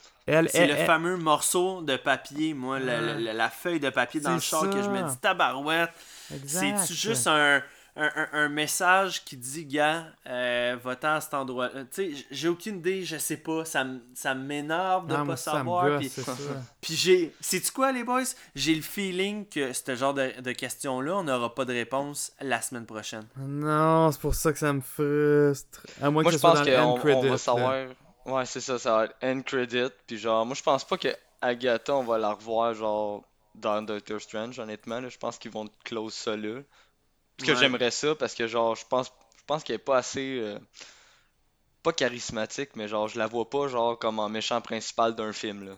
c'est 0.48 0.58
elle- 0.58 0.70
le 0.70 0.76
elle- 0.76 0.86
fameux 0.86 1.16
morceau 1.16 1.82
de 1.82 1.96
papier, 1.96 2.54
moi, 2.54 2.78
le- 2.78 2.90
Ah. 2.90 3.00
le- 3.00 3.24
le- 3.24 3.32
la 3.32 3.48
feuille 3.50 3.80
de 3.80 3.90
papier 3.90 4.20
dans 4.20 4.34
le 4.34 4.40
C'est 4.40 4.46
char 4.50 4.68
que 4.70 4.82
je 4.82 4.88
me 4.88 5.02
dis 5.08 5.16
tabarouette. 5.18 5.90
exact. 6.34 6.78
C'est-tu 6.78 6.94
juste 6.94 7.26
un, 7.26 7.62
un, 7.96 8.08
un- 8.16 8.28
un 8.32 8.48
message 8.48 9.24
qui 9.24 9.36
dit, 9.36 9.66
gars, 9.66 10.06
euh, 10.28 10.76
va-t'en 10.82 11.14
à 11.14 11.20
cet 11.20 11.34
endroit 11.34 11.68
Tu 11.70 12.14
sais, 12.14 12.24
j'ai 12.30 12.48
aucune 12.48 12.76
idée, 12.78 13.02
je 13.04 13.18
sais 13.18 13.36
pas. 13.36 13.64
Ça, 13.64 13.84
ça 14.14 14.32
m'énerve 14.34 15.08
de 15.08 15.14
Ah, 15.14 15.24
pas 15.26 15.36
savoir. 15.36 15.86
gosse, 15.88 15.98
puis- 15.98 16.08
c'est 16.08 16.22
ça. 16.22 16.32
Puis 16.80 16.94
j'ai. 16.94 17.34
Sais-tu 17.40 17.72
quoi, 17.72 17.90
les 17.90 18.04
boys? 18.04 18.22
J'ai 18.54 18.76
le 18.76 18.82
feeling 18.82 19.44
que 19.46 19.72
ce 19.72 19.96
genre 19.96 20.14
de, 20.14 20.40
de 20.40 20.52
questions-là, 20.52 21.16
on 21.16 21.24
n'aura 21.24 21.52
pas 21.54 21.64
de 21.64 21.72
réponse 21.72 22.32
la 22.40 22.62
semaine 22.62 22.86
prochaine. 22.86 23.26
Non, 23.36 24.12
c'est 24.12 24.20
pour 24.20 24.36
ça 24.36 24.52
que 24.52 24.58
ça 24.60 24.72
me 24.72 24.80
frustre. 24.82 25.80
À 26.00 26.10
moins 26.10 26.22
Moi, 26.22 26.30
que 26.30 26.38
je 26.38 26.40
pense 26.40 26.58
qu'on 26.60 26.64
va 26.64 27.76
là. 27.84 27.86
Ouais, 28.26 28.46
c'est 28.46 28.60
ça, 28.60 28.78
ça 28.78 28.92
va 28.96 29.04
être 29.06 29.16
end 29.22 29.42
credit. 29.42 29.90
Puis 30.06 30.18
genre, 30.18 30.44
moi, 30.46 30.54
je 30.54 30.62
pense 30.62 30.84
pas 30.84 30.98
que 30.98 31.08
Agatha, 31.40 31.94
on 31.94 32.02
va 32.04 32.18
la 32.18 32.32
revoir, 32.32 32.74
genre, 32.74 33.24
dans 33.54 33.82
Doctor 33.82 34.20
Strange, 34.20 34.58
honnêtement. 34.58 35.00
là. 35.00 35.08
Je 35.08 35.18
pense 35.18 35.38
qu'ils 35.38 35.50
vont 35.50 35.66
close 35.84 36.14
ça 36.14 36.36
là. 36.36 36.60
Puis 37.36 37.46
que 37.46 37.52
Ouais. 37.52 37.58
j'aimerais 37.58 37.90
ça, 37.90 38.14
parce 38.14 38.34
que 38.34 38.46
genre, 38.46 38.74
je 38.76 38.86
pense, 38.86 39.10
je 39.38 39.42
pense 39.46 39.64
qu'elle 39.64 39.76
est 39.76 39.78
pas 39.78 39.96
assez. 39.98 40.38
euh, 40.40 40.58
pas 41.82 41.92
charismatique, 41.92 42.76
mais 42.76 42.88
genre, 42.88 43.08
je 43.08 43.18
la 43.18 43.26
vois 43.26 43.48
pas, 43.48 43.66
genre, 43.68 43.98
comme 43.98 44.18
en 44.18 44.28
méchant 44.28 44.60
principal 44.60 45.14
d'un 45.14 45.32
film, 45.32 45.64
là. 45.64 45.72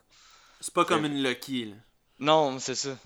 C'est 0.61 0.75
pas 0.75 0.85
comme 0.85 1.05
une 1.05 1.23
Lucky, 1.23 1.67
là. 1.67 1.77
Non, 2.19 2.59
c'est 2.59 2.75
ça. 2.75 2.97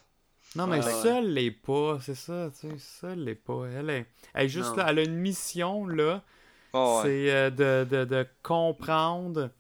Non, 0.54 0.66
mais 0.66 0.78
Ouais, 0.82 1.08
elle 1.08 1.34
l'est 1.34 1.50
pas, 1.50 1.98
c'est 2.00 2.14
ça, 2.14 2.50
tu 2.58 2.70
sais, 2.70 2.78
ça, 2.78 3.08
elle 3.10 3.24
l'est 3.24 3.34
pas. 3.34 3.66
Elle 3.66 3.90
est, 3.90 4.06
elle 4.32 4.46
est 4.46 4.48
juste 4.48 4.70
Non. 4.70 4.76
là, 4.76 4.86
elle 4.88 4.98
a 5.00 5.02
une 5.02 5.16
mission, 5.18 5.86
là, 5.86 6.22
Ouais. 6.76 7.02
c'est 7.02 7.30
euh, 7.32 7.50
de, 7.50 7.86
de, 7.88 8.04
de 8.04 8.26
comprendre 8.42 9.50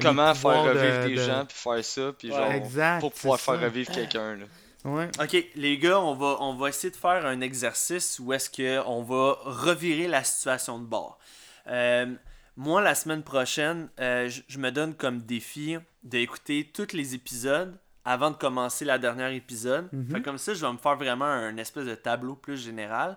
Comment 0.00 0.34
faire 0.34 0.64
de- 0.64 0.68
revivre 0.78 1.04
des 1.06 1.14
de- 1.14 1.22
gens, 1.22 1.44
puis 1.46 1.56
faire 1.56 1.84
ça, 1.84 2.12
puis 2.18 2.30
Ouais, 2.30 2.36
genre, 2.36 2.52
exact, 2.52 3.00
pour 3.00 3.12
pouvoir 3.12 3.40
faire 3.40 3.54
ça. 3.54 3.60
revivre 3.60 3.90
quelqu'un. 3.92 4.38
Ouais. 4.84 5.08
Ok, 5.20 5.44
les 5.56 5.78
gars, 5.78 5.98
on 6.00 6.14
va, 6.14 6.36
on 6.40 6.54
va 6.54 6.68
essayer 6.68 6.90
de 6.90 6.96
faire 6.96 7.24
un 7.26 7.40
exercice 7.40 8.18
où 8.20 8.32
est-ce 8.32 8.50
qu'on 8.50 9.02
va 9.02 9.38
revirer 9.44 10.06
la 10.06 10.22
situation 10.22 10.78
de 10.78 10.84
bord. 10.84 11.18
Euh, 11.66 12.14
moi, 12.56 12.80
la 12.82 12.94
semaine 12.94 13.22
prochaine, 13.22 13.88
euh, 14.00 14.28
je 14.28 14.42
je 14.48 14.58
me 14.58 14.70
donne 14.70 14.94
comme 14.94 15.20
défi 15.22 15.76
d'écouter 16.02 16.70
tous 16.72 16.92
les 16.94 17.14
épisodes 17.14 17.76
avant 18.04 18.30
de 18.30 18.36
commencer 18.36 18.84
la 18.84 18.98
dernière 18.98 19.30
épisode. 19.32 19.88
Mhm. 19.92 20.10
Fait 20.12 20.22
comme 20.22 20.38
ça, 20.38 20.54
je 20.54 20.64
vais 20.64 20.72
me 20.72 20.78
faire 20.78 20.96
vraiment 20.96 21.24
un 21.24 21.56
espèce 21.56 21.86
de 21.86 21.94
tableau 21.96 22.36
plus 22.36 22.56
général. 22.62 23.16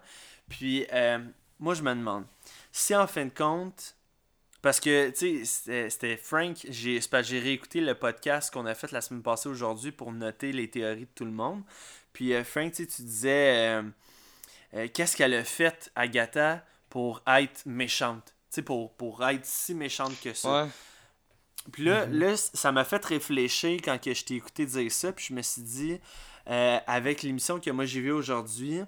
Puis, 0.49 0.87
euh, 0.93 1.19
moi, 1.59 1.75
je 1.75 1.83
me 1.83 1.93
demande, 1.93 2.23
si 2.71 2.95
en 2.95 3.07
fin 3.07 3.25
de 3.25 3.31
compte, 3.33 3.95
parce 4.61 4.79
que, 4.79 5.09
tu 5.11 5.45
sais, 5.45 5.89
c'était- 5.89 6.17
Frank, 6.17 6.57
j'ai 6.69 6.99
réécouté 7.39 7.79
le 7.79 7.95
podcast 7.95 8.51
qu'on 8.51 8.65
a 8.65 8.75
fait 8.75 8.91
la 8.91 9.01
semaine 9.01 9.23
passée 9.23 9.47
aujourd'hui 9.47 9.91
pour 9.91 10.11
noter 10.11 10.51
les 10.51 10.69
théories 10.69 11.05
de 11.05 11.11
tout 11.15 11.25
le 11.25 11.31
monde. 11.31 11.63
Puis, 12.11 12.33
euh, 12.33 12.43
Frank, 12.43 12.71
tu 12.73 12.83
sais, 12.83 12.87
tu 12.87 13.01
disais, 13.03 13.55
euh, 13.79 13.83
euh, 14.73 14.87
qu'est-ce 14.93 15.15
qu'elle 15.15 15.33
a 15.33 15.43
fait, 15.45 15.91
Agatha, 15.95 16.65
pour 16.89 17.21
être 17.27 17.65
méchante? 17.65 18.25
Tu 18.25 18.55
sais, 18.55 18.61
pour, 18.61 18.93
pour 18.95 19.25
être 19.25 19.45
si 19.45 19.73
méchante 19.73 20.19
que 20.21 20.33
ça. 20.33 20.63
Ouais. 20.63 20.69
Puis 21.71 21.83
là, 21.85 22.05
là, 22.07 22.35
ça 22.35 22.71
m'a 22.71 22.83
fait 22.83 23.03
réfléchir 23.05 23.79
quand 23.83 24.01
que 24.01 24.13
je 24.13 24.25
t'ai 24.25 24.35
écouté 24.35 24.65
dire 24.65 24.91
ça. 24.91 25.13
Puis 25.13 25.27
je 25.29 25.33
me 25.33 25.41
suis 25.41 25.61
dit, 25.61 25.99
avec 26.45 27.21
l'émission 27.21 27.59
que 27.59 27.69
moi 27.69 27.85
j'ai 27.85 28.01
vue 28.01 28.11
aujourd'hui, 28.11 28.81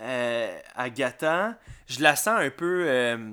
euh, 0.00 0.58
Agatha, 0.74 1.58
je 1.86 2.00
la 2.00 2.16
sens 2.16 2.40
un 2.40 2.50
peu, 2.50 2.84
euh, 2.86 3.32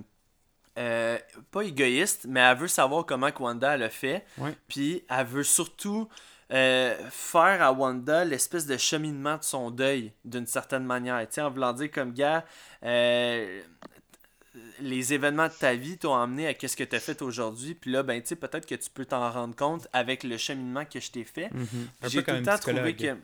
euh, 0.78 1.18
pas 1.52 1.62
égoïste, 1.64 2.26
mais 2.28 2.40
elle 2.40 2.58
veut 2.58 2.68
savoir 2.68 3.06
comment 3.06 3.30
Wanda 3.40 3.78
le 3.78 3.90
fait. 3.90 4.26
Ouais. 4.38 4.56
Puis 4.68 5.04
elle 5.10 5.26
veut 5.26 5.44
surtout 5.44 6.08
euh, 6.52 6.96
faire 7.10 7.62
à 7.62 7.72
Wanda 7.72 8.26
l'espèce 8.26 8.66
de 8.66 8.78
cheminement 8.78 9.38
de 9.38 9.44
son 9.44 9.72
deuil, 9.72 10.12
d'une 10.26 10.48
certaine 10.48 10.84
manière. 10.84 11.20
Tu 11.22 11.36
sais, 11.36 11.42
en 11.42 11.50
voulant 11.50 11.74
dire 11.74 11.90
comme 11.92 12.14
gars, 12.14 12.46
euh, 12.84 13.62
les 14.82 15.14
événements 15.14 15.48
de 15.48 15.54
ta 15.54 15.76
vie 15.76 15.98
t'ont 15.98 16.16
amené 16.16 16.48
à 16.48 16.54
ce 16.54 16.76
que 16.76 16.84
tu 16.84 16.96
as 16.96 17.00
fait 17.00 17.22
aujourd'hui. 17.22 17.74
Puis 17.74 17.92
là, 17.92 18.04
ben, 18.04 18.22
tu 18.22 18.30
sais, 18.30 18.36
peut-être 18.36 18.66
que 18.66 18.76
tu 18.76 18.90
peux 18.90 19.06
t'en 19.06 19.32
rendre 19.32 19.56
compte 19.56 19.88
avec 19.94 20.24
le 20.24 20.38
cheminement 20.38 20.84
que 20.84 21.00
je 21.00 21.12
t'ai 21.12 21.24
fait. 21.24 21.50
Mhm. 21.54 21.88
J'ai 22.08 22.24
tout 22.24 22.32
le 22.32 22.44
temps 22.44 22.58
trouvé 22.58 22.96
que. 22.96 23.16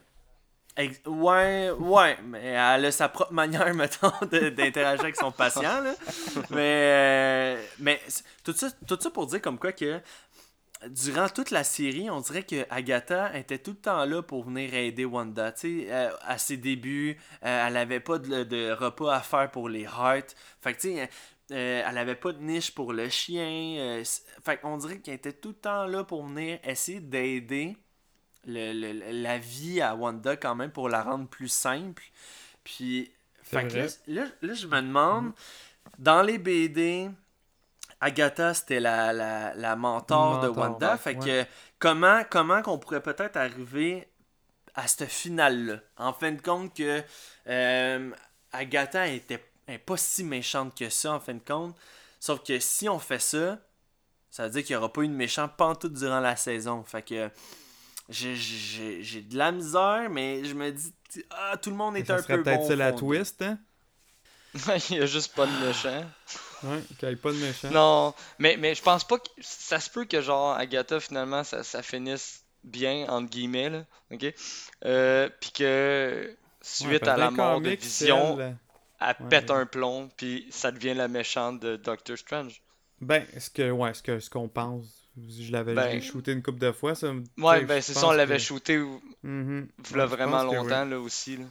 Ouais, 1.06 1.70
ouais, 1.72 2.18
mais 2.22 2.38
elle 2.44 2.84
a 2.84 2.92
sa 2.92 3.08
propre 3.08 3.32
manière, 3.32 3.74
mettons, 3.74 4.12
d'interagir 4.30 5.00
avec 5.04 5.16
son 5.16 5.32
patient, 5.32 5.80
là. 5.80 5.96
Mais, 6.50 7.56
euh, 7.58 7.62
mais 7.80 8.00
tout 8.44 8.52
ça, 8.52 8.68
tout 8.86 8.96
ça 9.00 9.10
pour 9.10 9.26
dire 9.26 9.42
comme 9.42 9.58
quoi 9.58 9.72
que 9.72 10.00
durant 10.88 11.28
toute 11.28 11.50
la 11.50 11.64
série, 11.64 12.10
on 12.10 12.20
dirait 12.20 12.44
que 12.44 12.64
Agatha 12.70 13.36
était 13.36 13.58
tout 13.58 13.72
le 13.72 13.76
temps 13.78 14.04
là 14.04 14.22
pour 14.22 14.44
venir 14.44 14.74
aider 14.74 15.04
Wanda. 15.04 15.52
Tu 15.52 15.86
euh, 15.90 16.10
à 16.22 16.38
ses 16.38 16.56
débuts, 16.56 17.18
euh, 17.44 17.66
elle 17.68 17.76
avait 17.76 18.00
pas 18.00 18.18
de, 18.18 18.44
de 18.44 18.72
repas 18.72 19.14
à 19.16 19.20
faire 19.20 19.50
pour 19.50 19.68
les 19.68 19.82
Hearts. 19.84 20.34
Fait 20.60 20.74
que, 20.74 20.80
tu 20.80 20.94
sais, 20.96 21.10
elle 21.50 21.98
avait 21.98 22.14
pas 22.14 22.32
de 22.32 22.40
niche 22.42 22.74
pour 22.74 22.92
le 22.92 23.08
chien. 23.08 23.76
euh, 23.78 24.04
fait 24.44 24.58
qu'on 24.58 24.76
dirait 24.76 24.98
qu'elle 25.00 25.14
était 25.14 25.32
tout 25.32 25.48
le 25.50 25.54
temps 25.54 25.86
là 25.86 26.04
pour 26.04 26.24
venir 26.26 26.58
essayer 26.64 27.00
d'aider 27.00 27.76
le- 28.46 28.72
le- 28.72 29.22
la 29.22 29.38
vie 29.38 29.80
à 29.80 29.94
Wanda 29.94 30.36
quand 30.36 30.54
même 30.54 30.70
pour 30.70 30.88
la 30.88 31.02
rendre 31.02 31.26
plus 31.28 31.48
simple. 31.48 32.02
Puis, 32.64 33.10
fait 33.42 33.66
que 33.68 33.76
là, 33.76 33.86
là, 34.06 34.24
là, 34.42 34.54
je 34.54 34.66
me 34.66 34.80
demande, 34.80 35.32
dans 35.98 36.22
les 36.22 36.38
BD, 36.38 37.10
Agatha, 38.00 38.54
c'était 38.54 38.80
la, 38.80 39.12
la, 39.12 39.54
la 39.54 39.76
mentor, 39.76 40.40
de 40.40 40.48
Wanda. 40.48 40.92
ouais, 40.92 40.98
fait 40.98 41.16
ouais. 41.16 41.44
que 41.44 41.50
comment, 41.78 42.22
comment 42.30 42.62
qu'on 42.62 42.78
pourrait 42.78 43.02
peut-être 43.02 43.36
arriver 43.36 44.08
à 44.74 44.86
ce 44.86 45.04
final-là? 45.04 45.80
En 45.96 46.12
fin 46.12 46.32
de 46.32 46.40
compte 46.40 46.74
que 46.76 47.02
euh, 47.48 48.10
Agatha 48.52 49.08
était, 49.08 49.42
pas 49.84 49.96
si 49.96 50.24
méchante 50.24 50.76
que 50.78 50.88
ça, 50.90 51.12
en 51.14 51.20
fin 51.20 51.34
de 51.34 51.44
compte. 51.44 51.76
Sauf 52.20 52.42
que 52.42 52.58
si 52.58 52.88
on 52.88 52.98
fait 52.98 53.18
ça, 53.20 53.58
ça 54.30 54.44
veut 54.44 54.50
dire 54.50 54.62
qu'il 54.64 54.74
n'y 54.74 54.78
aura 54.78 54.92
pas 54.92 55.02
eu 55.02 55.08
de 55.08 55.12
méchant 55.14 55.48
pantoute 55.48 55.94
durant 55.94 56.20
la 56.20 56.36
saison. 56.36 56.84
Fait 56.84 57.02
que 57.02 57.30
j'ai- 58.08 58.34
j'ai 58.36 59.02
j'ai 59.02 59.20
de 59.22 59.36
la 59.36 59.52
misère, 59.52 60.08
mais 60.10 60.44
je 60.44 60.54
me 60.54 60.70
dis, 60.70 60.94
ah, 61.30 61.56
tout 61.56 61.70
le 61.70 61.76
monde 61.76 61.96
est 61.96 62.06
Ça 62.06 62.16
un 62.16 62.22
peu 62.22 62.42
peut-être 62.42 62.60
bon 62.60 62.68
ça 62.68 62.76
la 62.76 62.92
twist, 62.92 63.42
hein? 63.42 63.58
Il 64.90 64.96
y 64.96 65.00
a 65.00 65.06
juste 65.06 65.34
pas 65.34 65.46
de 65.46 65.66
méchant. 65.66 66.04
Ouais, 66.64 66.80
qu'il 66.98 67.08
n'y 67.08 67.16
pas 67.16 67.32
de 67.32 67.36
méchant. 67.36 67.70
Non, 67.70 68.14
mais, 68.38 68.56
mais 68.56 68.74
je 68.74 68.82
pense 68.82 69.04
pas 69.04 69.18
que. 69.18 69.28
Ça 69.40 69.78
se 69.78 69.90
peut 69.90 70.04
que, 70.06 70.20
genre, 70.20 70.56
Agatha, 70.56 71.00
finalement, 71.00 71.44
ça, 71.44 71.62
ça 71.62 71.82
finisse 71.82 72.44
bien, 72.64 73.06
entre 73.08 73.30
guillemets, 73.30 73.70
là. 73.70 73.84
Ok? 74.10 74.34
Euh, 74.84 75.28
puis 75.40 75.50
que, 75.52 76.36
suite 76.62 77.06
à 77.06 77.16
la 77.16 77.30
mort 77.30 77.60
de 77.60 77.70
Vision, 77.70 78.40
elle, 78.40 78.56
elle 79.00 79.06
ouais. 79.08 79.28
pète 79.28 79.50
un 79.50 79.66
plomb, 79.66 80.10
puis 80.16 80.46
ça 80.50 80.72
devient 80.72 80.94
la 80.94 81.08
méchante 81.08 81.60
de 81.60 81.76
Doctor 81.76 82.16
Strange. 82.16 82.60
Ben, 83.00 83.24
ce 83.38 83.50
que, 83.50 83.70
ouais, 83.70 83.94
ce 83.94 84.02
que, 84.02 84.18
ce 84.18 84.28
qu'on 84.30 84.48
pense. 84.48 85.07
Je 85.28 85.52
l'avais 85.52 85.74
Ben- 85.74 86.00
shooté 86.00 86.32
une 86.32 86.42
couple 86.42 86.58
de 86.58 86.72
fois, 86.72 86.94
ça. 86.94 87.12
Ouais, 87.38 87.64
ben 87.64 87.80
c'est 87.80 87.94
ça, 87.94 88.06
on 88.08 88.12
l'avait 88.12 88.36
que- 88.36 88.42
shooté 88.42 88.78
Mhm. 89.22 89.68
Ouais, 89.94 90.06
vraiment 90.06 90.42
oui. 90.48 90.56
longtemps, 90.56 90.84
là, 90.84 91.00
aussi, 91.00 91.36
là. 91.36 91.44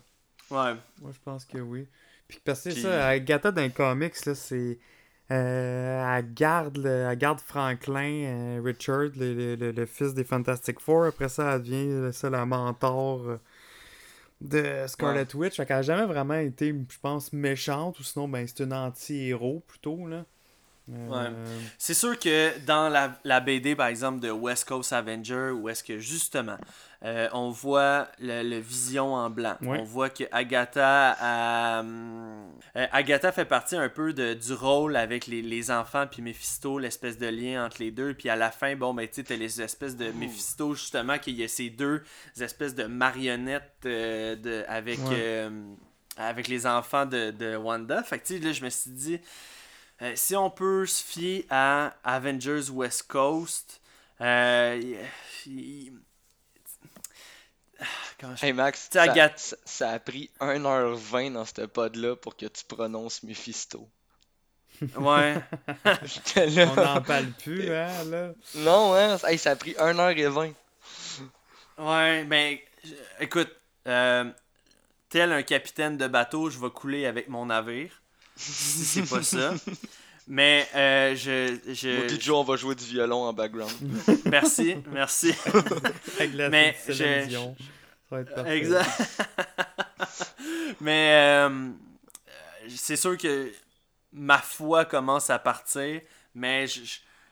Ouais. 0.49 0.75
Moi, 1.01 1.11
je 1.13 1.19
pense 1.23 1.45
que 1.45 1.57
oui. 1.57 1.87
Puis 2.27 2.39
parce 2.43 2.63
que 2.63 2.69
Puis- 2.69 2.81
ça, 2.81 3.07
Agatha 3.07 3.51
dans 3.51 3.61
les 3.61 3.69
comics, 3.69 4.25
là, 4.25 4.35
c'est. 4.35 4.79
Euh, 5.29 6.17
elle, 6.17 6.33
garde 6.33 6.77
le- 6.77 7.07
elle 7.09 7.17
garde 7.17 7.39
Franklin, 7.41 8.23
euh, 8.25 8.61
Richard, 8.63 9.09
le, 9.17 9.33
le- 9.33 9.55
le- 9.55 9.71
le 9.71 9.85
fils 9.85 10.13
des 10.13 10.23
Fantastic 10.23 10.79
Four. 10.79 11.05
Après 11.07 11.27
ça, 11.27 11.55
elle 11.55 11.63
devient 11.63 11.87
euh, 11.89 12.11
ça, 12.13 12.29
la 12.29 12.45
mentor 12.45 13.39
de 14.39 14.85
Scarlet 14.87 15.27
Witch. 15.35 15.55
Fait 15.57 15.65
qu'elle 15.65 15.77
a 15.77 15.81
jamais 15.81 16.05
vraiment 16.05 16.35
été, 16.35 16.69
je 16.89 16.99
pense, 17.01 17.33
méchante, 17.33 17.99
ou 17.99 18.03
sinon, 18.03 18.27
ben, 18.29 18.47
c'est 18.47 18.63
une 18.63 18.71
anti-héros 18.73 19.63
plutôt, 19.67 20.07
là. 20.07 20.25
Ouais. 20.87 21.27
C'est 21.77 21.93
sûr 21.93 22.17
que 22.17 22.57
dans 22.65 22.87
la, 22.87 23.19
la, 23.25 23.41
BD, 23.41 23.75
par 23.75 23.87
exemple, 23.87 24.19
de 24.21 24.31
West 24.31 24.65
Coast 24.65 24.93
Avenger, 24.93 25.51
où 25.51 25.67
est-ce 25.67 25.83
que 25.83 25.99
justement, 25.99 26.57
euh, 27.03 27.27
on 27.33 27.49
voit 27.49 28.07
le, 28.19 28.57
vision 28.59 29.13
en 29.13 29.29
blanc. 29.29 29.55
On 29.61 29.83
voit 29.83 30.09
que 30.09 30.23
Agatha, 30.31 31.17
euh, 31.21 32.55
Agatha 32.73 33.31
fait 33.31 33.45
partie 33.45 33.75
un 33.75 33.89
peu 33.89 34.13
de, 34.13 34.33
du 34.33 34.53
rôle 34.53 34.95
avec 34.95 35.27
les, 35.27 35.41
les 35.41 35.69
enfants 35.71 36.05
puis 36.09 36.21
Mephisto, 36.21 36.79
l'espèce 36.79 37.17
de 37.17 37.27
lien 37.27 37.65
entre 37.65 37.77
les 37.79 37.91
deux. 37.91 38.13
Puis 38.13 38.29
à 38.29 38.35
la 38.35 38.49
fin, 38.49 38.75
bon, 38.75 38.93
ben, 38.93 39.07
tu 39.07 39.23
sais, 39.23 39.37
les 39.37 39.61
espèces 39.61 39.97
de 39.97 40.11
Mephisto, 40.11 40.73
justement, 40.73 41.19
qu'il 41.19 41.35
y 41.35 41.43
a 41.43 41.47
ces 41.47 41.69
deux 41.69 42.01
espèces 42.39 42.75
de 42.75 42.85
marionnettes 42.85 43.73
euh, 43.85 44.35
de, 44.35 44.63
avec, 44.67 44.99
avec 46.15 46.47
les 46.47 46.65
enfants 46.65 47.05
de, 47.05 47.31
de 47.31 47.57
Wanda. 47.57 48.01
Fait 48.03 48.19
que, 48.19 48.25
tu 48.25 48.37
sais, 48.37 48.43
là, 48.43 48.53
je 48.53 48.63
me 48.63 48.69
suis 48.69 48.91
dit 48.91 49.19
euh, 50.01 50.13
si 50.15 50.35
on 50.35 50.49
peut 50.49 50.85
se 50.85 51.03
fier 51.03 51.45
à 51.49 51.93
Avengers 52.03 52.69
West 52.71 53.03
Coast, 53.03 53.81
euh, 54.21 54.81
Hey 58.41 58.53
Max, 58.53 58.89
ça, 58.91 59.05
ça, 59.65 59.91
a 59.91 59.99
pris 59.99 60.31
1h20 60.41 61.33
dans 61.33 61.45
ce 61.45 61.61
pod-là 61.61 62.15
pour 62.15 62.35
que 62.35 62.47
tu 62.47 62.65
prononces 62.65 63.21
Mephisto. 63.21 63.87
Ouais. 64.97 65.35
On 66.35 66.75
n'en 66.75 67.01
parle 67.01 67.31
plus, 67.43 67.71
hein, 67.71 68.03
là. 68.05 68.31
Non, 68.55 68.93
hein, 68.93 69.17
ça 69.17 69.51
a 69.51 69.55
pris 69.55 69.73
1h20. 69.73 70.53
Ouais, 71.77 72.23
ben, 72.23 72.57
écoute, 73.19 73.51
euh, 73.87 74.31
tel 75.09 75.31
un 75.31 75.43
capitaine 75.43 75.97
de 75.97 76.07
bateau, 76.07 76.49
je 76.49 76.59
vais 76.59 76.69
couler 76.69 77.05
avec 77.05 77.29
mon 77.29 77.47
navire 77.47 78.01
si 78.37 78.85
c'est 78.85 79.09
pas 79.09 79.23
ça. 79.23 79.53
Mais 80.27 80.67
euh, 80.75 81.15
je. 81.15 81.57
je... 81.73 82.19
Joe, 82.19 82.37
on 82.37 82.43
va 82.43 82.57
jouer 82.57 82.75
du 82.75 82.83
violon 82.83 83.23
en 83.23 83.33
background. 83.33 83.71
merci, 84.25 84.75
merci. 84.91 85.33
Avec 86.19 86.33
la 86.33 86.49
Mais 86.49 86.75
je... 86.87 87.43
Exact. 88.45 88.89
Mais 90.81 91.13
euh, 91.13 91.69
c'est 92.75 92.95
sûr 92.97 93.17
que 93.17 93.51
ma 94.11 94.37
foi 94.37 94.85
commence 94.85 95.29
à 95.29 95.39
partir, 95.39 96.01
mais 96.35 96.67
je, 96.67 96.81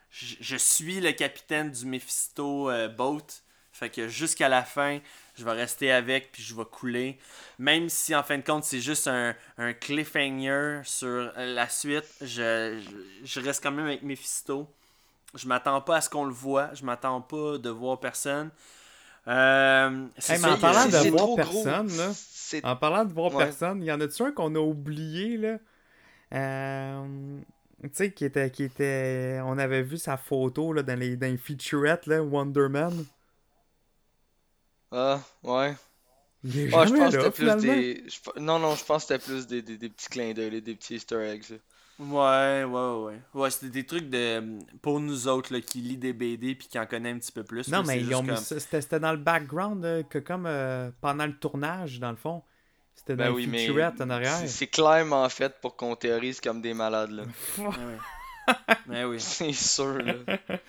je, 0.09 0.35
je 0.39 0.55
suis 0.55 0.99
le 0.99 1.11
capitaine 1.11 1.71
du 1.71 1.85
Mephisto 1.85 2.69
euh, 2.69 2.87
Boat. 2.87 3.27
Fait 3.71 3.89
que 3.89 4.07
jusqu'à 4.07 4.49
la 4.49 4.63
fin, 4.63 4.99
je 5.37 5.43
vais 5.43 5.51
rester 5.51 5.91
avec, 5.91 6.31
puis 6.31 6.41
je 6.43 6.55
vais 6.55 6.65
couler. 6.65 7.17
Même 7.59 7.89
si 7.89 8.15
en 8.15 8.23
fin 8.23 8.37
de 8.37 8.43
compte, 8.43 8.63
c'est 8.63 8.79
juste 8.79 9.07
un, 9.07 9.35
un, 9.57 9.73
cliffhanger 9.73 10.81
sur 10.83 11.31
la 11.35 11.67
suite, 11.69 12.05
je, 12.21 12.81
je, 13.23 13.39
reste 13.39 13.61
quand 13.61 13.71
même 13.71 13.85
avec 13.85 14.03
Mephisto. 14.03 14.67
Je 15.33 15.47
m'attends 15.47 15.81
pas 15.81 15.97
à 15.97 16.01
ce 16.01 16.09
qu'on 16.09 16.25
le 16.25 16.33
voit, 16.33 16.73
je 16.73 16.85
m'attends 16.85 17.21
pas 17.21 17.57
de 17.57 17.69
voir 17.69 17.99
personne. 17.99 18.49
Euh, 19.27 20.05
en 20.07 20.57
parlant 20.57 20.85
de 20.85 21.09
voir 21.09 21.35
personne, 21.35 21.97
là, 21.97 22.11
en 22.63 22.75
parlant 22.75 23.05
de 23.05 23.13
voir 23.13 23.35
personne, 23.35 23.81
il 23.81 23.85
y 23.85 23.91
en 23.91 23.99
a-tu 23.99 24.21
un 24.23 24.31
qu'on 24.31 24.53
a 24.55 24.59
oublié, 24.59 25.37
là? 25.37 25.57
Euh, 26.33 27.39
tu 27.83 27.89
sais, 27.93 28.11
qui 28.11 28.25
était, 28.25 28.49
qui 28.49 28.63
était. 28.63 29.39
On 29.43 29.57
avait 29.57 29.81
vu 29.81 29.97
sa 29.97 30.17
photo 30.17 30.73
là, 30.73 30.83
dans, 30.83 30.97
les, 30.97 31.15
dans 31.15 31.27
les 31.27 31.37
featurettes, 31.37 32.05
là, 32.07 32.21
Wonder 32.21 32.67
Man. 32.69 33.05
Ah, 34.91 35.19
ouais. 35.43 35.75
je 36.43 36.69
pense 36.69 36.91
que 36.91 37.11
c'était 37.11 37.31
plus 37.31 37.55
des. 37.57 38.03
Non, 38.37 38.59
non, 38.59 38.75
je 38.75 38.85
pense 38.85 39.05
que 39.05 39.13
c'était 39.13 39.25
plus 39.25 39.47
des, 39.47 39.61
des, 39.61 39.77
des, 39.77 39.89
petits 39.89 40.09
clins 40.09 40.33
d'œil, 40.33 40.61
des 40.61 40.75
petits 40.75 40.95
easter 40.95 41.17
eggs. 41.17 41.59
Ouais, 41.97 42.65
ouais, 42.65 43.03
ouais. 43.03 43.21
Ouais, 43.33 43.49
c'était 43.49 43.71
des 43.71 43.85
trucs 43.85 44.09
de 44.09 44.59
pour 44.81 44.99
nous 44.99 45.27
autres 45.27 45.53
là, 45.53 45.61
qui 45.61 45.79
lit 45.79 45.97
des 45.97 46.11
BD 46.11 46.55
puis 46.55 46.67
qui 46.67 46.77
en 46.77 46.85
connaissent 46.85 47.15
un 47.15 47.19
petit 47.19 47.31
peu 47.31 47.43
plus. 47.43 47.69
Non, 47.69 47.83
mais 47.83 47.99
ils 47.99 48.13
ont 48.13 48.23
mis 48.23 48.35
c'était 48.37 48.99
dans 48.99 49.11
le 49.11 49.17
background 49.17 50.05
que 50.09 50.19
comme 50.19 50.45
euh, 50.45 50.91
pendant 50.99 51.25
le 51.25 51.37
tournage, 51.37 51.99
dans 51.99 52.11
le 52.11 52.17
fond. 52.17 52.43
C'était 52.95 53.15
dans 53.15 53.25
ben 53.25 53.31
oui, 53.31 53.47
mais 53.47 53.69
en 53.69 54.09
arrière. 54.09 54.37
C'est 54.45 54.67
clairement 54.67 55.27
fait 55.29 55.59
pour 55.61 55.75
qu'on 55.75 55.95
théorise 55.95 56.39
comme 56.41 56.61
des 56.61 56.73
malades 56.73 57.11
là. 57.11 57.23
Mais 58.87 59.03
oui. 59.05 59.19
C'est 59.19 59.53
sûr, 59.53 59.97
là. 59.97 60.13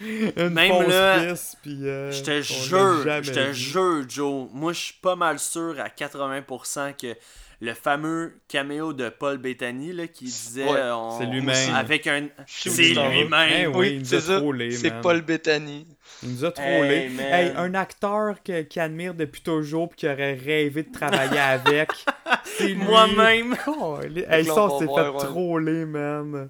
Même 0.49 0.89
là, 0.89 1.19
euh, 1.19 1.35
je 2.11 2.23
te 2.23 2.43
jure, 2.43 3.23
je 3.23 3.33
te 3.33 3.53
jure, 3.53 4.05
Joe, 4.09 4.49
moi 4.53 4.73
je 4.73 4.81
suis 4.81 4.95
pas 5.01 5.17
mal 5.17 5.39
sûr 5.39 5.77
à 5.81 5.89
80% 5.89 6.95
que 6.97 7.17
le 7.61 7.73
fameux 7.73 8.35
caméo 8.49 8.93
de 8.93 9.09
Paul 9.09 9.39
Bettany 9.39 9.93
là, 9.93 10.07
qui 10.07 10.25
disait 10.25 10.67
euh, 10.69 10.95
c'est 11.19 11.27
lui-même. 11.27 11.75
avec 11.75 12.07
un 12.07 12.29
c'est 12.47 12.71
lui-même. 12.71 13.49
Eh 13.59 13.67
oui, 13.67 14.03
c'est 14.05 14.21
c'est 14.21 15.01
Paul 15.01 15.23
Bettany. 15.23 15.87
Il 16.23 16.33
nous 16.33 16.45
a 16.45 16.53
trollé 16.53 17.11
hey, 17.19 17.53
un 17.57 17.75
acteur 17.75 18.37
qui 18.43 18.81
admire 18.81 19.15
depuis 19.15 19.41
toujours 19.41 19.89
et 19.93 19.97
qui 19.97 20.07
aurait 20.07 20.35
rêvé 20.35 20.83
de 20.83 20.93
travailler 20.93 21.39
avec 21.39 21.91
c'est 22.45 22.75
moi-même. 22.75 23.57
Oh, 23.67 23.99
hey, 24.03 24.45
ça 24.45 24.69
s'est 24.79 24.87
fait 24.87 25.19
troller 25.19 25.85
man 25.87 26.49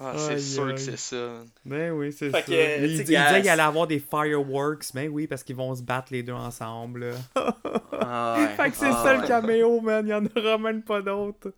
ah, 0.00 0.12
c'est 0.16 0.38
sûr 0.38 0.72
que 0.74 0.80
c'est 0.80 0.96
ça. 0.96 1.42
Ben 1.64 1.90
oui, 1.90 2.12
c'est 2.12 2.30
ça. 2.30 2.40
il, 2.46 2.88
disait 2.88 3.04
qu'il 3.04 3.16
allait 3.16 3.62
avoir 3.62 3.86
des 3.86 3.98
fireworks. 3.98 4.92
Ben 4.94 5.08
oui, 5.08 5.26
parce 5.26 5.42
qu'ils 5.42 5.56
vont 5.56 5.74
se 5.74 5.82
battre 5.82 6.08
les 6.12 6.22
deux 6.22 6.32
ensemble. 6.32 7.14
ah, 8.00 8.48
fait 8.56 8.70
que 8.70 8.76
c'est 8.76 8.86
ah, 8.86 9.02
ça 9.02 9.14
le 9.14 9.26
caméo, 9.26 9.80
man. 9.80 10.06
Il 10.06 10.08
n'y 10.08 10.14
en 10.14 10.24
aura 10.36 10.56
même 10.58 10.82
pas 10.82 11.02
d'autres. 11.02 11.52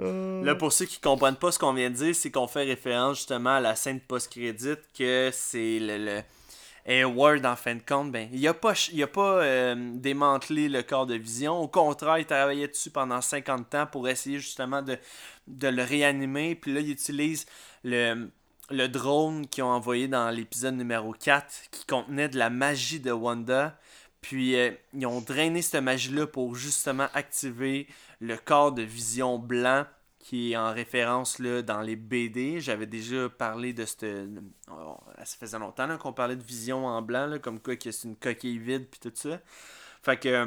Ah. 0.00 0.40
Là, 0.44 0.54
pour 0.54 0.72
ceux 0.72 0.86
qui 0.86 0.98
comprennent 0.98 1.36
pas 1.36 1.52
ce 1.52 1.58
qu'on 1.58 1.74
vient 1.74 1.90
de 1.90 1.96
dire, 1.96 2.14
c'est 2.14 2.30
qu'on 2.30 2.46
fait 2.46 2.64
référence 2.64 3.18
justement 3.18 3.56
à 3.56 3.60
la 3.60 3.74
scène 3.74 4.00
post-crédit, 4.00 4.76
que 4.98 5.30
c'est 5.32 5.78
le, 5.78 5.98
le 5.98 6.20
Ward, 7.04 7.44
en 7.44 7.54
fin 7.54 7.74
de 7.74 7.82
compte, 7.86 8.10
ben, 8.10 8.28
il 8.32 8.46
a 8.48 8.54
pas, 8.54 8.72
il 8.92 9.02
a 9.02 9.06
pas 9.06 9.42
euh, 9.42 9.74
démantelé 9.94 10.70
le 10.70 10.82
corps 10.82 11.06
de 11.06 11.14
vision. 11.14 11.58
Au 11.58 11.68
contraire, 11.68 12.18
il 12.18 12.24
travaillait 12.24 12.68
dessus 12.68 12.90
pendant 12.90 13.20
50 13.20 13.74
ans 13.74 13.86
pour 13.86 14.08
essayer 14.08 14.38
justement 14.38 14.80
de, 14.80 14.96
de 15.46 15.68
le 15.68 15.82
réanimer. 15.82 16.54
Puis 16.54 16.72
là, 16.72 16.80
il 16.80 16.90
utilise 16.90 17.44
le, 17.84 18.30
le 18.70 18.88
drone 18.88 19.46
qu'ils 19.46 19.64
ont 19.64 19.70
envoyé 19.70 20.08
dans 20.08 20.30
l'épisode 20.30 20.76
numéro 20.76 21.12
4 21.12 21.46
qui 21.70 21.84
contenait 21.84 22.30
de 22.30 22.38
la 22.38 22.48
magie 22.48 23.00
de 23.00 23.12
Wanda. 23.12 23.78
Puis 24.22 24.56
euh, 24.56 24.70
ils 24.94 25.06
ont 25.06 25.20
drainé 25.20 25.60
cette 25.60 25.82
magie-là 25.82 26.26
pour 26.26 26.54
justement 26.54 27.08
activer 27.12 27.86
le 28.20 28.36
corps 28.36 28.72
de 28.72 28.82
vision 28.82 29.38
blanc 29.38 29.84
qui 30.28 30.52
est 30.52 30.56
en 30.58 30.74
référence 30.74 31.38
là, 31.38 31.62
dans 31.62 31.80
les 31.80 31.96
BD. 31.96 32.60
J'avais 32.60 32.84
déjà 32.84 33.30
parlé 33.30 33.72
de 33.72 33.86
cette. 33.86 34.04
Oh, 34.70 34.98
ça 35.16 35.36
faisait 35.40 35.58
longtemps 35.58 35.96
qu'on 35.96 36.12
parlait 36.12 36.36
de 36.36 36.42
vision 36.42 36.84
en 36.84 37.00
blanc, 37.00 37.26
là, 37.26 37.38
comme 37.38 37.58
quoi 37.58 37.76
que 37.76 37.90
c'est 37.90 38.06
une 38.06 38.16
coquille 38.16 38.58
vide 38.58 38.88
puis 38.90 39.00
tout 39.00 39.12
ça. 39.14 39.40
Fait 40.02 40.18
que. 40.18 40.28
Euh, 40.28 40.46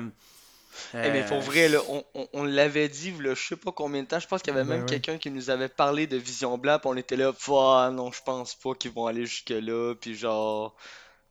eh, 0.93 1.09
mais 1.09 1.25
pour 1.25 1.39
vrai, 1.39 1.67
là, 1.67 1.79
on, 1.89 2.05
on, 2.31 2.43
l'avait 2.43 2.89
dit, 2.89 3.11
là, 3.13 3.33
je 3.33 3.41
sais 3.41 3.55
pas 3.55 3.71
combien 3.71 4.03
de 4.03 4.07
temps. 4.07 4.19
Je 4.19 4.27
pense 4.27 4.43
qu'il 4.43 4.53
y 4.53 4.55
avait 4.55 4.69
ben 4.69 4.77
même 4.77 4.85
quelqu'un 4.85 5.17
qui 5.17 5.31
nous 5.31 5.49
avait 5.49 5.67
parlé 5.67 6.05
de 6.05 6.15
Vision 6.15 6.59
Blanc, 6.59 6.77
puis 6.77 6.89
on 6.91 6.95
était 6.95 7.17
là, 7.17 7.33
ah, 7.49 7.89
non, 7.91 8.11
je 8.11 8.21
pense 8.23 8.53
pas 8.53 8.75
qu'ils 8.75 8.91
vont 8.91 9.07
aller 9.07 9.25
jusque-là, 9.25 9.95
puis 9.99 10.13
genre. 10.15 10.75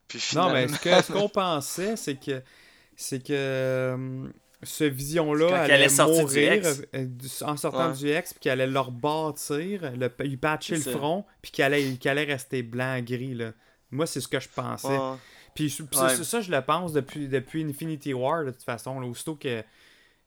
Puis 0.09 0.19
finalement... 0.19 0.49
Non, 0.49 0.55
mais 0.55 1.03
ce 1.03 1.13
qu'on 1.13 1.29
pensait, 1.29 1.95
c'est 1.95 2.17
que. 2.17 2.43
C'est 2.97 3.25
que. 3.25 4.29
Ce 4.63 4.85
vision-là 4.85 5.63
allait, 5.63 5.89
mourir 5.89 6.63
euh, 6.95 7.07
en 7.43 7.57
sortant 7.57 7.93
du 7.93 8.15
X, 8.15 8.35
puis 8.35 8.41
qu'elle 8.41 8.61
allait 8.61 8.71
leur 8.71 8.91
bâtir, 8.91 9.93
le, 9.97 10.11
lui 10.21 10.37
patcher 10.37 10.77
le 10.77 10.83
front, 10.83 11.25
puis 11.41 11.51
qu'elle 11.51 11.73
allait, 11.73 11.99
allait 12.07 12.25
rester 12.25 12.63
blanc-gris. 12.63 13.35
Là. 13.35 13.53
Moi, 13.91 14.07
c'est 14.07 14.21
ce 14.21 14.29
que 14.29 14.39
je 14.39 14.49
pensais. 14.49 14.99
Puis, 15.55 15.71
ça, 15.93 16.41
je 16.41 16.51
le 16.51 16.61
pense 16.63 16.93
depuis, 16.93 17.29
depuis 17.29 17.65
Infinity 17.65 18.13
War, 18.13 18.45
de 18.45 18.51
toute 18.51 18.63
façon. 18.63 19.01
Là, 19.01 19.07
aussitôt 19.07 19.35
que 19.35 19.63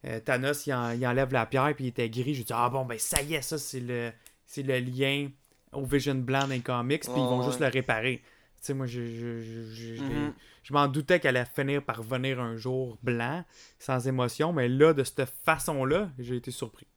euh, 0.06 0.20
Thanos 0.20 0.68
il, 0.68 0.74
enlève 0.74 1.32
la 1.32 1.46
pierre, 1.46 1.74
puis 1.76 1.86
il 1.86 1.88
était 1.90 2.10
gris, 2.10 2.36
je 2.36 2.44
dis 2.44 2.54
Ah 2.54 2.70
bon, 2.70 2.86
ben 2.86 3.00
ça 3.00 3.22
y 3.22 3.36
est, 3.36 3.42
ça, 3.42 3.58
c'est 3.58 3.80
le, 3.80 4.12
c'est 4.46 4.64
le 4.64 4.80
lien 4.80 5.30
au 5.72 5.86
Vision 5.86 6.16
blanc 6.16 6.48
des 6.48 6.60
comics, 6.60 7.04
puis 7.04 7.14
ils 7.16 7.20
vont 7.20 7.44
juste 7.44 7.60
le 7.60 7.68
réparer. 7.68 8.22
Tu 8.64 8.68
sais, 8.68 8.74
moi, 8.74 8.86
je, 8.86 9.06
je, 9.06 10.02
mm-hmm. 10.02 10.34
je, 10.64 10.74
m'en 10.74 10.88
doutais 10.88 11.20
qu'elle 11.20 11.36
allait 11.36 11.50
finir 11.54 11.84
par 11.84 12.02
venir 12.02 12.40
un 12.40 12.56
jour 12.56 12.98
blanc, 13.04 13.44
sans 13.78 14.08
émotion, 14.08 14.54
mais 14.54 14.70
là, 14.70 14.94
de 14.94 15.04
cette 15.04 15.26
façon-là, 15.26 16.10
j'ai 16.18 16.38
été 16.38 16.50
surpris. 16.50 16.88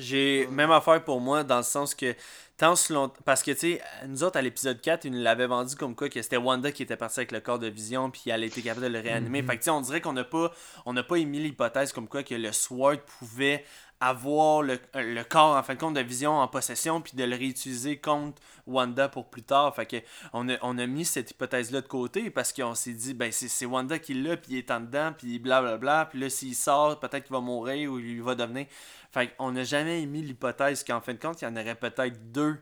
J'ai 0.00 0.48
même 0.48 0.72
affaire 0.72 1.04
pour 1.04 1.20
moi, 1.20 1.44
dans 1.44 1.58
le 1.58 1.62
sens 1.62 1.94
que 1.94 2.16
tant 2.56 2.74
Parce 3.24 3.44
que, 3.44 3.52
tu 3.52 3.58
sais, 3.58 3.82
nous 4.08 4.24
autres, 4.24 4.36
à 4.36 4.42
l'épisode 4.42 4.80
4, 4.80 5.04
ils 5.04 5.12
nous 5.12 5.22
l'avaient 5.22 5.46
vendu 5.46 5.76
comme 5.76 5.94
quoi 5.94 6.08
que 6.08 6.20
c'était 6.20 6.36
Wanda 6.36 6.72
qui 6.72 6.82
était 6.82 6.96
partie 6.96 7.20
avec 7.20 7.30
le 7.30 7.38
corps 7.38 7.60
de 7.60 7.68
vision, 7.68 8.10
puis 8.10 8.24
elle 8.26 8.42
était 8.42 8.62
capable 8.62 8.86
de 8.86 8.92
le 8.92 8.98
réanimer. 8.98 9.42
Mm-hmm. 9.42 9.46
Fait 9.46 9.52
que, 9.52 9.58
tu 9.58 9.64
sais, 9.64 9.70
on 9.70 9.80
dirait 9.80 10.00
qu'on 10.00 10.12
n'a 10.12 10.24
pas, 10.24 10.52
on 10.86 10.94
pas 10.94 11.16
émis 11.16 11.38
l'hypothèse 11.38 11.92
comme 11.92 12.08
quoi 12.08 12.24
que 12.24 12.34
le 12.34 12.50
SWORD 12.50 13.00
pouvait 13.18 13.64
avoir 14.00 14.62
le, 14.62 14.78
le 14.94 15.22
corps, 15.22 15.56
en 15.56 15.62
fin 15.62 15.74
de 15.74 15.78
compte, 15.78 15.94
de 15.94 16.00
Vision 16.00 16.32
en 16.32 16.48
possession, 16.48 17.02
puis 17.02 17.12
de 17.16 17.24
le 17.24 17.36
réutiliser 17.36 17.98
contre 17.98 18.40
Wanda 18.66 19.08
pour 19.08 19.28
plus 19.28 19.42
tard. 19.42 19.74
Fait 19.74 19.84
que 19.84 19.96
on 20.32 20.48
a, 20.48 20.56
on 20.62 20.78
a 20.78 20.86
mis 20.86 21.04
cette 21.04 21.30
hypothèse-là 21.30 21.82
de 21.82 21.86
côté 21.86 22.30
parce 22.30 22.52
qu'on 22.52 22.74
s'est 22.74 22.94
dit, 22.94 23.12
ben 23.12 23.30
c'est 23.30 23.66
Wanda 23.66 23.98
qui 23.98 24.14
l'a, 24.14 24.38
puis 24.38 24.52
il 24.52 24.58
est 24.58 24.70
en 24.70 24.80
dedans, 24.80 25.12
puis 25.16 25.38
blablabla. 25.38 26.06
Puis 26.06 26.18
là, 26.18 26.30
s'il 26.30 26.56
sort, 26.56 26.98
peut-être 26.98 27.24
qu'il 27.24 27.32
va 27.34 27.40
mourir 27.40 27.92
ou 27.92 27.98
il 27.98 28.22
va 28.22 28.34
devenir. 28.34 28.66
Fait 29.12 29.36
qu'on 29.36 29.52
n'a 29.52 29.64
jamais 29.64 30.06
mis 30.06 30.22
l'hypothèse 30.22 30.82
qu'en 30.82 31.00
fin 31.00 31.12
de 31.12 31.18
compte, 31.18 31.42
il 31.42 31.44
y 31.44 31.48
en 31.48 31.56
aurait 31.56 31.74
peut-être 31.74 32.32
deux. 32.32 32.56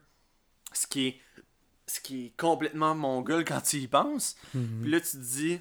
Ce 0.72 0.86
qui 0.86 1.06
est, 1.06 1.20
ce 1.86 2.00
qui 2.00 2.26
est 2.26 2.36
complètement 2.36 2.94
mongol 2.94 3.44
quand 3.44 3.60
tu 3.60 3.76
y 3.76 3.86
penses. 3.86 4.36
Mhm. 4.54 4.80
Puis 4.82 4.90
là, 4.90 5.00
tu 5.00 5.12
te 5.12 5.16
dis 5.16 5.60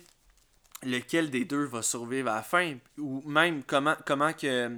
lequel 0.83 1.29
des 1.29 1.45
deux 1.45 1.65
va 1.65 1.81
survivre 1.81 2.29
à 2.29 2.35
la 2.35 2.41
fin? 2.41 2.75
Ou 2.97 3.21
même 3.27 3.63
comment, 3.63 3.95
comment 4.05 4.33
que 4.33 4.71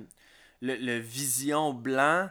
le, 0.61 0.75
le 0.75 0.97
vision 0.97 1.73
blanc 1.73 2.29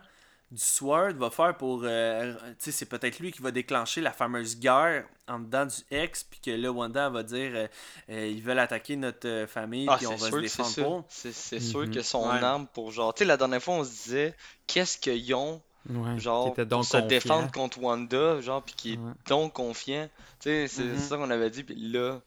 du 0.51 0.63
Sword 0.63 1.13
va 1.17 1.29
faire 1.31 1.57
pour. 1.57 1.83
euh, 1.85 2.33
tu 2.33 2.55
sais, 2.59 2.73
c'est 2.73 2.87
peut-être 2.87 3.19
lui 3.19 3.31
qui 3.33 3.43
va 3.43 3.51
déclencher 3.51 4.01
la 4.01 4.13
fameuse 4.13 4.59
guerre 4.59 5.05
en 5.27 5.41
dedans 5.41 5.67
du 5.67 5.75
ex, 5.91 6.25
puis 6.25 6.41
que 6.41 6.51
là, 6.51 6.73
Wanda 6.73 7.11
va 7.11 7.23
dire 7.23 7.51
euh, 7.55 7.67
euh, 8.09 8.27
ils 8.29 8.43
veulent 8.43 8.59
attaquer 8.59 8.97
notre 8.97 9.45
famille, 9.47 9.87
Ah, 9.91 9.97
puis 9.99 10.07
on 10.07 10.17
c'est 10.17 10.17
va 10.17 10.27
se 10.27 10.31
sûr 10.31 10.41
que 10.43 10.49
c'est 10.49 10.63
défendre 10.63 10.89
pour. 10.89 11.05
C'est 11.11 11.33
c'est 11.33 11.61
sûr 11.61 11.81
Mhm. 11.81 11.91
que 11.95 12.01
son 12.03 12.27
Ouais. 12.31 12.43
arme 12.43 12.67
pour 12.67 12.91
genre. 12.93 13.13
Tu 13.13 13.19
sais, 13.21 13.25
la 13.27 13.37
dernière 13.37 13.63
fois, 13.63 13.75
on 13.75 13.85
se 13.85 13.91
disait, 13.91 14.35
qu'est-ce 14.67 14.97
qu'ils 14.97 15.35
ont, 15.35 15.61
Ouais, 15.91 16.15
qui 16.17 16.21
genre, 16.21 16.55
pour 16.55 16.85
se 16.85 16.97
défendre 16.99 17.51
contre 17.53 17.79
Wanda, 17.83 18.41
genre, 18.41 18.63
puis 18.63 18.75
qui 18.75 18.93
est 18.95 18.97
Ouais. 18.97 19.13
donc 19.27 19.53
confiant. 19.53 20.09
Tu 20.41 20.49
sais, 20.49 20.67
c'est 20.69 20.83
Mhm. 20.85 20.99
ça 20.99 21.17
qu'on 21.19 21.31
avait 21.31 21.51
dit, 21.51 21.63
puis 21.63 21.75
là. 21.75 22.21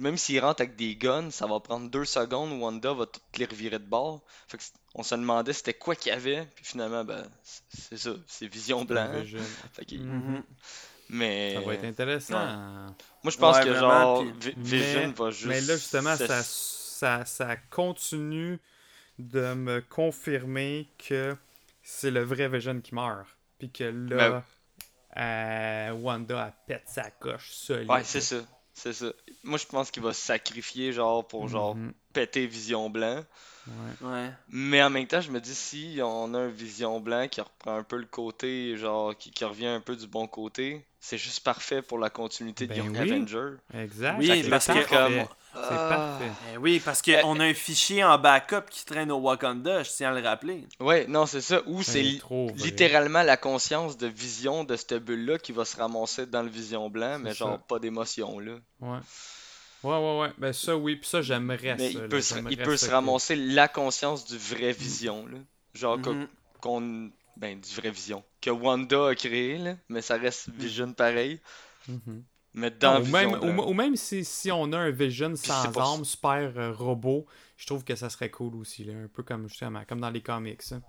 Même 0.00 0.16
s'il 0.16 0.40
rentre 0.40 0.62
avec 0.62 0.76
des 0.76 0.96
guns, 0.96 1.30
ça 1.30 1.46
va 1.46 1.60
prendre 1.60 1.88
deux 1.90 2.04
secondes, 2.04 2.52
Wanda 2.60 2.92
va 2.92 3.06
toutes 3.06 3.22
les 3.36 3.44
revirer 3.46 3.78
de 3.78 3.84
bord. 3.84 4.22
Fait 4.48 4.58
que 4.58 4.62
on 4.94 5.02
se 5.02 5.14
demandait 5.14 5.52
c'était 5.52 5.74
quoi 5.74 5.94
qu'il 5.94 6.10
y 6.12 6.14
avait, 6.14 6.46
puis 6.54 6.64
finalement, 6.64 7.04
ben, 7.04 7.24
c'est 7.42 7.98
ça, 7.98 8.10
c'est 8.26 8.46
Vision 8.46 8.84
Blanc. 8.84 9.10
Vision. 9.20 9.38
Fait 9.72 9.84
que- 9.84 9.94
Mhm. 9.96 10.42
mais 11.10 11.54
Ça 11.54 11.60
va 11.60 11.74
être 11.74 11.84
intéressant. 11.84 12.46
moi, 13.22 13.30
je 13.32 13.36
pense 13.38 13.56
Ouais, 13.58 13.64
que 13.64 13.68
vraiment, 13.70 14.16
genre, 14.16 14.24
puis- 14.40 14.54
Vision 14.56 15.06
Mais- 15.08 15.12
va 15.12 15.30
juste. 15.30 15.46
Mais 15.46 15.60
là, 15.60 15.76
justement, 15.76 16.16
ça, 16.16 16.42
ça, 16.42 17.24
ça 17.24 17.56
continue 17.70 18.58
de 19.18 19.54
me 19.54 19.80
confirmer 19.80 20.88
que 20.98 21.36
c'est 21.82 22.10
le 22.10 22.22
vrai 22.22 22.48
Vision 22.48 22.80
qui 22.80 22.94
meurt. 22.94 23.26
Puis 23.58 23.70
que 23.70 23.84
là, 23.84 24.44
euh, 25.16 25.90
Wanda, 25.92 26.46
elle 26.68 26.76
pète 26.76 26.88
sa 26.88 27.10
coche 27.10 27.50
solide. 27.52 27.90
Ouais, 27.90 28.04
c'est 28.04 28.20
ça. 28.20 28.36
C'est 28.80 28.92
ça. 28.92 29.06
Moi, 29.42 29.58
je 29.58 29.66
pense 29.66 29.90
qu'il 29.90 30.02
va 30.02 30.12
se 30.12 30.20
sacrifier, 30.20 30.92
genre, 30.92 31.26
pour, 31.26 31.48
genre, 31.48 31.74
Mhm. 31.74 31.92
péter 32.12 32.46
Vision 32.46 32.88
Blanc. 32.90 33.24
Ouais. 33.66 34.08
Ouais. 34.08 34.30
Mais 34.50 34.82
en 34.82 34.88
même 34.88 35.06
temps, 35.06 35.20
je 35.20 35.30
me 35.30 35.40
dis, 35.40 35.54
si 35.54 35.98
on 36.02 36.32
a 36.34 36.38
un 36.38 36.48
Vision 36.48 37.00
Blanc 37.00 37.26
qui 37.28 37.40
reprend 37.40 37.76
un 37.76 37.82
peu 37.82 37.96
le 37.96 38.06
côté, 38.06 38.76
genre, 38.76 39.16
qui, 39.16 39.30
qui 39.30 39.44
revient 39.44 39.66
un 39.66 39.80
peu 39.80 39.96
du 39.96 40.06
bon 40.06 40.26
côté, 40.26 40.84
c'est 41.00 41.18
juste 41.18 41.40
parfait 41.44 41.82
pour 41.82 41.98
la 41.98 42.08
continuité 42.08 42.66
de 42.66 42.74
Ben 42.74 42.84
Young 42.84 42.96
oui. 43.00 43.12
Avenger. 43.12 43.56
Exact. 43.74 44.16
Oui, 44.20 44.48
parce 44.48 44.66
que- 44.68 44.88
comme- 44.88 45.26
C'est 45.62 45.74
Ah. 45.74 45.88
parfait. 46.18 46.32
Eh 46.54 46.56
oui, 46.58 46.80
parce 46.84 47.02
qu'on 47.02 47.40
a 47.40 47.44
un 47.44 47.54
fichier 47.54 48.04
en 48.04 48.18
backup 48.18 48.68
qui 48.70 48.84
traîne 48.84 49.10
au 49.10 49.18
Wakanda, 49.18 49.82
je 49.82 49.90
tiens 49.90 50.10
à 50.14 50.20
le 50.20 50.26
rappeler. 50.26 50.66
Ouais, 50.80 51.06
non, 51.08 51.26
c'est 51.26 51.40
ça. 51.40 51.62
Ou 51.66 51.82
c'est 51.82 52.02
li- 52.02 52.22
littéralement 52.56 53.22
la 53.22 53.36
conscience 53.36 53.96
de 53.96 54.06
vision 54.06 54.64
de 54.64 54.76
cette 54.76 54.94
bulle-là 54.94 55.38
qui 55.38 55.52
va 55.52 55.64
se 55.64 55.76
ramasser 55.76 56.26
dans 56.26 56.42
le 56.42 56.48
Vision 56.48 56.88
Blanc, 56.90 57.18
mais 57.18 57.34
genre 57.34 57.52
ça. 57.52 57.64
pas 57.68 57.78
d'émotion, 57.78 58.38
là. 58.38 58.52
Ouais. 58.80 58.98
Ouais, 59.84 59.96
ouais, 59.96 60.20
ouais. 60.20 60.32
Ben 60.38 60.52
ça, 60.52 60.76
oui. 60.76 60.96
Puis 60.96 61.08
ça, 61.08 61.22
j'aimerais 61.22 61.76
Mais 61.78 61.92
ça. 61.92 61.98
il 61.98 61.98
là. 62.02 62.08
peut, 62.08 62.20
se, 62.20 62.34
il 62.50 62.56
peut 62.56 62.76
que- 62.76 62.90
ramasser 62.90 63.36
la 63.36 63.68
conscience 63.68 64.24
du 64.26 64.36
vrai 64.36 64.72
Vision, 64.72 65.26
là. 65.26 65.38
Genre 65.74 66.00
que- 66.00 66.10
Mhm. 66.10 66.28
qu'on... 66.60 67.10
Ben, 67.36 67.60
du 67.60 67.72
vrai 67.76 67.90
Vision. 67.90 68.24
Que 68.40 68.50
Wanda 68.50 69.08
a 69.10 69.14
créé, 69.14 69.58
là, 69.58 69.74
mais 69.88 70.02
ça 70.02 70.16
reste 70.16 70.48
Vision 70.50 70.92
pareil. 70.92 71.38
Mhm. 71.86 72.24
Mais 72.58 72.70
dans 72.70 72.94
Non, 72.94 73.00
ou, 73.00 73.02
Vision 73.04 73.18
même, 73.18 73.32
ou, 73.34 73.52
Blanc. 73.54 73.68
ou 73.68 73.74
même 73.74 73.96
si, 73.96 74.24
si 74.24 74.50
on 74.52 74.72
a 74.72 74.78
un 74.78 74.90
Vision 74.90 75.34
sans 75.36 75.70
pas- 75.72 75.80
armes, 75.82 76.04
super 76.04 76.52
euh, 76.56 76.72
robot, 76.72 77.26
je 77.56 77.66
trouve 77.66 77.84
que 77.84 77.94
ça 77.94 78.10
serait 78.10 78.30
cool 78.30 78.54
aussi. 78.56 78.84
Là, 78.84 78.94
un 78.94 79.08
peu 79.08 79.22
comme 79.22 79.48
justement, 79.48 79.82
comme 79.88 80.00
dans 80.00 80.10
les 80.10 80.20
comics. 80.22 80.60
hein. 80.72 80.82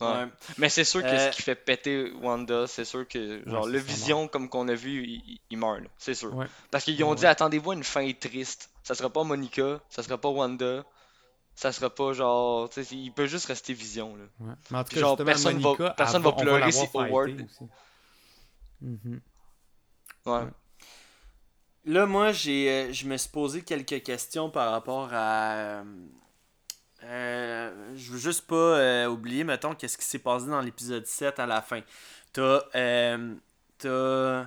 Ouais. 0.00 0.06
Ouais. 0.06 0.28
Mais 0.56 0.68
c'est 0.70 0.84
sûr 0.84 1.02
que 1.02 1.06
Euh, 1.06 1.30
ce 1.30 1.36
qui 1.36 1.42
fait 1.42 1.54
péter 1.54 2.10
Wanda, 2.22 2.66
c'est 2.66 2.86
sûr 2.86 3.06
que 3.06 3.42
genre 3.46 3.66
le 3.66 3.78
Vision 3.78 4.28
comme 4.28 4.48
qu'on 4.48 4.66
a 4.68 4.74
vu, 4.74 5.04
il, 5.50 5.58
meurt, 5.58 5.80
là. 5.80 5.88
c'est 5.98 6.14
sûr. 6.14 6.34
Ouais. 6.34 6.46
Parce 6.70 6.84
qu'ils 6.84 7.02
ont 7.04 7.10
Ouais, 7.10 7.16
dit 7.16 7.22
ouais. 7.22 7.28
attendez-vous 7.28 7.72
à 7.72 7.74
une 7.74 7.84
fin 7.84 8.10
triste. 8.12 8.70
Ça 8.82 8.94
sera 8.94 9.10
pas 9.10 9.24
Monica, 9.24 9.78
ça 9.90 10.02
sera 10.02 10.16
pas 10.16 10.30
Wanda, 10.30 10.84
ça 11.54 11.70
sera 11.70 11.90
pas 11.90 12.14
genre, 12.14 12.70
il 12.92 13.12
peut 13.12 13.26
juste 13.26 13.44
rester 13.46 13.74
Vision 13.74 14.16
là. 14.16 14.24
Ouais. 14.40 14.54
Mais 14.70 14.78
en 14.78 14.84
tout 14.84 14.88
Puis 14.88 14.94
cas, 14.96 15.00
genre, 15.02 15.16
personne 15.18 15.58
va- 15.58 15.68
Monica, 15.68 15.90
personne 15.90 16.16
elle 16.16 16.22
va 16.22 16.34
on 16.34 16.40
pleurer 16.40 16.72
si 16.72 16.86
Howard- 16.94 17.34
aussi. 17.44 17.64
Mhm. 18.80 19.20
Ouais. 20.26 20.46
Là, 21.86 22.06
moi, 22.06 22.32
j'ai, 22.32 22.68
euh, 22.70 22.92
je 22.92 23.06
me 23.06 23.16
suis 23.16 23.30
posé 23.30 23.62
quelques 23.62 24.02
questions 24.02 24.50
par 24.50 24.70
rapport 24.70 25.08
à. 25.12 25.52
euh, 25.54 25.84
euh, 27.04 27.92
je 27.96 28.12
veux 28.12 28.18
juste 28.18 28.46
pas 28.46 28.54
euh, 28.54 29.06
oublier, 29.08 29.44
mettons, 29.44 29.74
qu'est-ce 29.74 29.96
qui 29.96 30.04
s'est 30.04 30.18
passé 30.18 30.46
dans 30.46 30.60
l'épisode 30.60 31.06
7 31.06 31.38
à 31.38 31.46
la 31.46 31.62
fin. 31.62 31.80
T'as. 32.32 32.60
euh, 32.74 33.34
t'as. 33.78 34.46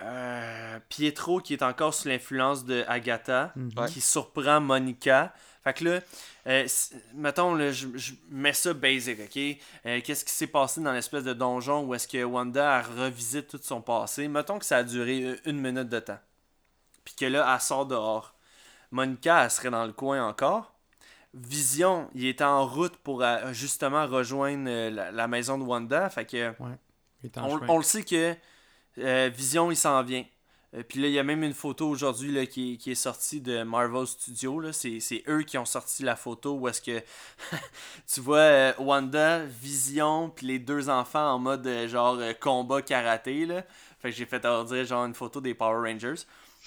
euh, 0.00 0.78
Pietro 0.88 1.40
qui 1.40 1.54
est 1.54 1.62
encore 1.62 1.92
sous 1.92 2.08
l'influence 2.08 2.64
de 2.64 2.84
Agatha, 2.88 3.52
Mhm. 3.56 3.86
Qui 3.88 4.00
surprend 4.00 4.60
Monica. 4.60 5.34
Fait 5.68 5.74
que 5.74 5.84
là, 5.84 6.00
euh, 6.46 6.66
mettons, 7.14 7.54
là, 7.54 7.70
je, 7.72 7.88
je 7.94 8.12
mets 8.30 8.54
ça 8.54 8.72
basic, 8.72 9.18
ok? 9.20 9.58
Euh, 9.84 10.00
Qu'est-ce 10.02 10.24
qui 10.24 10.32
s'est 10.32 10.46
passé 10.46 10.80
dans 10.80 10.92
l'espèce 10.92 11.24
de 11.24 11.34
donjon 11.34 11.84
où 11.84 11.94
est-ce 11.94 12.08
que 12.08 12.24
Wanda 12.24 12.80
elle 12.80 13.02
revisite 13.02 13.48
tout 13.48 13.60
son 13.62 13.82
passé? 13.82 14.28
Mettons 14.28 14.58
que 14.58 14.64
ça 14.64 14.78
a 14.78 14.82
duré 14.82 15.22
euh, 15.24 15.36
une 15.44 15.60
minute 15.60 15.90
de 15.90 16.00
temps. 16.00 16.18
Puis 17.04 17.14
que 17.16 17.26
là, 17.26 17.52
elle 17.54 17.60
sort 17.60 17.84
dehors. 17.84 18.34
Monica, 18.90 19.44
elle 19.44 19.50
serait 19.50 19.68
dans 19.70 19.84
le 19.84 19.92
coin 19.92 20.26
encore. 20.26 20.72
Vision, 21.34 22.08
il 22.14 22.24
était 22.26 22.44
en 22.44 22.66
route 22.66 22.96
pour 22.96 23.22
justement 23.52 24.06
rejoindre 24.06 24.70
la, 24.88 25.10
la 25.10 25.28
maison 25.28 25.58
de 25.58 25.64
Wanda. 25.64 26.08
Fait 26.08 26.24
que 26.24 26.54
Il 27.22 27.26
est 27.26 27.36
en 27.36 27.44
on, 27.46 27.60
on 27.68 27.76
le 27.76 27.82
sait 27.84 28.04
que 28.04 28.34
euh, 28.96 29.30
Vision, 29.34 29.70
il 29.70 29.76
s'en 29.76 30.02
vient. 30.02 30.24
Euh, 30.74 30.82
Puis 30.86 31.00
là, 31.00 31.08
il 31.08 31.14
y 31.14 31.18
a 31.18 31.22
même 31.22 31.42
une 31.42 31.54
photo 31.54 31.88
aujourd'hui 31.88 32.46
qui, 32.48 32.74
est- 32.74 32.76
qui 32.76 32.90
est 32.90 32.94
sortie 32.94 33.40
de 33.40 33.62
Marvel 33.62 34.06
Studios. 34.06 34.72
C'est, 34.72 35.22
eux 35.28 35.42
qui 35.42 35.58
ont 35.58 35.64
sorti 35.64 36.02
la 36.02 36.16
photo 36.16 36.54
où 36.54 36.68
est-ce 36.68 36.82
que 36.82 37.02
tu 38.12 38.20
vois 38.20 38.38
euh, 38.38 38.72
Wanda, 38.78 39.44
Vision, 39.44 40.30
puis 40.30 40.46
les 40.46 40.58
deux 40.58 40.88
enfants 40.90 41.32
en 41.34 41.38
mode 41.38 41.66
euh, 41.66 41.88
genre 41.88 42.16
euh, 42.18 42.32
combat 42.34 42.82
karaté. 42.82 43.46
Là. 43.46 43.64
Fait 44.00 44.10
que 44.10 44.16
j'ai 44.16 44.26
fait 44.26 44.40
dire 44.40 44.84
genre 44.84 45.04
une 45.06 45.14
photo 45.14 45.40
des 45.40 45.54
Power 45.54 45.90
Rangers. 45.90 46.22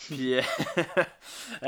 Puis 0.08 0.34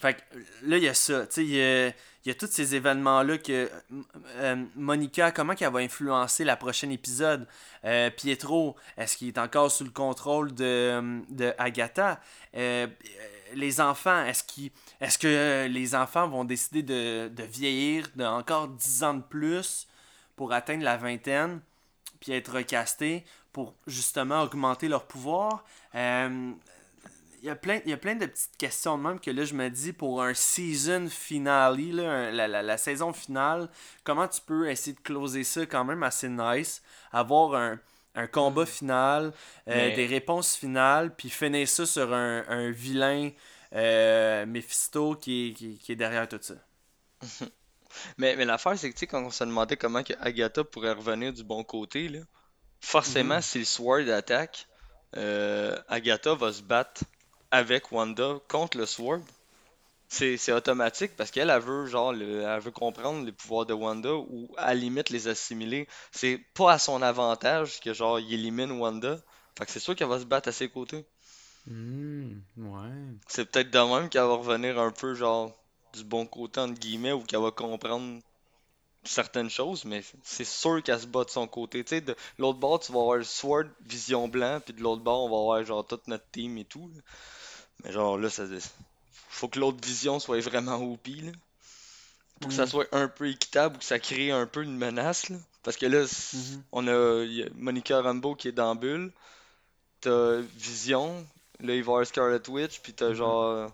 fait 0.00 0.14
que 0.14 0.20
là, 0.62 0.76
il 0.76 0.82
y 0.84 0.88
a 0.88 0.94
ça. 0.94 1.26
Tu 1.26 1.46
sais, 1.48 1.94
il 2.24 2.28
y 2.28 2.30
a, 2.30 2.34
tous 2.34 2.48
ces 2.48 2.74
événements-là 2.74 3.38
que 3.38 3.70
euh, 4.36 4.64
Monica, 4.76 5.32
comment 5.32 5.54
qu'elle 5.54 5.72
va 5.72 5.78
influencer 5.80 6.44
la 6.44 6.56
prochaine 6.56 6.92
épisode? 6.92 7.46
Euh, 7.84 8.10
Pietro, 8.10 8.76
est-ce 8.96 9.16
qu'il 9.16 9.28
est 9.28 9.38
encore 9.38 9.70
sous 9.70 9.84
le 9.84 9.90
contrôle 9.90 10.54
de, 10.54 11.22
de 11.30 11.52
Agatha? 11.58 12.20
Euh, 12.56 12.86
Les 13.54 13.80
enfants, 13.80 14.24
est-ce 14.26 14.44
qu'ils- 14.44 14.70
est-ce 15.00 15.18
que 15.18 15.66
les 15.66 15.94
enfants 15.94 16.28
vont 16.28 16.44
décider 16.44 16.82
de, 16.82 17.28
de 17.28 17.42
vieillir 17.42 18.06
de 18.14 18.24
encore 18.24 18.68
10 18.68 19.02
ans 19.02 19.14
de 19.14 19.22
plus 19.22 19.88
pour 20.36 20.52
atteindre 20.52 20.84
la 20.84 20.96
vingtaine 20.96 21.60
puis 22.20 22.32
être 22.32 22.52
recastés 22.52 23.24
pour 23.52 23.74
justement 23.88 24.42
augmenter 24.42 24.88
leur 24.88 25.04
pouvoir? 25.06 25.64
Euh, 25.96 26.52
il 27.42 27.46
y, 27.46 27.50
a 27.50 27.56
plein, 27.56 27.80
il 27.84 27.90
y 27.90 27.92
a 27.92 27.96
plein 27.96 28.14
de 28.16 28.26
petites 28.26 28.56
questions 28.58 28.98
de 28.98 29.02
même 29.02 29.20
que 29.20 29.30
là 29.30 29.44
je 29.44 29.54
me 29.54 29.68
dis 29.70 29.92
pour 29.92 30.22
un 30.22 30.34
season 30.34 31.08
finale, 31.08 31.80
là, 31.92 32.10
un- 32.10 32.30
la, 32.30 32.48
la- 32.48 32.62
la 32.62 32.76
saison 32.78 33.12
finale, 33.12 33.68
comment 34.04 34.28
tu 34.28 34.40
peux 34.42 34.68
essayer 34.70 34.94
de 34.94 35.00
closer 35.00 35.44
ça 35.44 35.66
quand 35.66 35.84
même 35.84 36.02
assez 36.02 36.28
nice, 36.28 36.82
avoir 37.12 37.54
un, 37.54 37.78
un 38.14 38.26
combat 38.26 38.66
final, 38.66 39.32
euh, 39.68 39.90
des 39.90 40.06
réponses 40.06 40.54
finales, 40.56 41.14
puis 41.16 41.30
finir 41.30 41.68
ça 41.68 41.86
sur 41.86 42.12
un, 42.12 42.44
un 42.48 42.70
vilain 42.70 43.30
euh, 43.74 44.46
Mephisto 44.46 45.14
qui 45.16 45.48
est, 45.50 45.52
qui, 45.54 45.78
qui 45.78 45.92
est 45.92 45.96
derrière 45.96 46.28
tout 46.28 46.38
ça. 46.42 46.54
Mais, 48.18 48.36
mais 48.36 48.44
l'affaire, 48.44 48.78
c'est 48.78 48.88
que, 48.90 48.94
tu 48.94 49.00
sais, 49.00 49.06
quand 49.06 49.22
on 49.24 49.30
se 49.30 49.44
demandait 49.44 49.76
comment 49.76 50.02
que 50.02 50.14
Agatha 50.20 50.64
pourrait 50.64 50.92
revenir 50.92 51.32
du 51.32 51.44
bon 51.44 51.64
côté, 51.64 52.08
là, 52.08 52.20
forcément, 52.80 53.40
Mhm. 53.40 53.42
si 53.42 53.60
le 53.60 53.66
Sword 53.66 54.08
attaque, 54.10 54.68
euh, 55.16 55.76
Agatha 55.88 56.34
va 56.34 56.52
se 56.52 56.62
battre 56.62 57.02
avec 57.50 57.92
Wanda 57.92 58.36
contre 58.48 58.78
le 58.78 58.86
Sword. 58.86 59.20
C'est 60.08 60.52
automatique 60.52 61.16
parce 61.16 61.30
qu'elle, 61.32 61.50
elle 61.50 61.60
veut, 61.62 61.86
genre, 61.86 62.12
le- 62.12 62.42
elle 62.42 62.60
veut 62.60 62.70
comprendre 62.72 63.24
les 63.26 63.32
pouvoirs 63.32 63.66
de 63.66 63.74
Wanda 63.74 64.14
ou, 64.14 64.48
à 64.58 64.68
la 64.68 64.74
limite, 64.74 65.10
les 65.10 65.28
assimiler. 65.28 65.88
C'est 66.12 66.38
pas 66.54 66.72
à 66.74 66.78
son 66.78 67.02
avantage 67.02 67.80
que, 67.80 67.94
genre, 67.94 68.20
il 68.20 68.32
élimine 68.34 68.72
Wanda. 68.72 69.18
Fait 69.58 69.66
que 69.66 69.72
c'est 69.72 69.80
sûr 69.80 69.96
qu'elle 69.96 70.08
va 70.08 70.20
se 70.20 70.24
battre 70.26 70.48
à 70.50 70.52
ses 70.52 70.68
côtés. 70.70 71.06
Hmm, 71.66 72.40
ouais. 72.56 73.18
C'est 73.28 73.46
peut-être 73.50 73.70
de 73.70 73.78
même 73.78 74.08
qu'elle 74.10 74.22
va 74.22 74.34
revenir 74.34 74.78
un 74.78 74.90
peu, 74.92 75.14
genre, 75.14 75.52
du 75.94 76.04
bon 76.04 76.26
côté 76.26 76.60
entre 76.60 76.78
guillemets 76.78 77.12
ou 77.12 77.22
qu'elle 77.24 77.40
va 77.40 77.50
comprendre 77.50 78.20
certaines 79.04 79.50
choses, 79.50 79.84
mais 79.84 80.02
c'est 80.24 80.44
sûr 80.44 80.82
qu'elle 80.82 81.00
se 81.00 81.06
bat 81.06 81.24
de 81.24 81.30
son 81.30 81.48
côté. 81.48 81.84
Tu 81.84 81.90
sais, 81.90 82.00
de 82.02 82.16
l'autre 82.38 82.58
bord, 82.60 82.80
tu 82.80 82.92
vas 82.92 83.00
avoir 83.00 83.24
Sword, 83.24 83.66
Vision 83.82 84.28
Blanc, 84.28 84.60
puis 84.64 84.74
de 84.74 84.82
l'autre 84.82 85.02
bord, 85.02 85.24
on 85.24 85.30
va 85.30 85.36
avoir 85.38 85.64
genre 85.64 85.86
toute 85.86 86.08
notre 86.08 86.30
team 86.32 86.58
et 86.58 86.64
tout. 86.66 86.90
Mais 87.84 87.92
genre 87.92 88.18
là, 88.18 88.30
ça 88.30 88.44
faut 89.28 89.48
que 89.48 89.58
l'autre 89.58 89.86
vision 89.86 90.18
soit 90.18 90.40
vraiment 90.40 90.76
OP 90.76 91.06
là. 91.06 91.32
Pour 92.40 92.48
que 92.48 92.54
ça 92.54 92.64
mm. 92.64 92.68
soit 92.68 92.86
un 92.92 93.08
peu 93.08 93.28
équitable 93.28 93.76
ou 93.76 93.78
que 93.78 93.84
ça 93.84 93.98
crée 93.98 94.30
un 94.30 94.46
peu 94.46 94.62
une 94.62 94.76
menace 94.76 95.28
là. 95.28 95.36
Parce 95.62 95.76
que 95.76 95.86
là, 95.86 96.04
mm-hmm. 96.04 96.60
on 96.72 96.88
a, 96.88 97.26
Monica 97.54 98.00
Rambeau 98.00 98.34
qui 98.34 98.48
est 98.48 98.52
dans 98.52 98.74
Bulle. 98.74 99.12
T'as 100.00 100.40
Vision, 100.56 101.26
là 101.60 101.74
il 101.74 101.82
va 101.82 101.92
y 101.92 101.94
avoir 101.94 102.06
Scarlet 102.06 102.48
Witch, 102.48 102.80
puis 102.80 102.94
t'as 102.94 103.10
mm-hmm. 103.10 103.14
genre 103.14 103.72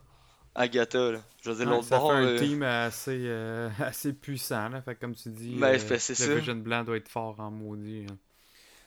Agatha. 0.56 1.12
Là. 1.12 1.18
Je 1.42 1.50
veux 1.50 1.56
dire, 1.56 1.70
l'autre 1.70 1.88
bord. 1.88 2.10
Ça 2.10 2.16
fait 2.16 2.22
un 2.22 2.26
euh, 2.26 2.38
team 2.38 2.62
assez, 2.62 3.22
euh, 3.26 3.70
assez 3.78 4.12
puissant. 4.12 4.68
Là. 4.68 4.82
Fait 4.82 4.96
comme 4.96 5.14
tu 5.14 5.28
dis, 5.28 5.54
ben, 5.54 5.78
euh, 5.78 5.88
le 5.88 6.38
Vision 6.38 6.56
Blanc 6.56 6.84
doit 6.84 6.96
être 6.96 7.08
fort 7.08 7.38
en 7.38 7.50
maudit. 7.50 8.06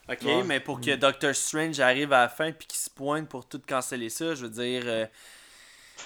Ok, 0.10 0.46
mais 0.46 0.60
pour 0.60 0.82
que 0.82 0.96
mm. 0.96 1.00
Doctor 1.00 1.36
Strange 1.36 1.80
arrive 1.80 2.14
à 2.14 2.22
la 2.22 2.30
fin 2.30 2.52
puis 2.52 2.68
qu'il 2.68 2.80
se 2.80 2.90
pointe 2.90 3.30
pour 3.30 3.48
tout 3.48 3.62
canceller 3.68 4.10
ça, 4.10 4.36
je 4.36 4.46
veux 4.46 4.50
dire. 4.50 5.08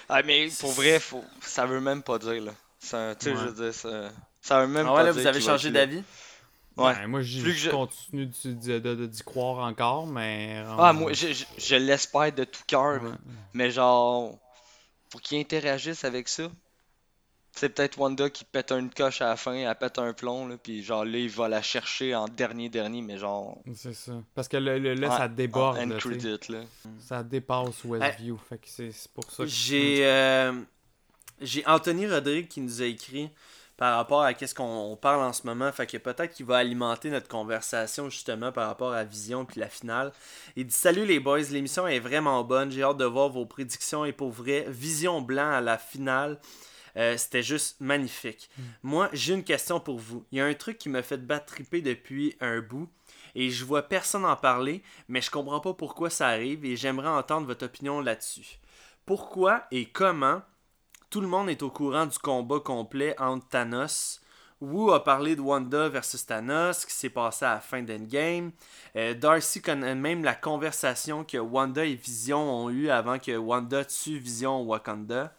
Ah, 0.10 0.22
mais 0.24 0.50
pour 0.60 0.72
vrai, 0.72 1.00
faut... 1.00 1.24
ça 1.42 1.66
veut 1.66 1.80
même 1.80 2.04
pas 2.04 2.20
dire. 2.20 2.44
là. 2.44 2.52
Ça, 2.80 3.16
tu 3.16 3.26
sais, 3.26 3.32
je 3.32 3.46
veux 3.46 3.64
dire, 3.64 3.74
ça, 3.74 4.10
ça 4.42 4.60
veut 4.60 4.68
même 4.68 4.88
ah, 4.88 4.96
ouais, 4.96 5.04
là, 5.04 5.12
vous 5.12 5.26
avez 5.26 5.40
changé 5.40 5.72
d'avis? 5.72 6.04
Ouais. 6.76 6.94
Ben, 6.94 7.08
moi, 7.08 7.22
je 7.22 7.70
continue 7.70 8.26
d'y 8.26 9.24
croire 9.24 9.66
encore, 9.66 10.08
mais. 10.08 10.64
Ah, 10.78 10.92
moi, 10.92 11.14
je, 11.14 11.28
je, 11.58 11.76
l'espère 11.76 12.32
de 12.34 12.44
tout 12.44 12.64
cœur. 12.68 13.00
Mais 13.54 13.72
genre, 13.72 14.38
pour 15.10 15.22
qu'ils 15.22 15.40
interagissent 15.40 16.04
avec 16.04 16.28
ça, 16.28 16.50
c'est 17.56 17.70
peut-être 17.70 18.00
Wanda 18.00 18.32
qui 18.32 18.46
pète 18.46 18.72
une 18.72 18.90
coche 18.90 19.22
à 19.22 19.28
la 19.28 19.36
fin, 19.36 19.54
elle 19.54 19.76
pète 19.76 20.00
un 20.00 20.12
plomb, 20.14 20.48
là, 20.48 20.58
puis 20.58 20.84
genre 20.84 21.06
là, 21.06 21.20
il 21.20 21.30
va 21.30 21.48
la 21.48 21.62
chercher 21.62 22.16
en 22.16 22.28
dernier 22.28 22.68
dernier, 22.68 23.04
mais 23.04 23.18
genre. 23.18 23.62
C'est 23.76 23.94
ça. 23.94 24.14
Parce 24.34 24.48
que 24.48 24.58
là, 24.58 25.18
ça 25.18 25.28
déborde. 25.28 25.78
là, 26.50 26.62
Ça 27.00 27.22
dépasse 27.22 27.84
Westview. 27.86 28.38
Fait 28.50 28.58
que 28.58 28.68
c'est 28.68 28.92
pour 29.14 29.30
ça 29.32 29.44
que. 29.44 29.50
J'ai. 29.50 30.06
Euh, 30.06 30.52
j'ai 31.42 31.64
Anthony 31.68 32.08
Rodrigue 32.08 32.48
qui 32.48 32.60
nous 32.60 32.82
a 32.82 32.86
écrit 32.86 33.30
par 33.78 33.98
rapport 33.98 34.24
à 34.24 34.34
qu'est-ce 34.34 34.56
qu'on 34.56 34.98
parle 35.00 35.22
en 35.22 35.34
ce 35.34 35.46
moment. 35.46 35.72
Fait 35.72 35.86
que 35.86 35.98
peut-être 35.98 36.34
qu'il 36.34 36.46
va 36.48 36.58
alimenter 36.58 37.12
notre 37.12 37.28
conversation 37.28 38.10
justement 38.10 38.52
par 38.52 38.68
rapport 38.68 38.94
à 38.94 39.04
Vision 39.04 39.46
puis 39.46 39.60
la 39.60 39.68
finale. 39.70 40.12
Il 40.56 40.66
dit 40.66 40.74
Salut 40.74 41.06
les 41.06 41.20
boys, 41.20 41.42
l'émission 41.52 41.88
est 41.88 42.00
vraiment 42.00 42.44
bonne. 42.44 42.72
J'ai 42.72 42.82
hâte 42.82 42.98
de 42.98 43.06
voir 43.06 43.30
vos 43.30 43.46
prédictions 43.46 44.06
et 44.06 44.12
pour 44.12 44.32
vrai, 44.32 44.66
Vision 44.70 45.22
blanc 45.22 45.52
à 45.52 45.62
la 45.62 45.78
finale. 45.78 46.40
Euh, 46.96 47.18
c'était 47.18 47.44
juste 47.44 47.80
magnifique. 47.80 48.50
Mm. 48.58 48.62
Moi, 48.84 49.10
j'ai 49.14 49.34
une 49.34 49.44
question 49.44 49.80
pour 49.80 50.00
vous. 50.00 50.26
Il 50.32 50.38
y 50.38 50.42
a 50.42 50.46
un 50.46 50.54
truc 50.54 50.78
qui 50.78 50.90
me 50.90 51.02
fait 51.02 51.18
battre 51.18 51.48
triper 51.48 51.82
depuis 51.82 52.36
un 52.40 52.62
bout 52.62 52.90
et 53.36 53.50
je 53.50 53.66
vois 53.66 53.84
personne 53.84 54.26
en 54.26 54.36
parler, 54.36 54.84
mais 55.08 55.22
je 55.22 55.32
comprends 55.32 55.60
pas 55.60 55.74
pourquoi 55.74 56.10
ça 56.10 56.28
arrive 56.28 56.66
et 56.66 56.76
j'aimerais 56.76 57.10
entendre 57.10 57.48
votre 57.48 57.66
opinion 57.66 58.00
là-dessus. 58.00 58.60
Pourquoi 59.06 59.66
et 59.72 59.86
comment 59.86 60.42
tout 61.10 61.22
le 61.22 61.28
monde 61.28 61.50
est 61.50 61.64
au 61.64 61.70
courant 61.70 62.06
du 62.06 62.18
combat 62.20 62.60
complet 62.60 63.16
entre 63.20 63.48
Thanos? 63.50 64.20
Wu 64.64 64.94
a 64.94 65.02
parlé 65.02 65.36
de 65.36 65.42
Wanda 65.42 65.90
versus 65.90 66.26
Thanos, 66.26 66.86
qui 66.86 66.94
s'est 66.94 67.10
passé 67.10 67.44
à 67.44 67.56
la 67.56 67.60
fin 67.60 67.82
d'Endgame. 67.82 68.52
Euh, 68.96 69.14
Darcy 69.14 69.62
connaît 69.62 69.94
même 69.94 70.24
la 70.24 70.36
conversation 70.36 71.26
que 71.26 71.38
Wanda 71.38 71.84
et 71.84 71.96
Vision 71.96 72.40
ont 72.40 72.70
eue 72.70 72.90
avant 72.90 73.20
que 73.20 73.36
Wanda 73.36 73.84
tue 73.84 74.18
Vision 74.18 74.62
au 74.62 74.66
Wakanda. 74.68 75.36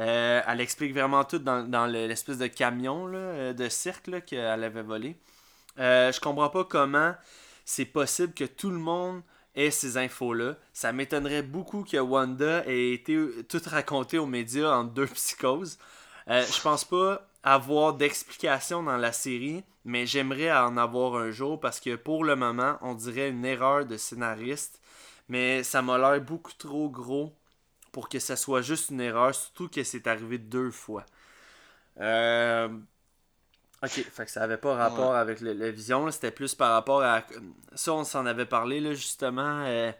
Euh, 0.00 0.42
elle 0.46 0.60
explique 0.60 0.92
vraiment 0.92 1.24
tout 1.24 1.38
dans, 1.38 1.86
l'espèce 1.86 2.38
de 2.38 2.46
camion 2.48 3.10
euh, 3.12 3.52
de 3.52 3.68
cirque 3.68 4.24
qu'elle 4.24 4.64
avait 4.64 4.82
volé. 4.82 5.16
je 5.76 6.18
comprends 6.20 6.50
pas 6.50 6.64
comment 6.64 7.14
c'est 7.64 7.84
possible 7.84 8.32
que 8.32 8.44
tout 8.44 8.70
le 8.70 8.78
monde 8.78 9.22
et 9.54 9.70
ces 9.70 9.96
infos-là. 9.96 10.56
Ça 10.72 10.92
m'étonnerait 10.92 11.42
beaucoup 11.42 11.84
que 11.84 11.96
Wanda 11.98 12.64
ait 12.66 12.92
été 12.92 13.18
tout 13.48 13.60
raconté 13.66 14.18
aux 14.18 14.26
médias 14.26 14.70
en 14.70 14.84
deux 14.84 15.06
psychoses. 15.14 15.78
Euh, 16.28 16.44
je 16.44 16.60
pense 16.60 16.84
pas 16.84 17.26
avoir 17.42 17.94
d'explication 17.94 18.82
dans 18.82 18.96
la 18.96 19.12
série, 19.12 19.64
mais 19.84 20.06
j'aimerais 20.06 20.52
en 20.52 20.76
avoir 20.76 21.16
un 21.16 21.30
jour 21.30 21.58
parce 21.58 21.80
que 21.80 21.96
pour 21.96 22.24
le 22.24 22.36
moment, 22.36 22.76
on 22.82 22.94
dirait 22.94 23.30
une 23.30 23.44
erreur 23.44 23.86
de 23.86 23.96
scénariste. 23.96 24.80
Mais 25.28 25.62
ça 25.62 25.80
m'a 25.80 25.96
l'air 25.96 26.20
beaucoup 26.20 26.52
trop 26.58 26.88
gros 26.88 27.32
pour 27.92 28.08
que 28.08 28.18
ça 28.18 28.36
soit 28.36 28.62
juste 28.62 28.90
une 28.90 29.00
erreur, 29.00 29.34
surtout 29.34 29.68
que 29.68 29.82
c'est 29.82 30.06
arrivé 30.06 30.38
deux 30.38 30.70
fois. 30.70 31.04
Euh, 32.00 32.68
Ok, 33.82 33.92
fait 33.92 34.26
que 34.26 34.30
ça 34.30 34.42
avait 34.42 34.58
pas 34.58 34.74
rapport 34.74 35.14
avec 35.14 35.40
la 35.40 35.70
vision, 35.70 36.10
c'était 36.10 36.30
plus 36.30 36.54
par 36.54 36.72
rapport 36.72 37.02
à. 37.02 37.24
Ça, 37.74 37.94
on 37.94 38.04
s'en 38.04 38.26
avait 38.26 38.44
parlé, 38.44 38.78
là, 38.78 38.92
justement. 38.92 39.64
Euh, 39.64 39.90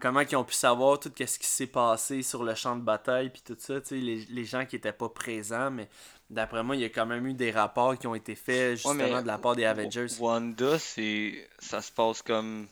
comment 0.00 0.20
ils 0.20 0.36
ont 0.36 0.42
pu 0.42 0.54
savoir 0.54 0.98
tout 0.98 1.12
ce 1.16 1.38
qui 1.38 1.46
s'est 1.46 1.68
passé 1.68 2.22
sur 2.22 2.42
le 2.42 2.56
champ 2.56 2.74
de 2.74 2.82
bataille, 2.82 3.30
puis 3.30 3.42
tout 3.42 3.56
ça, 3.58 3.74
les, 3.92 4.24
les 4.28 4.44
gens 4.44 4.66
qui 4.66 4.74
étaient 4.74 4.92
pas 4.92 5.08
présents, 5.08 5.70
mais 5.70 5.88
d'après 6.30 6.64
moi, 6.64 6.74
il 6.74 6.82
y 6.82 6.84
a 6.84 6.88
quand 6.88 7.06
même 7.06 7.26
eu 7.28 7.34
des 7.34 7.52
rapports 7.52 7.96
qui 7.96 8.08
ont 8.08 8.14
été 8.16 8.34
faits, 8.34 8.78
justement, 8.78 9.22
de 9.22 9.26
la 9.26 9.38
part 9.38 9.54
des 9.54 9.64
Avengers. 9.66 10.08
Wanda, 10.18 10.76
c'est. 10.80 11.48
Ça 11.60 11.80
se 11.80 11.92
passe 11.92 12.22
comme. 12.22 12.66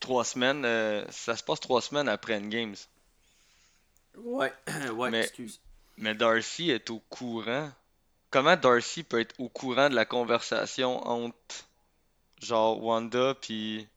Trois 0.00 0.24
semaines. 0.24 0.66
Euh, 0.66 1.02
ça 1.08 1.34
se 1.34 1.42
passe 1.42 1.60
trois 1.60 1.80
semaines 1.80 2.08
après 2.10 2.36
Endgames. 2.36 2.76
Ouais, 4.24 4.52
ouais, 4.94 5.10
mais, 5.10 5.20
excuse. 5.20 5.60
Mais 5.96 6.14
Darcy 6.14 6.70
est 6.70 6.90
au 6.90 7.00
courant 7.08 7.70
comment 8.30 8.56
Darcy 8.56 9.02
peut 9.02 9.20
être 9.20 9.34
au 9.38 9.48
courant 9.48 9.88
de 9.88 9.94
la 9.94 10.04
conversation 10.04 11.06
entre 11.06 11.66
genre 12.42 12.82
Wanda 12.82 13.34
puis 13.40 13.88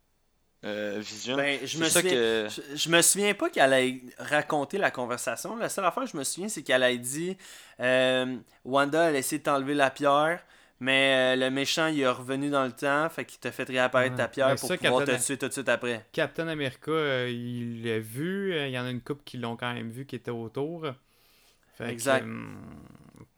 euh, 0.64 0.98
Vision? 1.00 1.36
Ben, 1.38 1.60
je 1.66 1.78
me 1.78 1.90
souviens, 1.90 2.48
je, 2.76 2.90
me 2.90 3.02
souviens 3.02 3.34
pas 3.34 3.50
qu'elle 3.50 3.74
ait 3.74 4.02
raconté 4.18 4.78
la 4.78 4.92
conversation. 4.92 5.56
La 5.56 5.70
seule 5.70 5.86
affaire 5.86 6.04
que 6.04 6.10
je 6.10 6.18
me 6.18 6.24
souviens, 6.24 6.50
c'est 6.50 6.64
qu'elle 6.64 6.84
a 6.84 6.96
dit 6.96 7.38
euh, 7.80 8.38
Wanda 8.64 9.06
a 9.06 9.12
essayé 9.12 9.40
de 9.40 9.44
t'enlever 9.44 9.74
la 9.74 9.90
pierre. 9.90 10.44
Mais 10.82 11.36
euh, 11.36 11.46
le 11.46 11.52
méchant, 11.52 11.88
il 11.88 12.00
est 12.00 12.10
revenu 12.10 12.50
dans 12.50 12.66
le 12.66 12.72
temps, 12.72 13.08
fait 13.10 13.24
qu'il 13.24 13.40
t'a 13.40 13.52
fait 13.52 13.66
réapparaître 13.70 14.16
ta 14.16 14.28
pierre 14.28 14.56
pour 14.56 14.76
pouvoir 14.76 15.06
te 15.06 15.24
tuer 15.24 15.38
tout 15.38 15.48
de 15.48 15.54
suite 15.54 15.70
après. 15.70 16.08
Captain 16.12 16.48
America, 16.48 17.28
il 17.28 17.84
l'a 17.86 18.00
vu. 18.00 18.56
Il 18.56 18.72
y 18.72 18.80
en 18.80 18.86
a 18.86 18.90
une 18.90 19.02
couple 19.02 19.22
qui 19.24 19.38
l'ont 19.38 19.56
quand 19.56 19.72
même 19.72 19.92
vu 19.92 20.08
qui 20.08 20.16
était 20.16 20.32
autour. 20.32 20.88
exact. 21.80 22.24
Hum, 22.24 22.58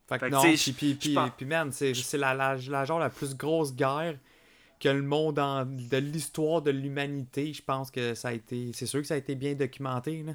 fait 0.08 0.20
que 0.20 0.26
non, 0.28 0.42
puis, 0.42 0.74
puis, 0.74 0.96
puis, 0.96 1.18
puis, 1.38 1.46
man, 1.46 1.72
c'est 1.72 1.94
la, 2.14 2.34
la, 2.34 2.56
la, 2.56 2.86
genre 2.86 3.00
la 3.00 3.10
plus 3.10 3.36
grosse 3.36 3.76
guerre 3.76 4.18
que 4.80 4.90
le 4.90 5.02
monde 5.02 5.40
en, 5.40 5.66
de 5.66 5.98
l'histoire 5.98 6.62
de 6.62 6.72
l'humanité. 6.72 7.54
Je 7.54 7.62
pense 7.62 7.92
que 7.92 8.14
ça 8.14 8.30
a 8.30 8.34
été. 8.34 8.72
C'est 8.74 8.86
sûr 8.86 9.02
que 9.02 9.08
ça 9.08 9.16
a 9.16 9.18
été 9.18 9.36
bien 9.36 9.54
documenté. 9.54 10.24
Là. 10.24 10.34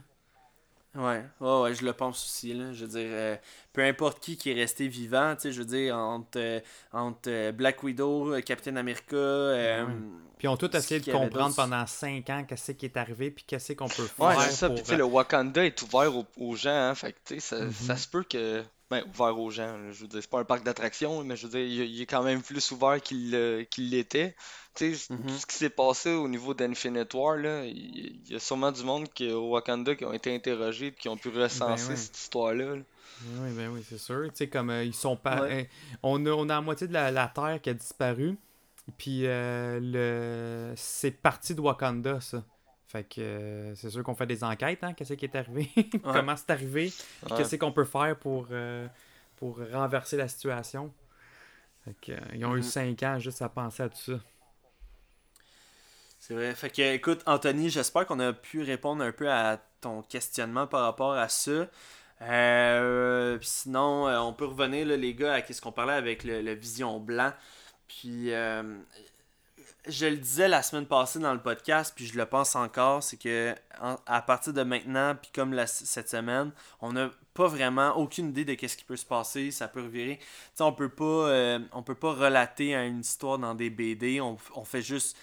Ouais, 0.95 1.23
ouais, 1.41 1.61
ouais, 1.61 1.75
je 1.75 1.85
le 1.85 1.93
pense 1.93 2.25
aussi. 2.25 2.55
Là. 2.55 2.73
Je 2.73 2.85
veux 2.85 2.91
dire, 2.91 3.09
euh, 3.11 3.37
peu 3.73 3.85
importe 3.85 4.21
qui 4.21 4.37
qui 4.37 4.51
est 4.51 4.55
resté 4.55 4.89
vivant, 4.89 5.35
tu 5.35 5.43
sais, 5.43 5.53
je 5.53 5.59
veux 5.61 5.67
dire, 5.67 5.97
entre, 5.97 6.39
euh, 6.39 6.61
entre 6.93 7.29
euh, 7.29 7.53
Black 7.53 7.83
Widow, 7.83 8.35
Captain 8.45 8.77
America. 8.77 9.87
Puis 10.39 10.47
ils 10.47 10.49
ont 10.49 10.57
tous 10.57 10.75
essayé 10.75 11.01
de 11.01 11.13
comprendre 11.13 11.55
pendant 11.55 11.87
5 11.87 12.31
ans 12.31 12.45
qu'est-ce 12.49 12.73
qui 12.73 12.87
est 12.87 12.97
arrivé, 12.97 13.31
puis 13.31 13.45
qu'est-ce 13.47 13.73
qu'on 13.75 13.89
peut 13.89 14.07
faire. 14.07 14.27
Ouais, 14.29 14.35
c'est 14.47 14.53
ça. 14.53 14.71
Puis 14.71 14.83
tu 14.83 14.91
sais, 14.91 14.97
le 14.97 15.05
Wakanda 15.05 15.65
est 15.65 15.83
ouvert 15.83 16.13
aux, 16.37 16.57
gens, 16.57 16.71
hein, 16.71 16.95
fait 16.95 17.13
que 17.13 17.19
tu 17.25 17.35
sais, 17.35 17.41
ça, 17.41 17.71
ça 17.73 17.97
se 17.97 18.09
peut 18.09 18.23
que 18.23 18.65
ben, 18.91 19.05
ouvert 19.15 19.39
aux 19.39 19.51
gens. 19.51 19.77
Je 19.93 20.03
veux 20.03 20.09
dire, 20.09 20.21
c'est 20.23 20.31
pas 20.31 20.41
un 20.41 20.45
parc 20.45 20.65
d'attractions, 20.65 21.23
mais 21.23 21.37
je 21.37 21.47
veux 21.47 21.53
dire, 21.53 21.85
il, 21.85 22.01
est 22.01 22.07
quand 22.07 22.23
même 22.23 22.43
plus 22.43 22.71
ouvert 22.71 23.01
qu'il 23.01 23.35
euh, 23.35 23.65
l'était. 23.77 24.35
Tu 24.75 24.95
sais, 24.95 25.09
tout 25.09 25.15
mm-hmm. 25.15 25.39
ce 25.39 25.47
qui 25.47 25.57
s'est 25.57 25.71
passé 25.71 26.13
au 26.13 26.29
niveau 26.29 26.55
d'Infinite 26.55 27.13
War, 27.13 27.37
là, 27.37 27.65
il, 27.65 28.21
y 28.27 28.35
a 28.35 28.39
sûrement 28.39 28.73
du 28.73 28.83
monde 28.85 29.09
qui, 29.13 29.31
au 29.31 29.51
Wakanda 29.51 29.95
qui 29.95 30.05
ont 30.05 30.13
été 30.13 30.35
interrogés 30.35 30.93
qui 30.93 31.09
ont 31.09 31.17
pu 31.17 31.29
recenser 31.29 31.89
ben 31.89 31.97
cette 31.97 32.17
histoire-là. 32.17 32.77
Oui, 32.77 33.51
ben 33.53 33.69
oui, 33.69 33.85
c'est 33.87 33.99
sûr. 33.99 34.25
Tu 34.29 34.37
sais, 34.37 34.49
comme 34.49 34.71
euh, 34.71 34.85
ils 34.85 34.95
sont 34.95 35.17
pas. 35.17 35.43
Euh, 35.43 35.65
on, 36.03 36.25
a, 36.25 36.31
on 36.31 36.45
a 36.45 36.55
la 36.55 36.61
moitié 36.61 36.87
de 36.87 36.93
la, 36.93 37.33
Terre 37.35 37.61
qui 37.61 37.71
a 37.71 37.75
disparu. 37.75 38.39
Puis 38.97 39.25
le 39.25 40.73
c'est 40.77 41.11
parti 41.11 41.55
de 41.55 41.61
Wakanda, 41.61 42.21
ça. 42.21 42.43
Fait 42.89 43.05
que 43.05 43.21
euh, 43.21 43.75
c'est 43.75 43.91
sûr 43.91 44.03
qu'on 44.03 44.15
fait 44.15 44.27
des 44.27 44.43
enquêtes, 44.43 44.83
hein, 44.83 44.95
qu'est-ce 44.95 45.13
qui 45.13 45.27
est 45.27 45.37
arrivé, 45.37 45.71
comment 46.03 46.35
c'est 46.37 46.49
arrivé, 46.49 46.91
qu'est-ce 47.37 47.57
qu'on 47.57 47.71
peut 47.71 47.85
faire 47.85 48.19
pour, 48.19 48.49
euh, 48.51 48.89
pour 49.37 49.61
renverser 49.73 50.17
la 50.17 50.27
situation. 50.27 50.91
Fait 51.85 51.95
que, 52.01 52.13
euh, 52.13 52.35
ils 52.35 52.47
ont 52.47 52.57
eu 52.57 52.63
5 52.63 53.03
mm. 53.03 53.05
ans 53.05 53.19
juste 53.19 53.43
à 53.43 53.51
penser 53.51 53.83
à 53.83 53.91
tout 53.91 53.99
ça. 53.99 54.21
C'est 56.19 56.33
vrai. 56.33 56.55
Fait 56.55 56.71
que, 56.71 56.95
écoute, 56.95 57.21
Anthony, 57.27 57.69
j'espère 57.69 58.07
qu'on 58.07 58.21
a 58.21 58.33
pu 58.33 58.63
répondre 58.63 59.05
un 59.05 59.13
peu 59.13 59.31
à 59.31 59.61
ton 59.83 60.01
questionnement 60.01 60.67
par 60.67 60.85
rapport 60.85 61.13
à 61.13 61.29
ça. 61.29 61.69
sinon, 63.43 64.09
on 64.27 64.33
peut 64.33 64.47
revenir, 64.47 64.87
les 64.87 65.15
gars, 65.15 65.35
à 65.35 65.45
ce 65.45 65.61
qu'on 65.61 65.73
parlait 65.73 65.93
avec 65.93 66.25
le, 66.25 66.55
Vision 66.55 66.99
Blanc. 67.01 67.35
Puis, 67.87 68.33
je 69.89 70.07
le 70.07 70.17
disais 70.17 70.49
la 70.49 70.63
semaine 70.63 70.87
passée 70.87 71.19
dans 71.19 71.33
le 71.33 71.41
podcast, 71.41 71.93
puis 71.97 72.07
je 72.07 72.17
le 72.17 72.27
pense 72.27 72.55
encore, 72.55 73.03
c'est 73.03 73.17
que 73.17 73.55
à 74.07 74.23
partir 74.23 74.53
de 74.53 74.63
maintenant, 74.63 75.17
puis 75.21 75.31
comme 75.35 75.59
cette 75.67 76.09
semaine, 76.09 76.53
on 76.81 76.97
a 76.97 77.11
pas 77.35 77.49
vraiment 77.49 77.97
aucune 77.97 78.29
idée 78.29 78.45
de 78.45 78.55
qu'est-ce 78.55 78.77
qui 78.77 78.85
peut 78.85 78.97
se 78.97 79.07
passer, 79.07 79.51
ça 79.51 79.69
peut 79.69 79.83
revirer. 79.83 80.19
sais 80.55 80.63
on 80.63 80.73
peut 80.73 80.89
pas 80.89 81.05
euh, 81.05 81.59
on 81.73 81.83
peut 81.83 81.95
pas 81.95 82.13
relater 82.13 82.75
une 82.75 83.01
histoire 83.01 83.39
dans 83.39 83.55
des 83.55 83.71
BD, 83.71 84.21
on, 84.21 84.37
on 84.55 84.65
fait 84.65 84.83
juste 84.83 85.17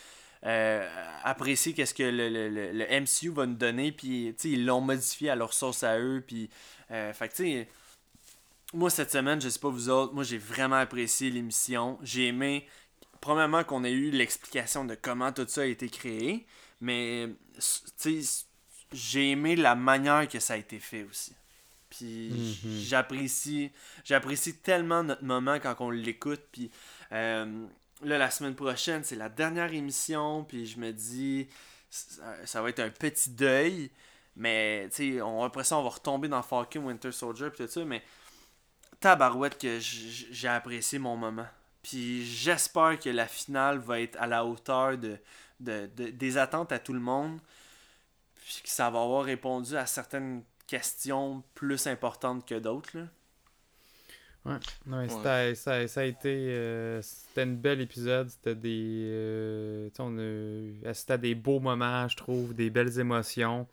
euh, 0.45 0.87
apprécier 1.23 1.73
qu'est-ce 1.73 1.93
que 1.93 2.03
le, 2.03 2.29
le, 2.29 2.71
le, 2.71 3.01
MCU 3.01 3.29
va 3.29 3.45
nous 3.45 3.55
donner, 3.55 3.91
puis 3.91 4.35
ils 4.43 4.65
l'ont 4.65 4.81
modifié 4.81 5.29
à 5.29 5.35
leur 5.35 5.53
sauce 5.53 5.83
à 5.83 5.99
eux, 5.99 6.23
puis 6.25 6.49
euh, 6.91 7.13
tu 7.19 7.27
sais 7.31 7.67
moi 8.73 8.89
cette 8.89 9.11
semaine, 9.11 9.39
je 9.41 9.49
sais 9.49 9.59
pas 9.59 9.69
vous 9.69 9.89
autres, 9.89 10.13
moi 10.13 10.23
j'ai 10.23 10.37
vraiment 10.37 10.75
apprécié 10.75 11.29
l'émission, 11.29 11.97
j'ai 12.01 12.27
aimé 12.27 12.67
premièrement 13.25 13.63
qu'on 13.63 13.83
ait 13.83 13.91
eu 13.91 14.11
l'explication 14.11 14.85
de 14.85 14.93
comment 14.93 15.31
tout 15.31 15.47
ça 15.47 15.61
a 15.61 15.65
été 15.65 15.89
créé, 15.89 16.45
mais 16.79 17.27
j'ai 18.91 19.31
aimé 19.31 19.55
la 19.55 19.73
manière 19.73 20.27
que 20.27 20.39
ça 20.39 20.53
a 20.53 20.57
été 20.57 20.77
fait 20.77 21.03
aussi. 21.09 21.33
Puis 21.89 22.29
mhm. 22.29 22.79
j'apprécie 22.81 23.71
j'apprécie 24.03 24.57
tellement 24.57 25.01
notre 25.01 25.23
moment 25.23 25.59
quand 25.59 25.75
on 25.79 25.89
l'écoute. 25.89 26.41
Puis 26.51 26.69
euh, 27.13 27.65
là, 28.03 28.19
la 28.19 28.29
semaine 28.29 28.53
prochaine, 28.53 29.03
c'est 29.03 29.15
la 29.15 29.29
dernière 29.29 29.73
émission. 29.73 30.43
Puis 30.43 30.67
je 30.67 30.77
me 30.77 30.91
dis, 30.91 31.47
ça, 31.89 32.61
va 32.61 32.69
être 32.69 32.79
un 32.79 32.91
petit 32.91 33.31
deuil. 33.31 33.89
Mais 34.35 34.87
tu 34.89 35.17
sais, 35.17 35.21
après 35.43 35.63
ça, 35.63 35.79
on 35.79 35.83
va 35.83 35.89
retomber 35.89 36.27
dans 36.27 36.43
Falcon 36.43 36.85
Winter 36.85 37.11
Soldier. 37.11 37.49
Puis 37.49 37.65
tout 37.65 37.71
ça. 37.71 37.85
Mais 37.85 38.03
tabarouette 38.99 39.57
que 39.57 39.79
j'ai 39.79 40.47
apprécié 40.47 40.99
mon 40.99 41.17
moment. 41.17 41.47
Puis 41.85 42.25
j'espère 42.25 42.97
que 42.97 43.09
la 43.09 43.27
finale 43.27 43.77
va 43.77 44.01
être 44.01 44.19
à 44.19 44.25
la 44.25 44.43
hauteur 44.43 44.97
de, 44.97 45.19
des 45.59 46.37
attentes 46.39 46.71
à 46.71 46.79
tout 46.79 46.93
le 46.93 46.99
monde. 46.99 47.39
Puis 48.43 48.61
que 48.63 48.69
ça 48.69 48.89
va 48.89 49.03
avoir 49.03 49.23
répondu 49.23 49.77
à 49.77 49.85
certaines 49.85 50.41
questions 50.65 51.43
plus 51.53 51.85
importantes 51.85 52.43
que 52.47 52.55
d'autres. 52.55 52.97
Ouais, 54.45 54.57
ouais. 54.87 55.55
Ça, 55.55 55.87
ça, 55.87 56.01
a 56.01 56.03
été. 56.05 56.49
Euh, 56.49 57.03
c'était 57.03 57.43
un 57.43 57.53
bel 57.53 57.81
épisode. 57.81 58.29
C'était 58.29 58.55
des. 58.55 59.05
Euh, 59.07 59.89
on 59.99 60.17
a 60.17 60.89
assisté 60.89 61.13
à 61.13 61.17
des 61.19 61.35
beaux 61.35 61.59
moments, 61.59 62.07
je 62.07 62.17
trouve, 62.17 62.55
des 62.55 62.71
belles 62.71 62.99
émotions. 62.99 63.67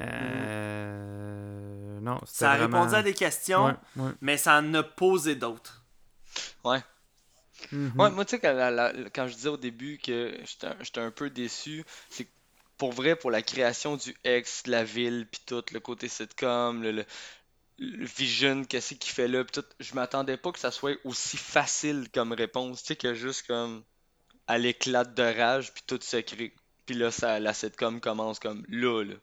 Euh, 0.00 2.00
non, 2.00 2.20
ça 2.26 2.52
a 2.52 2.56
répondu 2.56 2.94
à 2.94 3.02
des 3.02 3.14
questions, 3.14 3.78
mais 4.20 4.36
ça 4.36 4.58
en 4.58 4.74
a 4.74 4.82
posé 4.82 5.36
d'autres. 5.36 5.82
Ouais. 6.64 6.80
Mhm. 7.72 7.92
moi, 7.94 8.24
tu 8.24 8.36
sais, 8.36 8.40
quand, 8.40 9.26
je 9.28 9.34
disais 9.34 9.48
au 9.48 9.56
début 9.56 9.98
que 9.98 10.38
j'étais 10.82 11.00
un 11.00 11.10
peu 11.10 11.30
déçu, 11.30 11.84
c'est 12.08 12.28
pour 12.76 12.92
vrai, 12.92 13.14
pour 13.14 13.30
la 13.30 13.42
création 13.42 13.96
du 13.96 14.16
ex, 14.24 14.66
la 14.66 14.84
ville, 14.84 15.28
puis 15.30 15.42
tout, 15.44 15.62
le 15.72 15.80
côté 15.80 16.08
sitcom, 16.08 16.82
le, 16.82 17.04
vision, 17.78 18.64
qu'est-ce 18.64 18.94
qu'il 18.94 19.12
fait 19.12 19.28
là, 19.28 19.44
puis 19.44 19.60
tout, 19.60 19.68
je 19.80 19.94
m'attendais 19.94 20.36
pas 20.36 20.52
que 20.52 20.58
ça 20.58 20.70
soit 20.70 20.98
aussi 21.04 21.36
facile 21.36 22.08
comme 22.12 22.32
réponse, 22.32 22.82
tu 22.82 22.88
sais, 22.88 22.96
que 22.96 23.14
juste 23.14 23.46
comme 23.46 23.82
à 24.46 24.58
l'éclat 24.58 25.04
de 25.04 25.22
rage, 25.22 25.72
puis 25.72 25.82
tout 25.86 25.98
se 26.02 26.16
crée. 26.18 26.54
Puis 26.86 26.94
là, 26.94 27.10
ça, 27.10 27.38
la 27.38 27.54
sitcom 27.54 28.00
commence 28.00 28.38
comme 28.38 28.64
là, 28.68 29.04
là. 29.04 29.14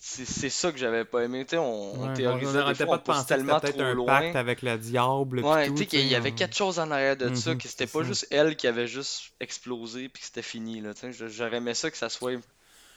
C'est 0.00 0.50
ça 0.50 0.72
que 0.72 0.78
j'avais 0.78 1.04
pas 1.04 1.22
aimé. 1.22 1.44
tu 1.46 1.56
on, 1.56 2.02
on 2.02 2.14
théorisait 2.14 2.64
des 2.64 2.84
fois, 2.84 3.02
on 3.06 3.22
tellement 3.24 3.60
trop 3.60 3.80
un 3.80 3.94
loin. 3.94 4.06
pacte 4.06 4.36
avec 4.36 4.62
le 4.62 4.78
diable. 4.78 5.40
Ouais, 5.40 5.68
tu 5.70 5.76
sais 5.78 5.86
qu'il 5.86 6.06
y 6.06 6.14
avait 6.14 6.32
quelque 6.32 6.56
chose 6.56 6.78
en 6.78 6.90
arrière 6.90 7.16
de 7.16 7.34
ça, 7.34 7.50
mhm, 7.50 7.58
que 7.58 7.68
c'était 7.68 7.86
pas 7.86 8.02
juste 8.02 8.26
elle 8.30 8.56
qui 8.56 8.66
avait 8.66 8.86
juste 8.86 9.32
explosé 9.40 10.08
puis 10.08 10.20
que 10.20 10.26
c'était 10.26 10.42
fini. 10.42 10.82
J'aurais 11.28 11.56
aimé 11.56 11.74
ça 11.74 11.90
que 11.90 11.96
ça 11.96 12.08
soit 12.08 12.38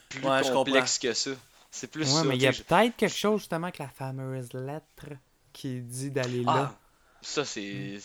plus 0.09 0.21
complexe 0.51 0.99
que 0.99 1.13
ça. 1.13 1.31
C'est 1.71 1.87
plus 1.87 2.13
ouais, 2.13 2.23
mais 2.25 2.35
il 2.35 2.41
y 2.43 2.47
a 2.47 2.51
peut-être 2.51 2.95
quelque 2.95 3.07
chose 3.07 3.39
justement 3.39 3.65
avec 3.65 3.79
la 3.79 3.87
fameuse 3.87 4.53
lettre 4.53 5.07
qui 5.53 5.81
dit 5.81 6.11
d'aller 6.11 6.43
là. 6.43 6.75
Ah, 7.23 7.25
ça, 7.25 7.45
c'est 7.45 7.99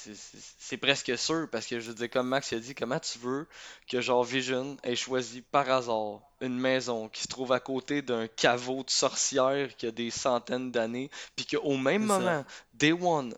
c'est 0.58 0.76
presque 0.76 1.16
sûr 1.18 1.48
parce 1.50 1.66
que 1.66 1.80
je 1.80 1.88
veux 1.88 1.94
dire, 1.94 2.10
comme 2.10 2.28
Max 2.28 2.52
a 2.52 2.58
dit, 2.58 2.74
comment 2.74 3.00
tu 3.00 3.18
veux 3.18 3.46
que 3.88 4.00
genre 4.00 4.22
Vision 4.22 4.76
ait 4.84 4.94
choisi 4.94 5.42
par 5.42 5.68
hasard 5.70 6.20
une 6.40 6.58
maison 6.58 7.08
qui 7.08 7.22
se 7.22 7.28
trouve 7.28 7.52
à 7.52 7.58
côté 7.58 8.00
d'un 8.00 8.28
caveau 8.28 8.84
de 8.84 8.90
sorcière 8.90 9.74
qui 9.76 9.86
a 9.86 9.90
des 9.90 10.10
centaines 10.10 10.70
d'années, 10.70 11.10
puis 11.34 11.46
qu'au 11.46 11.76
même 11.76 12.04
moment, 12.04 12.44
Day 12.74 12.92
One, 12.92 13.34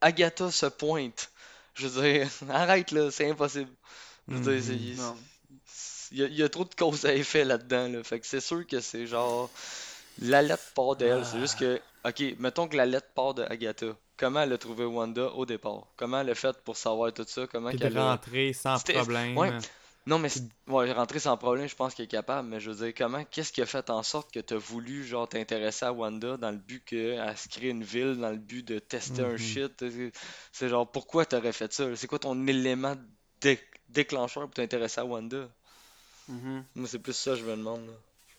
Agatha 0.00 0.50
se 0.50 0.66
pointe. 0.66 1.30
Je 1.74 1.86
veux 1.86 2.02
dire, 2.02 2.28
arrête 2.50 2.90
là, 2.90 3.10
c'est 3.10 3.30
impossible. 3.30 3.70
Je 4.28 4.34
veux 4.34 4.60
dire, 4.60 4.74
mhm. 4.74 5.16
il 6.10 6.18
y, 6.18 6.24
a, 6.24 6.26
y, 6.26 6.42
a 6.42 6.48
trop 6.48 6.64
de 6.64 6.74
causes 6.74 7.06
à 7.06 7.14
effet 7.14 7.44
là-dedans. 7.44 7.88
Là. 7.88 8.02
Fait 8.02 8.20
que 8.20 8.26
c'est 8.26 8.40
sûr 8.40 8.66
que 8.66 8.80
c'est 8.80 9.06
genre. 9.06 9.48
La 10.18 10.42
lettre 10.42 10.72
part 10.74 10.96
d'elle. 10.96 11.24
C'est 11.24 11.40
juste 11.40 11.58
que. 11.58 11.80
Ok, 12.04 12.22
mettons 12.38 12.68
que 12.68 12.76
la 12.76 12.84
lettre 12.84 13.08
part 13.14 13.34
de 13.34 13.44
Agatha 13.44 13.96
comment 14.22 14.42
elle 14.42 14.52
a 14.52 14.58
trouvé 14.58 14.84
Wanda 14.84 15.32
au 15.32 15.44
départ? 15.44 15.88
Comment 15.96 16.20
elle 16.20 16.30
a 16.30 16.34
fait 16.36 16.56
pour 16.62 16.76
savoir 16.76 17.12
tout 17.12 17.24
ça? 17.26 17.48
Comment 17.48 17.72
qu'elle 17.72 17.98
a... 17.98 18.12
rentrer 18.12 18.52
sans 18.52 18.78
problème. 18.78 19.36
Ouais. 19.36 19.50
Non, 20.06 20.18
mais 20.18 20.28
ouais, 20.68 20.92
rentrer 20.92 21.18
sans 21.18 21.36
problème, 21.36 21.68
je 21.68 21.74
pense 21.74 21.94
qu'elle 21.94 22.04
est 22.04 22.08
capable. 22.08 22.48
Mais 22.48 22.60
je 22.60 22.70
veux 22.70 22.86
dire, 22.86 22.94
comment, 22.96 23.24
qu'est-ce 23.24 23.52
qui 23.52 23.60
a 23.62 23.66
fait 23.66 23.90
en 23.90 24.04
sorte 24.04 24.32
que 24.32 24.38
tu 24.38 24.54
as 24.54 24.58
voulu 24.58 25.04
genre 25.04 25.28
t'intéresser 25.28 25.86
à 25.86 25.92
Wanda 25.92 26.36
dans 26.36 26.52
le 26.52 26.56
but 26.56 26.84
qu'elle 26.84 27.36
se 27.36 27.48
crée 27.48 27.70
une 27.70 27.82
ville, 27.82 28.16
dans 28.16 28.30
le 28.30 28.36
but 28.36 28.66
de 28.66 28.78
tester 28.78 29.22
un 29.22 29.34
mm-hmm. 29.34 29.38
shit? 29.38 30.12
C'est 30.52 30.68
genre, 30.68 30.88
pourquoi 30.88 31.26
t'aurais 31.26 31.52
fait 31.52 31.72
ça? 31.72 31.84
C'est 31.96 32.06
quoi 32.06 32.20
ton 32.20 32.46
élément 32.46 32.94
déclencheur 33.88 34.44
pour 34.44 34.54
t'intéresser 34.54 35.00
à 35.00 35.04
Wanda? 35.04 35.48
Mm-hmm. 36.30 36.62
Moi, 36.76 36.88
c'est 36.88 37.00
plus 37.00 37.12
ça 37.12 37.32
que 37.32 37.38
je 37.38 37.44
me 37.44 37.56
demande. 37.56 37.88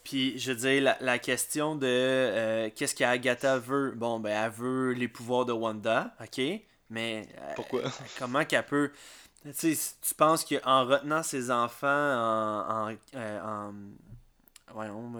Puis, 0.03 0.37
je 0.37 0.51
veux 0.51 0.57
dire, 0.57 0.95
la, 0.99 1.19
question 1.19 1.75
de 1.75 1.87
euh, 1.87 2.69
qu'est-ce 2.75 2.93
qu'Agatha 2.93 3.57
veut? 3.57 3.93
Bon, 3.95 4.19
ben, 4.19 4.31
elle 4.31 4.51
veut 4.51 4.91
les 4.91 5.07
pouvoirs 5.07 5.45
de 5.45 5.53
Wanda, 5.53 6.13
ok? 6.21 6.41
Mais. 6.89 7.27
Euh, 7.37 7.53
Pourquoi? 7.55 7.81
comment 8.19 8.43
qu'elle 8.43 8.65
peut? 8.65 8.91
Tu 9.43 9.75
sais, 9.75 9.95
tu 10.01 10.13
penses 10.15 10.45
qu'en 10.45 10.85
retenant 10.85 11.23
ses 11.23 11.51
enfants 11.51 11.87
en. 11.87 12.91
en, 12.91 12.95
euh, 13.15 13.71
voyons, 14.73 15.13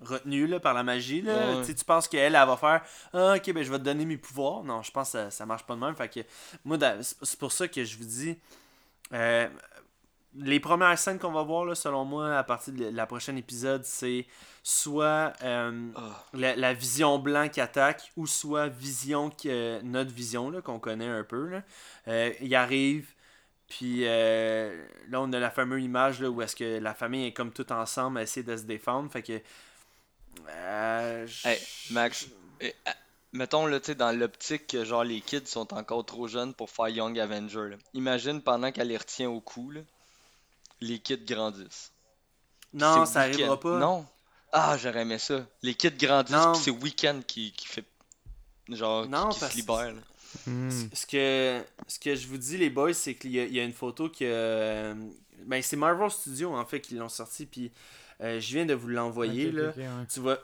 retenu 0.00 0.48
là, 0.48 0.58
par 0.58 0.74
la 0.74 0.82
magie, 0.82 1.22
là, 1.22 1.62
tu 1.64 1.72
penses 1.84 2.08
qu'elle, 2.08 2.34
elle 2.34 2.46
va 2.46 2.56
faire 2.56 2.82
ah, 3.12 3.34
ok, 3.36 3.52
ben 3.52 3.62
je 3.62 3.70
vais 3.70 3.78
te 3.78 3.84
donner 3.84 4.04
mes 4.04 4.16
pouvoirs. 4.16 4.64
Non, 4.64 4.82
je 4.82 4.90
pense 4.90 5.12
que 5.12 5.18
ça, 5.18 5.30
ça 5.30 5.46
marche 5.46 5.64
pas 5.64 5.76
de 5.76 5.80
même. 5.80 5.94
Fait 5.94 6.08
que, 6.08 6.20
moi, 6.64 6.76
c'est 7.00 7.38
pour 7.38 7.52
ça 7.52 7.68
que 7.68 7.84
je 7.84 7.96
vous 7.96 8.04
dis 8.04 8.36
les 10.34 10.60
premières 10.60 10.98
scènes 10.98 11.18
qu'on 11.18 11.32
va 11.32 11.42
voir, 11.42 11.64
là, 11.64 11.74
selon 11.74 12.04
moi, 12.04 12.36
à 12.36 12.44
partir 12.44 12.72
de 12.72 12.86
la 12.86 13.06
prochaine 13.06 13.36
épisode, 13.36 13.84
c'est 13.84 14.26
soit 14.62 15.32
euh, 15.42 15.90
ah. 15.96 16.24
la, 16.32 16.72
vision 16.72 17.18
blanc 17.18 17.48
qui 17.48 17.60
attaque, 17.60 18.12
ou 18.16 18.26
soit 18.26 18.68
vision 18.68 19.30
que, 19.30 19.80
notre 19.82 20.12
vision, 20.12 20.52
qu'on 20.62 20.78
connaît 20.78 21.08
un 21.08 21.24
peu. 21.24 21.48
Là. 21.48 21.62
Euh, 22.08 22.32
il 22.40 22.54
arrive, 22.54 23.12
puis 23.68 24.02
euh, 24.04 24.84
là, 25.10 25.20
on 25.20 25.32
a 25.32 25.38
la 25.38 25.50
fameuse 25.50 25.82
image 25.82 26.20
là, 26.20 26.30
où 26.30 26.40
est-ce 26.40 26.56
que 26.56 26.78
la 26.78 26.94
famille 26.94 27.26
est 27.26 27.32
comme 27.32 27.52
tout 27.52 27.70
ensemble 27.72 28.18
à 28.18 28.22
essayer 28.22 28.44
de 28.44 28.56
se 28.56 28.62
défendre. 28.62 29.10
Fait 29.10 29.22
que. 29.22 29.40
Hey, 31.44 31.58
Max, 31.90 32.26
mettons 33.32 33.66
là, 33.66 33.78
dans 33.80 34.18
l'optique 34.18 34.66
que 34.66 34.82
genre 34.82 35.04
les 35.04 35.20
kids 35.20 35.44
sont 35.44 35.74
encore 35.74 36.06
trop 36.06 36.26
jeunes 36.26 36.54
pour 36.54 36.70
faire 36.70 36.88
Young 36.88 37.18
Avenger. 37.18 37.76
Imagine 37.92 38.40
pendant 38.40 38.72
qu'elle 38.72 38.88
les 38.88 38.96
retient 38.96 39.28
au 39.28 39.40
cou. 39.40 39.70
Là 39.70 39.82
les 40.82 40.98
kids 40.98 41.24
grandissent. 41.24 41.92
Non, 42.74 43.06
ça 43.06 43.20
arrivera 43.20 43.58
pas. 43.58 43.78
Non. 43.78 44.06
Ah, 44.52 44.76
j'aurais 44.76 45.02
aimé 45.02 45.18
ça. 45.18 45.46
Les 45.62 45.74
kids 45.74 45.92
grandissent, 45.92 46.46
puis 46.52 46.62
c'est 46.62 46.70
Weekend 46.70 47.24
qui, 47.24 47.52
qui 47.52 47.66
fait. 47.66 47.84
Genre, 48.68 49.06
qui, 49.30 49.38
se 49.38 49.56
libère. 49.56 49.94
Hmm. 50.46 50.70
Ce, 50.92 51.06
que, 51.06 51.62
ce 51.86 51.98
que 51.98 52.14
je 52.14 52.26
vous 52.26 52.38
dis, 52.38 52.56
les 52.56 52.70
boys, 52.70 52.94
c'est 52.94 53.14
qu'il 53.14 53.32
y, 53.32 53.60
a 53.60 53.64
une 53.64 53.72
photo 53.72 54.08
que. 54.08 54.94
ben, 55.44 55.62
c'est 55.62 55.76
Marvel 55.76 56.10
Studios, 56.10 56.54
en 56.54 56.64
fait, 56.64 56.80
qui 56.80 56.94
l'ont 56.94 57.08
sorti, 57.08 57.46
puis 57.46 57.72
euh, 58.20 58.40
je 58.40 58.54
viens 58.54 58.66
de 58.66 58.74
vous 58.74 58.88
l'envoyer. 58.88 59.50
là. 59.52 59.72
Tu 60.12 60.20
vois. 60.20 60.38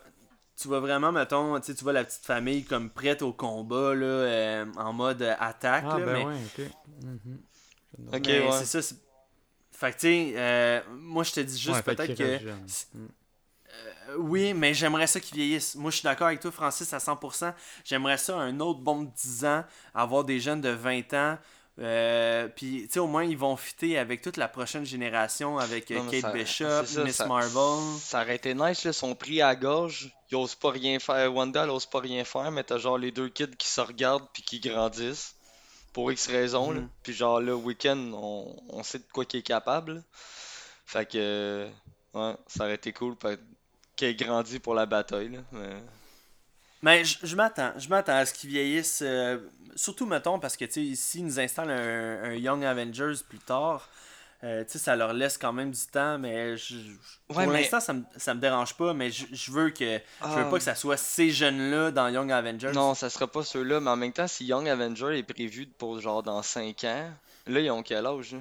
Tu 0.61 0.67
vois 0.67 0.81
vraiment, 0.81 1.13
mettons, 1.13 1.61
tu 1.61 1.73
vois 1.83 1.93
la 1.93 2.03
petite 2.03 2.25
famille 2.25 2.65
comme 2.65 2.91
prête 2.91 3.23
au 3.23 3.33
combat, 3.33 3.95
là, 3.95 4.07
euh, 4.07 4.67
en 4.77 4.93
mode 4.93 5.23
attaque. 5.39 5.85
Ah, 5.87 6.01
ben 6.01 6.27
ouais, 6.27 6.35
ok. 6.35 6.65
Mhm. 7.05 7.39
Ok, 8.13 8.27
ouais. 8.27 8.65
C'est 8.65 8.83
ça, 8.83 8.97
fait 9.79 9.93
que, 9.93 10.01
tu 10.01 10.07
sais, 10.09 10.33
euh, 10.35 10.81
moi, 10.91 11.23
je 11.23 11.31
te 11.31 11.39
dis 11.39 11.57
juste 11.57 11.83
peut-être 11.83 12.17
que. 12.17 12.23
Euh, 12.25 14.17
oui, 14.19 14.53
mais 14.53 14.75
j'aimerais 14.75 15.07
ça 15.07 15.21
qu'ils 15.21 15.37
vieillissent. 15.37 15.77
Moi, 15.77 15.93
je 15.93 15.99
suis 15.99 16.05
d'accord 16.05 16.27
avec 16.27 16.41
toi, 16.41 16.51
Francis, 16.51 16.93
à 16.93 16.99
100%. 16.99 17.55
J'aimerais 17.85 18.19
ça 18.19 18.37
un 18.37 18.59
autre 18.59 18.81
bon 18.81 19.03
de 19.03 19.11
10 19.11 19.45
ans, 19.45 19.65
avoir 19.95 20.25
des 20.25 20.41
jeunes 20.41 20.61
de 20.61 20.71
20 20.71 21.15
ans. 21.15 21.39
Euh, 21.79 22.49
puis, 22.49 22.87
tu 22.87 22.95
sais, 22.95 22.99
au 22.99 23.07
moins, 23.07 23.23
ils 23.23 23.39
vont 23.39 23.57
fitter 23.57 23.99
avec 23.99 24.21
toute 24.21 24.37
la 24.37 24.49
prochaine 24.49 24.85
génération, 24.85 25.59
avec 25.59 25.85
Kate 25.85 26.33
Bishop, 26.33 27.05
Miss 27.05 27.21
Marvel. 27.21 28.01
Ça 28.01 28.23
aurait 28.23 28.35
été 28.35 28.55
nice, 28.55 28.83
là, 28.83 28.93
son 28.93 29.15
prix 29.15 29.43
à 29.43 29.55
gorge. 29.55 30.13
Ils 30.33 30.35
osent 30.35 30.57
pas 30.57 30.73
rien 30.73 30.99
faire. 30.99 31.33
Wanda, 31.33 31.63
elle 31.63 31.71
ose 31.71 31.87
pas 31.87 32.01
rien 32.01 32.25
faire, 32.25 32.51
mais 32.51 32.65
t'as 32.65 32.79
genre 32.79 32.99
les 32.99 33.13
deux 33.13 33.29
kids 33.29 33.57
qui 33.57 33.69
se 33.69 33.81
regardent 33.81 34.27
puis 34.33 34.43
qui 34.43 34.59
grandissent 34.59 35.38
pour 35.99 36.13
X 36.13 36.29
raisons. 36.29 36.75
Mhm. 36.75 36.89
Puis 37.03 37.13
genre 37.13 37.41
le 37.41 37.57
week-end, 37.57 37.99
on, 38.15 38.55
on, 38.69 38.85
sait 38.85 39.01
de 39.01 39.05
quoi 39.13 39.25
qu'il 39.25 39.41
est 39.41 39.43
capable. 39.43 40.05
Fait 40.87 41.05
que 41.05 41.67
ouais, 42.15 42.35
ça 42.47 42.65
aurait 42.65 42.77
été 42.77 42.93
cool 42.93 43.17
qu'il 43.97 44.07
ait 44.07 44.15
grandi 44.15 44.61
pour 44.61 44.77
la 44.77 44.87
bataille. 44.87 45.41
Mais... 45.51 45.83
Mais 46.83 47.05
je, 47.05 47.35
m'attends. 47.35 47.73
Je 47.77 47.89
m'attends 47.89 48.15
à 48.15 48.25
ce 48.27 48.33
qu'ils 48.33 48.51
vieillissent. 48.51 49.03
euh, 49.03 49.39
surtout, 49.75 50.07
mettons, 50.07 50.39
parce 50.39 50.57
que, 50.57 50.67
tu 50.67 50.73
sais, 50.75 50.83
ici, 50.83 51.19
ils 51.19 51.25
nous 51.25 51.41
installent 51.41 51.73
un, 51.73 52.31
un 52.31 52.35
Young 52.35 52.65
Avengers 52.65 53.25
plus 53.29 53.41
tard. 53.41 53.89
Euh, 54.45 54.65
tu 54.65 54.73
sais, 54.73 54.79
ça 54.79 54.95
leur 54.97 55.13
laisse 55.13 55.37
quand 55.39 55.53
même 55.53 55.71
du 55.73 55.87
temps, 55.91 56.19
mais 56.19 56.57
je, 56.57 56.75
je- 56.77 56.93
pour 57.27 57.37
Ouais, 57.39 57.47
mais- 57.47 57.61
l'instant, 57.63 57.81
ça 57.81 57.93
me, 57.93 58.03
ça 58.17 58.35
me 58.35 58.41
dérange 58.41 58.75
pas, 58.75 58.95
mais 58.95 59.11
je, 59.11 59.27
je 59.33 59.51
veux 59.51 59.71
que 59.71 59.85
je 59.97 60.01
Ah. 60.21 60.37
veux 60.45 60.51
pas 60.51 60.59
que 60.59 60.63
ça 60.65 60.75
soit 60.77 60.97
ces 60.97 61.31
jeunes-là 61.31 61.91
dans 61.91 62.09
Young 62.09 62.31
Avengers. 62.31 62.73
Non, 62.73 62.95
ça 62.95 63.11
sera 63.11 63.27
pas 63.27 63.43
ceux-là, 63.43 63.81
mais 63.81 63.91
en 63.91 63.97
même 63.97 64.13
temps, 64.13 64.29
si 64.29 64.45
Young 64.45 64.69
Avenger 64.69 65.19
est 65.19 65.23
prévu 65.25 65.67
pour 65.67 66.01
genre 66.01 66.23
dans 66.23 66.43
5 66.43 66.85
ans, 66.85 67.11
là, 67.47 67.61
ils 67.61 67.71
ont 67.71 67.83
quel 67.83 68.07
âge, 68.07 68.33
là? 68.33 68.39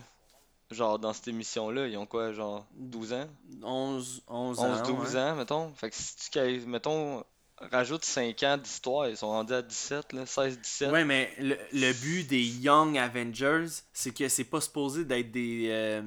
Genre, 0.69 0.99
dans 0.99 1.13
cette 1.13 1.29
émission-là, 1.29 1.87
ils 1.87 1.97
ont 1.97 2.05
quoi, 2.05 2.33
genre 2.33 2.65
12 2.75 3.13
ans? 3.13 3.25
11, 3.63 4.21
11 4.27 4.59
ans. 4.59 4.63
11-12 4.83 5.15
ouais. 5.15 5.21
ans, 5.21 5.35
mettons. 5.35 5.73
Fait 5.75 5.89
que 5.89 5.95
si 5.95 6.29
tu, 6.29 6.39
mettons, 6.67 7.23
rajoute 7.59 8.05
5 8.05 8.43
ans 8.43 8.57
d'histoire, 8.57 9.09
ils 9.09 9.17
sont 9.17 9.29
rendus 9.29 9.53
à 9.53 9.61
17, 9.61 10.13
là, 10.13 10.25
16-17. 10.25 10.91
Ouais, 10.91 11.05
mais 11.05 11.33
le, 11.39 11.57
le 11.73 11.93
but 11.93 12.27
des 12.27 12.43
Young 12.43 12.97
Avengers, 12.97 13.65
c'est 13.93 14.13
que 14.13 14.27
c'est 14.29 14.43
pas 14.43 14.61
supposé 14.61 15.05
d'être 15.05 15.31
des. 15.31 15.67
euh, 15.69 16.01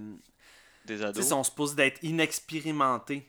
Des 0.85 1.03
ados. 1.03 1.25
ils 1.25 1.29
sont 1.29 1.43
supposés 1.45 1.75
d'être 1.77 2.03
inexpérimentés. 2.03 3.27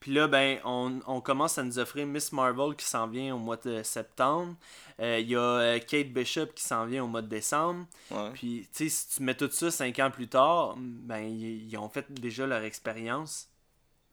Puis 0.00 0.12
là, 0.12 0.26
ben, 0.26 0.58
on, 0.64 0.98
on 1.06 1.20
commence 1.20 1.58
à 1.58 1.62
nous 1.62 1.78
offrir 1.78 2.04
Miss 2.06 2.32
Marvel 2.32 2.74
qui 2.74 2.84
s'en 2.84 3.06
vient 3.06 3.36
au 3.36 3.38
mois 3.38 3.56
de 3.56 3.84
septembre. 3.84 4.56
Euh, 4.98 5.20
Il 5.20 5.28
y 5.30 5.36
a 5.36 5.40
euh, 5.40 5.78
Kate 5.78 6.08
Bishop 6.08 6.46
qui 6.56 6.64
s'en 6.64 6.86
vient 6.86 7.04
au 7.04 7.06
mois 7.06 7.22
de 7.22 7.28
décembre. 7.28 7.86
Ouais. 8.10 8.30
Puis, 8.34 8.68
tu 8.74 8.88
sais, 8.88 8.88
si 8.88 9.14
tu 9.16 9.22
mets 9.22 9.36
tout 9.36 9.48
ça 9.52 9.70
cinq 9.70 10.00
ans 10.00 10.10
plus 10.10 10.26
tard, 10.26 10.74
ben, 10.76 11.20
ils 11.20 11.76
ont 11.76 11.88
fait 11.88 12.10
déjà 12.10 12.48
leur 12.48 12.64
expérience. 12.64 13.48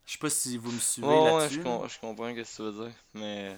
Je 0.09 0.13
sais 0.13 0.17
pas 0.17 0.29
si 0.31 0.57
vous 0.57 0.71
me 0.71 0.79
suivez 0.79 1.07
Ouais, 1.07 1.13
ouais, 1.33 1.39
là-dessus. 1.39 1.59
je, 1.59 1.61
com- 1.61 1.87
je 1.87 1.99
comprends 1.99 2.29
ce 2.29 2.33
que 2.33 2.55
tu 2.55 2.61
veux 2.63 2.71
dire, 2.85 2.93
mais... 3.13 3.55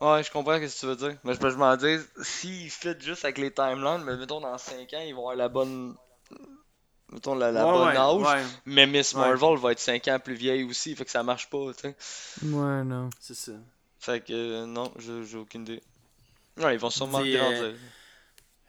Ouais, 0.00 0.22
je 0.22 0.30
comprends 0.30 0.54
ce 0.54 0.60
que 0.74 0.80
tu 0.80 0.86
veux 0.86 0.96
dire. 0.96 1.18
Mais 1.22 1.34
je 1.34 1.38
peux 1.38 1.50
je 1.50 1.56
m'en 1.56 1.76
dire, 1.76 2.00
s'ils 2.22 2.70
fit 2.70 2.94
juste 2.98 3.26
avec 3.26 3.36
les 3.36 3.52
timelines, 3.52 4.02
mais 4.04 4.16
mettons 4.16 4.40
dans 4.40 4.56
5 4.56 4.90
ans, 4.94 5.02
ils 5.06 5.12
vont 5.14 5.20
avoir 5.28 5.36
la 5.36 5.50
bonne... 5.50 5.94
Mettons 7.12 7.34
la, 7.34 7.52
la 7.52 7.66
Ouais, 7.66 7.72
bonne 7.72 7.88
ouais, 7.88 7.96
âge. 7.98 8.42
ouais, 8.42 8.46
Mais 8.64 8.86
Miss 8.86 9.12
Ouais. 9.12 9.20
Marvel 9.20 9.58
va 9.58 9.72
être 9.72 9.80
5 9.80 10.08
ans 10.08 10.18
plus 10.18 10.34
vieille 10.34 10.64
aussi, 10.64 10.96
fait 10.96 11.04
que 11.04 11.10
ça 11.10 11.22
marche 11.22 11.50
pas, 11.50 11.74
tu 11.74 11.80
sais. 11.82 11.96
Ouais, 12.42 12.82
non. 12.82 13.10
c'est 13.20 13.34
ça. 13.36 13.52
Fait 14.00 14.24
que 14.24 14.32
euh, 14.32 14.64
non, 14.66 14.90
je- 14.98 15.24
j'ai 15.24 15.36
aucune 15.36 15.60
idée. 15.62 15.82
Ouais, 16.56 16.74
ils 16.74 16.80
vont 16.80 16.88
sûrement 16.88 17.20
Dis, 17.22 17.36
euh, 17.36 17.38
grandir. 17.38 17.78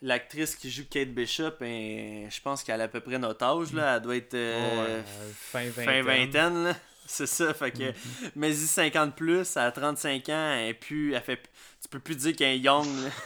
L'actrice 0.01 0.55
qui 0.55 0.69
joue 0.69 0.83
Kate 0.89 1.09
Bishop, 1.09 1.53
ben, 1.59 2.29
je 2.29 2.41
pense 2.41 2.63
qu'elle 2.63 2.81
a 2.81 2.83
à 2.83 2.87
peu 2.87 2.99
près 2.99 3.17
notre 3.17 3.43
âge. 3.43 3.73
Là. 3.73 3.95
Elle 3.95 4.01
doit 4.03 4.15
être 4.15 4.33
euh, 4.35 5.01
fin 5.33 5.71
fin 5.71 5.85
vingtaine. 5.85 6.05
vingtaine. 6.05 6.63
là. 6.65 6.75
C'est 7.07 7.25
ça. 7.25 7.53
Fait 7.53 7.71
que, 7.71 7.93
mais 8.35 8.51
y 8.51 8.67
50 8.67 9.15
plus, 9.15 9.55
à 9.57 9.71
35 9.71 10.27
ans, 10.29 10.51
elle, 10.57 10.69
est 10.69 10.73
plus, 10.73 11.13
elle 11.13 11.21
fait, 11.21 11.41
tu 11.81 11.87
peux 11.89 11.99
plus 11.99 12.15
dire 12.15 12.35
qu'elle 12.35 12.55
est 12.55 12.59
young. 12.59 12.85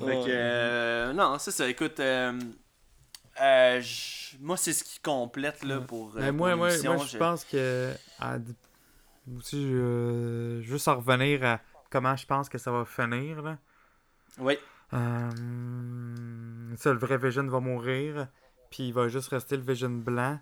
Fait 0.00 0.16
que, 0.24 0.26
euh, 0.28 1.12
non, 1.12 1.38
c'est 1.38 1.52
ça. 1.52 1.68
Écoute, 1.68 2.00
euh, 2.00 2.32
euh, 3.40 3.82
moi, 4.40 4.56
c'est 4.56 4.72
ce 4.72 4.82
qui 4.82 4.98
complète 4.98 5.62
là, 5.62 5.80
pour, 5.80 6.12
Mais 6.16 6.28
pour 6.28 6.36
moi, 6.38 6.56
moi, 6.56 6.70
je 6.70 7.16
pense 7.16 7.44
que. 7.44 7.92
à- 8.18 8.38
aussi, 9.38 9.62
je- 9.70 10.60
juste 10.64 10.88
en 10.88 10.96
revenir 10.96 11.44
à 11.44 11.60
comment 11.94 12.16
je 12.16 12.26
pense 12.26 12.48
que 12.48 12.58
ça 12.58 12.72
va 12.72 12.84
finir. 12.84 13.40
Là. 13.42 13.58
Oui, 14.38 14.58
Euh, 14.92 16.76
ça, 16.76 16.92
le 16.92 16.98
vrai 16.98 17.18
Vision 17.18 17.46
va 17.46 17.60
mourir, 17.60 18.28
puis 18.70 18.88
il 18.88 18.92
va 18.92 19.08
juste 19.08 19.28
rester 19.28 19.56
le 19.56 19.62
Vision 19.62 19.90
blanc. 19.90 20.38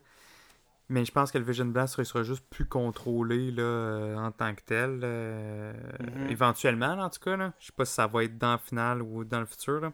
Mais 0.88 1.04
je 1.04 1.12
pense 1.12 1.30
que 1.30 1.38
le 1.38 1.44
Vision 1.44 1.66
blanc 1.66 1.86
sera, 1.86 2.04
sera 2.04 2.22
juste 2.22 2.44
plus 2.50 2.66
contrôlé 2.66 3.50
là, 3.50 3.62
euh, 3.62 4.16
en 4.16 4.30
tant 4.32 4.54
que 4.54 4.60
tel. 4.62 5.00
euh, 5.04 5.72
Mhm. 6.00 6.30
Éventuellement, 6.30 6.94
là, 6.96 7.04
en 7.04 7.10
tout 7.10 7.20
cas. 7.20 7.36
Là. 7.36 7.52
Je 7.60 7.66
sais 7.66 7.72
pas 7.72 7.84
si 7.84 7.94
ça 7.94 8.06
va 8.06 8.24
être 8.24 8.36
dans 8.38 8.52
le 8.52 8.58
final 8.58 9.00
ou 9.02 9.24
dans 9.24 9.40
le 9.40 9.46
futur. 9.46 9.80
Là. 9.80 9.92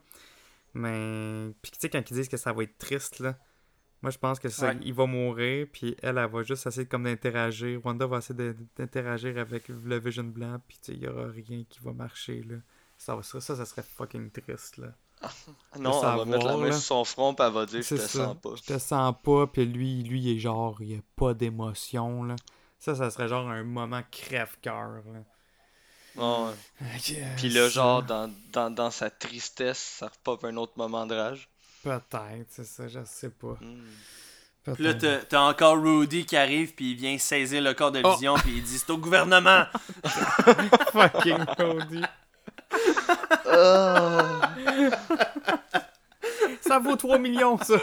Mais. 0.74 1.52
Puis 1.62 1.72
tu 1.72 1.78
sais, 1.80 1.90
quand 1.90 2.10
ils 2.10 2.14
disent 2.14 2.28
que 2.28 2.36
ça 2.36 2.52
va 2.52 2.62
être 2.64 2.78
triste, 2.78 3.20
là. 3.20 3.35
Moi, 4.01 4.11
je 4.12 4.19
pense 4.19 4.39
que 4.39 4.49
ça, 4.49 4.69
Ouais. 4.69 4.79
il 4.83 4.95
va 4.95 5.07
mourir, 5.07 5.66
puis 5.73 5.97
elle, 6.03 6.19
elle 6.19 6.31
va 6.31 6.43
juste 6.45 6.66
essayer 6.66 6.87
comme 6.87 7.05
d'interagir. 7.05 7.85
Wanda 7.85 8.07
va 8.07 8.19
essayer 8.19 8.53
d'interagir 8.77 9.37
avec 9.39 9.69
le 9.69 9.99
Vision 9.99 10.23
blanc, 10.25 10.59
puis 10.69 10.79
il 10.89 11.03
y 11.03 11.09
aura 11.09 11.27
rien 11.27 11.65
qui 11.69 11.81
va 11.81 11.93
marcher, 11.93 12.43
là. 12.45 12.57
Ça, 12.97 13.19
ça, 13.23 13.41
ça 13.41 13.65
serait 13.65 13.83
fucking 13.83 14.31
triste, 14.31 14.77
là. 14.79 14.89
Non, 15.81 16.01
elle 16.01 16.19
va 16.19 16.25
mettre 16.25 16.47
la 16.47 16.57
main 16.57 16.66
là. 16.66 16.73
sur 16.73 16.83
son 16.83 17.05
front 17.05 17.35
pis 17.35 17.43
elle 17.43 17.53
va 17.53 17.66
dire 17.66 17.79
je 17.83 17.87
C'est 17.87 17.97
te 17.97 18.01
ça. 18.03 18.25
sens 18.27 18.37
pas. 18.41 18.51
Je 18.57 18.62
te 18.75 18.79
sens 18.79 19.15
pas, 19.25 19.47
puis 19.49 19.66
lui, 19.66 20.03
lui, 20.05 20.20
il 20.20 20.37
est 20.37 20.39
genre, 20.39 20.81
il 20.81 20.97
a 20.99 21.01
pas 21.16 21.35
d'émotion, 21.35 22.23
là. 22.23 22.37
Ça, 22.79 22.95
ça 22.95 23.11
serait 23.11 23.27
genre 23.27 23.49
un 23.49 23.65
moment 23.65 24.03
crève-cœur, 24.12 25.03
là. 25.12 25.25
Ouais. 26.16 26.53
Ok, 26.97 27.16
Puis 27.37 27.49
là, 27.49 27.69
genre, 27.69 28.03
dans, 28.05 28.33
dans, 28.53 28.70
dans 28.70 28.91
sa 28.91 29.11
tristesse, 29.11 29.79
ça 29.79 30.09
repop 30.09 30.45
un 30.45 30.57
autre 30.57 30.73
moment 30.77 31.07
de 31.07 31.15
rage. 31.15 31.49
Peut-être, 31.82 32.46
c'est 32.48 32.64
ça, 32.64 32.88
je 32.88 33.00
sais 33.05 33.30
pas. 33.30 33.56
Hmm. 33.60 34.74
Puis 34.74 34.84
là, 34.84 34.92
t'as 34.94 35.40
encore 35.40 35.80
Rudy 35.82 36.26
qui 36.26 36.36
arrive, 36.36 36.74
puis 36.74 36.90
il 36.92 36.96
vient 36.96 37.16
saisir 37.16 37.62
le 37.62 37.72
corps 37.72 37.92
de 37.92 38.02
Oh. 38.05 38.12
vision, 38.12 38.34
puis 38.34 38.56
il 38.59 38.62
dit 38.62 38.78
c'est 38.78 38.90
au 38.90 38.98
gouvernement. 38.98 39.64
Fucking 40.92 41.44
Cody. 41.56 42.02
Ah. 43.46 44.50
Ça 46.60 46.78
vaut 46.80 46.96
3 46.96 47.18
millions, 47.18 47.56
ça. 47.59 47.76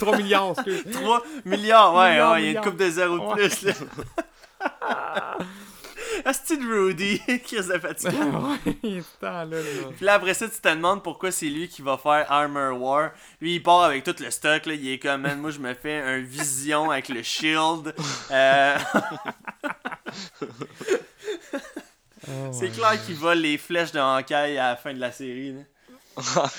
3 0.00 0.16
millions, 0.16 0.52
excuse. 0.54 0.84
3 0.90 1.22
milliards, 1.44 1.94
ouais, 1.94 2.10
Milliards, 2.10 2.32
ouais, 2.32 2.42
il 2.42 2.44
y 2.44 2.46
a 2.46 2.46
une 2.46 2.46
milliards. 2.48 2.64
coupe 2.64 2.76
de 2.76 2.90
zéro 2.90 3.18
de 3.18 3.22
Ouais. 3.22 3.48
plus, 3.48 3.62
là. 3.62 3.72
Asti 6.24 6.56
de 6.58 6.66
Rudy, 6.66 7.20
de 7.28 7.78
fatigue. 7.78 8.10
ouais, 8.12 8.76
il 8.82 8.98
est 8.98 9.02
temps, 9.20 9.44
là, 9.44 9.44
là. 9.44 9.60
Puis 9.96 10.04
là, 10.04 10.14
après 10.14 10.34
ça, 10.34 10.48
tu 10.48 10.58
te 10.60 10.68
demandes 10.68 11.02
pourquoi 11.02 11.30
c'est 11.30 11.46
lui 11.46 11.68
qui 11.68 11.82
va 11.82 11.98
faire 11.98 12.30
Armor 12.30 12.80
War. 12.80 13.10
Lui, 13.40 13.56
il 13.56 13.62
part 13.62 13.82
avec 13.82 14.04
tout 14.04 14.14
le 14.20 14.30
stock, 14.30 14.66
là. 14.66 14.74
Il 14.74 14.88
est 14.88 14.98
comme, 14.98 15.22
man, 15.22 15.38
moi, 15.40 15.50
je 15.50 15.58
me 15.58 15.74
fais 15.74 16.00
un 16.00 16.18
vision 16.20 16.90
avec 16.90 17.08
le 17.08 17.22
shield. 17.22 17.94
Euh, 18.30 18.78
Oh, 22.26 22.50
c'est 22.58 22.70
clair 22.70 23.04
qu'il 23.04 23.16
vole 23.16 23.38
les 23.38 23.58
flèches 23.58 23.92
de 23.92 24.00
Hankai 24.00 24.56
à 24.56 24.70
la 24.70 24.76
fin 24.76 24.94
de 24.94 24.98
la 24.98 25.12
série, 25.12 25.52
là. 25.52 25.62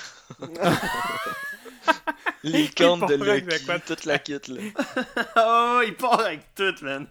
Les 2.44 2.68
cornes 2.70 3.06
de 3.08 3.14
Il 3.14 3.20
part 3.20 3.30
avec 3.30 3.46
Lucky, 3.52 3.66
quoi? 3.66 3.80
toute 3.80 4.06
la 4.06 4.20
kit, 4.20 4.40
là. 4.48 4.62
Oh, 5.38 5.82
il 5.86 5.96
part 5.96 6.20
avec 6.20 6.54
tout, 6.54 6.76
man. 6.84 7.08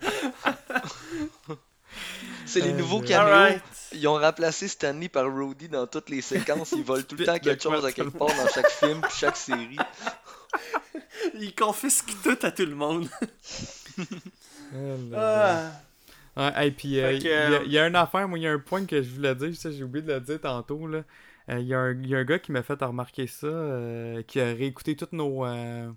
C'est 2.46 2.60
les 2.60 2.70
Euh, 2.70 2.76
nouveaux 2.76 3.00
caméos. 3.00 3.58
Ils 3.92 4.06
ont 4.08 4.18
remplacé 4.18 4.66
Stanley 4.68 5.08
par 5.08 5.24
Rudy 5.32 5.68
dans 5.68 5.86
toutes 5.86 6.10
les 6.10 6.20
séquences. 6.20 6.72
Ils 6.72 6.82
volent 6.84 7.02
tout 7.08 7.16
le 7.16 7.24
temps 7.24 7.38
quelque 7.38 7.62
chose 7.62 7.84
à 7.84 7.92
quelque 7.92 8.16
part 8.18 8.28
dans 8.28 8.48
chaque 8.52 8.70
film 8.70 9.00
pis 9.02 9.16
chaque 9.16 9.36
série. 9.36 9.76
Il 11.34 11.54
confisque 11.54 12.10
tout 12.22 12.36
à 12.42 12.50
tout 12.50 12.66
le 12.66 12.74
monde. 12.74 13.08
Oh 14.76 14.96
là 15.12 15.16
là. 15.16 15.72
Ah. 16.36 16.66
Et 16.66 16.72
puis, 16.72 16.98
euh, 17.00 17.12
il 17.12 17.22
que, 17.22 17.28
y, 17.28 17.32
a- 17.32 17.50
euh, 17.60 17.64
y 17.66 17.78
a 17.78 17.86
une 17.86 17.94
affaire, 17.94 18.26
moi, 18.26 18.38
il 18.38 18.42
y 18.42 18.46
a 18.48 18.52
un 18.52 18.58
point 18.58 18.84
que 18.86 19.00
je 19.00 19.08
voulais 19.14 19.34
dire, 19.36 19.54
ça, 19.54 19.70
j'ai 19.70 19.84
oublié 19.84 20.04
de 20.04 20.12
le 20.12 20.20
dire 20.20 20.40
tantôt, 20.40 20.88
là. 20.88 21.04
Euh, 21.50 21.60
Il 21.60 21.66
y, 21.68 21.74
a 21.74 21.78
un- 21.78 21.92
il 21.92 22.08
y 22.08 22.14
a 22.16 22.18
un 22.18 22.24
gars 22.24 22.40
qui 22.40 22.50
m'a 22.50 22.62
fait 22.64 22.82
remarquer 22.82 23.28
ça, 23.28 23.46
euh, 23.46 24.22
qui 24.22 24.40
a 24.40 24.46
réécouté 24.46 24.96
tous 24.96 25.10
nos, 25.12 25.44
euh, 25.44 25.88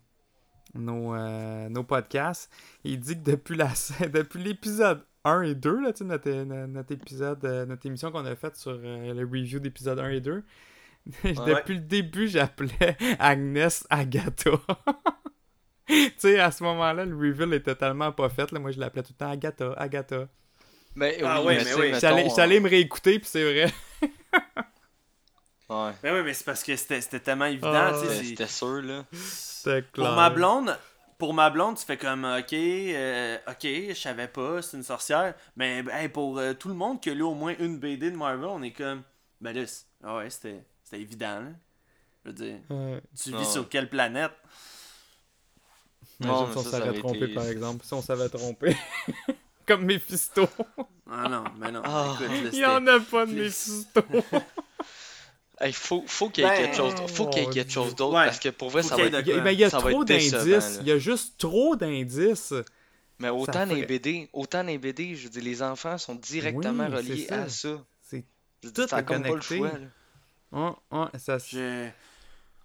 nos, 0.75 1.15
euh, 1.15 1.69
nos 1.69 1.83
podcasts. 1.83 2.51
Il 2.83 2.99
dit 2.99 3.15
que 3.15 3.31
depuis 3.31 3.55
la 3.57 3.69
depuis 4.13 4.43
l'épisode 4.43 5.01
1 5.27 5.41
et 5.43 5.55
2, 5.55 5.81
là, 5.81 5.91
tu 5.93 5.99
sais, 5.99 6.03
notre, 6.05 6.29
notre 6.65 6.91
épisode, 6.93 7.43
euh, 7.45 7.65
notre 7.65 7.85
émission 7.85 8.11
qu'on 8.11 8.25
a 8.25 8.35
faite 8.35 8.55
sur 8.55 8.71
euh, 8.71 9.13
le 9.13 9.21
review 9.25 9.59
d'épisode 9.59 9.99
1 9.99 10.09
et 10.09 10.21
2, 10.21 10.43
depuis 11.23 11.75
le 11.75 11.81
début, 11.81 12.27
j'appelais 12.27 12.97
Agnès 13.19 13.85
Agatha. 13.89 14.51
tu 15.87 16.11
sais, 16.17 16.39
à 16.39 16.51
ce 16.51 16.63
moment-là, 16.63 17.05
le 17.05 17.15
reveal 17.15 17.53
était 17.53 17.75
tellement 17.75 18.11
pas 18.11 18.29
fait. 18.29 18.51
Là, 18.51 18.59
moi, 18.59 18.71
je 18.71 18.79
l'appelais 18.79 19.03
tout 19.03 19.13
le 19.13 19.17
temps 19.25 19.31
Agatha, 19.31 19.73
Agatha. 19.77 20.27
Mais 20.95 21.19
Ah 21.23 21.41
oui, 21.41 21.47
ouais, 21.55 21.63
mais 21.63 21.73
oui. 21.75 21.93
J'allais 21.99 22.23
mettons, 22.23 22.35
j'allais 22.35 22.59
me 22.59 22.69
réécouter, 22.69 23.19
puis 23.19 23.29
c'est 23.29 23.43
vrai. 23.43 23.71
Ouais, 25.69 25.91
Ben 26.01 26.15
oui, 26.15 26.21
mais 26.23 26.33
c'est 26.33 26.45
parce 26.45 26.63
que 26.63 26.75
c'était 26.77 27.01
c'était 27.01 27.19
tellement 27.19 27.45
évident, 27.45 27.71
Ah, 27.73 27.93
tu 28.01 28.07
sais. 28.07 28.23
c'était 28.23 28.47
sûr, 28.47 28.81
là. 28.81 29.05
C'était 29.11 29.81
Pour 29.81 30.05
clair. 30.05 30.15
ma 30.15 30.29
blonde, 30.29 30.77
pour 31.17 31.33
ma 31.33 31.49
blonde, 31.49 31.77
tu 31.77 31.85
fais 31.85 31.97
comme 31.97 32.23
ok, 32.25 32.53
euh, 32.53 33.37
ok, 33.47 33.63
je 33.63 33.93
savais 33.93 34.27
pas, 34.27 34.61
c'est 34.61 34.77
une 34.77 34.83
sorcière. 34.83 35.33
Mais 35.55 35.81
ben, 35.83 35.95
hey, 35.95 36.09
pour 36.09 36.37
euh, 36.37 36.53
tout 36.53 36.67
le 36.69 36.75
monde 36.75 37.01
qui 37.01 37.09
a 37.09 37.13
lu 37.13 37.23
au 37.23 37.33
moins 37.33 37.55
une 37.59 37.77
BD 37.79 38.11
de 38.11 38.15
Marvel, 38.17 38.45
on 38.45 38.61
est 38.61 38.71
comme 38.71 39.01
ben 39.41 39.55
là, 39.55 39.65
c'est- 39.65 39.85
ah 40.03 40.17
ouais, 40.17 40.29
c'était 40.29 40.63
c'était 40.83 41.01
évident. 41.01 41.39
Là. 41.41 41.49
Je 42.25 42.29
veux 42.29 42.35
dire, 42.35 42.55
Ouais. 42.69 43.01
tu 43.21 43.29
vis 43.31 43.35
ouais. 43.37 43.43
sur 43.45 43.67
quelle 43.69 43.89
planète? 43.89 44.31
Imagine 46.19 46.45
Non, 46.45 46.51
si 46.51 46.57
on 46.57 46.63
s'avait 46.71 46.87
avait 46.89 46.99
trompé, 46.99 47.17
été- 47.25 47.33
par 47.33 47.45
exemple. 47.47 47.85
Si 47.85 47.93
on 47.93 48.01
s'avait 48.01 48.29
trompé. 48.29 48.75
Comme 49.67 49.85
Mephisto. 49.85 50.47
Ah 51.09 51.27
non, 51.29 51.43
mais 51.57 51.71
non. 51.71 51.81
Ah. 51.83 52.15
Écoute, 52.21 52.29
là, 52.43 52.49
Il 52.53 52.59
y 52.59 52.65
en 52.65 52.87
a 52.87 52.99
pas 52.99 53.25
de 53.25 53.33
Mephisto. 53.33 54.01
Hey, 55.59 55.73
faut, 55.73 56.03
faut 56.05 56.29
qu'il 56.29 56.43
y 56.43 56.47
ait 56.47 56.49
Ben, 56.51 56.63
quelque 56.65 56.75
chose 56.77 56.93
d'autre. 56.95 57.13
Faut 57.13 57.27
qu'il 57.27 57.43
y 57.43 57.45
ait 57.45 57.49
quelque 57.49 57.71
chose 57.71 57.95
d'autre 57.95 58.15
Ouais. 58.17 58.25
parce 58.25 58.39
que 58.39 58.49
pour 58.49 58.69
vrai, 58.69 58.83
Faut 58.83 58.89
ça 58.89 58.95
va 58.95 59.03
être. 59.03 59.13
de- 59.13 59.21
Il 59.21 59.27
y 59.27 59.33
a, 59.33 59.41
mais 59.41 59.53
il 59.53 59.59
y 59.59 59.63
a 59.63 59.69
Ça 59.71 59.79
trop 59.79 60.03
d'indices. 60.03 60.77
Il 60.81 60.87
y 60.87 60.91
a 60.91 60.97
juste 60.99 61.37
trop 61.39 61.75
d'indices. 61.75 62.53
Mais 63.19 63.29
autant 63.29 63.65
les 63.65 63.83
BD, 63.85 64.29
autant 64.33 64.61
les 64.61 64.77
BD, 64.77 65.15
je 65.15 65.23
veux 65.23 65.29
dire, 65.31 65.43
les 65.43 65.63
enfants 65.63 65.97
sont 65.97 66.13
directement 66.13 66.85
Oui, 66.87 66.95
reliés 66.95 67.25
ça. 67.27 67.41
à 67.43 67.49
ça. 67.49 67.69
C'est 68.03 68.23
Je 68.61 68.67
veux 68.67 68.73
Tout 68.73 68.81
est 68.83 68.89
comme 68.89 69.23
pas 69.23 69.29
le 69.29 69.39
connecté. 69.39 69.57
choix, 69.57 69.71
ça, 71.17 71.37
Je... 71.39 71.89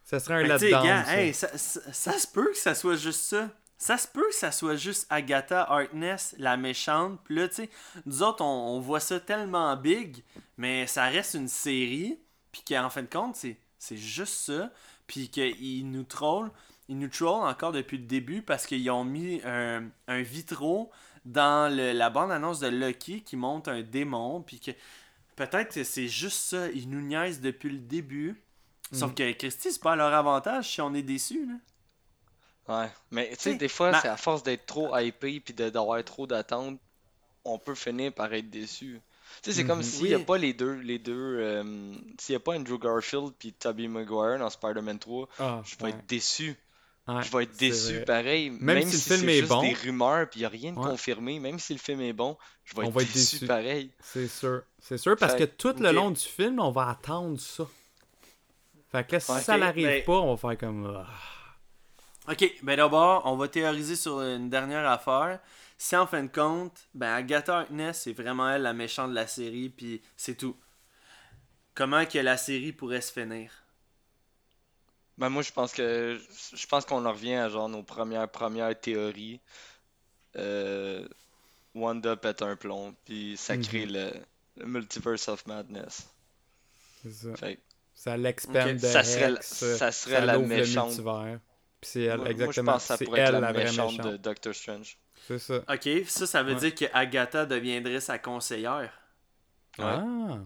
ça 0.05 0.21
serait 0.21 0.35
un 0.45 0.47
gars, 0.49 0.59
ça. 1.05 1.21
hey, 1.23 1.33
ça, 1.33 1.49
ça- 1.57 1.81
ça 1.93 2.13
se 2.19 2.27
peut 2.27 2.51
que 2.51 2.59
ça 2.59 2.75
soit 2.75 2.97
juste 2.97 3.21
ça. 3.23 3.49
Ça 3.79 3.97
se 3.99 4.07
peut 4.07 4.27
que 4.29 4.35
ça 4.35 4.53
soit 4.53 4.77
juste 4.77 5.07
Agatha 5.11 5.63
Harkness, 5.69 6.37
la 6.39 6.57
méchante. 6.57 7.19
Puis 7.25 7.35
là, 7.35 7.49
tu 7.49 7.55
sais, 7.57 7.71
nous 8.07 8.23
autres, 8.23 8.45
on, 8.45 8.77
on 8.77 8.81
voit 8.81 9.01
ça 9.01 9.19
tellement 9.19 9.75
big, 9.77 10.23
mais 10.57 10.87
ça 10.87 11.07
reste 11.07 11.35
une 11.35 11.49
série. 11.49 12.19
Puis 12.53 12.63
qu'en 12.69 12.91
fin 12.91 13.03
de 13.03 13.09
compte, 13.09 13.35
c'est, 13.37 13.57
c'est 13.79 13.97
juste 13.97 14.35
ça. 14.35 14.71
Puis 15.07 15.29
qu'ils 15.29 15.91
nous 15.91 16.05
trollent. 16.05 16.51
Ils 16.89 16.99
nous 16.99 17.09
trollent 17.09 17.49
encore 17.49 17.73
depuis 17.73 17.99
le 17.99 18.05
début 18.05 18.43
parce 18.43 18.67
qu'ils 18.67 18.91
ont 18.91 19.05
mis 19.05 19.41
un, 19.45 19.85
un 20.09 20.23
vitro 20.23 20.91
dans 21.25 21.75
le- 21.75 21.93
la 21.93 22.11
bande-annonce 22.11 22.61
de 22.61 22.67
Lucky 22.69 23.23
qui 23.23 23.37
montre 23.37 23.71
un 23.71 23.83
démon. 23.83 24.43
Puis 24.43 24.61
que 24.61 24.71
peut-être 25.37 25.75
que 25.75 25.85
c'est 25.85 26.09
juste 26.09 26.39
ça. 26.39 26.69
Ils 26.71 26.89
nous 26.89 27.01
niaisent 27.01 27.41
depuis 27.41 27.71
le 27.71 27.79
début. 27.79 28.41
Sauf 28.93 29.11
Mhm. 29.11 29.15
que 29.15 29.33
Christy, 29.33 29.73
c'est 29.73 29.81
pas 29.83 29.93
à 29.93 29.97
leur 29.97 30.13
avantage 30.13 30.69
si 30.71 30.81
on 30.83 30.93
est 30.93 31.03
déçu. 31.03 31.47
Là. 31.47 31.55
Ouais, 32.69 32.91
mais 33.11 33.31
tu 33.31 33.37
sais, 33.41 33.55
des 33.57 33.69
fois, 33.69 33.91
ma- 33.91 34.01
c'est 34.01 34.09
à 34.09 34.17
force 34.17 34.43
d'être 34.43 34.67
trop 34.67 34.97
hypé 34.99 35.41
puis 35.41 35.55
de- 35.55 35.71
d'avoir 35.71 36.03
trop 36.05 36.27
d'attentes, 36.27 36.79
on 37.45 37.59
peut 37.59 37.75
finir 37.75 38.13
par 38.13 38.33
être 38.35 38.51
déçu. 38.51 39.01
Tu 39.43 39.51
sais, 39.51 39.57
c'est 39.59 39.65
comme 39.65 39.79
Mhm. 39.79 39.85
s'il 39.85 40.05
n'y 40.09 40.15
a 40.15 40.19
pas 40.19 40.37
les 40.39 40.53
deux, 40.53 40.75
les 40.75 40.99
deux, 40.99 41.13
euh, 41.41 41.95
s'il 42.19 42.33
n'y 42.35 42.37
a 42.37 42.41
pas 42.41 42.55
Andrew 42.57 42.79
Garfield 42.79 43.33
puis 43.39 43.53
Tobey 43.53 43.89
Maguire 43.89 44.39
dans 44.39 44.51
Spider-Man 44.51 44.99
3, 44.99 45.29
Ah, 45.39 45.63
je 45.65 45.77
vais 45.77 45.85
ouais. 45.85 45.91
être 45.91 46.07
déçu. 46.07 46.57
Ouais, 47.09 47.21
Je 47.23 47.37
vais 47.37 47.43
être 47.43 47.57
déçu 47.57 47.95
vrai. 47.97 48.05
pareil, 48.05 48.51
Même 48.51 48.61
même, 48.79 48.83
si 48.87 48.93
le 48.93 48.99
si 48.99 49.09
film 49.09 49.21
c'est 49.23 49.27
est 49.37 49.41
juste 49.41 49.49
bon, 49.49 49.63
des 49.63 49.75
rumeurs 49.75 50.31
puis 50.31 50.39
il 50.39 50.43
n'y 50.43 50.47
a 50.47 50.49
rien 50.51 50.73
de 50.73 50.79
Ouais. 50.79 50.91
confirmé, 50.91 51.41
même 51.41 51.59
si 51.59 51.73
le 51.73 51.81
film 51.81 52.01
est 52.01 52.13
bon, 52.13 52.37
je 52.65 52.77
vais 52.77 52.83
On 52.83 52.89
être, 52.89 52.93
va 52.93 53.03
être 53.03 53.13
déçu, 53.13 53.37
déçu. 53.37 53.47
pareil. 53.47 53.91
C'est 54.01 54.29
sûr. 54.29 54.63
C'est 54.81 54.99
sûr, 54.99 55.17
parce 55.17 55.35
que 55.35 55.43
tout 55.45 55.75
le 55.81 55.91
long 55.91 56.11
du 56.13 56.21
film, 56.21 56.61
on 56.61 56.71
va 56.71 56.91
attendre 56.91 57.41
ça. 57.41 57.67
Fait 58.93 59.05
que 59.07 59.13
là, 59.15 59.21
si 59.21 59.33
ça 59.41 59.57
n'arrive 59.59 59.87
ben- 59.87 60.05
pas, 60.05 60.13
on 60.21 60.35
va 60.35 60.51
faire 60.51 60.59
comme. 60.59 60.95
ah. 61.05 62.31
Ok, 62.31 62.49
ben 62.63 62.77
d'abord, 62.77 63.23
on 63.25 63.37
va 63.37 63.49
théoriser 63.49 63.97
sur 63.97 64.21
une 64.23 64.49
dernière 64.49 64.89
affaire. 64.89 65.41
Si 65.85 65.97
en 65.97 66.07
fin 66.07 66.23
de 66.23 66.29
compte, 66.29 66.87
ben 66.95 67.13
Agatha 67.13 67.59
Harkness, 67.59 68.03
c'est 68.03 68.13
vraiment 68.13 68.49
elle 68.49 68.63
la 68.63 68.73
méchante 68.73 69.11
de 69.11 69.17
la 69.17 69.27
série, 69.27 69.69
puis 69.69 70.01
c'est 70.17 70.37
tout. 70.37 70.57
Comment 71.75 72.07
que 72.07 72.19
la 72.19 72.37
série 72.37 72.71
pourrait 72.73 73.01
se 73.01 73.13
finir? 73.13 73.51
Ben 75.19 75.29
moi, 75.29 75.43
je 75.43 75.51
pense 75.51 75.73
que 75.73 76.21
je 76.55 76.67
pense 76.69 76.85
qu'on 76.85 77.05
en 77.05 77.11
revient 77.13 77.35
à 77.35 77.49
genre 77.49 77.69
nos 77.69 77.83
premières 77.83 78.31
premières 78.31 78.79
théories. 78.81 79.41
Euh, 80.37 81.07
Wanda 81.75 82.15
pète 82.15 82.43
un 82.43 82.55
plomb, 82.55 82.95
puis 83.05 83.37
ça 83.37 83.57
Mhm. 83.57 83.63
crée 83.65 83.87
le, 83.87 84.13
le 84.59 84.67
Multiverse 84.67 85.27
of 85.29 85.45
Madness. 85.47 86.07
C'est 87.03 87.13
ça. 87.13 87.37
Fait 87.37 87.59
Ça 87.97 88.17
l'expand 88.17 88.55
Ok. 88.69 88.75
de 88.75 88.79
Ça 88.79 89.03
serait 89.03 89.35
ça 89.43 89.91
serait 89.91 90.25
la 90.25 90.39
méchante. 90.39 90.95
Puis 91.81 91.91
c'est 91.91 92.03
elle, 92.03 92.19
moi, 92.19 92.19
moi, 92.19 92.27
je 92.27 92.31
exactement. 92.31 92.73
pense 92.75 92.83
que 92.83 92.89
ça 92.89 92.99
pourrait 92.99 93.21
être 93.23 93.29
elle 93.31 93.35
la, 93.35 93.41
la 93.41 93.53
vraie 93.53 93.65
méchante 93.65 93.97
méchante. 93.97 94.13
de 94.13 94.17
Doctor 94.17 94.55
Strange. 94.55 94.97
C'est 95.27 95.39
ça. 95.39 95.63
Ok, 95.69 95.89
ça, 96.07 96.27
ça 96.27 96.43
veut 96.43 96.55
Ouais. 96.55 96.61
dire 96.61 96.75
que 96.75 96.85
Agatha 96.93 97.47
deviendrait 97.47 98.01
sa 98.01 98.19
conseillère. 98.19 98.93
Ouais. 99.79 99.85
Ah. 99.85 100.39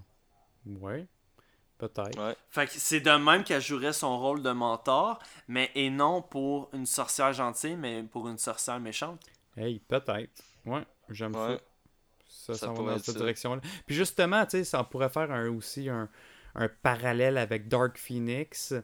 Ouais. 0.66 1.06
Peut-être. 1.78 2.18
Ouais. 2.18 2.34
Fait 2.50 2.66
que 2.66 2.72
c'est 2.72 3.00
de 3.00 3.10
même 3.10 3.44
qu'elle 3.44 3.60
jouerait 3.60 3.92
son 3.92 4.18
rôle 4.18 4.42
de 4.42 4.50
mentor, 4.50 5.18
mais 5.48 5.70
et 5.74 5.90
non 5.90 6.22
pour 6.22 6.70
une 6.72 6.86
sorcière 6.86 7.32
gentille, 7.32 7.76
mais 7.76 8.02
pour 8.02 8.28
une 8.28 8.38
sorcière 8.38 8.80
méchante. 8.80 9.20
Hey, 9.56 9.80
peut-être. 9.80 10.42
Ouais, 10.64 10.84
j'aime 11.10 11.34
Ouais. 11.36 11.58
ça. 12.28 12.54
Ça, 12.54 12.54
Ça 12.54 12.66
va 12.72 12.74
dans 12.94 12.98
cette 12.98 13.16
direction-là. 13.16 13.60
Puis 13.86 13.94
justement, 13.94 14.44
tu 14.44 14.52
sais, 14.58 14.64
ça 14.64 14.82
pourrait 14.84 15.08
faire 15.08 15.30
un, 15.30 15.48
aussi 15.50 15.88
un, 15.88 16.08
un 16.54 16.68
parallèle 16.68 17.38
avec 17.38 17.68
Dark 17.68 17.98
Phoenix. 17.98 18.74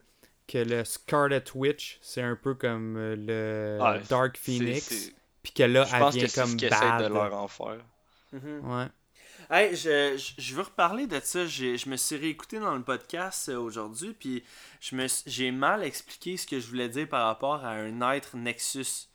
Que 0.49 0.59
le 0.59 0.85
Scarlet 0.85 1.45
Witch, 1.55 1.99
c'est 2.03 2.21
un 2.21 2.35
peu 2.37 2.55
comme 2.55 2.97
euh, 2.97 3.15
le 3.17 3.83
Ouais, 3.83 4.03
Dark 4.09 4.37
Phoenix. 4.37 5.13
Puis 5.43 5.53
que 5.53 5.63
là, 5.65 5.85
Je 5.85 5.95
elle 5.95 6.01
pense 6.01 6.15
vient 6.15 6.25
que 6.25 6.29
c'est 6.31 6.41
comme 6.41 6.51
ce 6.51 6.57
qu'ils 6.57 6.69
de 6.71 7.07
leur 7.15 7.35
en 7.35 7.49
faire. 7.49 7.79
Ouais. 8.33 8.87
Hey, 9.51 9.75
je, 9.77 10.17
je, 10.17 10.41
je 10.41 10.55
veux 10.55 10.63
reparler 10.63 11.07
de 11.07 11.21
ça. 11.21 11.47
J'ai- 11.47 11.77
Je 11.77 11.89
me 11.89 11.97
suis 11.97 12.17
réécouté 12.17 12.59
dans 12.59 12.75
le 12.75 12.83
podcast 12.83 13.49
euh, 13.49 13.59
aujourd'hui, 13.59 14.15
puis 14.19 14.43
je 14.81 14.95
me 14.97 15.07
suis- 15.09 15.31
j'ai 15.31 15.51
mal 15.51 15.83
expliqué 15.85 16.37
ce 16.37 16.47
que 16.47 16.61
je 16.61 16.67
voulais 16.69 16.89
dire 16.89 17.09
par 17.09 17.27
rapport 17.27 17.65
à 17.65 17.71
un 17.73 18.13
être 18.13 18.37
Nexus. 18.37 19.09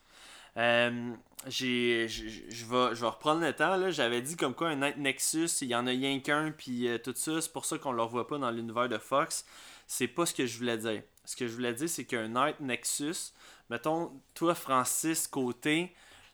Euh, 0.57 1.13
j'ai, 1.47 2.07
je, 2.07 2.65
vais, 2.65 2.95
je 2.95 3.01
vais 3.01 3.07
reprendre 3.07 3.41
le 3.41 3.53
temps. 3.53 3.77
là. 3.77 3.89
J'avais 3.89 4.21
dit 4.21 4.35
comme 4.35 4.53
quoi 4.53 4.69
un 4.69 4.81
être 4.81 4.97
Nexus, 4.97 5.49
il 5.61 5.67
y 5.69 5.75
en 5.75 5.87
a 5.87 5.91
rien 5.91 6.19
qu'un, 6.19 6.51
puis 6.51 6.87
euh, 6.87 6.97
tout 6.97 7.13
ça. 7.15 7.39
C'est 7.41 7.53
pour 7.53 7.65
ça 7.65 7.77
qu'on 7.77 7.91
ne 7.91 7.97
le 7.97 8.03
revoit 8.03 8.27
pas 8.27 8.37
dans 8.37 8.51
l'univers 8.51 8.89
de 8.89 8.97
Fox. 8.97 9.45
C'est 9.87 10.07
pas 10.07 10.25
ce 10.25 10.33
que 10.33 10.45
je 10.45 10.57
voulais 10.57 10.77
dire. 10.77 11.01
Ce 11.25 11.35
que 11.35 11.47
je 11.47 11.53
voulais 11.53 11.73
dire, 11.73 11.89
c'est 11.89 12.05
qu'un 12.05 12.47
être 12.47 12.59
Nexus, 12.59 13.33
mettons, 13.69 14.11
toi, 14.33 14.53
Francis, 14.55 15.27
côté, 15.27 15.83
euh, 15.83 15.87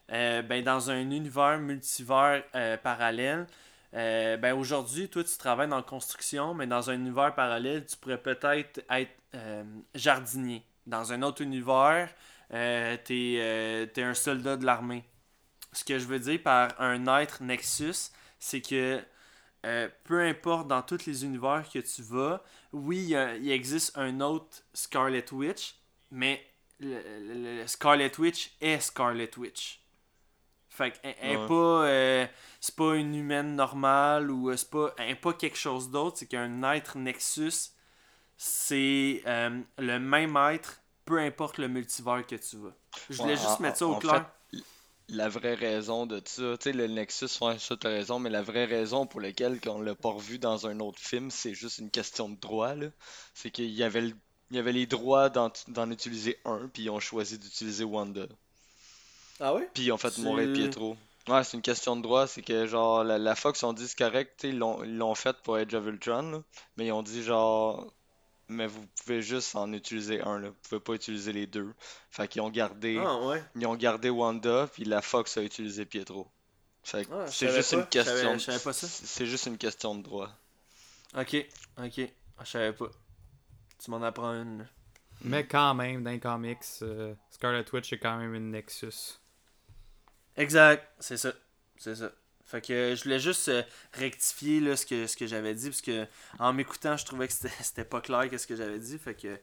ben, 0.10 0.64
dans 0.64 0.90
un 0.90 1.00
univers 1.00 1.60
multivers 1.60 2.44
euh, 2.56 2.78
parallèle, 2.78 3.48
euh, 3.96 4.38
ben 4.38 4.54
aujourd'hui, 4.56 5.08
toi, 5.10 5.24
tu 5.24 5.38
travailles 5.38 5.68
dans 5.70 5.78
la 5.78 5.84
construction, 5.84 6.54
mais 6.54 6.66
dans 6.66 6.90
un 6.90 6.96
univers 6.96 7.34
parallèle, 7.36 7.86
tu 7.86 7.96
pourrais 7.98 8.22
peut-être 8.22 8.82
être 8.90 9.24
euh, 9.36 9.64
jardinier. 9.94 10.64
Dans 10.88 11.14
un 11.14 11.22
autre 11.22 11.42
univers, 11.42 12.10
euh, 12.54 12.98
tu 13.06 13.38
es, 13.38 14.04
un 14.04 14.14
soldat 14.14 14.58
de 14.58 14.66
l'armée. 14.66 15.04
Ce 15.72 15.84
que 15.84 15.98
je 16.00 16.06
veux 16.06 16.20
dire 16.20 16.42
par 16.42 16.80
un 16.80 17.06
être 17.20 17.42
Nexus, 17.42 18.12
c'est 18.40 18.62
que 18.62 19.02
euh, 19.66 19.88
peu 20.04 20.22
importe 20.22 20.68
dans 20.68 20.82
tous 20.82 21.06
les 21.06 21.24
univers 21.24 21.66
que 21.72 21.80
tu 21.80 22.02
vas, 22.02 22.44
oui, 22.74 23.16
il 23.42 23.52
existe 23.52 23.98
un 23.98 24.20
autre 24.22 24.64
Scarlet 24.74 25.26
Witch, 25.32 25.76
mais 26.12 26.46
le 26.80 27.66
Scarlet 27.66 28.12
Witch 28.20 28.52
est 28.60 28.80
Scarlet 28.82 29.32
Witch. 29.38 29.83
Fait 30.76 30.91
qu'elle 30.91 31.16
elle 31.22 31.40
Ouais. 31.40 31.45
pas. 31.45 31.86
euh, 31.86 32.28
c'est 32.60 32.76
pas 32.76 32.95
une 32.95 33.16
humaine 33.16 33.56
normale 33.56 34.32
ou 34.32 34.50
euh, 34.50 34.58
c'est 34.58 34.70
pas, 34.70 34.94
elle 34.98 35.20
pas 35.20 35.34
quelque 35.34 35.58
chose 35.58 35.91
d'autre. 35.91 36.18
C'est 36.20 36.28
qu'un 36.28 36.64
être 36.74 36.98
Nexus, 36.98 37.72
c'est 38.38 39.24
euh, 39.28 39.62
le 39.78 40.00
même 40.00 40.38
être, 40.38 40.82
peu 41.06 41.20
importe 41.20 41.58
le 41.60 41.68
multivers 41.68 42.26
que 42.28 42.36
tu 42.36 42.58
vas. 42.58 42.74
Je 43.10 43.22
voulais 43.22 43.36
Ouais, 43.36 43.38
juste 43.38 43.60
en- 43.60 43.62
mettre 43.62 43.78
ça 43.80 43.88
au 43.88 43.95
clair. 43.95 44.26
fait, 44.52 44.60
la 45.10 45.30
vraie 45.30 45.54
raison 45.56 46.06
de 46.06 46.22
ça, 46.26 46.58
tu 46.58 46.64
sais, 46.72 46.74
le 46.74 46.88
Nexus, 46.88 47.30
ouais, 47.41 47.60
ça 47.60 47.78
t'as 47.78 47.90
raison, 47.90 48.20
mais 48.20 48.30
la 48.30 48.41
vraie 48.44 48.66
raison 48.66 49.06
pour 49.08 49.22
laquelle 49.22 49.60
on 49.68 49.82
l'a 49.82 49.95
pas 49.95 50.10
revu 50.12 50.40
dans 50.40 50.68
un 50.68 50.80
autre 50.82 51.00
film, 51.00 51.32
c'est 51.32 51.54
juste 51.54 51.80
une 51.80 51.91
question 51.91 52.30
de 52.30 52.36
droit, 52.40 52.76
là. 52.76 52.88
C'est 53.34 53.52
qu'il 53.52 53.72
y 53.72 53.84
avait, 53.84 54.02
le- 54.02 54.16
il 54.52 54.58
y 54.58 54.60
avait 54.60 54.74
les 54.74 54.86
droits 54.88 55.30
d'en 55.30 55.52
d'en 55.70 55.90
utiliser 55.91 56.40
un, 56.45 56.68
puis 56.70 56.84
ils 56.84 56.90
ont 56.90 57.00
choisi 57.00 57.38
d'utiliser 57.40 57.84
Wanda. 57.86 58.28
Ah 59.45 59.53
oui? 59.56 59.64
Puis 59.74 59.84
ils 59.84 59.91
ont 59.91 59.98
fait 59.98 60.11
Tu- 60.11 60.22
mourir 60.22 60.53
Pietro. 60.53 60.95
Ouais, 61.28 61.44
c'est 61.44 61.56
une 61.57 61.61
question 61.64 61.95
de 61.95 62.02
droit, 62.02 62.28
c'est 62.28 62.41
que 62.41 62.65
genre 62.65 63.03
la, 63.03 63.18
la 63.18 63.36
Fox 63.36 63.61
ont 63.64 63.74
dit 63.74 63.88
c'est 63.88 63.98
correct, 63.98 64.34
tu 64.38 64.48
sais, 64.48 64.53
ils 64.53 64.57
l'ont 64.57 64.84
ils 64.84 64.98
l'ont 64.98 65.15
fait 65.15 65.36
pour 65.44 65.56
Age 65.56 65.74
of 65.74 65.86
Ultron, 65.86 66.32
là, 66.32 66.41
mais 66.78 66.88
ils 66.88 66.91
ont 66.91 67.03
dit 67.03 67.24
genre 67.24 67.94
mais 68.49 68.68
vous 68.68 68.86
pouvez 69.02 69.22
juste 69.22 69.56
en 69.56 69.72
utiliser 69.74 70.22
un 70.22 70.40
là, 70.40 70.49
vous 70.49 70.56
pouvez 70.70 70.82
pas 70.82 70.94
utiliser 70.94 71.32
les 71.34 71.48
deux. 71.48 71.74
Fait 72.11 72.28
qu'ils 72.28 72.41
ont 72.41 72.49
gardé 72.49 73.02
Ah 73.06 73.18
ouais. 73.26 73.44
ils 73.56 73.65
ont 73.68 73.76
gardé 73.76 74.10
Wanda, 74.10 74.68
puis 74.72 74.84
la 74.86 75.02
Fox 75.02 75.38
a 75.38 75.44
utilisé 75.44 75.86
Pietro. 75.86 76.28
Fait 76.84 77.06
que 77.06 77.14
Ah, 77.14 77.28
c'est 77.28 77.49
juste 77.52 77.72
pas, 77.72 77.78
une 77.78 77.84
je 77.84 77.88
question. 77.90 78.14
savais- 78.15 78.34
je 78.40 78.44
savais 78.44 78.60
pas 78.60 78.74
ça. 78.74 78.88
c'est- 78.88 79.06
C'est 79.06 79.26
juste 79.26 79.45
une 79.45 79.57
question 79.57 79.95
de 79.95 80.03
droit. 80.03 80.30
Ok, 81.18 81.36
ok. 81.78 82.02
Ah, 82.38 82.44
je 82.44 82.49
savais 82.49 82.74
pas. 82.74 82.90
Tu 83.82 83.91
m'en 83.91 84.02
apprends 84.02 84.32
une. 84.34 84.68
Mais 85.22 85.45
quand 85.48 85.74
même, 85.74 86.03
dans 86.03 86.11
les 86.11 86.20
comics, 86.20 86.57
euh, 86.82 87.14
Scarlet 87.30 87.64
Witch 87.72 87.94
est 87.94 87.99
quand 87.99 88.18
même 88.18 88.34
une 88.36 88.52
Nexus. 88.52 89.20
Exact, 90.38 90.88
c'est 91.00 91.18
ça. 91.18 91.34
C'est 91.78 91.96
ça. 91.96 92.12
Fait 92.46 92.62
que 92.62 92.94
je 92.96 93.04
voulais 93.04 93.20
juste 93.20 93.48
euh, 93.50 93.64
rectifier 93.94 94.60
là, 94.60 94.76
ce 94.76 94.86
que, 94.86 95.08
ce 95.08 95.18
que 95.18 95.26
j'avais 95.26 95.54
dit, 95.56 95.70
parce 95.70 95.82
que 95.82 96.06
en 96.40 96.54
m'écoutant, 96.54 96.98
je 96.98 97.06
trouvais 97.06 97.28
que 97.28 97.34
c'était 97.34 97.86
pas 97.90 98.02
clair 98.02 98.30
qu'est-ce 98.30 98.48
que 98.48 98.56
j'avais 98.56 98.80
dit. 98.80 98.98
Fait 99.00 99.16
que 99.16 99.40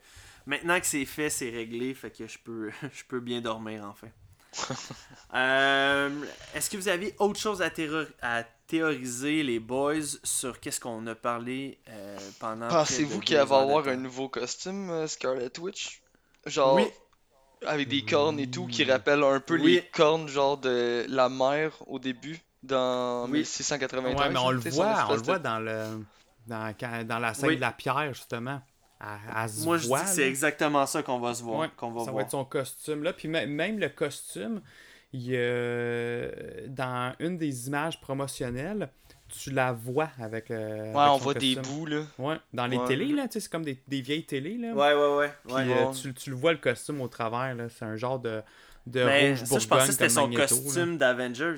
maintenant 0.47 0.79
que 0.79 0.87
c'est 0.87 1.05
fait, 1.07 1.31
c'est 1.31 1.51
réglé, 1.51 1.95
fait 1.95 2.11
que 2.11 2.27
je 2.27 2.39
peux, 2.39 2.71
je 2.93 3.05
peux 3.05 3.21
bien 3.21 3.41
dormir 3.41 3.85
enfin. 3.89 4.09
Euh, 5.33 6.11
Est-ce 6.55 6.69
que 6.69 6.77
vous 6.77 6.89
avez 6.89 7.15
autre 7.21 7.39
chose 7.39 7.63
à, 7.63 7.71
à 8.21 8.43
théoriser, 8.67 9.45
les 9.45 9.61
boys, 9.61 10.03
sur 10.25 10.59
qu'est-ce 10.59 10.81
qu'on 10.81 11.07
a 11.07 11.15
parlé 11.15 11.79
euh, 11.89 12.19
pendant. 12.41 12.67
Pensez-vous 12.67 13.21
qu'il 13.21 13.37
va 13.37 13.43
avoir 13.43 13.87
un 13.87 13.97
nouveau 13.97 14.29
costume, 14.29 14.91
euh, 14.91 15.07
Scarlet 15.07 15.57
Witch? 15.61 16.03
Genre, 16.47 16.75
Oui. 16.75 16.87
Avec 17.67 17.89
des 17.89 18.03
cornes 18.05 18.39
et 18.41 18.51
tout, 18.51 18.67
qui 18.67 18.85
rappellent 18.85 19.23
un 19.23 19.41
peu 19.41 19.59
Oui. 19.61 19.75
les 19.75 19.83
cornes, 19.93 20.29
genre 20.29 20.57
de 20.59 21.05
la 21.09 21.29
mer 21.29 21.73
au 21.87 21.99
début, 21.99 22.39
dans 22.63 23.25
Oui. 23.27 23.39
1693. 23.41 24.19
Ouais, 24.19 24.31
mais 24.33 24.39
on 24.39 24.51
le 24.51 24.59
voit, 24.61 25.07
on 25.09 25.15
le 25.15 25.23
voit 25.23 25.39
dans 25.39 25.59
le 25.59 25.85
dans, 26.47 27.19
la 27.21 27.35
scène 27.35 27.51
Oui. 27.51 27.57
de 27.57 27.61
la 27.61 27.73
pierre, 27.73 28.13
justement. 28.15 28.61
Elle 29.01 29.49
se 29.49 29.65
Moi, 29.65 29.79
je 29.79 29.87
dis 29.89 29.95
c'est 30.07 30.29
exactement 30.29 30.85
ça 30.85 31.03
qu'on 31.03 31.21
va 31.21 31.33
se 31.35 31.43
voir. 31.43 31.61
Ouais, 31.61 31.71
qu'on 31.77 31.91
va 31.91 32.05
ça 32.05 32.13
va 32.13 32.23
être 32.23 32.31
son 32.33 32.45
costume 32.45 33.03
là. 33.03 33.13
Puis 33.15 33.29
mê- 33.29 33.47
même 33.47 33.79
le 33.79 33.89
costume, 33.89 34.61
il 35.13 35.23
y 35.23 35.37
a- 35.37 36.67
dans 36.69 37.15
une 37.19 37.39
des 37.39 37.69
images 37.69 37.99
promotionnelles, 38.01 38.91
tu 39.31 39.51
la 39.51 39.73
vois 39.73 40.11
avec. 40.19 40.51
euh, 40.51 40.93
Ouais, 40.93 41.01
avec 41.01 41.13
on 41.13 41.19
voit 41.19 41.35
des 41.35 41.57
bouts, 41.57 41.87
là. 41.87 42.03
Ouais, 42.19 42.37
dans 42.53 42.67
les 42.67 42.79
Ouais. 42.79 42.87
télés, 42.87 43.13
là, 43.13 43.29
tu 43.29 43.35
sais, 43.35 43.41
c'est 43.41 43.51
comme 43.51 43.65
des, 43.65 43.79
des 43.89 44.01
vieilles 44.01 44.27
télés, 44.27 44.57
là. 44.59 44.75
Ouais, 44.75 44.95
ouais, 44.95 45.17
ouais. 45.17 45.33
Puis 45.47 45.55
ouais. 45.71 45.77
euh, 45.77 45.87
tu, 45.93 46.15
tu 46.15 46.31
le 46.31 46.37
vois 46.37 46.53
le 46.53 46.59
costume 46.59 47.01
au 47.01 47.09
travers, 47.09 47.55
là. 47.55 47.69
C'est 47.69 47.85
un 47.85 47.97
genre 47.97 48.19
de, 48.19 48.43
de 48.87 49.05
Mais 49.05 49.31
rouge 49.37 49.45
ça, 49.47 49.59
je 49.59 49.67
pensais 49.67 49.87
que 49.87 49.93
c'était 49.93 50.05
comme 50.07 50.15
son 50.15 50.23
Magneto, 50.23 50.55
là. 50.55 50.57
costume 50.57 50.99
d'Avengers. 50.99 51.57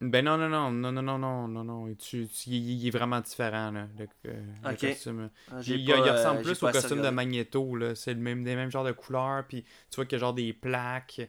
Ben 0.00 0.24
non, 0.24 0.36
non, 0.36 0.48
non, 0.48 0.72
non, 0.72 0.90
non, 0.90 1.02
non, 1.02 1.18
non, 1.18 1.48
non, 1.48 1.64
non. 1.64 1.94
Tu, 1.94 2.26
tu- 2.26 2.50
il, 2.50 2.70
il 2.72 2.86
est 2.88 2.90
vraiment 2.90 3.20
différent, 3.20 3.70
là, 3.70 3.86
le, 3.98 4.08
euh, 4.30 4.42
le 4.64 4.76
costume. 4.76 5.30
Ah, 5.52 5.60
Il, 5.64 5.86
pas, 5.88 5.92
euh, 5.94 6.12
ressemble 6.12 6.42
j'ai 6.42 6.54
plus 6.54 6.62
au 6.64 6.68
costume 6.72 7.02
de. 7.02 7.08
Magneto, 7.10 7.76
là. 7.76 7.94
C'est 7.94 8.14
le 8.14 8.20
même, 8.20 8.42
des 8.42 8.56
mêmes 8.56 8.70
genres 8.70 8.84
de 8.84 8.90
couleurs, 8.90 9.44
puis 9.46 9.62
tu 9.62 9.96
vois 9.96 10.04
qu'il 10.04 10.14
y 10.14 10.16
a 10.16 10.18
genre 10.20 10.34
des 10.34 10.52
plaques. 10.52 11.20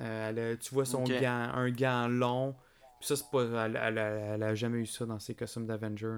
Euh, 0.00 0.30
elle 0.52 0.58
tu 0.58 0.74
vois 0.74 0.86
son 0.86 1.04
gant, 1.04 1.50
un 1.54 1.70
gant 1.70 2.08
long. 2.08 2.54
Puis 2.98 3.06
ça, 3.08 3.16
c'est 3.16 3.30
pas. 3.30 3.42
Elle, 3.66 3.76
elle, 3.80 3.98
a- 3.98 4.34
elle 4.34 4.42
a 4.42 4.54
jamais 4.54 4.78
eu 4.78 4.86
ça 4.86 5.06
dans 5.06 5.18
ses 5.18 5.34
costumes 5.34 5.66
d'Avenger. 5.66 6.16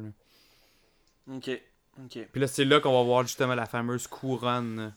Ok, 1.28 1.50
ok. 1.98 2.18
Puis 2.32 2.40
là, 2.40 2.46
c'est 2.46 2.64
là 2.64 2.80
qu'on 2.80 2.92
va 2.92 3.02
voir 3.02 3.22
justement 3.22 3.54
la 3.54 3.66
fameuse 3.66 4.06
couronne. 4.06 4.94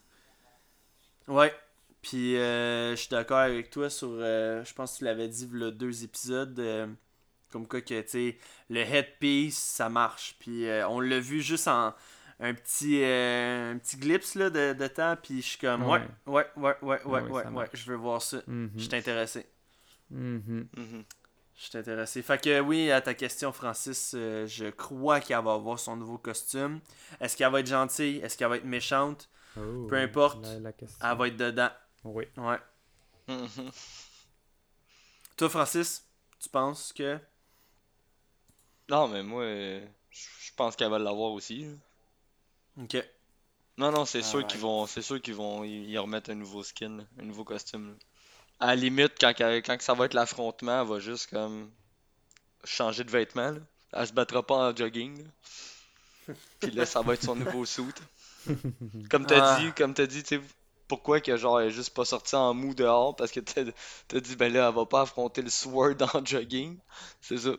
Ouais. 1.27 1.53
Puis 2.01 2.35
euh, 2.37 2.91
je 2.91 2.95
suis 2.95 3.09
d'accord 3.09 3.37
avec 3.39 3.69
toi 3.69 3.89
sur. 3.89 4.09
euh, 4.11 4.63
je 4.65 4.73
pense 4.73 4.93
que 4.93 4.97
tu 4.99 5.03
l'avais 5.05 5.27
dit 5.27 5.47
le 5.51 5.71
deux 5.71 6.03
épisodes. 6.03 6.57
euh, 6.59 6.87
comme 7.51 7.67
quoi 7.67 7.81
que, 7.81 8.01
tu 8.01 8.09
sais, 8.09 8.37
le 8.69 8.79
headpiece, 8.79 9.57
ça 9.57 9.87
marche. 9.89 10.35
Puis 10.39 10.65
on 10.89 10.99
l'a 10.99 11.19
vu 11.19 11.41
juste 11.41 11.67
en 11.67 11.93
un 12.39 12.53
petit, 12.55 13.03
euh, 13.03 13.73
un 13.73 13.77
petit 13.77 13.95
glimpse 13.97 14.33
là, 14.35 14.49
de, 14.49 14.73
de 14.73 14.87
temps. 14.87 15.15
Puis 15.21 15.41
je 15.41 15.49
suis 15.49 15.59
comme, 15.59 15.83
ouais, 15.87 16.01
ouais, 16.25 16.45
ouais, 16.57 16.75
ouais, 16.81 16.99
ouais, 17.05 17.21
Ouais, 17.21 17.47
ouais, 17.47 17.69
je 17.73 17.85
veux 17.91 17.95
voir 17.97 18.21
ça. 18.21 18.41
Mhm. 18.47 18.71
Je 18.75 18.81
suis 18.83 18.95
intéressé. 18.95 19.45
Mhm. 20.09 20.67
Mhm. 20.75 21.03
Je 21.55 21.65
suis 21.69 21.77
intéressé. 21.77 22.21
Fait 22.23 22.41
que 22.41 22.59
oui, 22.61 22.91
à 22.91 22.99
ta 23.01 23.13
question, 23.13 23.51
Francis, 23.53 24.13
euh, 24.15 24.47
je 24.47 24.65
crois 24.71 25.19
qu'elle 25.19 25.43
va 25.43 25.53
avoir 25.53 25.77
son 25.79 25.95
nouveau 25.95 26.17
costume. 26.17 26.81
Est-ce 27.19 27.37
qu'elle 27.37 27.51
va 27.51 27.59
être 27.59 27.67
gentille? 27.67 28.17
Est-ce 28.17 28.37
qu'elle 28.37 28.49
va 28.49 28.57
être 28.57 28.65
méchante? 28.65 29.29
Oh, 29.57 29.85
Peu 29.87 29.97
importe. 29.97 30.43
La, 30.45 30.59
la 30.59 30.73
question. 30.73 30.97
Elle 31.07 31.17
va 31.17 31.27
être 31.27 31.37
dedans. 31.37 31.69
Oui. 32.03 32.25
Ouais. 32.37 32.57
Mhm. 33.27 33.71
Toi, 35.37 35.49
Francis, 35.49 36.05
tu 36.39 36.49
penses 36.49 36.91
que? 36.91 37.19
Non, 38.89 39.07
mais 39.07 39.23
moi, 39.23 39.45
je 39.45 40.51
pense 40.55 40.75
qu'elle 40.75 40.89
va 40.89 40.99
l'avoir 40.99 41.31
aussi. 41.31 41.67
Ok. 42.77 42.97
Non, 43.77 43.91
non, 43.91 44.05
c'est 44.05 44.19
Ah 44.19 44.23
sûr 44.23 44.39
ouais. 44.39 44.47
qu'ils 44.47 44.59
vont, 44.59 44.85
c'est 44.85 45.01
sûr 45.01 45.21
qu'ils 45.21 45.35
vont 45.35 45.63
y 45.63 45.97
remettre 45.97 46.29
un 46.31 46.35
nouveau 46.35 46.63
skin, 46.63 47.05
un 47.19 47.23
nouveau 47.23 47.43
costume. 47.43 47.89
là. 47.91 47.95
À 48.63 48.67
la 48.67 48.75
limite, 48.75 49.13
quand, 49.19 49.33
quand 49.37 49.77
que 49.77 49.83
ça 49.83 49.93
va 49.93 50.05
être 50.05 50.13
l'affrontement, 50.13 50.81
elle 50.81 50.87
va 50.87 50.99
juste 50.99 51.29
comme 51.29 51.69
changer 52.63 53.03
de 53.03 53.11
vêtements. 53.11 53.51
Là. 53.51 53.59
Elle 53.93 54.07
se 54.07 54.13
battra 54.13 54.41
pas 54.45 54.55
en 54.55 54.75
jogging. 54.75 55.23
là. 55.23 56.33
Puis 56.61 56.71
là, 56.71 56.85
ça 56.85 57.01
va 57.01 57.13
être 57.15 57.23
son 57.23 57.35
nouveau 57.35 57.65
suit. 57.65 57.83
Comme 59.09 59.25
t'as 59.25 59.55
Ah. 59.55 59.59
dit, 59.59 59.71
comme 59.73 59.93
t'as 59.93 60.05
dit, 60.05 60.21
tu 60.23 60.35
sais, 60.37 60.41
pourquoi 60.87 61.19
que 61.21 61.35
genre 61.37 61.61
elle 61.61 61.67
est 61.67 61.71
juste 61.71 61.93
pas 61.93 62.03
sortie 62.05 62.35
en 62.35 62.53
mou 62.53 62.73
dehors? 62.73 63.15
Parce 63.15 63.31
que 63.31 63.39
t'as 63.39 63.63
t'as 64.07 64.19
dit, 64.19 64.35
ben 64.35 64.51
là, 64.51 64.67
elle 64.69 64.75
va 64.75 64.85
pas 64.85 65.01
affronter 65.01 65.41
le 65.41 65.49
sword 65.49 65.95
en 66.13 66.25
jogging. 66.25 66.77
C'est 67.21 67.37
ça. 67.37 67.51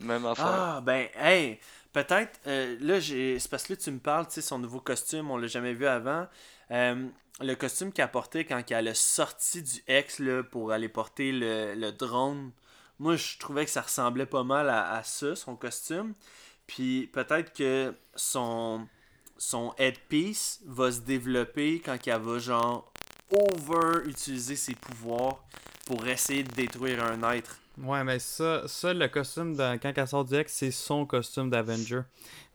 Même 0.00 0.24
affaire. 0.26 0.46
Ah, 0.46 0.80
ben, 0.82 1.08
hey, 1.16 1.58
peut-être. 1.92 2.40
euh, 2.46 2.76
là, 2.80 2.98
j'ai. 3.00 3.38
C'est 3.38 3.50
parce 3.50 3.64
que 3.64 3.72
là, 3.74 3.76
tu 3.78 3.90
me 3.90 3.98
parles, 4.00 4.26
tu 4.26 4.34
sais, 4.34 4.42
son 4.42 4.58
nouveau 4.58 4.80
costume, 4.80 5.30
on 5.30 5.36
l'a 5.36 5.46
jamais 5.48 5.72
vu 5.74 5.86
avant. 5.86 6.26
Euh, 6.70 7.08
le 7.40 7.54
costume 7.54 7.92
qu'elle 7.92 8.10
portait 8.10 8.44
quand 8.44 8.62
elle 8.70 8.88
a 8.88 8.94
sorti 8.94 9.62
du 9.62 9.82
ex 9.88 10.18
là, 10.18 10.42
pour 10.42 10.72
aller 10.72 10.88
porter 10.88 11.32
le, 11.32 11.90
drone. 11.90 12.52
Moi, 12.98 13.16
je 13.16 13.38
trouvais 13.38 13.64
que 13.64 13.70
ça 13.70 13.82
ressemblait 13.82 14.26
pas 14.26 14.44
mal 14.44 14.68
à, 14.68 15.02
ça, 15.02 15.34
son 15.34 15.56
costume. 15.56 16.14
Puis 16.66 17.10
peut-être 17.12 17.52
que 17.52 17.92
son, 18.14 18.86
son 19.36 19.74
headpiece 19.78 20.60
va 20.64 20.92
se 20.92 21.00
développer 21.00 21.80
quand 21.84 21.98
elle 22.06 22.20
va, 22.20 22.38
genre, 22.38 22.92
over 23.30 24.06
utiliser 24.06 24.56
ses 24.56 24.74
pouvoirs 24.74 25.44
pour 25.86 26.06
essayer 26.06 26.44
de 26.44 26.52
détruire 26.52 27.04
un 27.04 27.30
être. 27.32 27.58
Ouais, 27.76 28.04
mais 28.04 28.20
ça, 28.20 28.68
ça 28.68 28.94
le 28.94 29.08
costume, 29.08 29.56
de, 29.56 29.76
quand 29.76 29.92
elle 29.96 30.08
sort 30.08 30.24
du 30.24 30.38
X, 30.38 30.52
c'est 30.52 30.70
son 30.70 31.04
costume 31.06 31.50
d'Avenger. 31.50 32.02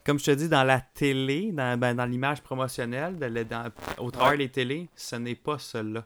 Comme 0.09 0.17
je 0.17 0.25
te 0.25 0.31
dis, 0.31 0.49
dans 0.49 0.63
la 0.63 0.81
télé, 0.81 1.51
dans, 1.51 1.77
ben, 1.79 1.93
dans 1.93 2.05
l'image 2.05 2.41
promotionnelle, 2.41 3.19
de 3.19 3.27
le- 3.27 3.45
dans- 3.45 3.69
au 3.99 4.09
travers 4.09 4.31
Ouais. 4.31 4.37
des 4.39 4.49
télés, 4.49 4.89
ce 4.95 5.15
n'est 5.17 5.35
pas 5.35 5.59
celui-là. 5.59 6.03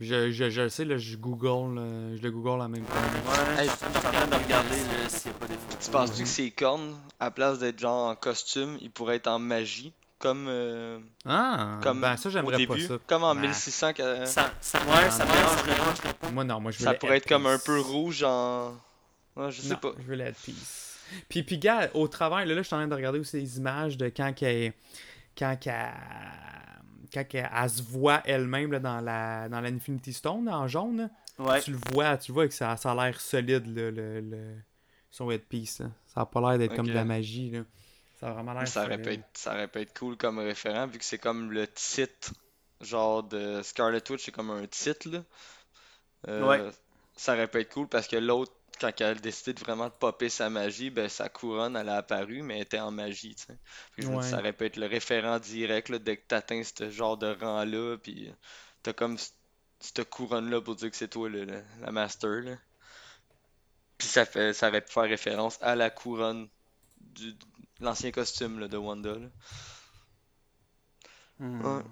Je, 0.00 0.30
je, 0.30 0.50
je 0.50 0.60
le 0.60 0.68
sais, 0.68 0.84
là, 0.84 0.98
je 0.98 1.16
google, 1.16 1.78
euh, 1.78 2.14
je 2.14 2.22
le 2.22 2.30
google 2.30 2.60
en 2.60 2.68
même 2.68 2.84
temps. 2.84 2.92
Ouais, 2.94 3.62
Hey. 3.62 3.70
je 3.70 3.74
suis 3.74 3.86
en 3.86 4.00
train 4.00 4.26
de 4.26 4.34
regarder 4.34 4.76
là, 4.76 5.08
s'il 5.08 5.30
n'y 5.30 5.36
a 5.36 5.40
pas 5.40 5.46
des 5.46 5.54
photos. 5.54 5.78
Tu 5.82 5.90
penses-tu 5.90 6.22
que 6.24 6.28
ses 6.28 6.50
cornes, 6.50 6.94
à 7.18 7.30
place 7.30 7.58
d'être 7.58 7.78
genre 7.78 8.10
en 8.10 8.14
costume, 8.14 8.76
ils 8.82 8.90
pourraient 8.90 9.16
être 9.16 9.28
en 9.28 9.38
magie? 9.38 9.94
Comme, 10.18 10.44
euh, 10.46 10.98
Ah, 11.24 11.78
comme 11.82 12.02
ben 12.02 12.18
ça, 12.18 12.28
au 12.28 12.32
j'aimerais 12.32 12.66
pas 12.66 12.74
début? 12.74 12.86
ça. 12.86 12.98
Comme 13.06 13.24
en 13.24 13.34
Nah. 13.34 13.40
1600, 13.40 13.94
que- 13.94 14.26
Ça, 14.26 14.50
ça, 14.60 14.78
ouais, 14.80 15.10
ça 15.10 15.24
me 15.24 15.32
dérangerait 15.32 16.12
pas. 16.20 16.30
Moi, 16.32 16.44
non, 16.44 16.60
moi, 16.60 16.70
je 16.70 16.80
veux 16.80 16.84
ça 16.84 16.92
pourrait 16.92 17.16
être 17.16 17.26
comme 17.28 17.46
un 17.46 17.58
peu 17.58 17.80
rouge 17.80 18.22
en... 18.24 18.74
Ouais, 19.36 19.50
je 19.50 19.62
sais 19.62 19.68
Non, 19.72 19.76
pas. 19.76 19.92
je 19.98 20.02
veux 20.04 20.16
la 20.16 20.26
headpiece. 20.28 20.82
Puis, 21.28 21.42
puis 21.42 21.58
gars, 21.58 21.90
au 21.94 22.08
travers, 22.08 22.44
là, 22.46 22.54
là, 22.54 22.62
je 22.62 22.66
suis 22.66 22.74
en 22.74 22.78
train 22.78 22.88
de 22.88 22.94
regarder 22.94 23.18
aussi 23.18 23.36
les 23.38 23.58
images 23.58 23.96
de 23.96 24.06
quand 24.08 24.32
qu'elle 24.34 24.72
quand 25.38 25.56
qu'elle 25.60 25.92
quand 27.12 27.24
qu'elle 27.24 27.50
elle 27.54 27.70
se 27.70 27.82
voit 27.82 28.22
elle-même 28.24 28.72
là, 28.72 28.78
dans 28.80 29.00
la 29.00 29.48
dans 29.48 29.60
l'Infinity 29.60 30.12
Stone 30.12 30.48
en 30.48 30.66
jaune. 30.68 31.10
Ouais. 31.38 31.60
Tu 31.60 31.72
le 31.72 31.78
vois, 31.92 32.16
tu 32.16 32.32
vois 32.32 32.48
que 32.48 32.54
ça, 32.54 32.76
ça 32.76 32.92
a 32.92 32.94
l'air 32.94 33.20
solide 33.20 33.66
là, 33.76 33.90
le, 33.90 34.20
le- 34.20 34.54
son 35.10 35.30
headpiece. 35.30 35.80
là. 35.80 35.86
Ça 36.06 36.22
a 36.22 36.26
pas 36.26 36.40
l'air 36.40 36.58
d'être 36.58 36.74
comme 36.74 36.88
de 36.88 36.92
la 36.94 37.04
magie 37.04 37.50
là. 37.50 37.60
Ça 38.18 38.28
a 38.28 38.32
vraiment 38.32 38.54
l'air 38.54 38.66
Ça 38.66 38.84
aurait, 38.84 38.92
solide. 38.96 39.06
pu 39.06 39.12
être, 39.14 39.24
ça 39.34 39.52
aurait 39.52 39.68
pu 39.68 39.80
être 39.80 39.98
cool 39.98 40.16
comme 40.16 40.38
référent, 40.38 40.86
vu 40.86 40.98
que 40.98 41.04
c'est 41.04 41.18
comme 41.18 41.52
le 41.52 41.66
titre, 41.68 42.32
genre 42.80 43.22
de 43.22 43.60
Scarlet 43.62 44.02
Witch, 44.10 44.24
c'est 44.24 44.32
comme 44.32 44.50
un 44.50 44.66
titre, 44.66 45.10
là. 45.10 45.22
Euh, 46.28 46.46
Ouais. 46.48 46.70
Ça 47.14 47.34
aurait 47.34 47.48
pu 47.48 47.60
être 47.60 47.72
cool 47.72 47.88
parce 47.88 48.08
que 48.08 48.16
l'autre, 48.16 48.52
quand 48.80 48.92
elle 49.00 49.06
a 49.06 49.14
décidé 49.14 49.52
de 49.54 49.60
vraiment 49.60 49.86
de 49.86 49.92
popper 49.94 50.28
sa 50.28 50.50
magie, 50.50 50.90
ben 50.90 51.08
sa 51.08 51.28
couronne, 51.28 51.76
elle 51.76 51.88
a 51.88 51.96
apparu, 51.96 52.42
mais 52.42 52.56
elle 52.56 52.62
était 52.62 52.78
en 52.80 52.90
magie, 52.90 53.34
me 54.10 54.16
dis, 54.22 54.28
ça 54.30 54.38
aurait 54.38 54.52
pu 54.52 54.64
être 54.66 54.76
le 54.76 54.86
référent 54.86 55.38
direct, 55.38 55.88
là, 55.88 55.98
dès 55.98 56.16
que 56.16 56.26
t'atteins 56.26 56.62
ce 56.62 56.90
genre 56.90 57.16
de 57.16 57.34
rang-là, 57.40 57.96
puis 57.98 58.32
t'as 58.82 58.92
comme 58.92 59.16
cette 59.80 60.08
couronne-là 60.08 60.60
pour 60.60 60.76
dire 60.76 60.90
que 60.90 60.96
c'est 60.96 61.08
toi 61.08 61.28
le- 61.28 61.44
le- 61.44 61.64
la 61.80 61.90
master, 61.92 62.42
là. 62.42 62.56
Puis 63.98 64.08
ça 64.08 64.24
fait, 64.26 64.52
ça 64.52 64.68
aurait 64.68 64.82
pu 64.82 64.92
faire 64.92 65.04
référence 65.04 65.58
à 65.62 65.74
la 65.74 65.90
couronne 65.90 66.48
du, 67.00 67.32
de 67.32 67.38
l'ancien 67.80 68.10
costume 68.10 68.58
là, 68.60 68.68
de 68.68 68.76
Wanda. 68.76 69.14
Là. 69.14 69.28
Hmm. 71.38 71.64
Ouais. 71.64 71.82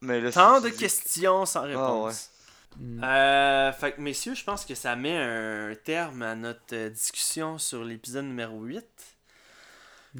Mais 0.00 0.20
là, 0.20 0.32
Tant 0.32 0.60
de 0.60 0.68
questions 0.68 1.44
sans 1.46 1.62
réponse. 1.62 2.30
Mm. 2.76 3.04
Euh, 3.04 3.72
fait 3.72 3.92
que, 3.92 4.00
messieurs, 4.00 4.34
je 4.34 4.44
pense 4.44 4.64
que 4.64 4.74
ça 4.74 4.94
met 4.96 5.16
un 5.16 5.74
terme 5.84 6.22
à 6.22 6.34
notre 6.34 6.74
euh, 6.74 6.90
discussion 6.90 7.58
sur 7.58 7.84
l'épisode 7.84 8.26
numéro 8.26 8.62
8. 8.62 8.84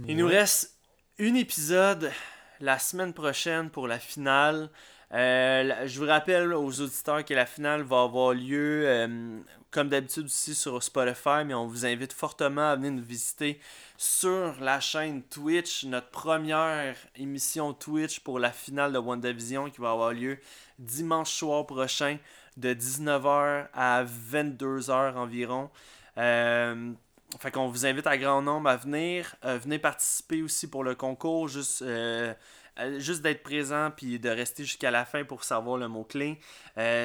Il 0.06 0.16
nous 0.16 0.26
reste 0.26 0.76
un 1.18 1.34
épisode 1.34 2.12
la 2.60 2.78
semaine 2.78 3.12
prochaine 3.12 3.70
pour 3.70 3.88
la 3.88 3.98
finale. 3.98 4.70
Euh, 5.14 5.86
je 5.86 5.98
vous 5.98 6.06
rappelle 6.06 6.52
aux 6.52 6.80
auditeurs 6.80 7.24
que 7.24 7.32
la 7.32 7.46
finale 7.46 7.82
va 7.82 8.02
avoir 8.02 8.34
lieu, 8.34 8.82
euh, 8.86 9.40
comme 9.70 9.88
d'habitude 9.88 10.26
aussi 10.26 10.54
sur 10.54 10.82
Spotify, 10.82 11.44
mais 11.46 11.54
on 11.54 11.66
vous 11.66 11.86
invite 11.86 12.12
fortement 12.12 12.70
à 12.70 12.76
venir 12.76 12.92
nous 12.92 13.02
visiter 13.02 13.58
sur 13.96 14.54
la 14.60 14.80
chaîne 14.80 15.22
Twitch, 15.22 15.84
notre 15.84 16.10
première 16.10 16.94
émission 17.16 17.72
Twitch 17.72 18.20
pour 18.20 18.38
la 18.38 18.52
finale 18.52 18.92
de 18.92 18.98
WandaVision 18.98 19.70
qui 19.70 19.80
va 19.80 19.92
avoir 19.92 20.12
lieu 20.12 20.38
dimanche 20.78 21.30
soir 21.32 21.66
prochain 21.66 22.18
de 22.56 22.74
19h 22.74 23.68
à 23.72 24.04
22h 24.04 25.14
environ. 25.14 25.70
Euh, 26.16 26.92
fait 27.38 27.50
qu'on 27.50 27.68
vous 27.68 27.84
invite 27.84 28.06
à 28.06 28.16
grand 28.16 28.42
nombre 28.42 28.70
à 28.70 28.76
venir. 28.76 29.36
Euh, 29.44 29.58
venez 29.58 29.78
participer 29.78 30.42
aussi 30.42 30.68
pour 30.68 30.82
le 30.82 30.94
concours. 30.94 31.48
Juste, 31.48 31.82
euh, 31.82 32.32
euh, 32.78 32.98
juste 32.98 33.22
d'être 33.22 33.42
présent 33.42 33.90
puis 33.94 34.18
de 34.18 34.30
rester 34.30 34.64
jusqu'à 34.64 34.90
la 34.90 35.04
fin 35.04 35.24
pour 35.24 35.44
savoir 35.44 35.76
le 35.76 35.88
mot-clé. 35.88 36.38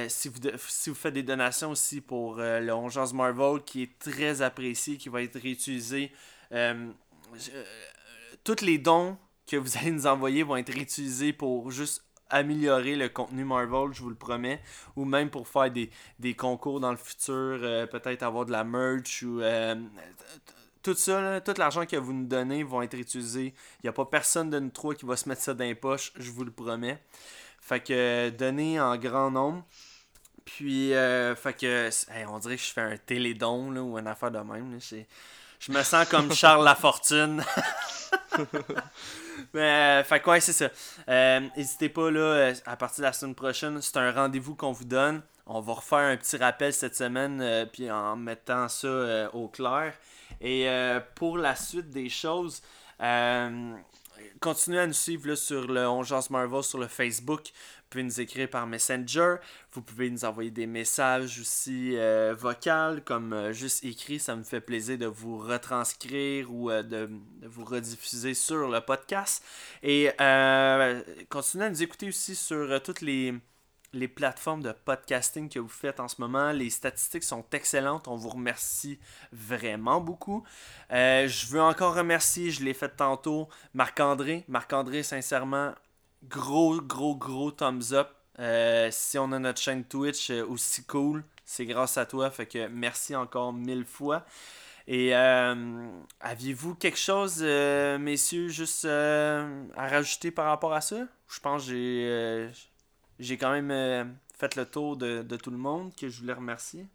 Si, 0.08 0.30
vous, 0.30 0.40
si 0.68 0.90
vous 0.90 0.95
faites 0.95 1.14
des 1.14 1.24
donations 1.24 1.72
aussi 1.72 2.00
pour 2.00 2.38
le 2.38 2.72
11 2.72 3.14
Marvel 3.14 3.62
qui 3.64 3.84
est 3.84 4.00
très 4.00 4.41
apprécié, 4.41 4.98
qui 4.98 5.10
va 5.10 5.22
être 5.22 5.40
réutilisé. 5.40 6.12
tous 8.44 8.62
les 8.62 8.78
dons 8.78 9.18
que 9.45 9.58
vous 9.58 9.78
allez 9.78 9.91
nous 9.91 10.08
envoyer 10.08 10.44
vont 10.44 10.56
être 10.56 10.74
réutilisés 10.74 11.34
pour 11.34 11.70
juste 11.70 12.04
améliorer 12.30 12.95
le 12.95 13.10
contenu 13.10 13.44
Marvel, 13.44 13.94
je 13.94 14.02
vous 14.02 14.10
le 14.10 14.16
promets, 14.16 14.62
ou 14.95 15.06
même 15.06 15.30
pour 15.30 15.48
faire 15.48 15.72
des, 15.72 16.36
concours 16.36 16.80
dans 16.80 16.91
le 16.91 16.98
futur, 16.98 17.34
euh, 17.34 17.86
peut-être 17.86 18.24
avoir 18.24 18.45
de 18.45 18.52
la 18.52 18.64
merch 18.64 19.24
ou 19.24 19.41
euh, 19.41 19.76
tout 20.82 20.95
ça, 20.95 21.40
tout 21.41 21.54
l'argent 21.58 21.86
que 21.86 21.95
vous 21.95 22.14
nous 22.14 22.28
donnez 22.28 22.64
vont 22.64 22.82
être 22.82 22.98
utilisés. 22.98 23.54
Il 23.80 23.86
n'y 23.86 23.90
a 23.90 23.94
pas 23.94 24.06
personne 24.06 24.50
de 24.50 24.60
nous 24.60 24.70
trois 24.70 24.95
qui 24.95 25.06
va 25.06 25.16
se 25.16 25.30
mettre 25.30 25.41
ça 25.41 25.54
dans 25.54 25.64
les 25.64 25.76
poches, 25.76 26.12
je 26.18 26.32
vous 26.32 26.44
le 26.44 26.52
promets. 26.52 27.02
Fait 27.62 27.80
que 27.80 28.30
donnez 28.30 28.80
en 28.80 28.98
grand 28.98 29.32
nombre. 29.32 29.64
Puis, 30.45 30.94
euh, 30.94 31.36
fait 31.36 31.54
que, 31.54 31.90
on 32.28 32.40
dirait 32.40 32.58
que 32.58 32.62
je 32.62 32.74
fais 32.74 32.82
un 32.82 32.98
télédon 32.98 33.72
là, 33.72 33.82
ou 33.82 33.98
une 33.98 34.08
affaire 34.08 34.32
de 34.32 34.40
même. 34.40 34.78
Je 35.65 35.72
me 35.72 35.81
sens 35.81 36.06
comme 36.10 36.34
Charles 36.34 36.65
Lafortune. 36.65 37.41
Mais, 39.53 39.61
euh, 39.61 40.03
fait 40.03 40.19
que, 40.19 40.30
ouais, 40.30 40.41
c'est 40.41 40.52
ça. 40.52 40.68
Euh, 41.07 41.40
N'hésitez 41.56 41.88
pas, 41.88 42.11
là, 42.11 42.19
euh, 42.19 42.53
à 42.65 42.76
partir 42.76 42.98
de 43.03 43.03
la 43.07 43.14
semaine 43.14 43.34
prochaine, 43.34 43.81
c'est 43.81 43.95
un 43.95 44.11
rendez-vous 44.11 44.56
qu'on 44.56 44.73
vous 44.73 44.84
donne. 44.84 45.22
On 45.45 45.61
va 45.61 45.73
refaire 45.73 45.99
un 45.99 46.18
petit 46.18 46.35
rappel 46.35 46.73
cette 46.73 46.98
semaine, 46.98 47.40
euh, 47.41 47.65
puis 47.65 47.90
en 47.90 48.18
mettant 48.18 48.68
ça 48.68 49.30
au 49.34 49.48
clair. 49.48 49.94
Et 50.41 50.68
pour 51.15 51.38
la 51.38 51.56
suite 51.56 51.91
des 51.91 52.10
choses, 52.10 52.61
continuez 54.41 54.80
à 54.80 54.88
nous 54.88 54.91
suivre 54.91 55.30
là, 55.30 55.38
sur 55.38 55.68
le 55.68 55.88
Ongeance 55.88 56.30
Marvel 56.30 56.64
sur 56.64 56.80
le 56.80 56.88
Facebook. 56.88 57.53
Pouvez 57.94 58.06
nous 58.06 58.22
écrire 58.22 58.49
par 58.49 58.65
Messenger. 58.65 59.36
Vous 59.72 59.84
pouvez 59.84 60.10
nous 60.10 60.26
envoyer 60.26 60.49
des 60.49 60.65
messages 60.65 61.40
aussi 61.40 61.95
euh, 61.95 62.34
vocaux, 62.36 62.99
comme 63.06 63.34
euh, 63.34 63.53
juste 63.53 63.86
écrit. 63.86 64.18
Ça 64.18 64.36
me 64.36 64.41
fait 64.41 64.61
plaisir 64.61 64.98
de 64.98 65.06
vous 65.06 65.38
retranscrire 65.38 66.52
ou 66.52 66.72
euh, 66.72 66.82
de, 66.82 67.07
vous 67.44 67.64
rediffuser 67.64 68.34
sur 68.34 68.68
le 68.68 68.82
podcast. 68.82 69.45
Et 69.84 70.10
euh, 70.20 71.03
continuez 71.30 71.65
à 71.65 71.70
nous 71.70 71.84
écouter 71.84 72.07
aussi 72.07 72.36
sur 72.36 72.82
toutes 72.82 73.02
les, 73.02 73.36
les 73.94 74.07
plateformes 74.07 74.64
de 74.64 74.72
podcasting 74.72 75.48
que 75.48 75.60
vous 75.60 75.70
faites 75.70 75.99
en 75.99 76.07
ce 76.07 76.15
moment. 76.20 76.52
Les 76.52 76.72
statistiques 76.72 77.24
sont 77.24 77.45
excellentes. 77.52 78.07
On 78.07 78.15
vous 78.15 78.30
remercie 78.30 78.98
vraiment 79.32 80.02
beaucoup. 80.02 80.44
Je 80.90 81.45
veux 81.45 81.61
encore 81.61 81.94
remercier, 81.94 82.49
je 82.49 82.64
l'ai 82.64 82.74
fait 82.74 82.90
tantôt, 82.90 83.49
Marc-André. 83.76 84.45
Marc-André, 84.48 85.03
sincèrement, 85.03 85.76
gros, 86.30 86.82
gros, 86.82 87.16
gros 87.16 87.52
thumbs 87.52 87.94
up. 87.94 88.10
Euh, 88.40 88.90
si 88.91 89.18
on 89.18 89.32
a 89.32 89.40
notre 89.40 89.62
chaîne 89.62 89.84
Twitch 89.84 90.30
euh, 90.32 90.45
aussi 90.45 90.84
cool, 90.86 91.24
c'est 91.45 91.66
grâce 91.66 91.98
à 91.98 92.06
toi. 92.06 92.30
Fait 92.32 92.45
que 92.45 92.68
merci 92.68 93.16
encore 93.16 93.54
mille 93.54 93.86
fois. 93.86 94.26
Et 94.88 95.16
euh, 95.16 95.86
aviez-vous 96.20 96.76
quelque 96.76 96.98
chose, 96.98 97.38
euh, 97.41 97.98
messieurs, 97.98 98.50
juste 98.50 98.86
euh, 98.86 99.66
à 99.78 99.88
rajouter 99.88 100.30
par 100.32 100.45
rapport 100.48 100.74
à 100.74 100.82
ça? 100.82 101.08
Je 101.30 101.40
pense 101.40 101.64
que 101.64 101.70
j'ai, 101.70 102.08
euh, 102.10 102.50
j'ai 103.20 103.38
quand 103.38 103.52
même 103.52 103.72
euh, 103.72 104.04
fait 104.38 104.56
le 104.56 104.66
tour 104.66 104.98
de, 104.98 105.22
de 105.22 105.38
tout 105.38 105.52
le 105.52 105.58
monde, 105.58 105.95
que 105.95 106.10
je 106.10 106.20
voulais 106.20 106.34
remercier. 106.34 106.86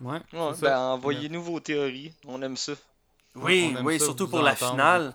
Ouais, 0.00 0.20
ben 0.32 0.78
envoyez-nous 0.78 1.42
vos 1.42 1.60
théories, 1.60 2.14
on 2.24 2.40
aime 2.40 2.56
ça. 2.56 2.72
Oui, 3.34 3.72
On 3.74 3.78
aime 3.80 3.86
oui, 3.86 3.98
ça 3.98 4.06
surtout 4.06 4.28
pour 4.28 4.42
la 4.42 4.52
entendre, 4.52 4.72
finale. 4.72 5.14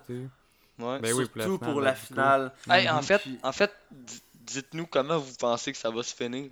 Ouais. 0.78 0.98
Ben 1.00 1.14
surtout 1.14 1.58
pour 1.58 1.72
pour 1.72 1.80
la 1.80 1.90
la 1.90 1.94
finale, 1.96 2.52
finale. 2.62 2.80
Hey, 2.80 2.90
en 2.90 2.96
Mhm. 2.96 3.02
fait, 3.02 3.22
en 3.42 3.52
fait, 3.52 3.72
di- 3.90 4.22
dites-nous 4.34 4.86
comment 4.86 5.18
vous 5.18 5.34
pensez 5.38 5.70
que 5.72 5.78
ça 5.78 5.90
va 5.90 6.02
se 6.02 6.14
finir. 6.14 6.50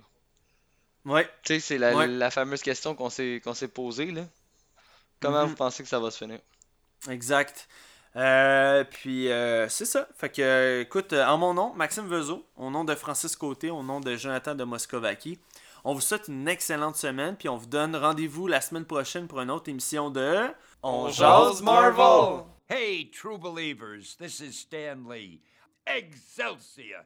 Ouais. 1.05 1.25
Tu 1.43 1.55
sais, 1.55 1.59
c'est 1.59 1.77
la, 1.77 1.93
Ouais. 1.95 2.07
la 2.07 2.31
fameuse 2.31 2.61
question 2.61 2.95
qu'on 2.95 3.09
s'est 3.09 3.41
qu'on 3.43 3.53
s'est 3.53 3.67
posée 3.67 4.11
là. 4.11 4.21
Comment 5.19 5.43
Mhm. 5.43 5.49
vous 5.49 5.55
pensez 5.55 5.83
que 5.83 5.89
ça 5.89 5.99
va 5.99 6.09
se 6.11 6.17
finir? 6.17 6.39
Exact. 7.09 7.67
Euh, 8.15 8.83
puis 8.83 9.29
euh, 9.31 9.67
c'est 9.69 9.85
ça. 9.85 10.07
Fait 10.15 10.29
que, 10.29 10.41
euh, 10.41 10.81
écoute, 10.81 11.13
euh, 11.13 11.25
en 11.25 11.37
mon 11.37 11.53
nom, 11.53 11.73
Maxime 11.73 12.07
Vezo, 12.07 12.45
au 12.55 12.69
nom 12.69 12.83
de 12.85 12.93
Francis 12.95 13.35
Côté, 13.35 13.71
au 13.71 13.81
nom 13.83 13.99
de 13.99 14.15
Jonathan 14.15 14.53
de 14.55 14.63
Moscovaki, 14.63 15.39
on 15.83 15.93
vous 15.93 16.01
souhaite 16.01 16.27
une 16.29 16.47
excellente 16.47 16.95
semaine, 16.95 17.35
puis 17.35 17.49
on 17.49 17.57
vous 17.57 17.65
donne 17.65 17.95
rendez-vous 17.95 18.47
la 18.47 18.61
semaine 18.61 18.85
prochaine 18.85 19.27
pour 19.27 19.41
une 19.41 19.49
autre 19.51 19.67
émission 19.69 20.09
de 20.11 20.47
On 20.83 21.09
jase 21.09 21.61
Marvel. 21.61 22.43
Hey, 22.69 23.03
true 23.03 23.37
believers, 23.37 24.15
this 24.17 24.39
is 24.39 24.57
Stan 24.57 25.05
Lee. 25.05 25.41
Excelsior! 25.85 27.05